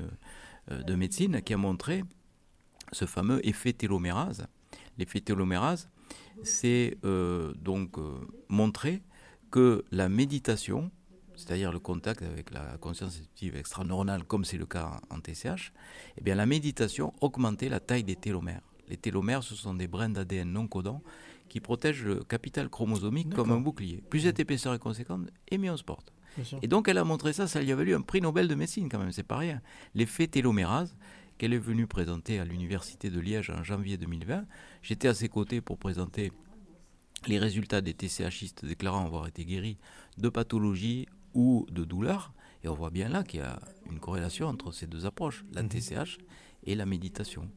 euh, 0.71 0.81
de 0.83 0.95
médecine, 0.95 1.41
qui 1.41 1.53
a 1.53 1.57
montré 1.57 2.03
ce 2.93 3.05
fameux 3.05 3.45
effet 3.47 3.73
télomérase. 3.73 4.47
L'effet 4.97 5.19
télomérase, 5.19 5.89
c'est 6.43 6.97
euh, 7.03 7.53
donc 7.55 7.97
euh, 7.97 8.13
montrer 8.49 9.01
que 9.51 9.83
la 9.91 10.07
méditation, 10.09 10.89
c'est-à-dire 11.41 11.71
le 11.71 11.79
contact 11.79 12.21
avec 12.21 12.51
la 12.51 12.77
conscience 12.77 13.15
affective 13.15 13.55
extraneuronale, 13.55 14.23
comme 14.23 14.45
c'est 14.45 14.57
le 14.57 14.65
cas 14.65 15.01
en 15.09 15.19
TCH, 15.19 15.73
eh 16.17 16.21
bien 16.21 16.35
la 16.35 16.45
méditation 16.45 17.13
augmentait 17.19 17.69
la 17.69 17.79
taille 17.79 18.03
des 18.03 18.15
télomères. 18.15 18.61
Les 18.87 18.97
télomères, 18.97 19.43
ce 19.43 19.55
sont 19.55 19.73
des 19.73 19.87
brins 19.87 20.09
d'ADN 20.09 20.51
non 20.51 20.67
codants 20.67 21.01
qui 21.49 21.59
protègent 21.59 22.05
le 22.05 22.23
capital 22.23 22.69
chromosomique 22.69 23.33
comme 23.33 23.51
un 23.51 23.59
bouclier. 23.59 24.03
Plus 24.09 24.21
cette 24.21 24.39
épaisseur 24.39 24.73
est 24.73 24.79
conséquente, 24.79 25.27
et 25.49 25.57
mieux 25.57 25.71
on 25.71 25.77
se 25.77 25.83
porte. 25.83 26.13
Et 26.61 26.67
donc 26.67 26.87
elle 26.87 26.97
a 26.97 27.03
montré 27.03 27.33
ça, 27.33 27.47
ça 27.47 27.61
lui 27.61 27.71
a 27.71 27.75
valu 27.75 27.93
un 27.93 28.01
prix 28.01 28.21
Nobel 28.21 28.47
de 28.47 28.55
médecine 28.55 28.87
quand 28.87 28.99
même, 28.99 29.11
c'est 29.11 29.23
pas 29.23 29.37
rien. 29.37 29.61
L'effet 29.95 30.27
télomérase 30.27 30.95
qu'elle 31.37 31.53
est 31.53 31.57
venue 31.57 31.87
présenter 31.87 32.39
à 32.39 32.45
l'université 32.45 33.09
de 33.09 33.19
Liège 33.19 33.49
en 33.49 33.63
janvier 33.63 33.97
2020. 33.97 34.45
J'étais 34.81 35.07
à 35.07 35.13
ses 35.13 35.27
côtés 35.27 35.59
pour 35.59 35.77
présenter 35.77 36.31
les 37.27 37.37
résultats 37.37 37.81
des 37.81 37.93
TCHistes 37.93 38.65
déclarant 38.65 39.05
avoir 39.05 39.27
été 39.27 39.43
guéris 39.45 39.77
de 40.17 40.29
pathologies 40.29 41.07
ou 41.33 41.65
de 41.71 41.83
douleurs. 41.83 42.33
Et 42.63 42.67
on 42.67 42.73
voit 42.73 42.89
bien 42.89 43.09
là 43.09 43.23
qu'il 43.23 43.39
y 43.39 43.43
a 43.43 43.59
une 43.89 43.99
corrélation 43.99 44.47
entre 44.47 44.71
ces 44.71 44.87
deux 44.87 45.05
approches, 45.05 45.43
la 45.53 45.63
TCH 45.63 46.19
et 46.63 46.75
la 46.75 46.85
méditation. 46.85 47.49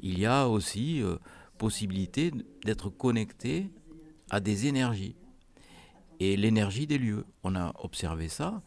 Il 0.00 0.18
y 0.18 0.26
a 0.26 0.48
aussi 0.48 1.02
euh, 1.02 1.16
possibilité 1.58 2.32
d'être 2.64 2.90
connecté 2.90 3.70
à 4.30 4.40
des 4.40 4.66
énergies 4.66 5.16
et 6.20 6.36
l'énergie 6.36 6.86
des 6.86 6.98
lieux. 6.98 7.24
On 7.42 7.54
a 7.56 7.72
observé 7.82 8.28
ça 8.28 8.62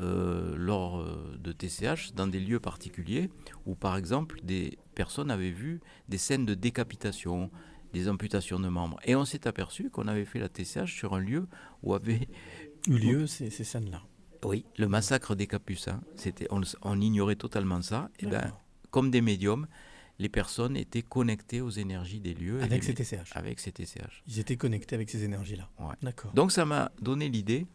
euh, 0.00 0.54
lors 0.56 1.00
euh, 1.00 1.38
de 1.38 1.52
TCH 1.52 2.14
dans 2.14 2.26
des 2.26 2.40
lieux 2.40 2.60
particuliers 2.60 3.30
où, 3.66 3.74
par 3.74 3.96
exemple, 3.96 4.40
des 4.42 4.78
personnes 4.94 5.30
avaient 5.30 5.50
vu 5.50 5.80
des 6.08 6.18
scènes 6.18 6.46
de 6.46 6.54
décapitation, 6.54 7.50
des 7.92 8.08
amputations 8.08 8.58
de 8.58 8.68
membres. 8.68 8.98
Et 9.04 9.14
on 9.14 9.24
s'est 9.24 9.46
aperçu 9.46 9.90
qu'on 9.90 10.08
avait 10.08 10.24
fait 10.24 10.40
la 10.40 10.48
TCH 10.48 10.92
sur 10.92 11.14
un 11.14 11.20
lieu 11.20 11.46
où 11.82 11.94
avait 11.94 12.28
Eu 12.88 12.98
lieu 12.98 13.26
ces, 13.26 13.50
ces 13.50 13.64
scènes-là. 13.64 14.02
oui, 14.44 14.64
le 14.76 14.86
massacre 14.88 15.34
des 15.34 15.46
Capucins. 15.46 16.00
C'était, 16.16 16.46
on, 16.50 16.60
on 16.82 17.00
ignorait 17.00 17.36
totalement 17.36 17.80
ça. 17.82 18.10
Et 18.20 18.26
ben, 18.26 18.32
D'accord. 18.40 18.62
comme 18.90 19.10
des 19.10 19.20
médiums, 19.22 19.66
les 20.18 20.28
personnes 20.28 20.76
étaient 20.76 21.02
connectées 21.02 21.60
aux 21.60 21.70
énergies 21.70 22.20
des 22.20 22.34
lieux. 22.34 22.60
Avec 22.62 22.82
les- 22.82 22.86
ces 22.88 22.94
TCH. 22.94 23.30
Avec 23.34 23.58
ces 23.58 23.72
TCH. 23.72 24.22
Ils 24.26 24.38
étaient 24.38 24.56
connectés 24.56 24.94
avec 24.94 25.08
ces 25.10 25.24
énergies-là. 25.24 25.68
Ouais. 25.78 25.94
D'accord. 26.02 26.32
Donc 26.34 26.52
ça 26.52 26.64
m'a 26.64 26.92
donné 27.00 27.28
l'idée 27.28 27.66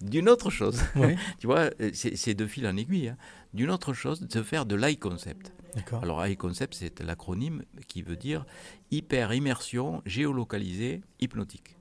d'une 0.00 0.28
autre 0.28 0.50
chose. 0.50 0.80
Ouais. 0.96 1.16
tu 1.38 1.46
vois, 1.46 1.70
euh, 1.80 1.90
c'est, 1.94 2.34
de 2.34 2.46
fil 2.46 2.66
en 2.66 2.76
aiguille. 2.76 3.08
hein. 3.08 3.16
D'une 3.54 3.70
autre 3.70 3.92
chose, 3.92 4.20
de 4.20 4.42
faire 4.42 4.64
de 4.66 4.74
l'eye 4.76 4.96
concept. 4.98 5.52
D'accord. 5.74 6.02
Alors 6.02 6.24
eye 6.24 6.36
concept, 6.36 6.74
c'est 6.74 7.00
l'acronyme 7.00 7.62
qui 7.88 8.02
veut 8.02 8.16
dire 8.16 8.44
hyper 8.90 9.32
immersion 9.34 10.02
géolocalisée 10.06 11.00
hypnotique. 11.20 11.76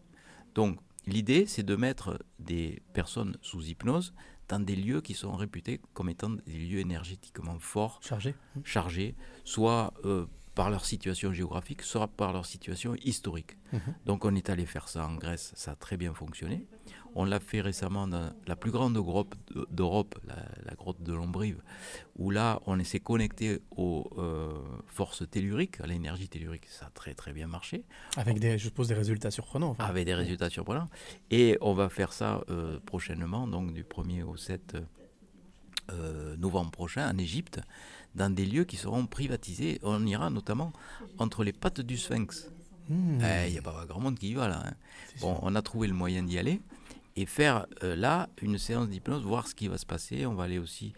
Donc 0.55 0.79
l'idée, 1.09 1.45
c'est 1.45 1.63
de 1.63 1.75
mettre 1.75 2.19
des 2.39 2.81
personnes 2.93 3.37
sous 3.41 3.63
hypnose 3.63 4.13
dans 4.47 4.59
des 4.59 4.75
lieux 4.75 5.01
qui 5.01 5.13
sont 5.13 5.35
réputés 5.35 5.79
comme 5.93 6.09
étant 6.09 6.29
des 6.29 6.57
lieux 6.57 6.79
énergétiquement 6.79 7.59
forts, 7.59 7.99
Chargé. 8.01 8.35
chargés, 8.63 9.15
soit 9.43 9.93
euh, 10.05 10.25
par 10.55 10.69
leur 10.69 10.83
situation 10.85 11.31
géographique, 11.31 11.81
soit 11.83 12.07
par 12.07 12.33
leur 12.33 12.45
situation 12.45 12.95
historique. 13.03 13.57
Mhm. 13.71 13.79
Donc 14.05 14.25
on 14.25 14.35
est 14.35 14.49
allé 14.49 14.65
faire 14.65 14.87
ça 14.89 15.07
en 15.07 15.15
Grèce, 15.15 15.51
ça 15.55 15.71
a 15.71 15.75
très 15.75 15.95
bien 15.97 16.13
fonctionné. 16.13 16.65
On 17.15 17.25
l'a 17.25 17.39
fait 17.39 17.61
récemment 17.61 18.07
dans 18.07 18.31
la 18.45 18.55
plus 18.55 18.69
grande 18.71 18.95
grotte 18.97 19.33
de- 19.53 19.67
d'Europe, 19.71 20.19
la, 20.27 20.35
la 20.63 20.75
grotte 20.75 21.01
de 21.01 21.11
Lombrive, 21.13 21.61
où 22.17 22.29
là 22.29 22.59
on 22.67 22.83
s'est 22.83 22.99
connecté 22.99 23.61
aux 23.75 24.07
euh, 24.17 24.51
forces 24.85 25.23
telluriques, 25.29 25.79
à 25.81 25.87
l'énergie 25.87 26.29
tellurique, 26.29 26.67
ça 26.67 26.85
a 26.87 26.89
très 26.91 27.13
très 27.15 27.33
bien 27.33 27.47
marché, 27.47 27.83
Avec 28.17 28.39
des, 28.39 28.57
je 28.57 28.65
suppose, 28.65 28.87
des 28.89 28.93
résultats 28.95 29.31
surprenants. 29.31 29.69
enfin. 29.71 29.85
avec 29.85 30.05
des 30.05 30.13
résultats 30.13 30.49
surprenants. 30.49 30.89
Et 31.31 31.57
on 31.61 31.73
va 31.73 31.89
faire 31.89 32.13
ça 32.13 32.43
euh, 32.49 32.79
prochainement, 32.85 33.47
donc 33.47 33.73
du 33.73 33.83
1er 33.83 34.23
au 34.23 34.35
7 34.37 34.77
euh, 35.91 36.37
novembre 36.37 36.69
prochain 36.71 37.09
en 37.11 37.17
Égypte, 37.17 37.59
dans 38.15 38.33
des 38.33 38.45
lieux 38.45 38.65
qui 38.65 38.77
seront 38.77 39.05
privatisés. 39.05 39.79
On 39.83 40.05
ira 40.05 40.29
notamment 40.29 40.73
entre 41.17 41.43
les 41.43 41.53
pattes 41.53 41.81
du 41.81 41.97
Sphinx. 41.97 42.49
Hmm. 42.89 43.19
Il 43.45 43.51
n'y 43.51 43.57
a 43.59 43.61
pas 43.61 43.85
grand 43.87 43.99
monde 44.01 44.17
qui 44.17 44.29
y 44.31 44.33
va 44.33 44.47
là. 44.47 44.63
hein. 44.65 44.73
Bon, 45.21 45.35
sûr. 45.35 45.43
on 45.43 45.55
a 45.55 45.61
trouvé 45.61 45.87
le 45.87 45.93
moyen 45.93 46.23
d'y 46.23 46.37
aller 46.39 46.59
et 47.15 47.25
faire 47.25 47.67
euh, 47.83 47.95
là 47.95 48.29
une 48.41 48.57
séance 48.57 48.89
d'hypnose, 48.89 49.23
voir 49.23 49.47
ce 49.47 49.53
qui 49.55 49.67
va 49.67 49.77
se 49.77 49.85
passer. 49.85 50.25
On 50.25 50.33
va 50.33 50.45
aller 50.45 50.57
aussi 50.57 50.93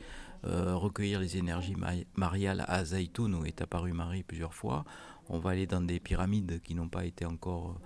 euh, 0.45 0.76
recueillir 0.76 1.20
les 1.20 1.38
énergies 1.38 1.76
mari- 1.76 2.07
mariales 2.16 2.64
à 2.68 2.84
Zaitoun 2.86 3.36
où 3.36 3.45
est 3.45 3.62
apparue 3.62 3.93
Marie 3.93 4.24
plusieurs 4.24 4.53
fois. 4.53 4.86
On 5.30 5.39
va 5.39 5.51
aller 5.51 5.68
dans 5.68 5.82
des 5.82 5.99
pyramides 5.99 6.62
qui 6.64 6.76
n'ont 6.76 6.89
pas 6.89 7.05
été 7.05 7.26
encore 7.26 7.78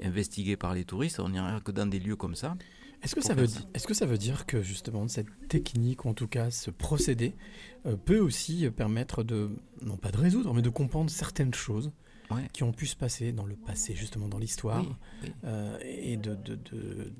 euh, 0.00 0.06
investiguées 0.08 0.56
par 0.56 0.74
les 0.74 0.84
touristes. 0.84 1.20
On 1.20 1.28
n'ira 1.28 1.60
que 1.60 1.70
dans 1.72 1.86
des 1.86 2.00
lieux 2.00 2.16
comme 2.16 2.34
ça. 2.34 2.56
Est-ce 3.02 3.14
que, 3.14 3.20
ça 3.22 3.34
veut 3.34 3.46
est-ce 3.74 3.86
que 3.86 3.92
ça 3.94 4.06
veut 4.06 4.16
dire 4.16 4.46
que 4.46 4.62
justement 4.62 5.06
cette 5.08 5.48
technique, 5.48 6.06
ou 6.06 6.08
en 6.08 6.14
tout 6.14 6.26
cas 6.26 6.50
ce 6.50 6.70
procédé, 6.70 7.34
peut 8.04 8.18
aussi 8.18 8.66
euh, 8.66 8.70
permettre 8.70 9.22
de, 9.22 9.50
non 9.82 9.96
pas 9.96 10.10
de 10.10 10.16
résoudre, 10.18 10.52
mais 10.54 10.62
de 10.62 10.70
comprendre 10.70 11.10
certaines 11.10 11.54
choses 11.54 11.90
Ouais. 12.30 12.48
qui 12.54 12.62
ont 12.62 12.72
pu 12.72 12.86
se 12.86 12.96
passer 12.96 13.32
dans 13.32 13.44
le 13.44 13.54
passé, 13.54 13.94
justement 13.94 14.28
dans 14.28 14.38
l'histoire, 14.38 14.82
Oui, 14.82 14.94
oui. 15.24 15.32
euh, 15.44 15.78
et 15.82 16.16
de, 16.16 16.34
de, 16.34 16.54
de- 16.54 17.12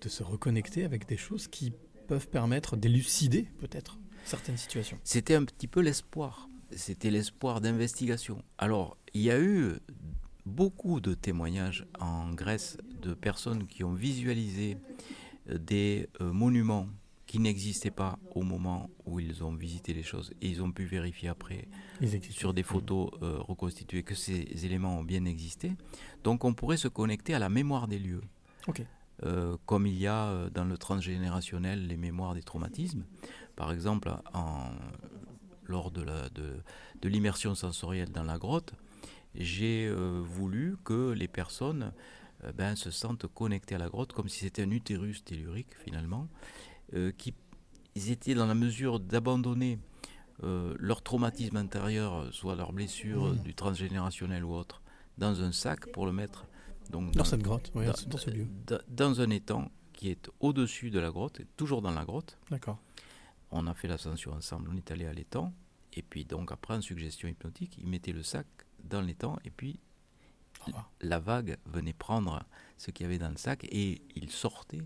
de 0.00 0.08
se 0.08 0.22
reconnecter 0.22 0.84
avec 0.84 1.08
des 1.08 1.16
choses 1.16 1.48
qui 1.48 1.72
peuvent 2.06 2.28
permettre 2.28 2.76
d'élucider 2.76 3.48
peut-être 3.58 3.98
certaines 4.24 4.56
situations. 4.56 4.96
C'était 5.02 5.34
un 5.34 5.44
petit 5.44 5.66
peu 5.66 5.80
l'espoir. 5.80 6.48
C'était 6.70 7.10
l'espoir 7.10 7.60
d'investigation. 7.60 8.44
Alors, 8.58 8.96
il 9.12 9.22
y 9.22 9.30
a 9.32 9.40
eu 9.40 9.72
beaucoup 10.46 11.00
de 11.00 11.14
témoignages 11.14 11.84
en 11.98 12.30
Grèce 12.32 12.78
de 13.02 13.14
personnes 13.14 13.66
qui 13.66 13.82
ont 13.82 13.92
visualisé 13.94 14.76
euh, 15.50 15.58
des 15.58 16.08
euh, 16.20 16.32
monuments 16.32 16.86
qui 17.28 17.38
n'existaient 17.38 17.92
pas 18.04 18.18
au 18.34 18.42
moment 18.42 18.88
où 19.06 19.20
ils 19.20 19.44
ont 19.44 19.52
visité 19.54 19.92
les 19.94 20.02
choses 20.02 20.32
et 20.40 20.48
ils 20.48 20.62
ont 20.62 20.72
pu 20.72 20.84
vérifier 20.86 21.28
après 21.28 21.68
sur 22.32 22.52
des 22.54 22.62
photos 22.64 23.10
euh, 23.22 23.36
reconstituées 23.46 24.02
que 24.02 24.14
ces 24.16 24.64
éléments 24.66 24.98
ont 24.98 25.04
bien 25.04 25.24
existé. 25.26 25.72
Donc 26.24 26.44
on 26.44 26.54
pourrait 26.54 26.78
se 26.78 26.88
connecter 26.88 27.34
à 27.34 27.38
la 27.38 27.48
mémoire 27.50 27.86
des 27.86 27.98
lieux. 28.00 28.22
Euh, 29.24 29.56
comme 29.66 29.86
il 29.86 29.98
y 29.98 30.06
a 30.06 30.26
euh, 30.26 30.48
dans 30.50 30.64
le 30.64 30.78
transgénérationnel 30.78 31.86
les 31.86 31.96
mémoires 31.96 32.34
des 32.34 32.42
traumatismes. 32.42 33.04
Par 33.56 33.72
exemple, 33.72 34.10
en, 34.32 34.70
lors 35.66 35.90
de 35.90 36.02
la- 36.02 36.28
de, 36.30 36.48
de 37.02 37.08
l'immersion 37.08 37.54
sensorielle 37.54 38.10
dans 38.10 38.22
la 38.24 38.38
grotte, 38.38 38.72
j'ai 39.34 39.86
euh, 39.86 40.22
voulu 40.24 40.76
que 40.84 41.10
les 41.12 41.28
personnes 41.28 41.92
ben, 42.56 42.76
se 42.76 42.92
sentent 42.92 43.26
connectées 43.26 43.74
à 43.74 43.78
la 43.78 43.88
grotte 43.88 44.12
comme 44.12 44.28
si 44.28 44.38
c'était 44.44 44.62
un 44.62 44.70
utérus 44.70 45.24
tellurique 45.24 45.74
finalement, 45.84 46.28
qui 47.16 47.34
ils 47.94 48.10
étaient 48.10 48.34
dans 48.34 48.46
la 48.46 48.54
mesure 48.54 49.00
d'abandonner 49.00 49.78
euh, 50.44 50.74
leur 50.78 51.02
traumatisme 51.02 51.56
intérieur, 51.56 52.32
soit 52.32 52.54
leur 52.54 52.72
blessure 52.72 53.32
Mmh. 53.34 53.38
du 53.42 53.54
transgénérationnel 53.54 54.44
ou 54.44 54.52
autre, 54.54 54.80
dans 55.16 55.42
un 55.42 55.50
sac 55.52 55.90
pour 55.92 56.06
le 56.06 56.12
mettre 56.12 56.46
donc, 56.90 57.10
Dans 57.12 57.24
cette 57.24 57.42
grotte, 57.42 57.70
oui, 57.74 57.86
dans, 57.86 57.92
dans 58.08 58.18
ce 58.18 58.30
lieu. 58.30 58.46
dans- 58.96 59.20
un 59.20 59.30
étang 59.30 59.70
qui 59.92 60.08
est 60.10 60.30
au-dessus 60.40 60.90
de 60.90 61.00
la 61.00 61.10
grotte, 61.10 61.40
toujours 61.56 61.82
dans 61.82 61.90
la 61.90 62.04
grotte. 62.04 62.38
D'accord. 62.50 62.78
On 63.50 63.66
a 63.66 63.74
fait 63.74 63.88
l'ascension 63.88 64.32
ensemble, 64.32 64.70
on 64.72 64.76
est 64.76 64.90
allé 64.92 65.04
à 65.06 65.12
l'étang, 65.12 65.52
et 65.94 66.02
puis 66.02 66.24
donc 66.24 66.52
après 66.52 66.74
en 66.74 66.80
suggestion 66.80 67.28
hypnotique, 67.28 67.76
il 67.78 67.86
mettait 67.88 68.12
le 68.12 68.22
sac 68.22 68.46
dans 68.84 69.00
l'étang, 69.00 69.36
et 69.44 69.50
puis 69.50 69.80
la 71.00 71.18
vague 71.18 71.56
venait 71.66 71.92
prendre 71.92 72.42
ce 72.76 72.90
qu'il 72.90 73.04
y 73.04 73.06
avait 73.08 73.18
dans 73.18 73.30
le 73.30 73.36
sac, 73.36 73.64
et 73.64 74.02
il 74.14 74.30
sortait 74.30 74.82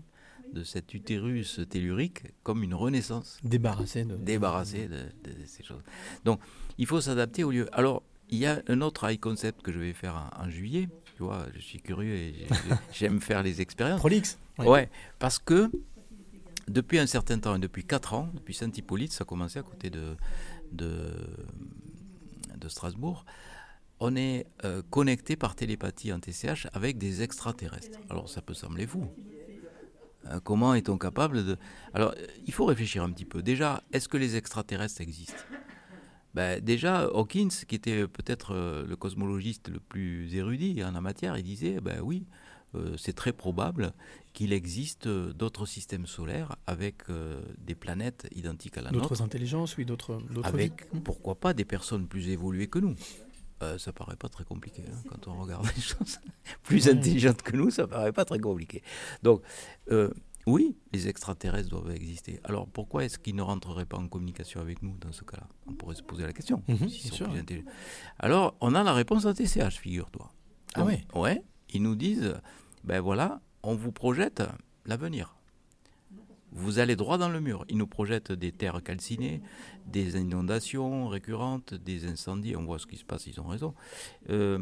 de 0.53 0.63
cet 0.63 0.93
utérus 0.93 1.59
tellurique 1.69 2.23
comme 2.43 2.63
une 2.63 2.73
renaissance, 2.75 3.39
Débarrassé 3.43 4.05
de. 4.05 4.15
débarrassé 4.15 4.87
de, 4.87 4.97
de- 5.23 5.39
de 5.41 5.45
ces 5.45 5.63
choses. 5.63 5.81
Donc 6.25 6.39
il 6.77 6.85
faut 6.85 7.01
s'adapter 7.01 7.43
au 7.43 7.51
lieu. 7.51 7.67
Alors 7.73 8.03
il 8.29 8.37
y 8.39 8.45
a 8.45 8.61
un 8.67 8.81
autre 8.81 9.09
high 9.09 9.19
concept 9.19 9.61
que 9.61 9.71
je 9.71 9.79
vais 9.79 9.93
faire 9.93 10.15
en, 10.15 10.45
en 10.45 10.49
juillet, 10.49 10.89
tu 11.17 11.23
vois, 11.23 11.45
je 11.55 11.59
suis 11.59 11.79
curieux 11.81 12.13
et 12.15 12.33
j'ai- 12.33 12.47
j'aime 12.93 13.19
faire 13.21 13.43
les 13.43 13.61
expériences. 13.61 13.99
Prolixe. 13.99 14.37
Oui. 14.59 14.67
Ouais, 14.67 14.89
parce 15.19 15.39
que 15.39 15.71
depuis 16.67 16.97
un 16.99 17.07
certain 17.07 17.39
temps, 17.39 17.55
et 17.55 17.59
depuis 17.59 17.83
4 17.83 18.13
ans, 18.13 18.29
depuis 18.33 18.53
Saint-Hippolyte, 18.53 19.11
ça 19.11 19.23
a 19.23 19.25
commencé 19.25 19.59
à 19.59 19.63
côté 19.63 19.89
de, 19.89 20.15
de, 20.71 21.11
de 22.57 22.67
Strasbourg, 22.69 23.25
on 23.99 24.15
est 24.15 24.45
euh, 24.63 24.81
connecté 24.89 25.35
par 25.35 25.55
télépathie 25.55 26.11
en 26.13 26.19
TCH 26.19 26.67
avec 26.73 26.97
des 26.97 27.21
extraterrestres. 27.21 27.99
Alors 28.09 28.29
ça 28.29 28.41
peut 28.41 28.53
sembler 28.53 28.85
fou. 28.87 29.05
Euh, 30.25 30.39
comment 30.43 30.73
est-on 30.73 30.97
capable 30.97 31.45
de... 31.45 31.57
Alors 31.93 32.11
euh, 32.11 32.25
il 32.45 32.53
faut 32.53 32.65
réfléchir 32.65 33.03
un 33.03 33.11
petit 33.11 33.25
peu. 33.25 33.41
Déjà, 33.43 33.83
est-ce 33.91 34.07
que 34.07 34.17
les 34.17 34.35
extraterrestres 34.35 35.01
existent? 35.01 35.43
Ben, 36.33 36.59
déjà, 36.59 37.03
Hawkins, 37.03 37.49
qui 37.67 37.75
était 37.75 38.07
peut-être 38.07 38.55
euh, 38.55 38.85
le 38.87 38.95
cosmologiste 38.95 39.69
le 39.69 39.79
plus 39.79 40.33
érudit 40.35 40.83
en 40.83 40.91
la 40.91 41.01
matière, 41.01 41.37
il 41.37 41.43
disait, 41.43 41.79
ben 41.79 41.99
oui, 42.01 42.25
euh, 42.75 42.95
c'est 42.97 43.13
très 43.13 43.33
probable 43.33 43.93
qu'il 44.33 44.51
existe 44.51 45.07
d'autres 45.07 45.67
systèmes 45.67 46.07
solaires 46.07 46.55
avec 46.65 47.09
euh, 47.09 47.39
des 47.59 47.75
planètes 47.75 48.27
identiques 48.33 48.77
à 48.79 48.81
la 48.81 48.89
nôtre, 48.89 49.09
D'autres 49.09 49.21
intelligences, 49.21 49.77
oui, 49.77 49.85
d'autres, 49.85 50.19
d'autres 50.31 50.47
avec 50.47 50.91
vies. 50.91 51.01
pourquoi 51.01 51.35
pas 51.35 51.53
des 51.53 51.65
personnes 51.65 52.07
plus 52.07 52.29
évoluées 52.29 52.67
que 52.67 52.79
nous. 52.79 52.95
Euh, 53.63 53.77
ça 53.77 53.93
paraît 53.93 54.15
pas 54.15 54.29
très 54.29 54.43
compliqué 54.43 54.83
hein, 54.87 54.97
quand 55.09 55.27
on 55.27 55.41
regarde 55.41 55.65
les 55.75 55.81
choses. 55.81 56.19
plus 56.63 56.87
intelligentes 56.87 57.41
que 57.41 57.55
nous, 57.55 57.69
ça 57.71 57.87
paraît 57.87 58.11
pas 58.11 58.25
très 58.25 58.39
compliqué. 58.39 58.83
Donc, 59.23 59.41
euh, 59.91 60.09
oui, 60.45 60.75
les 60.91 61.07
extraterrestres 61.07 61.69
doivent 61.69 61.91
exister. 61.91 62.39
Alors 62.43 62.67
pourquoi 62.67 63.05
est-ce 63.05 63.17
qu'ils 63.17 63.35
ne 63.35 63.41
rentreraient 63.41 63.85
pas 63.85 63.97
en 63.97 64.07
communication 64.07 64.59
avec 64.59 64.81
nous 64.83 64.97
dans 64.97 65.11
ce 65.11 65.23
cas-là? 65.23 65.47
On 65.67 65.73
pourrait 65.73 65.95
se 65.95 66.03
poser 66.03 66.23
la 66.23 66.33
question. 66.33 66.61
Mhm, 66.67 66.89
sûr. 66.89 67.29
Alors, 68.19 68.55
on 68.59 68.75
a 68.75 68.83
la 68.83 68.93
réponse 68.93 69.25
à 69.25 69.33
TCH, 69.33 69.79
figure-toi. 69.79 70.29
Ah 70.75 70.83
ouais? 70.83 71.05
Ouais, 71.15 71.43
ils 71.69 71.81
nous 71.81 71.95
disent, 71.95 72.35
ben 72.83 72.99
voilà, 72.99 73.41
on 73.61 73.75
vous 73.75 73.91
projette 73.91 74.43
l'avenir. 74.85 75.35
Vous 76.55 76.79
allez 76.79 76.95
droit 76.95 77.17
dans 77.17 77.29
le 77.29 77.39
mur. 77.41 77.65
Ils 77.69 77.77
nous 77.77 77.87
projettent 77.87 78.31
des 78.31 78.51
terres 78.51 78.81
calcinées, 78.83 79.41
des 79.87 80.17
inondations 80.19 81.07
récurrentes, 81.07 81.73
des 81.73 82.05
incendies. 82.05 82.55
On 82.55 82.63
voit 82.63 82.79
ce 82.79 82.85
qui 82.85 82.97
se 82.97 83.03
passe, 83.05 83.27
ils 83.27 83.39
ont 83.41 83.47
raison. 83.47 83.73
Euh, 84.29 84.59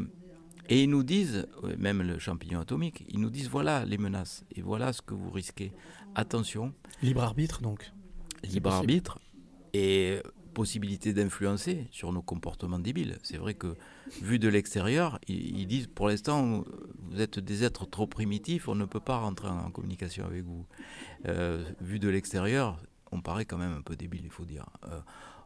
et 0.68 0.84
ils 0.84 0.90
nous 0.90 1.02
disent, 1.02 1.46
même 1.78 2.02
le 2.02 2.18
champignon 2.18 2.60
atomique, 2.60 3.04
ils 3.08 3.20
nous 3.20 3.30
disent 3.30 3.48
voilà 3.48 3.84
les 3.84 3.98
menaces 3.98 4.44
et 4.54 4.62
voilà 4.62 4.92
ce 4.92 5.02
que 5.02 5.12
vous 5.14 5.30
risquez. 5.30 5.72
Attention, 6.14 6.72
Libre 7.02 7.22
arbitre, 7.22 7.60
donc. 7.62 7.92
libre 8.44 8.70
possible. 8.70 8.90
arbitre 8.90 9.18
et 9.74 10.20
possibilité 10.52 11.12
d'influencer 11.12 11.86
sur 11.90 12.12
nos 12.12 12.22
comportements 12.22 12.78
débiles. 12.78 13.18
C'est 13.22 13.38
vrai 13.38 13.54
que, 13.54 13.74
vu 14.22 14.38
de 14.38 14.48
l'extérieur, 14.48 15.18
ils, 15.28 15.60
ils 15.60 15.66
disent 15.66 15.88
pour 15.88 16.08
l'instant, 16.08 16.64
vous 17.10 17.20
êtes 17.20 17.38
des 17.38 17.64
êtres 17.64 17.86
trop 17.88 18.06
primitifs, 18.06 18.68
on 18.68 18.74
ne 18.74 18.84
peut 18.84 19.00
pas 19.00 19.16
rentrer 19.18 19.48
en, 19.48 19.58
en 19.58 19.70
communication 19.70 20.24
avec 20.24 20.44
vous. 20.44 20.66
Euh, 21.26 21.64
vu 21.80 21.98
de 21.98 22.08
l'extérieur, 22.08 22.80
on 23.10 23.20
paraît 23.20 23.44
quand 23.44 23.58
même 23.58 23.72
un 23.72 23.82
peu 23.82 23.96
débile, 23.96 24.22
il 24.24 24.30
faut 24.30 24.44
dire. 24.44 24.66
Euh, 24.88 25.00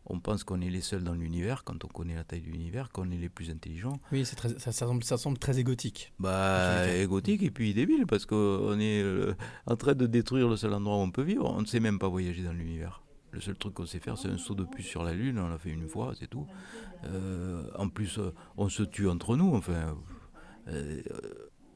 on 0.08 0.20
pense 0.20 0.44
qu'on 0.44 0.60
est 0.60 0.70
les 0.70 0.82
seuls 0.82 1.02
dans 1.02 1.14
l'univers, 1.14 1.64
quand 1.64 1.84
on 1.84 1.88
connaît 1.88 2.14
la 2.14 2.22
taille 2.22 2.42
de 2.42 2.46
l'univers, 2.46 2.90
qu'on 2.92 3.10
est 3.10 3.16
les 3.16 3.28
plus 3.28 3.50
intelligents. 3.50 3.98
Oui, 4.12 4.24
c'est 4.24 4.36
très- 4.36 4.50
ça, 4.50 4.70
ça 4.70 4.86
semble, 4.86 5.02
ça 5.02 5.16
semble 5.18 5.36
très 5.36 5.58
égotique. 5.58 6.12
Bah, 6.20 6.88
égotique 6.96 7.42
et 7.42 7.50
puis 7.50 7.74
débile, 7.74 8.06
parce 8.06 8.24
qu'on 8.24 8.78
est 8.78 9.02
euh, 9.02 9.34
en 9.66 9.74
train 9.74 9.94
de 9.94 10.06
détruire 10.06 10.48
le 10.48 10.56
seul 10.56 10.72
endroit 10.74 10.96
où 10.96 11.00
on 11.00 11.10
peut 11.10 11.22
vivre. 11.24 11.50
On 11.52 11.60
ne 11.60 11.66
sait 11.66 11.80
même 11.80 11.98
pas 11.98 12.06
voyager 12.08 12.42
dans 12.44 12.52
l'univers. 12.52 13.02
Le 13.36 13.42
seul 13.42 13.54
truc 13.56 13.74
qu'on 13.74 13.84
sait 13.84 13.98
faire, 13.98 14.16
c'est 14.16 14.28
un 14.28 14.38
saut 14.38 14.54
de 14.54 14.64
puce 14.64 14.86
sur 14.86 15.02
la 15.04 15.12
Lune, 15.12 15.38
on 15.38 15.48
l'a 15.48 15.58
fait 15.58 15.68
une 15.70 15.86
fois, 15.88 16.14
c'est 16.18 16.26
tout. 16.26 16.46
Euh, 17.04 17.64
en 17.78 17.90
plus, 17.90 18.18
euh, 18.18 18.32
on 18.56 18.70
se 18.70 18.82
tue 18.82 19.08
entre 19.08 19.36
nous, 19.36 19.54
enfin. 19.54 19.94
euh, 20.68 21.02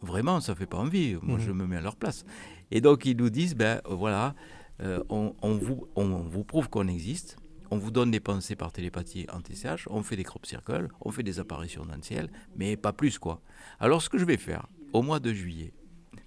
vraiment, 0.00 0.40
ça 0.40 0.54
fait 0.54 0.64
pas 0.66 0.78
envie. 0.78 1.16
Moi, 1.22 1.36
Mhm. 1.38 1.44
je 1.44 1.52
me 1.52 1.66
mets 1.66 1.76
à 1.76 1.80
leur 1.82 1.96
place. 1.96 2.24
Et 2.70 2.80
donc, 2.80 3.04
ils 3.04 3.14
nous 3.16 3.28
disent, 3.28 3.54
ben 3.54 3.82
voilà, 3.88 4.34
euh, 4.82 5.02
on, 5.10 5.34
on 5.42 5.52
vous, 5.58 5.86
on 5.96 6.06
vous 6.22 6.44
prouve 6.44 6.70
qu'on 6.70 6.88
existe. 6.88 7.36
On 7.70 7.76
vous 7.76 7.90
donne 7.90 8.10
des 8.10 8.20
pensées 8.20 8.56
par 8.56 8.72
télépathie 8.72 9.26
en 9.32 9.40
TCH, 9.42 9.86
on 9.90 10.02
fait 10.02 10.16
des 10.16 10.24
crop 10.24 10.44
circles, 10.46 10.88
on 11.02 11.10
fait 11.12 11.22
des 11.22 11.38
apparitions 11.38 11.84
dans 11.84 11.94
le 11.94 12.02
ciel, 12.02 12.30
mais 12.56 12.76
pas 12.76 12.92
plus 12.94 13.18
quoi. 13.18 13.42
Alors 13.78 14.00
ce 14.02 14.08
que 14.08 14.18
je 14.18 14.24
vais 14.24 14.38
faire, 14.38 14.66
au 14.92 15.02
mois 15.02 15.20
de 15.20 15.32
juillet, 15.32 15.72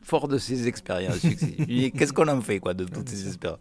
fort 0.01 0.29
de 0.29 0.37
ces 0.37 0.67
expériences, 0.69 1.19
qu'est-ce 1.97 2.13
qu'on 2.13 2.29
en 2.29 2.39
fait 2.39 2.59
quoi 2.61 2.73
de 2.73 2.85
toutes 2.85 3.09
ces 3.09 3.27
expériences? 3.27 3.59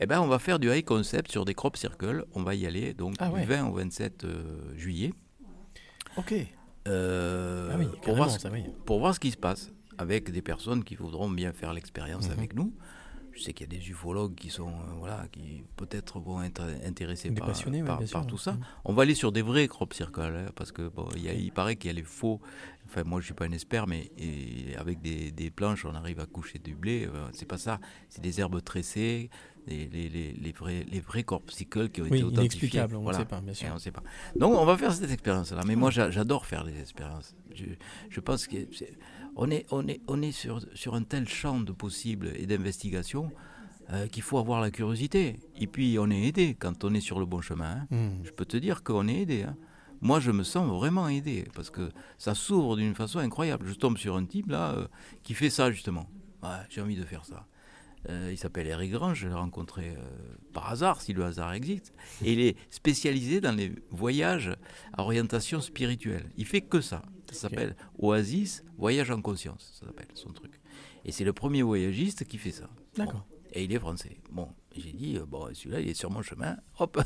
Eh 0.00 0.06
ben 0.06 0.20
on 0.20 0.28
va 0.28 0.38
faire 0.38 0.58
du 0.58 0.70
high 0.72 0.84
concept 0.84 1.30
sur 1.32 1.44
des 1.44 1.54
crop 1.54 1.76
circles, 1.76 2.24
on 2.34 2.42
va 2.42 2.54
y 2.54 2.66
aller 2.66 2.94
donc 2.94 3.14
Ah 3.18 3.30
ouais. 3.30 3.40
du 3.42 3.46
20 3.48 3.66
au 3.68 3.72
27 3.74 4.24
euh, 4.24 4.76
juillet. 4.76 5.12
Ok. 6.16 6.34
Euh, 6.86 7.70
Ah 7.72 7.76
oui, 7.78 7.86
pour, 8.02 8.14
voir 8.16 8.30
ce, 8.30 8.38
ça, 8.38 8.50
oui. 8.50 8.64
pour 8.86 8.98
voir 9.00 9.14
ce 9.14 9.20
qui 9.20 9.30
se 9.30 9.36
passe 9.36 9.72
avec 9.98 10.30
des 10.30 10.42
personnes 10.42 10.84
qui 10.84 10.94
voudront 10.94 11.28
bien 11.28 11.52
faire 11.52 11.72
l'expérience 11.74 12.26
Mhm. 12.28 12.32
avec 12.38 12.54
nous. 12.54 12.72
Je 13.32 13.42
sais 13.44 13.52
qu'il 13.52 13.72
y 13.72 13.76
a 13.76 13.78
des 13.78 13.90
ufologues 13.90 14.34
qui 14.34 14.50
sont 14.50 14.68
euh, 14.68 14.94
voilà 14.98 15.26
qui 15.30 15.62
peut-être 15.76 16.18
vont 16.18 16.42
être 16.42 16.62
intéressés 16.84 17.28
Des 17.30 17.36
par, 17.36 17.48
passionnés, 17.48 17.82
par, 17.84 18.26
tout 18.26 18.38
ça. 18.38 18.52
Mhm. 18.52 18.60
On 18.84 18.94
va 18.94 19.02
aller 19.02 19.14
sur 19.14 19.32
des 19.32 19.42
vrais 19.42 19.66
crop 19.68 19.92
circles 19.94 20.20
hein, 20.22 20.46
parce 20.56 20.72
que 20.72 20.88
bon, 20.88 21.08
il, 21.16 21.22
y 21.24 21.28
a- 21.28 21.34
il 21.34 21.52
paraît 21.52 21.76
qu'il 21.76 21.88
y 21.88 21.90
a 21.90 21.94
les 21.94 22.02
faux. 22.04 22.40
Enfin, 22.86 23.02
moi 23.04 23.20
je 23.20 23.26
suis 23.26 23.34
pas 23.34 23.44
un 23.44 23.52
expert, 23.52 23.86
mais 23.86 24.10
et 24.16 24.74
avec 24.76 25.00
des, 25.02 25.30
des 25.32 25.50
planches, 25.50 25.84
on 25.84 25.94
arrive 25.94 26.20
à 26.20 26.26
coucher 26.26 26.58
du 26.58 26.74
blé. 26.74 27.06
euh, 27.06 27.28
c'est 27.32 27.46
pas 27.46 27.58
ça. 27.58 27.80
C'est 28.08 28.22
des 28.22 28.40
herbes 28.40 28.62
tressées, 28.62 29.28
les, 29.68 29.86
les, 29.88 30.08
les, 30.08 30.32
les 30.32 30.52
vrais 30.52 30.84
les 30.90 31.00
vrais 31.00 31.24
circles 31.48 31.88
qui 31.90 32.00
ont 32.00 32.04
Oui, 32.04 32.18
été 32.18 32.24
authentifiés. 32.24 32.40
inexplicable, 32.68 32.96
on 32.96 33.08
ne 33.08 33.12
sait 33.12 33.24
pas, 33.24 33.40
bien 33.40 33.54
sûr. 33.54 33.68
Et 33.68 33.70
on 33.72 33.78
sait 33.78 33.90
pas. 33.92 34.02
Donc 34.36 34.54
on 34.58 34.64
va 34.64 34.76
faire 34.76 34.92
cette 34.92 35.10
expérience-là. 35.10 35.62
Mais 35.66 35.76
moi 35.76 35.90
j'a- 35.90 36.10
j'adore 36.10 36.46
faire 36.46 36.64
des 36.64 36.80
expériences. 36.80 37.34
Je, 37.54 37.64
je 38.08 38.20
pense 38.20 38.46
que 38.46 38.56
on 39.36 39.50
est, 39.50 39.66
on 39.70 39.86
est, 39.86 40.00
on 40.08 40.20
est 40.22 40.32
sur, 40.32 40.60
sur 40.74 40.94
un 40.94 41.02
tel 41.02 41.28
champ 41.28 41.60
de 41.60 41.72
possibles 41.72 42.32
et 42.36 42.46
d'investigation 42.46 43.30
euh, 43.92 44.06
qu'il 44.06 44.22
faut 44.22 44.38
avoir 44.38 44.60
la 44.60 44.70
curiosité. 44.70 45.38
Et 45.56 45.66
puis 45.66 45.96
on 45.98 46.10
est 46.10 46.22
aidé 46.24 46.56
quand 46.58 46.84
on 46.84 46.92
est 46.94 47.00
sur 47.00 47.18
le 47.20 47.26
bon 47.26 47.40
chemin. 47.40 47.82
hein. 47.82 47.86
Hmm. 47.90 48.24
Je 48.24 48.30
peux 48.30 48.44
te 48.44 48.56
dire 48.56 48.82
qu'on 48.82 49.06
est 49.08 49.20
aidé. 49.22 49.42
hein. 49.44 49.56
Moi 50.00 50.20
je 50.20 50.30
me 50.30 50.44
sens 50.44 50.68
vraiment 50.70 51.08
aidé 51.08 51.46
parce 51.54 51.70
que 51.70 51.90
ça 52.18 52.34
s'ouvre 52.34 52.76
d'une 52.76 52.94
façon 52.94 53.18
incroyable. 53.18 53.66
Je 53.68 53.74
tombe 53.74 53.98
sur 53.98 54.16
un 54.16 54.24
type 54.26 54.50
là 54.50 54.70
euh, 54.72 54.86
qui 55.22 55.34
fait 55.34 55.50
ça 55.50 55.70
justement. 55.70 56.06
Ouais, 56.42 56.48
J'ai 56.70 56.80
envie 56.80 56.94
de 56.96 57.04
faire 57.04 57.24
ça. 57.24 57.46
Euh, 58.08 58.30
il 58.32 58.38
s'appelle 58.38 58.66
Eric 58.66 58.92
Grange, 58.92 59.18
je 59.18 59.28
l'ai 59.28 59.34
rencontré 59.34 59.90
euh, 59.90 60.02
par 60.52 60.70
hasard, 60.70 61.00
si 61.00 61.12
le 61.12 61.24
hasard 61.24 61.52
existe. 61.52 61.92
Et 62.24 62.32
il 62.32 62.40
est 62.40 62.56
spécialisé 62.70 63.40
dans 63.40 63.52
les 63.52 63.72
voyages 63.90 64.56
à 64.94 65.02
orientation 65.02 65.60
spirituelle. 65.60 66.30
Il 66.36 66.46
fait 66.46 66.62
que 66.62 66.80
ça. 66.80 67.02
Ça 67.30 67.34
s'appelle 67.34 67.76
Oasis, 67.98 68.64
Voyage 68.78 69.10
en 69.10 69.20
conscience, 69.20 69.74
ça 69.78 69.86
s'appelle 69.86 70.06
son 70.14 70.32
truc. 70.32 70.52
Et 71.04 71.12
c'est 71.12 71.24
le 71.24 71.34
premier 71.34 71.62
voyagiste 71.62 72.24
qui 72.24 72.38
fait 72.38 72.52
ça. 72.52 72.70
D'accord. 72.96 73.26
Et 73.52 73.64
il 73.64 73.72
est 73.72 73.78
français. 73.78 74.16
Bon, 74.30 74.48
j'ai 74.74 74.92
dit, 74.92 75.16
euh, 75.18 75.26
bon, 75.26 75.48
celui-là, 75.52 75.80
il 75.80 75.88
est 75.88 75.94
sur 75.94 76.10
mon 76.10 76.22
chemin, 76.22 76.56
hop 76.78 76.98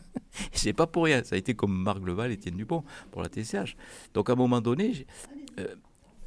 C'est 0.52 0.72
pas 0.72 0.86
pour 0.86 1.04
rien. 1.04 1.22
Ça 1.24 1.34
a 1.34 1.38
été 1.38 1.54
comme 1.54 1.76
Marc 1.76 1.98
Leval 2.00 2.30
et 2.30 2.34
Étienne 2.34 2.56
Dupont 2.56 2.84
pour 3.10 3.22
la 3.22 3.28
TCH. 3.28 3.76
Donc 4.14 4.30
à 4.30 4.32
un 4.32 4.36
moment 4.36 4.62
donné, 4.62 5.06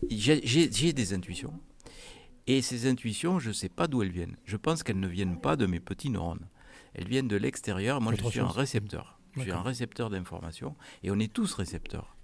j'ai 0.09 0.93
des 0.93 1.13
intuitions. 1.13 1.53
Et 2.51 2.61
ces 2.63 2.87
intuitions, 2.89 3.37
je 3.39 3.49
ne 3.49 3.53
sais 3.53 3.69
pas 3.69 3.87
d'où 3.87 4.01
elles 4.01 4.11
viennent. 4.11 4.35
Je 4.43 4.57
pense 4.57 4.81
qu'elles 4.83 4.99
ne 4.99 5.07
viennent 5.07 5.39
pas 5.39 5.55
de 5.55 5.65
mes 5.67 5.79
petits 5.79 6.09
neurones. 6.09 6.47
Elles 6.95 7.07
viennent 7.07 7.27
de 7.27 7.35
l'extérieur. 7.37 8.01
Moi, 8.01 8.13
je 8.19 8.27
suis 8.27 8.39
un 8.39 8.47
récepteur. 8.47 9.19
Je 9.35 9.41
suis 9.41 9.51
un 9.51 9.61
récepteur 9.61 10.09
d'informations. 10.09 10.75
Et 11.03 11.11
on 11.11 11.19
est 11.19 11.31
tous 11.31 11.53
récepteurs. 11.53 12.15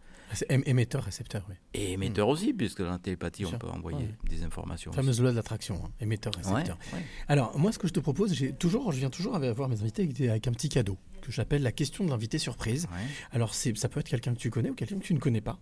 Ém- 0.50 0.64
émetteur, 0.66 1.04
récepteur, 1.04 1.46
oui. 1.48 1.56
Et 1.76 1.94
émetteurs 1.94 2.28
aussi, 2.28 2.52
puisque 2.52 2.82
dans 2.82 2.90
la 2.90 2.98
télépathie, 2.98 3.46
on 3.46 3.52
peut 3.52 3.68
envoyer 3.68 4.00
Ouais. 4.08 4.16
des 4.28 4.44
informations. 4.44 4.90
aussi. 4.90 5.00
Fameuse 5.00 5.22
loi 5.22 5.30
de 5.30 5.36
l'attraction, 5.36 5.80
hein. 5.86 5.92
émetteur, 6.02 6.34
récepteur. 6.36 6.78
Ouais, 6.92 6.98
ouais. 6.98 7.06
Alors, 7.28 7.58
moi, 7.60 7.72
ce 7.72 7.78
que 7.78 7.88
je 7.88 7.94
te 7.94 8.00
propose, 8.00 8.36
toujours, 8.58 8.92
je 8.92 8.98
viens 8.98 9.12
toujours 9.12 9.36
avec- 9.36 9.56
voir 9.56 9.70
mes 9.70 9.80
invités 9.80 10.10
avec, 10.28 10.48
un 10.48 10.52
petit 10.52 10.68
cadeau 10.70 10.98
que 11.22 11.32
j'appelle 11.32 11.62
la 11.62 11.72
question 11.72 12.04
de 12.04 12.10
l'invité 12.10 12.40
surprise. 12.40 12.88
Alors, 13.32 13.54
ça 13.54 13.88
peut 13.88 14.00
être 14.00 14.10
quelqu'un 14.10 14.34
que 14.34 14.40
tu 14.40 14.50
connais 14.50 14.72
ou 14.72 14.74
quelqu'un 14.74 14.98
que 14.98 15.04
tu 15.06 15.14
ne 15.14 15.20
connais 15.20 15.42
pas 15.42 15.60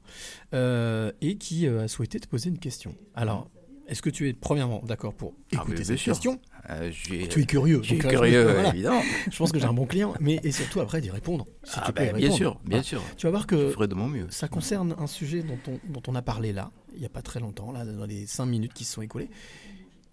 euh, 0.53 1.11
et 1.19 1.37
qui 1.37 1.67
euh, 1.67 1.83
a 1.83 1.87
souhaité 1.89 2.21
te 2.21 2.27
poser 2.27 2.49
une 2.49 2.57
question. 2.59 2.95
Alors, 3.15 3.51
est-ce 3.93 4.01
que 4.01 4.09
tu 4.09 4.27
es 4.27 4.33
premièrement 4.33 4.81
d'accord 4.85 5.13
pour 5.13 5.33
Ah, 5.53 5.55
écouter 5.55 5.75
bien 5.75 5.83
cette 5.85 5.97
sûr. 5.97 6.13
question 6.13 6.39
Euh, 6.69 6.91
Tu 6.91 7.41
es 7.41 7.45
curieux. 7.45 7.79
Je 7.81 7.87
suis 7.87 7.95
donc 7.95 8.03
là, 8.03 8.09
je- 8.11 8.15
curieux, 8.15 8.43
voilà. 8.53 8.69
évidemment. 8.69 9.01
Je 9.31 9.37
pense 9.37 9.51
que 9.51 9.59
j'ai 9.59 9.65
un 9.65 9.73
bon 9.73 9.85
client, 9.85 10.13
mais 10.19 10.39
et 10.43 10.51
surtout 10.51 10.79
après 10.81 10.99
d'y 11.01 11.09
répondre. 11.09 11.45
Si 11.63 11.73
Ah 11.77 11.83
tu 11.85 11.93
peux 11.93 12.01
ben, 12.03 12.05
bien 12.07 12.13
répondre. 12.15 12.35
sûr, 12.37 12.59
bien 12.65 12.79
Ah, 12.79 12.83
sûr. 12.83 13.01
Tu 13.17 13.25
vas 13.25 13.31
voir 13.31 13.43
Je 13.43 13.47
que 13.47 13.69
ferai 13.69 13.87
de 13.87 13.95
mon 13.95 14.07
mieux. 14.07 14.27
ça 14.29 14.47
concerne 14.47 14.95
un 14.97 15.07
sujet 15.07 15.41
dont 15.43 15.57
on, 15.67 15.79
dont 15.91 16.01
on 16.07 16.15
a 16.15 16.21
parlé 16.21 16.51
là, 16.53 16.71
il 16.93 16.99
n'y 16.99 17.05
a 17.05 17.09
pas 17.09 17.21
très 17.21 17.39
longtemps, 17.39 17.71
là, 17.71 17.85
dans 17.85 18.05
les 18.05 18.25
cinq 18.27 18.45
minutes 18.47 18.73
qui 18.73 18.83
se 18.83 18.93
sont 18.93 19.01
écoulées. 19.01 19.29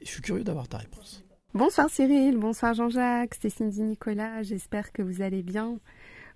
Et 0.01 0.05
je 0.07 0.11
suis 0.11 0.23
curieux 0.23 0.45
d'avoir 0.45 0.67
ta 0.69 0.79
réponse. 0.79 1.25
Bonsoir 1.53 1.91
Cyril, 1.91 2.37
bonsoir 2.39 2.75
Jean-Jacques, 2.75 3.35
c'est 3.41 3.51
Cindy 3.51 3.83
Nicolas, 3.83 4.43
j'espère 4.45 4.93
que 4.93 5.03
vous 5.03 5.21
allez 5.23 5.43
bien. 5.43 5.79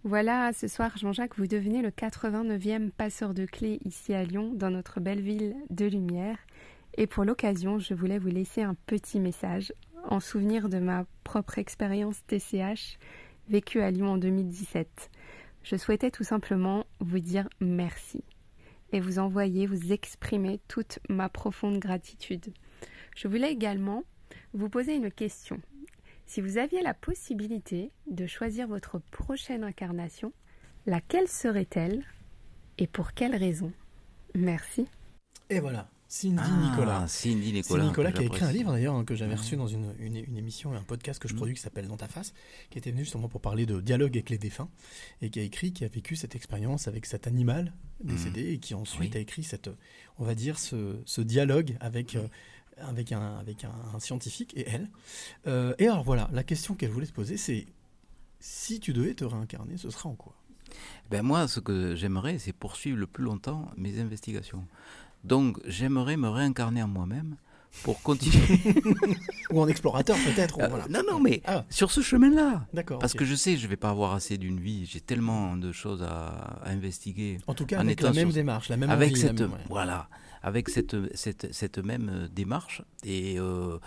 Voilà, 0.02 0.52
ce 0.52 0.68
soir 0.68 0.90
Jean-Jacques, 0.98 1.38
vous 1.38 1.46
devenez 1.46 1.80
le 1.80 1.90
89e 1.90 2.90
passeur 2.90 3.32
de 3.32 3.46
clés 3.46 3.78
ici 3.84 4.12
à 4.12 4.22
Lyon, 4.24 4.52
dans 4.54 4.70
notre 4.70 5.00
belle 5.00 5.20
ville 5.22 5.54
de 5.70 5.86
lumière. 5.86 6.36
Et 6.96 7.06
pour 7.06 7.24
l'occasion, 7.24 7.78
je 7.78 7.94
voulais 7.94 8.18
vous 8.18 8.28
laisser 8.28 8.62
un 8.62 8.74
petit 8.86 9.18
message 9.18 9.72
en 10.04 10.20
souvenir 10.20 10.68
de 10.68 10.78
ma 10.78 11.06
propre 11.24 11.58
expérience 11.58 12.24
TCH 12.26 12.98
vécue 13.48 13.80
à 13.80 13.90
Lyon 13.90 14.12
en 14.12 14.16
2017. 14.16 15.10
Je 15.64 15.76
souhaitais 15.76 16.10
tout 16.10 16.24
simplement 16.24 16.86
vous 17.00 17.18
dire 17.18 17.48
merci 17.60 18.22
et 18.92 19.00
vous 19.00 19.18
envoyer, 19.18 19.66
vous 19.66 19.92
exprimer 19.92 20.60
toute 20.68 21.00
ma 21.08 21.28
profonde 21.28 21.78
gratitude. 21.78 22.52
Je 23.16 23.26
voulais 23.26 23.50
également 23.50 24.04
vous 24.52 24.68
poser 24.68 24.94
une 24.94 25.10
question. 25.10 25.60
Si 26.26 26.40
vous 26.40 26.58
aviez 26.58 26.80
la 26.80 26.94
possibilité 26.94 27.90
de 28.06 28.26
choisir 28.26 28.68
votre 28.68 28.98
prochaine 29.10 29.64
incarnation, 29.64 30.32
laquelle 30.86 31.28
serait-elle 31.28 32.04
et 32.78 32.86
pour 32.86 33.12
quelle 33.12 33.34
raison? 33.34 33.72
Merci. 34.34 34.86
Et 35.50 35.60
voilà, 35.60 35.88
Cindy 36.16 36.39
Ah, 36.39 36.70
Nicolas. 36.70 37.09
Cindy 37.09 37.53
Nicolas, 37.53 37.62
Cindy 37.82 37.86
Nicolas 37.89 38.12
qui 38.12 38.20
a 38.20 38.24
écrit 38.24 38.45
un 38.45 38.53
livre 38.53 38.70
d'ailleurs 38.70 38.95
hein, 38.95 39.05
que 39.05 39.16
j'avais 39.16 39.35
Mhm. 39.35 39.41
reçu 39.41 39.57
dans 39.57 39.66
une, 39.66 39.93
une- 39.99 40.16
une 40.16 40.36
émission 40.36 40.73
et 40.73 40.77
un 40.77 40.82
podcast 40.85 41.20
que 41.20 41.27
je 41.27 41.32
Mhm. 41.35 41.39
produis 41.39 41.55
qui 41.57 41.61
s'appelle 41.61 41.89
Dans 41.89 41.97
ta 41.97 42.07
face, 42.07 42.32
qui 42.70 42.78
était 42.78 42.93
venu 42.93 43.03
justement 43.03 43.28
pour 43.28 43.41
parler 43.41 43.66
de 43.66 43.81
dialogue 43.81 44.12
avec 44.16 44.31
les 44.31 44.39
défunts 44.39 44.69
et 45.23 45.31
qui 45.31 45.41
a 45.41 45.43
écrit, 45.43 45.73
qui 45.73 45.85
a 45.85 45.89
vécu 45.89 46.15
cette 46.15 46.36
expérience 46.36 46.86
avec 46.86 47.05
cet 47.07 47.27
animal 47.27 47.73
décédé 48.01 48.53
et 48.53 48.59
qui 48.59 48.74
ensuite 48.74 49.11
Oui. 49.15 49.19
a 49.19 49.20
écrit 49.20 49.43
cette, 49.43 49.69
on 50.20 50.24
va 50.24 50.36
dire, 50.36 50.61
ce, 50.61 50.97
ce 51.05 51.20
dialogue 51.20 51.77
avec, 51.81 52.15
euh, 52.15 52.28
avec, 52.78 53.11
un, 53.11 53.36
avec 53.39 53.65
un, 53.65 53.73
un 53.93 53.99
scientifique 53.99 54.53
et 54.57 54.69
elle. 54.69 54.91
Euh, 55.49 55.74
et 55.81 55.89
alors 55.89 56.05
voilà, 56.05 56.31
la 56.32 56.45
question 56.45 56.77
qu'elle 56.77 56.91
voulait 56.91 57.09
te 57.09 57.12
poser, 57.12 57.36
c'est 57.36 57.66
si 58.39 58.78
tu 58.78 58.93
devais 58.93 59.15
te 59.15 59.24
réincarner, 59.24 59.78
ce 59.78 59.91
sera 59.91 60.09
en 60.11 60.15
quoi? 60.15 60.36
Ben 61.11 61.23
moi, 61.23 61.47
ce 61.49 61.61
que 61.61 61.95
j'aimerais, 61.97 62.39
c'est 62.39 62.53
poursuivre 62.53 62.99
le 62.99 63.07
plus 63.07 63.23
longtemps 63.24 63.70
mes 63.77 63.99
investigations. 64.01 64.65
Donc, 65.24 65.59
j'aimerais 65.64 66.16
me 66.16 66.28
réincarner 66.28 66.82
en 66.82 66.88
moi-même 66.88 67.36
pour 67.82 68.01
continuer. 68.02 68.60
Ou 69.51 69.60
en 69.60 69.66
explorateur 69.68 70.16
peut-être 70.24 70.60
Euh, 70.60 70.68
voilà. 70.68 70.86
Non, 70.88 71.01
non, 71.10 71.18
mais 71.20 71.42
Ah. 71.46 71.64
sur 71.70 71.90
ce 71.90 72.01
chemin-là. 72.02 72.66
D'accord. 72.72 72.98
Parce 73.01 73.14
que 73.14 73.24
je 73.24 73.34
sais 73.34 73.55
que 73.55 73.60
je 73.60 73.66
vais 73.66 73.76
pas 73.76 73.90
avoir 73.90 74.14
assez 74.14 74.38
d'une 74.38 74.60
vie. 74.60 74.86
J'ai 74.86 75.01
tellement 75.01 75.56
de 75.56 75.72
choses 75.72 76.02
à, 76.02 76.26
à 76.62 76.70
investiguer. 76.70 77.38
En 77.46 77.55
tout 77.55 77.66
cas, 77.66 77.78
en 77.78 77.80
avec 77.80 78.01
la 78.01 78.12
même 78.12 78.28
sur- 78.28 78.34
démarche, 78.34 78.68
la 78.68 78.76
même 78.76 78.90
avec 78.90 79.12
envie, 79.12 79.22
la 79.22 79.28
cette, 79.28 79.40
même- 79.40 79.52
ouais. 79.52 79.59
voilà, 79.68 80.09
avec 80.42 80.68
cette, 80.68 80.94
cette, 81.16 81.52
cette 81.52 81.78
même 81.78 82.10
euh, 82.12 82.28
démarche. 82.28 82.82
Et 83.02 83.38
euh, 83.40 83.78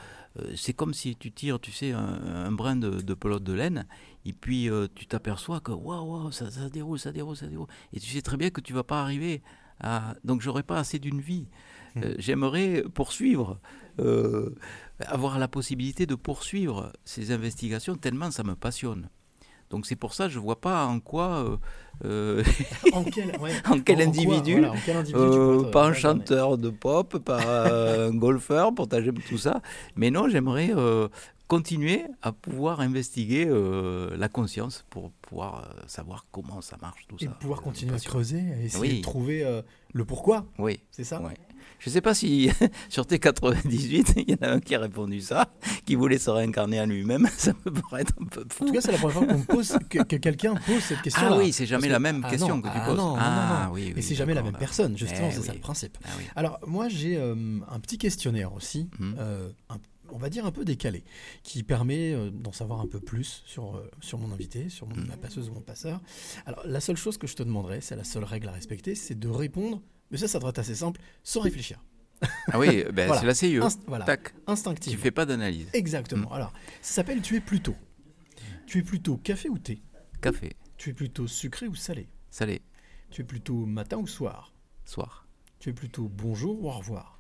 c'est 0.56 0.74
comme 0.74 0.94
si 0.94 1.16
tu 1.16 1.32
tires, 1.32 1.60
tu 1.60 1.72
sais, 1.72 1.92
un, 1.94 2.00
un 2.46 2.52
brin 2.52 2.76
de, 2.76 2.90
de 3.02 3.14
pelote 3.14 3.44
de 3.44 3.54
laine, 3.54 3.86
et 4.26 4.34
puis 4.34 4.70
euh, 4.70 4.88
tu 4.94 5.06
t'aperçois 5.08 5.62
que 5.62 5.72
waouh, 5.72 6.04
waouh, 6.12 6.32
ça, 6.32 6.52
ça 6.52 6.70
déroule, 6.70 7.00
ça 7.00 7.12
déroule, 7.12 7.38
ça 7.38 7.48
déroule. 7.48 7.68
Et 7.94 8.00
tu 8.00 8.10
sais 8.10 8.22
très 8.22 8.36
bien 8.38 8.50
que 8.50 8.60
tu 8.62 8.74
vas 8.74 8.84
pas 8.84 9.02
arriver 9.02 9.42
à. 9.82 10.16
Donc 10.24 10.42
j'aurais 10.42 10.64
pas 10.64 10.78
assez 10.80 11.00
d'une 11.00 11.22
vie. 11.22 11.48
Hmm. 11.96 12.02
Euh, 12.04 12.16
J'aimerais 12.20 12.84
poursuivre, 12.94 13.60
euh, 14.00 14.54
avoir 15.06 15.40
la 15.40 15.48
possibilité 15.48 16.06
de 16.06 16.16
poursuivre 16.16 16.92
ces 17.06 17.32
investigations 17.32 17.96
tellement 17.96 18.32
ça 18.32 18.44
me 18.44 18.56
passionne. 18.56 19.10
Donc 19.70 19.86
c'est 19.86 19.98
pour 19.98 20.14
ça 20.14 20.28
que 20.28 20.32
je 20.34 20.40
vois 20.40 20.62
pas 20.62 20.86
en 20.86 21.02
quoi. 21.02 21.60
euh, 22.06 22.42
En 22.94 23.04
quel, 23.04 23.36
ouais. 23.42 23.52
en 23.70 23.80
quel 23.82 23.98
En- 23.98 24.02
en 24.08 24.12
quoi, 24.12 24.36
individu, 24.36 24.52
voilà, 24.54 24.72
en 24.72 24.76
quel 24.86 24.96
individu 24.98 25.26
tu 25.30 25.38
euh, 25.38 25.72
pas 25.72 25.86
un 25.88 25.94
chanteur 25.94 26.58
de 26.58 26.70
pop, 26.70 27.18
pas 27.18 28.06
un 28.08 28.12
golfeur, 28.16 28.74
pour 28.74 28.88
tout 29.28 29.38
ça. 29.38 29.62
Mais 29.98 30.10
non, 30.10 30.30
j'aimerais 30.30 30.72
continuer 31.48 32.04
à 32.22 32.32
pouvoir 32.32 32.82
investiguer 32.82 33.46
euh, 33.48 34.16
la 34.18 34.28
conscience 34.30 34.86
pour 34.90 35.12
pouvoir 35.12 35.64
euh, 35.78 35.82
savoir 35.88 36.26
comment 36.32 36.62
ça 36.62 36.78
marche 36.82 37.06
tout 37.08 37.16
Et 37.22 37.26
ça. 37.26 37.32
pouvoir 37.32 37.60
Euh, 37.60 37.64
continuer 37.64 37.96
à 37.96 38.00
creuser, 38.00 38.40
à 38.54 38.62
essayer 38.62 38.82
Oui. 38.82 38.98
de 38.98 39.02
trouver 39.02 39.44
euh, 39.44 39.62
le 39.94 40.04
pourquoi. 40.06 40.46
Oui. 40.60 40.80
C'est 40.92 41.04
ça? 41.06 41.22
Je 41.80 41.90
sais 41.92 42.02
pas 42.02 42.14
si 42.16 42.50
sur 42.90 43.06
tes 43.06 43.20
98, 43.20 44.14
il 44.18 44.32
y 44.32 44.34
en 44.34 44.38
a 44.48 44.52
un 44.54 44.60
qui 44.60 44.74
a 44.74 44.80
répondu 44.80 45.22
ça, 45.22 45.48
qui 45.86 45.94
voulait 45.96 46.18
se 46.18 46.30
réincarner 46.30 46.82
en 46.82 46.86
lui-même. 46.88 47.28
Ça 47.38 47.54
me 47.66 47.72
paraît 47.72 48.04
un 48.20 48.26
peu 48.26 48.44
fou. 48.50 48.64
En 48.64 48.68
tout 48.68 48.74
cas, 48.74 48.82
c'est 48.82 48.92
la 48.94 48.98
première 48.98 49.18
fois 49.18 49.28
qu'on 49.28 49.42
pose, 49.44 49.78
que, 49.90 50.00
que 50.04 50.16
quelqu'un 50.16 50.56
pose 50.56 50.80
cette 50.82 51.02
question. 51.02 51.28
Ah 51.32 51.38
oui, 51.38 51.54
c'est 51.54 51.66
jamais 51.68 51.88
la 51.90 52.00
même 52.00 52.24
question 52.24 52.56
non, 52.58 52.62
que 52.62 52.68
tu 52.70 52.74
ah 52.76 52.86
poses. 52.88 52.98
non, 52.98 53.10
non, 53.12 53.18
Ah 53.20 53.66
non. 53.68 53.74
oui, 53.74 53.90
Et 53.90 53.94
oui, 53.96 54.02
c'est 54.04 54.16
jamais 54.16 54.34
la 54.34 54.42
même 54.42 54.54
là. 54.54 54.60
personne, 54.60 54.98
justement, 54.98 55.28
Eh 55.30 55.36
c'est 55.36 55.42
ça 55.42 55.52
oui. 55.52 55.58
le 55.58 55.62
principe. 55.62 55.98
Ah 56.04 56.10
oui. 56.18 56.24
Alors, 56.36 56.60
moi, 56.66 56.90
j'ai 56.90 57.16
euh, 57.18 57.36
un 57.70 57.80
petit 57.80 57.98
questionnaire 58.00 58.54
aussi, 58.54 58.90
euh, 59.20 59.50
un- 59.70 59.78
on 60.12 60.18
va 60.18 60.30
dire 60.30 60.46
un 60.46 60.52
peu 60.52 60.66
décalé, 60.66 61.04
qui 61.44 61.64
permet 61.64 62.14
euh, 62.14 62.30
d'en 62.32 62.52
savoir 62.52 62.82
un 62.82 62.88
peu 62.88 63.00
plus 63.00 63.44
sur, 63.46 63.76
euh, 63.78 63.90
sur 64.02 64.18
mon 64.20 64.32
invité, 64.32 64.70
sur 64.70 64.88
mon- 64.88 64.96
ma 65.06 65.18
passeuse 65.18 65.50
ou 65.50 65.54
mon 65.54 65.62
passeur. 65.62 66.02
Alors, 66.46 66.62
la 66.66 66.80
seule 66.80 66.98
chose 66.98 67.18
que 67.18 67.28
je 67.28 67.36
te 67.36 67.44
demanderais, 67.44 67.82
c'est 67.82 67.96
la 67.96 68.04
seule 68.04 68.24
règle 68.24 68.48
à 68.50 68.52
respecter, 68.52 68.96
c'est 68.96 69.18
de 69.18 69.28
répondre, 69.28 69.82
mais 70.12 70.18
ça, 70.18 70.28
ça 70.28 70.38
devrait 70.40 70.52
être 70.52 70.60
assez 70.60 70.76
simple, 70.76 71.00
sans 71.24 71.42
réfléchir. 71.42 71.84
Ah 72.52 72.58
oui, 72.60 72.84
ben, 72.94 73.08
Voilà. 73.08 73.20
c'est 73.22 73.28
la 73.28 73.34
CIE. 73.36 73.58
Inst- 73.60 73.80
voilà. 73.88 74.06
Tac. 74.06 74.34
Instinctivement. 74.48 74.96
Tu 74.98 75.02
fais 75.02 75.12
pas 75.12 75.26
d'analyse. 75.26 75.68
Exactement. 75.74 76.32
Alors, 76.32 76.54
ça 76.82 76.94
s'appelle 76.96 77.22
tu 77.22 77.36
es 77.36 77.42
plutôt. 77.42 77.76
Tu 78.66 78.80
es 78.80 78.84
plutôt 78.84 79.18
café 79.18 79.50
ou 79.50 79.58
thé? 79.58 79.82
Café, 80.22 80.56
Tu 80.78 80.90
es 80.90 80.94
plutôt 80.94 81.28
sucré 81.28 81.68
ou 81.68 81.76
salé? 81.76 82.08
Salé, 82.30 82.62
Tu 83.12 83.22
es 83.22 83.24
plutôt 83.24 83.66
matin 83.66 83.98
ou 83.98 84.08
soir? 84.08 84.54
Soir. 84.86 85.28
Tu 85.60 85.70
es 85.70 85.74
plutôt 85.74 86.08
bonjour 86.08 86.62
ou 86.64 86.68
au 86.70 86.72
revoir? 86.74 87.20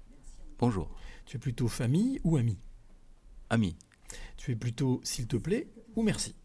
Bonjour. 0.59 0.89
Tu 1.25 1.37
es 1.37 1.39
plutôt 1.39 1.67
famille 1.67 2.19
ou 2.23 2.37
ami 2.37 2.57
Ami, 3.49 3.75
Tu 4.37 4.51
es 4.51 4.55
plutôt 4.55 5.01
s'il 5.03 5.27
te 5.27 5.37
plaît 5.37 5.67
ou 5.95 6.03
merci. 6.03 6.35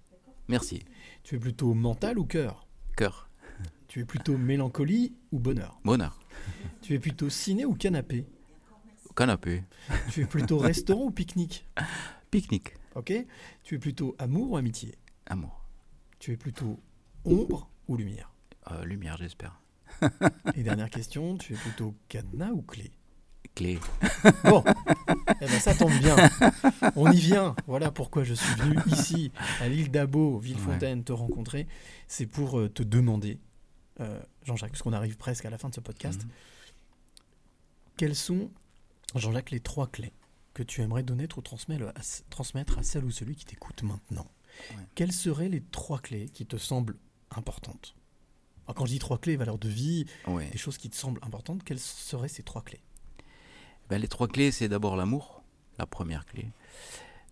Merci. 0.49 0.85
Tu 1.23 1.37
es 1.37 1.39
plutôt 1.39 1.75
mental 1.75 2.19
ou 2.19 2.25
cœur? 2.25 2.67
Cœur, 2.97 3.29
Tu 3.89 4.01
es 4.01 4.05
plutôt 4.05 4.37
mélancolie 4.39 5.15
ou 5.33 5.39
bonheur? 5.39 5.81
Bonheur. 5.85 6.19
Tu 6.81 6.95
es 6.95 6.99
plutôt 6.99 7.31
ciné 7.31 7.65
ou 7.65 7.75
canapé? 7.75 8.27
Canapé, 9.15 9.65
Tu 10.11 10.23
es 10.23 10.27
plutôt 10.27 10.59
restaurant 10.59 11.05
ou 11.05 11.11
pique-nique? 11.11 11.67
Pique-nique, 12.31 12.75
Ok. 12.95 13.13
Tu 13.63 13.75
es 13.75 13.79
plutôt 13.79 14.15
amour 14.19 14.53
ou 14.53 14.57
amitié? 14.57 14.95
Amour. 15.27 15.65
Tu 16.19 16.33
es 16.33 16.37
plutôt 16.37 16.81
ombre 17.25 17.69
ou 17.89 17.97
lumière? 17.97 18.33
Euh, 18.71 18.85
lumière, 18.85 19.17
j'espère. 19.19 19.61
Et 20.55 20.63
dernière 20.63 20.89
question, 20.89 21.37
tu 21.37 21.53
es 21.53 21.57
plutôt 21.57 21.95
cadenas 22.09 22.53
ou 22.53 22.63
clé? 22.63 22.91
Clé. 23.55 23.79
Bon, 24.45 24.65
eh 25.41 25.47
ben 25.47 25.61
ça 25.61 25.75
tombe 25.75 25.93
bien. 25.99 26.17
On 26.97 27.11
y 27.11 27.19
vient. 27.19 27.55
Voilà 27.67 27.91
pourquoi 27.91 28.25
je 28.25 28.35
suis 28.35 28.55
venu 28.57 28.77
ici, 28.87 29.31
à 29.61 29.69
l'île 29.69 29.91
d'Abo, 29.91 30.39
Villefontaine, 30.39 31.05
te 31.05 31.13
rencontrer. 31.13 31.67
C'est 32.09 32.27
pour 32.27 32.59
euh, 32.59 32.69
te 32.69 32.83
demander, 32.83 33.39
euh, 34.01 34.21
Jean-Jacques, 34.45 34.71
puisqu'on 34.73 34.93
arrive 34.93 35.17
presque 35.17 35.45
à 35.45 35.51
la 35.51 35.59
fin 35.59 35.69
de 35.69 35.75
ce 35.75 35.81
podcast, 35.81 36.23
Mhm. 36.25 36.31
quelles 37.97 38.17
sont, 38.17 38.51
Jean-Jacques, 39.15 39.51
les 39.51 39.61
trois 39.61 39.87
clés 39.87 40.13
que 40.55 40.63
tu 40.63 40.81
aimerais 40.83 41.03
donner 41.03 41.27
ou 41.37 41.41
transmettre 41.43 41.89
à, 41.89 42.01
transmettre 42.31 42.79
à 42.79 42.83
celle 42.83 43.05
ou 43.05 43.11
celui 43.11 43.35
qui 43.37 43.45
t'écoute 43.45 43.83
maintenant? 43.83 44.31
Ouais. 44.71 44.85
Quelles 44.95 45.13
seraient 45.13 45.49
les 45.49 45.63
trois 45.63 45.99
clés 45.99 46.29
qui 46.29 46.47
te 46.47 46.57
semblent 46.57 46.97
importantes? 47.31 47.95
Quand 48.75 48.87
je 48.87 48.93
dis 48.93 48.99
trois 48.99 49.19
clés, 49.19 49.37
valeurs 49.37 49.59
de 49.59 49.69
vie, 49.69 50.07
Ouais. 50.27 50.49
des 50.51 50.59
choses 50.59 50.79
qui 50.79 50.89
te 50.89 50.97
semblent 50.97 51.21
importantes, 51.23 51.63
quelles 51.65 51.79
seraient 51.81 52.29
ces 52.29 52.43
trois 52.43 52.63
clés? 52.63 52.81
Ben, 53.89 54.01
les 54.01 54.09
trois 54.09 54.29
clés, 54.29 54.51
c'est 54.51 54.69
d'abord 54.69 54.97
l'amour, 54.97 55.43
la 55.79 55.87
première 55.87 56.25
clé. 56.27 56.49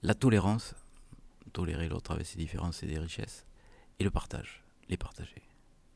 La 0.02 0.14
tolérance, 0.14 0.74
tolérer 1.52 1.88
l'autre 1.88 2.12
avec 2.12 2.26
ses 2.26 2.38
différences 2.38 2.82
et 2.82 2.86
des 2.86 2.98
richesses. 2.98 3.46
Et 3.98 4.04
le 4.04 4.10
partage, 4.10 4.62
les 4.88 4.96
partager. 4.96 5.42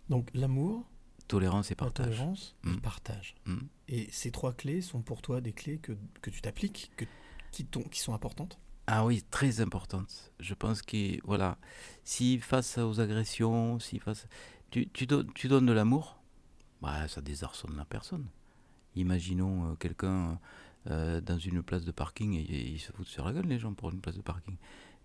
Donc 0.09 0.29
l'amour, 0.35 0.85
Tolérance 1.27 1.71
et 1.71 1.75
la 1.75 1.77
partage. 1.77 2.07
tolérance 2.19 2.55
et 2.65 2.69
Mm. 2.69 2.75
le 2.75 2.81
partage. 2.81 3.35
Mm. 3.47 3.57
Et 3.89 4.09
ces 4.13 4.31
trois 4.31 4.53
clés 4.53 4.83
sont 4.83 5.01
pour 5.01 5.23
toi 5.23 5.41
des 5.41 5.53
clés 5.55 5.79
que, 5.79 5.93
que 6.21 6.29
tu 6.29 6.43
t'appliques, 6.43 6.91
que, 6.97 7.07
qui, 7.51 7.67
sont 8.01 8.13
importantes? 8.13 8.59
Ah 8.87 9.07
oui, 9.07 9.23
très 9.31 9.63
importante. 9.63 10.33
Je 10.39 10.53
pense 10.53 10.83
que, 10.83 11.19
voilà, 11.27 11.57
si 12.05 12.39
face 12.41 12.77
aux 12.77 13.01
agressions, 13.01 13.79
si 13.79 13.99
face. 13.99 14.27
Tu, 14.71 14.87
tu, 14.91 15.07
donnes, 15.07 15.33
tu 15.35 15.49
donnes 15.49 15.65
de 15.65 15.73
l'amour, 15.73 16.19
bah, 16.83 17.09
ça 17.09 17.23
désarçonne 17.23 17.75
la 17.77 17.87
personne. 17.87 18.27
Imaginons 18.97 19.71
euh, 19.71 19.75
quelqu'un 19.75 20.39
euh, 20.91 21.21
dans 21.21 21.39
une 21.39 21.63
place 21.63 21.85
de 21.85 21.91
parking 21.93 22.35
et, 22.35 22.41
et 22.43 22.69
ils 22.71 22.79
se 22.81 22.93
foutent 22.93 23.09
sur 23.09 23.25
la 23.25 23.33
gueule, 23.33 23.47
les 23.47 23.59
gens, 23.59 23.73
pour 23.75 23.91
une 23.91 24.01
place 24.01 24.17
de 24.17 24.23
parking. 24.23 24.57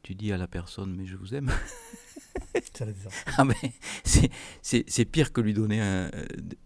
Tu 0.03 0.15
dis 0.15 0.31
à 0.31 0.37
la 0.37 0.47
personne, 0.47 0.95
mais 0.95 1.05
je 1.05 1.15
vous 1.17 1.33
aime. 1.35 1.51
Ah, 3.37 3.43
c'est- 4.03 5.05
pire 5.05 5.31
que 5.33 5.41
lui 5.41 5.53
donner 5.53 5.81
un, 5.81 6.09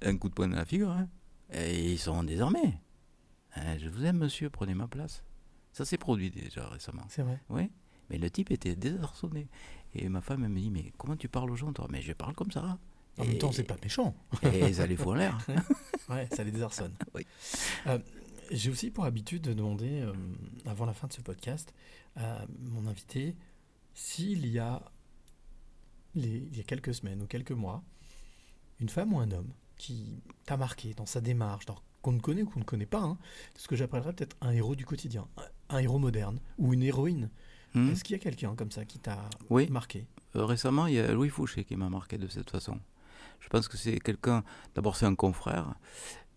un 0.02 0.18
coup 0.18 0.30
de 0.30 0.34
poing 0.34 0.48
dans 0.48 0.56
la 0.58 0.66
figure. 0.66 0.92
hein. 0.92 1.08
Et 1.54 1.92
ils 1.94 2.00
sont 2.00 2.24
désarmés. 2.24 2.80
Hein, 3.56 3.78
je 3.80 3.88
vous 3.90 4.04
aime, 4.06 4.18
monsieur, 4.18 4.50
prenez 4.50 4.74
ma 4.74 4.88
place. 4.88 5.24
Ça 5.72 5.86
s'est 5.86 5.98
produit 5.98 6.30
déjà 6.32 6.68
récemment. 6.70 7.06
C'est 7.10 7.22
vrai. 7.24 7.40
Oui, 7.50 7.70
mais 8.10 8.18
le 8.18 8.30
type 8.30 8.52
était 8.52 8.76
désarçonné. 8.76 9.48
Et 9.94 10.10
ma 10.10 10.22
femme, 10.22 10.44
elle 10.44 10.50
me 10.52 10.60
dit, 10.60 10.72
mais 10.72 10.92
comment 10.98 11.16
tu 11.16 11.28
parles 11.30 11.52
aux 11.52 11.56
gens, 11.56 11.72
toi? 11.74 11.88
Mais 11.92 12.02
je 12.02 12.14
parle 12.14 12.34
comme 12.36 12.52
ça. 12.52 12.78
En 13.18 13.26
même 13.26 13.38
temps, 13.38 13.52
c'est 13.52 13.64
pas 13.64 13.78
méchant. 13.84 14.16
Et 14.54 14.74
ça 14.74 14.88
les 14.88 14.96
fout 14.98 15.10
en 15.10 15.14
l'air. 15.16 15.38
Ouais, 16.14 16.28
ça 16.32 16.44
les 16.44 16.52
désarçonne. 16.52 16.94
Oui. 17.14 17.26
Euh, 17.88 18.00
J'ai 18.52 18.70
aussi 18.70 18.92
pour 18.92 19.06
habitude 19.06 19.42
de 19.42 19.54
demander, 19.54 20.02
euh, 20.02 20.14
avant 20.66 20.86
la 20.86 20.94
fin 20.94 21.08
de 21.08 21.14
ce 21.14 21.22
podcast, 21.22 21.74
à 22.16 22.46
mon 22.60 22.88
invité 22.88 23.36
s'il 23.94 24.46
y 24.48 24.60
a, 24.60 24.82
les- 26.16 26.48
il 26.52 26.58
y 26.58 26.60
a 26.60 26.64
quelques 26.64 26.94
semaines 26.94 27.22
ou 27.22 27.26
quelques 27.28 27.52
mois, 27.52 27.84
une 28.80 28.90
femme 28.90 29.14
ou 29.14 29.20
un 29.20 29.32
homme 29.32 29.52
qui 29.78 30.22
t'a 30.46 30.58
marqué 30.58 30.94
dans 30.94 31.06
sa 31.06 31.22
démarche, 31.22 31.66
dans- 31.66 31.80
qu'on 32.02 32.12
ne 32.12 32.20
connaît 32.20 32.42
ou 32.44 32.50
qu'on 32.50 32.60
ne 32.60 32.66
connaît 32.66 32.86
pas, 32.86 33.02
hein, 33.02 33.18
ce 33.56 33.68
que 33.68 33.76
j'appellerais 33.76 34.14
peut-être 34.14 34.36
un 34.42 34.52
héros 34.52 34.76
du 34.76 34.86
quotidien, 34.86 35.28
un, 35.70 35.78
un 35.78 35.80
héros 35.80 36.00
moderne 36.00 36.40
ou 36.58 36.74
une 36.74 36.84
héroïne. 36.84 37.30
Hmm. 37.74 37.90
Est-ce 37.92 38.04
qu'il 38.04 38.14
y 38.16 38.20
a 38.20 38.22
quelqu'un 38.22 38.56
comme 38.56 38.72
ça 38.72 38.86
qui 38.86 39.00
t'a 39.00 39.30
Oui. 39.50 39.68
marqué? 39.70 40.06
Euh, 40.36 40.46
récemment, 40.46 40.86
il 40.88 40.96
y 40.96 41.00
a 41.00 41.12
Louis 41.12 41.30
Fouché 41.30 41.64
qui 41.64 41.76
m'a 41.76 41.90
marqué 41.90 42.18
de 42.18 42.28
cette 42.28 42.50
façon. 42.52 42.80
Je 43.44 43.50
pense 43.50 43.68
que 43.68 43.78
c'est 43.78 44.00
quelqu'un, 44.00 44.44
d'abord 44.74 44.96
c'est 44.96 45.06
un 45.06 45.16
confrère, 45.16 45.76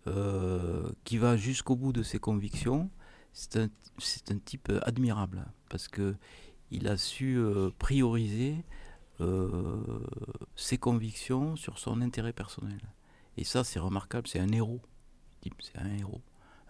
euh, 0.08 0.90
qui 1.04 1.18
va 1.18 1.36
jusqu'au 1.36 1.76
bout 1.76 1.92
de 1.92 2.02
ses 2.02 2.18
convictions. 2.18 2.90
C'est 3.32 3.56
un, 3.56 3.68
un 4.30 4.38
type 4.38 4.72
admirable, 4.82 5.46
parce 5.68 5.88
que 5.88 6.16
il 6.70 6.88
a 6.88 6.96
su 6.96 7.36
euh, 7.38 7.70
prioriser 7.78 8.56
euh, 9.20 10.00
ses 10.56 10.78
convictions 10.78 11.54
sur 11.56 11.78
son 11.78 12.00
intérêt 12.02 12.32
personnel. 12.32 12.80
Et 13.36 13.44
ça, 13.44 13.62
c'est 13.64 13.78
remarquable, 13.78 14.26
c'est 14.26 14.40
un 14.40 14.50
héros. 14.52 14.80
C'est 15.60 15.78
un 15.78 15.94
héros, 15.94 16.22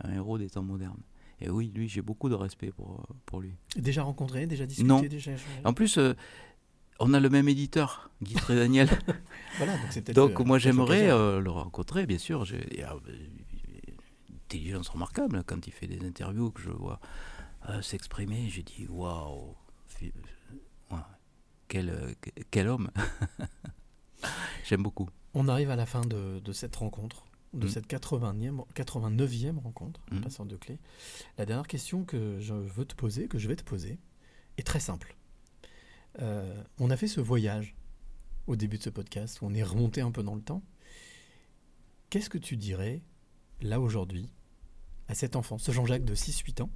un 0.04 0.12
héros 0.12 0.36
des 0.36 0.50
temps 0.50 0.62
modernes. 0.62 1.00
Et 1.40 1.48
oui, 1.48 1.72
lui, 1.74 1.88
j'ai 1.88 2.02
beaucoup 2.02 2.28
de 2.28 2.34
respect 2.34 2.72
pour, 2.72 3.06
pour 3.24 3.40
lui. 3.40 3.54
Déjà 3.76 4.02
rencontré, 4.02 4.46
déjà 4.46 4.66
discuté, 4.66 4.86
Non. 4.88 5.00
déjà 5.00 5.32
échangé 5.32 5.60
En 5.64 5.72
plus, 5.72 5.96
euh, 5.96 6.14
on 7.00 7.12
a 7.14 7.20
le 7.20 7.28
même 7.30 7.48
éditeur, 7.48 8.10
Guy 8.22 8.36
Daniel. 8.48 8.88
Voilà, 9.58 9.74
donc 9.78 10.10
Donc 10.12 10.40
euh, 10.40 10.44
moi 10.44 10.58
j'aimerais 10.58 11.10
euh, 11.10 11.40
le 11.40 11.50
rencontrer, 11.50 12.04
bien 12.06 12.18
sûr. 12.18 12.44
J'ai 12.44 12.84
euh, 12.84 12.90
intelligence 14.44 14.88
remarquable 14.90 15.42
quand 15.46 15.66
il 15.66 15.72
fait 15.72 15.86
des 15.86 16.04
interviews 16.06 16.50
que 16.50 16.60
je 16.60 16.68
vois 16.70 17.00
euh, 17.70 17.80
s'exprimer. 17.80 18.48
J'ai 18.50 18.62
dit 18.62 18.86
waouh, 18.90 19.54
quel, 21.68 22.14
que- 22.20 22.30
quel 22.50 22.68
homme. 22.68 22.90
J'aime 24.68 24.82
beaucoup. 24.82 25.08
On 25.34 25.48
arrive 25.48 25.70
à 25.70 25.76
la 25.76 25.86
fin 25.86 26.02
de, 26.02 26.38
de 26.40 26.52
cette 26.52 26.76
rencontre, 26.76 27.24
de 27.54 27.66
Mm. 27.66 27.70
cette 27.70 27.86
80e, 27.88 28.64
89e 28.74 29.58
rencontre, 29.58 30.00
Mm. 30.10 30.20
passeur 30.20 30.46
de 30.46 30.56
clé. 30.56 30.78
La 31.38 31.46
dernière 31.46 31.66
question 31.66 32.04
que 32.04 32.38
je 32.40 32.54
veux 32.54 32.84
te 32.84 32.94
poser, 32.94 33.26
que 33.28 33.38
je 33.38 33.48
vais 33.48 33.56
te 33.56 33.64
poser, 33.64 33.98
est 34.58 34.66
très 34.66 34.80
simple. 34.80 35.16
Euh, 36.20 36.62
on 36.78 36.90
a 36.90 36.96
fait 36.96 37.08
ce 37.08 37.20
voyage 37.20 37.74
au 38.46 38.56
début 38.56 38.78
de 38.78 38.82
ce 38.82 38.90
podcast, 38.90 39.40
où 39.42 39.46
on 39.46 39.54
est 39.54 39.62
remonté 39.62 40.00
un 40.00 40.10
peu 40.10 40.22
dans 40.22 40.34
le 40.34 40.40
temps. 40.42 40.62
Qu'est-ce 42.10 42.30
que 42.30 42.38
tu 42.38 42.56
dirais, 42.56 43.02
là 43.60 43.80
aujourd'hui, 43.80 44.30
à 45.08 45.14
cet 45.14 45.36
enfant, 45.36 45.58
ce 45.58 45.72
Jean-Jacques 45.72 46.04
de 46.04 46.14
6-8 46.14 46.62
ans? 46.62 46.70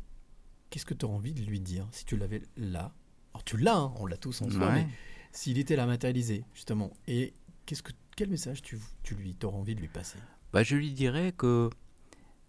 Qu'est-ce 0.70 0.86
que 0.86 0.94
tu 0.94 1.04
aurais 1.04 1.14
envie 1.14 1.32
de 1.32 1.42
lui 1.42 1.60
dire 1.60 1.86
si 1.92 2.04
tu 2.04 2.16
l'avais 2.16 2.42
là? 2.56 2.92
Alors 3.32 3.44
tu 3.44 3.56
l'as, 3.56 3.76
hein, 3.76 3.92
on 3.96 4.06
l'a 4.06 4.16
tous 4.16 4.42
en 4.42 4.50
soi, 4.50 4.66
Ouais. 4.66 4.84
mais 4.84 4.88
s'il 5.32 5.58
était 5.58 5.76
là 5.76 5.86
matérialisé, 5.86 6.44
justement, 6.54 6.92
et 7.06 7.34
qu'est-ce 7.66 7.82
que, 7.82 7.92
quel 8.16 8.28
message 8.28 8.62
tu, 8.62 8.78
tu 9.04 9.14
lui 9.14 9.36
aurais 9.44 9.56
envie 9.56 9.74
de 9.76 9.80
lui 9.80 9.88
passer? 9.88 10.18
Bah, 10.52 10.62
je 10.64 10.76
lui 10.76 10.92
dirais 10.92 11.32
que 11.32 11.70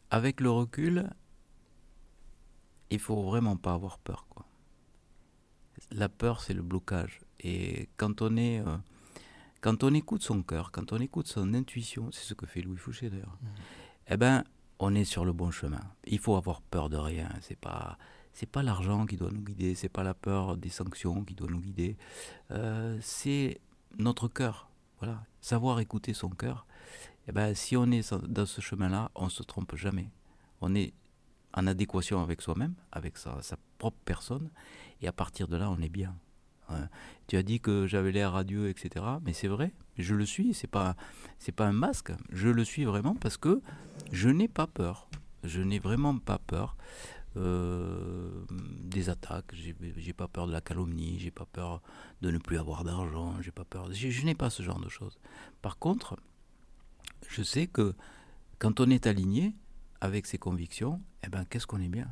avec 0.09 0.41
le 0.41 0.49
recul, 0.49 1.09
il 2.89 2.99
faut 2.99 3.21
vraiment 3.23 3.55
pas 3.55 3.73
avoir 3.73 3.99
peur. 3.99 4.27
La 5.91 6.09
peur, 6.09 6.41
c'est 6.41 6.53
le 6.53 6.61
blocage. 6.61 7.21
Et 7.39 7.89
quand 7.97 8.21
on 8.21 8.37
est, 8.37 8.59
euh, 8.59 8.77
quand 9.61 9.83
on 9.83 9.93
écoute 9.93 10.23
son 10.23 10.41
cœur, 10.41 10.71
quand 10.71 10.93
on 10.93 10.97
écoute 10.97 11.27
son 11.27 11.53
intuition, 11.53 12.09
c'est 12.11 12.23
ce 12.23 12.33
que 12.33 12.45
fait 12.45 12.61
Louis 12.61 12.77
Fouché 12.77 13.09
d'ailleurs. 13.09 13.37
Eh 14.07 14.17
ben, 14.17 14.43
on 14.79 14.95
est 14.95 15.03
sur 15.03 15.25
le 15.25 15.33
bon 15.33 15.51
chemin. 15.51 15.81
Il 16.05 16.19
faut 16.19 16.35
avoir 16.35 16.61
peur 16.61 16.89
de 16.89 16.97
rien. 16.97 17.29
C'est 17.41 17.59
pas, 17.59 17.97
c'est 18.33 18.49
pas 18.49 18.63
l'argent 18.63 19.05
qui 19.05 19.17
doit 19.17 19.31
nous 19.31 19.41
guider, 19.41 19.75
c'est 19.75 19.89
pas 19.89 20.03
la 20.03 20.13
peur 20.13 20.57
des 20.57 20.69
sanctions 20.69 21.23
qui 21.23 21.35
doit 21.35 21.49
nous 21.49 21.59
guider. 21.59 21.97
Euh, 22.51 22.97
c'est 23.01 23.59
notre 23.97 24.27
cœur. 24.27 24.69
Voilà, 24.99 25.23
savoir 25.41 25.79
écouter 25.79 26.13
son 26.13 26.29
cœur. 26.29 26.65
Eh 27.27 27.31
ben, 27.31 27.53
si 27.53 27.75
on 27.77 27.91
est 27.91 28.13
dans 28.27 28.45
ce 28.45 28.61
chemin-là, 28.61 29.11
on 29.15 29.29
se 29.29 29.43
trompe 29.43 29.75
jamais. 29.75 30.09
On 30.61 30.73
est 30.75 30.93
en 31.53 31.67
adéquation 31.67 32.21
avec 32.21 32.41
soi-même, 32.41 32.73
avec 32.91 33.17
sa, 33.17 33.41
propre 33.77 33.97
personne, 34.05 34.49
et 35.01 35.07
à 35.07 35.11
partir 35.11 35.47
de 35.47 35.57
là, 35.57 35.69
on 35.69 35.81
est 35.81 35.89
bien. 35.89 36.15
Hein. 36.69 36.87
Tu 37.27 37.37
as 37.37 37.43
dit 37.43 37.59
que 37.59 37.87
j'avais 37.87 38.11
l'air 38.11 38.33
radieux, 38.33 38.69
etc. 38.69 39.05
Mais 39.23 39.33
c'est 39.33 39.47
vrai, 39.47 39.73
je 39.97 40.15
le 40.15 40.25
suis. 40.25 40.53
C'est 40.53 40.67
pas, 40.67 40.95
pas 41.55 41.65
un 41.65 41.73
masque. 41.73 42.11
Je 42.31 42.49
le 42.49 42.63
suis 42.63 42.85
vraiment 42.85 43.15
parce 43.15 43.37
que 43.37 43.61
je 44.11 44.29
n'ai 44.29 44.47
pas 44.47 44.67
peur. 44.67 45.07
Je 45.43 45.61
n'ai 45.61 45.79
vraiment 45.79 46.17
pas 46.17 46.37
peur 46.37 46.75
euh, 47.37 48.29
des 48.49 49.09
attaques. 49.09 49.53
J'ai 49.53 50.13
pas 50.13 50.27
peur 50.27 50.47
de 50.47 50.51
la 50.51 50.61
calomnie. 50.61 51.19
J'ai 51.19 51.31
pas 51.31 51.45
peur 51.45 51.81
de 52.21 52.31
ne 52.31 52.37
plus 52.37 52.57
avoir 52.57 52.83
d'argent. 52.83 53.41
J'ai 53.41 53.51
pas 53.51 53.65
peur. 53.65 53.91
Je 53.91 54.25
n'ai 54.25 54.35
pas 54.35 54.49
ce 54.49 54.63
genre 54.63 54.79
de 54.79 54.89
choses. 54.89 55.17
Par 55.61 55.77
contre, 55.77 56.17
je 57.27 57.43
sais 57.43 57.67
que 57.67 57.95
quand 58.59 58.79
on 58.79 58.89
est 58.89 59.07
aligné 59.07 59.55
avec 60.01 60.25
ses 60.25 60.37
convictions, 60.37 61.01
eh 61.23 61.29
ben 61.29 61.45
qu'est-ce 61.45 61.67
qu'on 61.67 61.79
est 61.79 61.87
bien? 61.89 62.07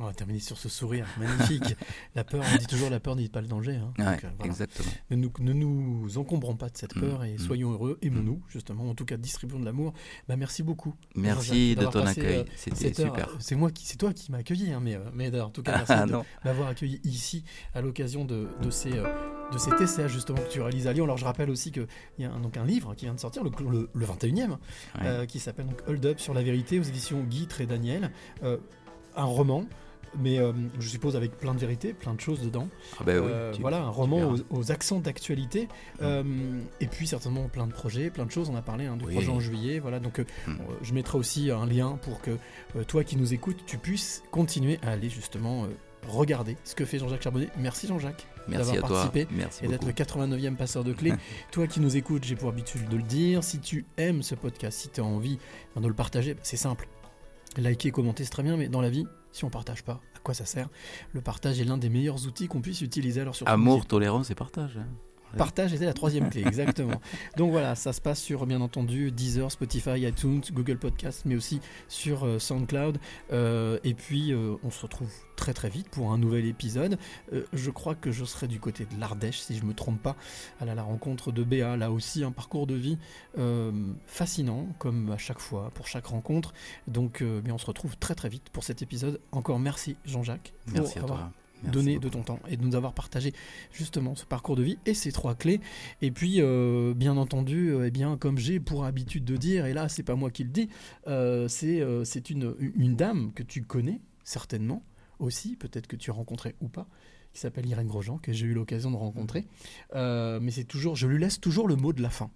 On 0.00 0.06
va 0.06 0.14
terminer 0.14 0.40
sur 0.40 0.56
ce 0.56 0.68
sourire 0.68 1.06
magnifique. 1.18 1.76
la 2.14 2.24
peur, 2.24 2.42
on 2.50 2.56
dit 2.56 2.66
toujours 2.66 2.88
la 2.88 2.98
peur 2.98 3.14
n'est 3.14 3.28
pas 3.28 3.42
le 3.42 3.46
danger. 3.46 3.76
Hein. 3.76 3.92
Ouais, 3.98 4.04
Donc, 4.04 4.24
euh, 4.24 4.28
voilà. 4.38 4.50
Exactement. 4.50 4.90
Ne 5.10 5.16
nous, 5.16 5.32
ne 5.40 5.52
nous, 5.52 6.18
encombrons 6.18 6.56
pas 6.56 6.70
de 6.70 6.76
cette 6.76 6.94
peur 6.94 7.20
mmh, 7.20 7.24
et 7.26 7.34
mmh. 7.34 7.38
soyons 7.38 7.72
heureux, 7.72 7.98
aimons-nous 8.00 8.36
mmh. 8.36 8.42
justement. 8.48 8.88
En 8.88 8.94
tout 8.94 9.04
cas, 9.04 9.16
distribuons 9.18 9.58
de 9.60 9.66
l'amour. 9.66 9.92
Bah, 10.28 10.36
merci 10.36 10.62
beaucoup. 10.62 10.94
Merci 11.14 11.76
de 11.76 11.84
ton 11.86 12.06
accueil. 12.06 12.38
Euh, 12.40 12.44
C'était 12.56 12.94
super. 12.94 13.28
C'est 13.38 13.54
moi 13.54 13.70
qui, 13.70 13.86
c'est 13.86 13.98
toi 13.98 14.12
qui 14.12 14.32
m'as 14.32 14.38
accueilli, 14.38 14.72
hein, 14.72 14.80
mais, 14.82 14.94
euh, 14.94 15.00
mais 15.12 15.38
en 15.38 15.50
tout 15.50 15.62
cas, 15.62 15.72
merci 15.76 15.92
ah, 15.92 16.06
de 16.06 16.16
m'avoir 16.44 16.68
accueilli 16.68 17.00
ici 17.04 17.44
à 17.74 17.82
l'occasion 17.82 18.24
de, 18.24 18.48
de, 18.62 18.70
ces. 18.70 18.92
Euh, 18.92 19.06
de 19.52 19.58
cet 19.58 19.80
essai 19.80 20.08
justement 20.08 20.38
que 20.38 20.48
tu 20.48 20.60
réalises 20.60 20.86
à 20.86 20.92
Lyon. 20.92 21.04
Alors 21.04 21.18
je 21.18 21.24
rappelle 21.24 21.50
aussi 21.50 21.70
qu'il 21.70 21.86
y 22.18 22.24
a 22.24 22.32
un, 22.32 22.40
donc 22.40 22.56
un 22.56 22.64
livre 22.64 22.94
qui 22.94 23.04
vient 23.04 23.14
de 23.14 23.20
sortir, 23.20 23.44
le, 23.44 23.50
le, 23.70 23.90
le 23.92 24.06
21e, 24.06 24.50
ouais. 24.50 24.56
euh, 25.02 25.26
qui 25.26 25.38
s'appelle 25.38 25.66
donc 25.66 25.82
Hold 25.86 26.04
Up 26.06 26.18
sur 26.18 26.34
la 26.34 26.42
vérité 26.42 26.78
aux 26.78 26.82
éditions 26.82 27.22
Guy 27.22 27.46
et 27.60 27.66
Daniel. 27.66 28.10
Euh, 28.42 28.58
un 29.14 29.24
roman 29.24 29.66
mais 30.18 30.38
euh, 30.38 30.52
je 30.78 30.88
suppose 30.88 31.16
avec 31.16 31.36
plein 31.38 31.54
de 31.54 31.58
vérités, 31.58 31.92
plein 31.92 32.14
de 32.14 32.20
choses 32.20 32.40
dedans. 32.40 32.68
Ah 32.98 33.04
ben 33.04 33.18
oui, 33.18 33.30
euh, 33.30 33.52
voilà, 33.60 33.78
un 33.78 33.88
roman 33.88 34.32
aux, 34.32 34.58
aux, 34.58 34.72
accents 34.72 35.00
d'actualité, 35.00 35.64
mmh. 35.64 36.02
euh, 36.02 36.24
et 36.80 36.86
puis 36.86 37.06
certainement 37.06 37.48
plein 37.48 37.66
de 37.66 37.72
projets, 37.72 38.10
plein 38.10 38.26
de 38.26 38.30
choses. 38.30 38.50
On 38.50 38.56
a 38.56 38.62
parlé 38.62 38.86
hein, 38.86 38.96
du 38.96 39.04
oui. 39.04 39.14
projet 39.14 39.30
en 39.30 39.40
juillet, 39.40 39.78
voilà. 39.78 40.00
Donc 40.00 40.18
mmh. 40.18 40.52
je 40.82 40.94
mettrai 40.94 41.18
aussi 41.18 41.50
un 41.50 41.66
lien 41.66 41.98
pour 42.02 42.20
que 42.20 42.36
toi 42.84 43.04
qui 43.04 43.16
nous 43.16 43.34
écoutes, 43.34 43.64
tu 43.66 43.78
puisses 43.78 44.22
continuer 44.30 44.78
à 44.82 44.90
aller 44.90 45.08
justement 45.08 45.66
regarder 46.08 46.56
ce 46.64 46.74
que 46.74 46.84
fait 46.84 46.98
Jean-Jacques 46.98 47.22
Charbonnet. 47.22 47.48
Merci 47.58 47.86
Jean-Jacques 47.86 48.26
d'avoir 48.48 48.76
participé 48.80 49.28
Merci 49.30 49.64
et 49.64 49.68
d'être 49.68 49.86
le 49.86 49.92
89e 49.92 50.56
passeur 50.56 50.84
de 50.84 50.92
clés. 50.92 51.12
toi 51.52 51.66
qui 51.66 51.80
nous 51.80 51.96
écoutes, 51.96 52.24
j'ai 52.24 52.36
pour 52.36 52.48
habitude 52.48 52.88
de 52.88 52.96
le 52.96 53.02
dire, 53.02 53.44
si 53.44 53.60
tu 53.60 53.84
aimes 53.96 54.22
ce 54.22 54.34
podcast, 54.34 54.78
si 54.78 54.88
tu 54.88 55.00
as 55.00 55.04
envie 55.04 55.38
de 55.76 55.86
le 55.86 55.94
partager, 55.94 56.36
c'est 56.42 56.56
simple. 56.56 56.88
Liker, 57.58 57.90
commenter, 57.90 58.24
c'est 58.24 58.30
très 58.30 58.42
bien, 58.42 58.56
mais 58.56 58.68
dans 58.68 58.80
la 58.80 58.88
vie, 58.88 59.06
si 59.32 59.44
on 59.44 59.50
partage 59.50 59.82
pas, 59.82 60.00
à 60.16 60.18
quoi 60.22 60.34
ça 60.34 60.46
sert 60.46 60.68
Le 61.12 61.20
partage 61.20 61.60
est 61.60 61.64
l'un 61.64 61.76
des 61.76 61.90
meilleurs 61.90 62.26
outils 62.26 62.48
qu'on 62.48 62.60
puisse 62.62 62.80
utiliser. 62.80 63.20
Alors 63.20 63.34
sur 63.34 63.48
Amour, 63.48 63.86
tolérance 63.86 64.30
et 64.30 64.34
partage. 64.34 64.78
Partage 65.36 65.72
était 65.72 65.84
la 65.84 65.92
troisième 65.92 66.28
clé, 66.30 66.42
exactement. 66.46 67.00
Donc 67.36 67.50
voilà, 67.50 67.74
ça 67.74 67.92
se 67.92 68.00
passe 68.00 68.20
sur 68.20 68.46
bien 68.46 68.60
entendu 68.60 69.10
Deezer, 69.10 69.50
Spotify, 69.50 70.00
iTunes, 70.00 70.42
Google 70.52 70.78
Podcast, 70.78 71.22
mais 71.24 71.34
aussi 71.34 71.60
sur 71.88 72.26
euh, 72.26 72.38
SoundCloud. 72.38 72.98
Euh, 73.32 73.78
et 73.84 73.94
puis 73.94 74.32
euh, 74.32 74.54
on 74.62 74.70
se 74.70 74.82
retrouve 74.82 75.10
très 75.36 75.54
très 75.54 75.68
vite 75.68 75.88
pour 75.88 76.12
un 76.12 76.18
nouvel 76.18 76.46
épisode. 76.46 76.98
Je 77.52 77.70
crois 77.70 77.94
que 77.94 78.12
je 78.12 78.24
serai 78.24 78.46
du 78.46 78.60
côté 78.60 78.84
de 78.84 79.00
l'Ardèche, 79.00 79.40
si 79.40 79.56
je 79.56 79.64
me 79.64 79.74
trompe 79.74 80.00
pas, 80.00 80.16
à 80.60 80.64
la, 80.64 80.74
la 80.74 80.82
rencontre 80.82 81.32
de 81.32 81.42
Béa. 81.42 81.76
Là 81.76 81.90
aussi, 81.90 82.22
un 82.22 82.30
parcours 82.30 82.66
de 82.66 82.74
vie 82.74 82.98
fascinant, 84.06 84.68
comme 84.78 85.10
à 85.10 85.18
chaque 85.18 85.40
fois, 85.40 85.70
pour 85.74 85.88
chaque 85.88 86.06
rencontre. 86.06 86.52
Donc, 86.86 87.22
mais 87.22 87.50
on 87.50 87.58
se 87.58 87.66
retrouve 87.66 87.96
très 87.96 88.14
très 88.14 88.28
vite 88.28 88.50
pour 88.52 88.62
cet 88.62 88.82
épisode. 88.82 89.20
Encore 89.32 89.58
merci 89.58 89.96
Jean-Jacques. 90.04 90.52
Merci 90.72 90.98
à 90.98 91.02
toi. 91.02 91.32
Donné 91.70 91.98
de 91.98 92.08
ton 92.08 92.22
temps 92.22 92.40
et 92.48 92.56
de 92.56 92.64
nous 92.64 92.74
avoir 92.74 92.92
partagé 92.92 93.32
justement 93.72 94.14
ce 94.14 94.24
parcours 94.24 94.56
de 94.56 94.62
vie 94.62 94.78
et 94.86 94.94
ces 94.94 95.12
trois 95.12 95.34
clés. 95.34 95.60
Et 96.00 96.10
puis, 96.10 96.40
euh, 96.40 96.94
bien 96.94 97.16
entendu, 97.16 97.70
euh, 97.70 97.86
eh 97.86 97.90
bien, 97.90 98.16
comme 98.16 98.38
j'ai 98.38 98.60
pour 98.60 98.84
habitude 98.84 99.24
de 99.24 99.36
dire, 99.36 99.66
et 99.66 99.72
là, 99.72 99.88
c'est 99.88 100.02
pas 100.02 100.16
moi 100.16 100.30
qui 100.30 100.44
le 100.44 100.50
dis, 100.50 100.68
euh, 101.06 101.48
c'est 101.48 102.30
une, 102.30 102.54
une 102.58 102.96
dame 102.96 103.32
que 103.32 103.42
tu 103.42 103.62
connais 103.62 104.00
certainement 104.24 104.82
aussi, 105.18 105.56
peut-être 105.56 105.86
que 105.86 105.96
tu 105.96 106.10
as 106.10 106.14
rencontré 106.14 106.54
ou 106.60 106.68
pas, 106.68 106.88
qui 107.32 107.40
s'appelle 107.40 107.66
Irène 107.66 107.86
Grosjean, 107.86 108.18
que 108.18 108.32
j'ai 108.32 108.46
eu 108.46 108.54
l'occasion 108.54 108.90
de 108.90 108.96
rencontrer. 108.96 109.46
Euh, 109.94 110.38
mais 110.40 110.50
c'est 110.50 110.64
toujours, 110.64 110.96
je 110.96 111.06
lui 111.06 111.18
laisse 111.18 111.40
toujours 111.40 111.68
le 111.68 111.76
mot 111.76 111.92
de 111.92 112.02
la 112.02 112.10
fin, 112.10 112.30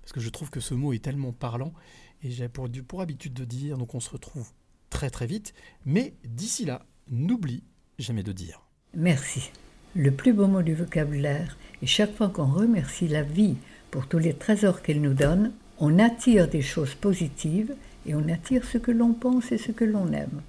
parce 0.00 0.12
que 0.12 0.20
je 0.20 0.28
trouve 0.28 0.50
que 0.50 0.60
ce 0.60 0.74
mot 0.74 0.92
est 0.92 1.02
tellement 1.02 1.32
parlant, 1.32 1.72
et 2.22 2.30
j'ai 2.30 2.48
pour, 2.48 2.68
pour 2.86 3.00
habitude 3.00 3.32
de 3.32 3.44
dire, 3.44 3.78
donc 3.78 3.94
on 3.94 4.00
se 4.00 4.10
retrouve 4.10 4.52
très 4.90 5.10
très 5.10 5.26
vite, 5.26 5.54
mais 5.84 6.14
d'ici 6.24 6.64
là, 6.64 6.84
n'oublie 7.10 7.64
jamais 7.98 8.22
de 8.22 8.32
dire. 8.32 8.62
Merci. 8.94 9.50
Le 9.96 10.10
plus 10.10 10.34
beau 10.34 10.46
mot 10.46 10.60
du 10.60 10.74
vocabulaire, 10.74 11.56
et 11.82 11.86
chaque 11.86 12.14
fois 12.14 12.28
qu'on 12.28 12.46
remercie 12.46 13.08
la 13.08 13.22
vie 13.22 13.56
pour 13.90 14.06
tous 14.06 14.18
les 14.18 14.34
trésors 14.34 14.82
qu'elle 14.82 15.00
nous 15.00 15.14
donne, 15.14 15.52
on 15.78 15.98
attire 15.98 16.46
des 16.46 16.60
choses 16.60 16.94
positives 16.94 17.74
et 18.06 18.14
on 18.14 18.28
attire 18.28 18.64
ce 18.64 18.76
que 18.78 18.90
l'on 18.90 19.14
pense 19.14 19.50
et 19.50 19.58
ce 19.58 19.72
que 19.72 19.84
l'on 19.84 20.12
aime. 20.12 20.42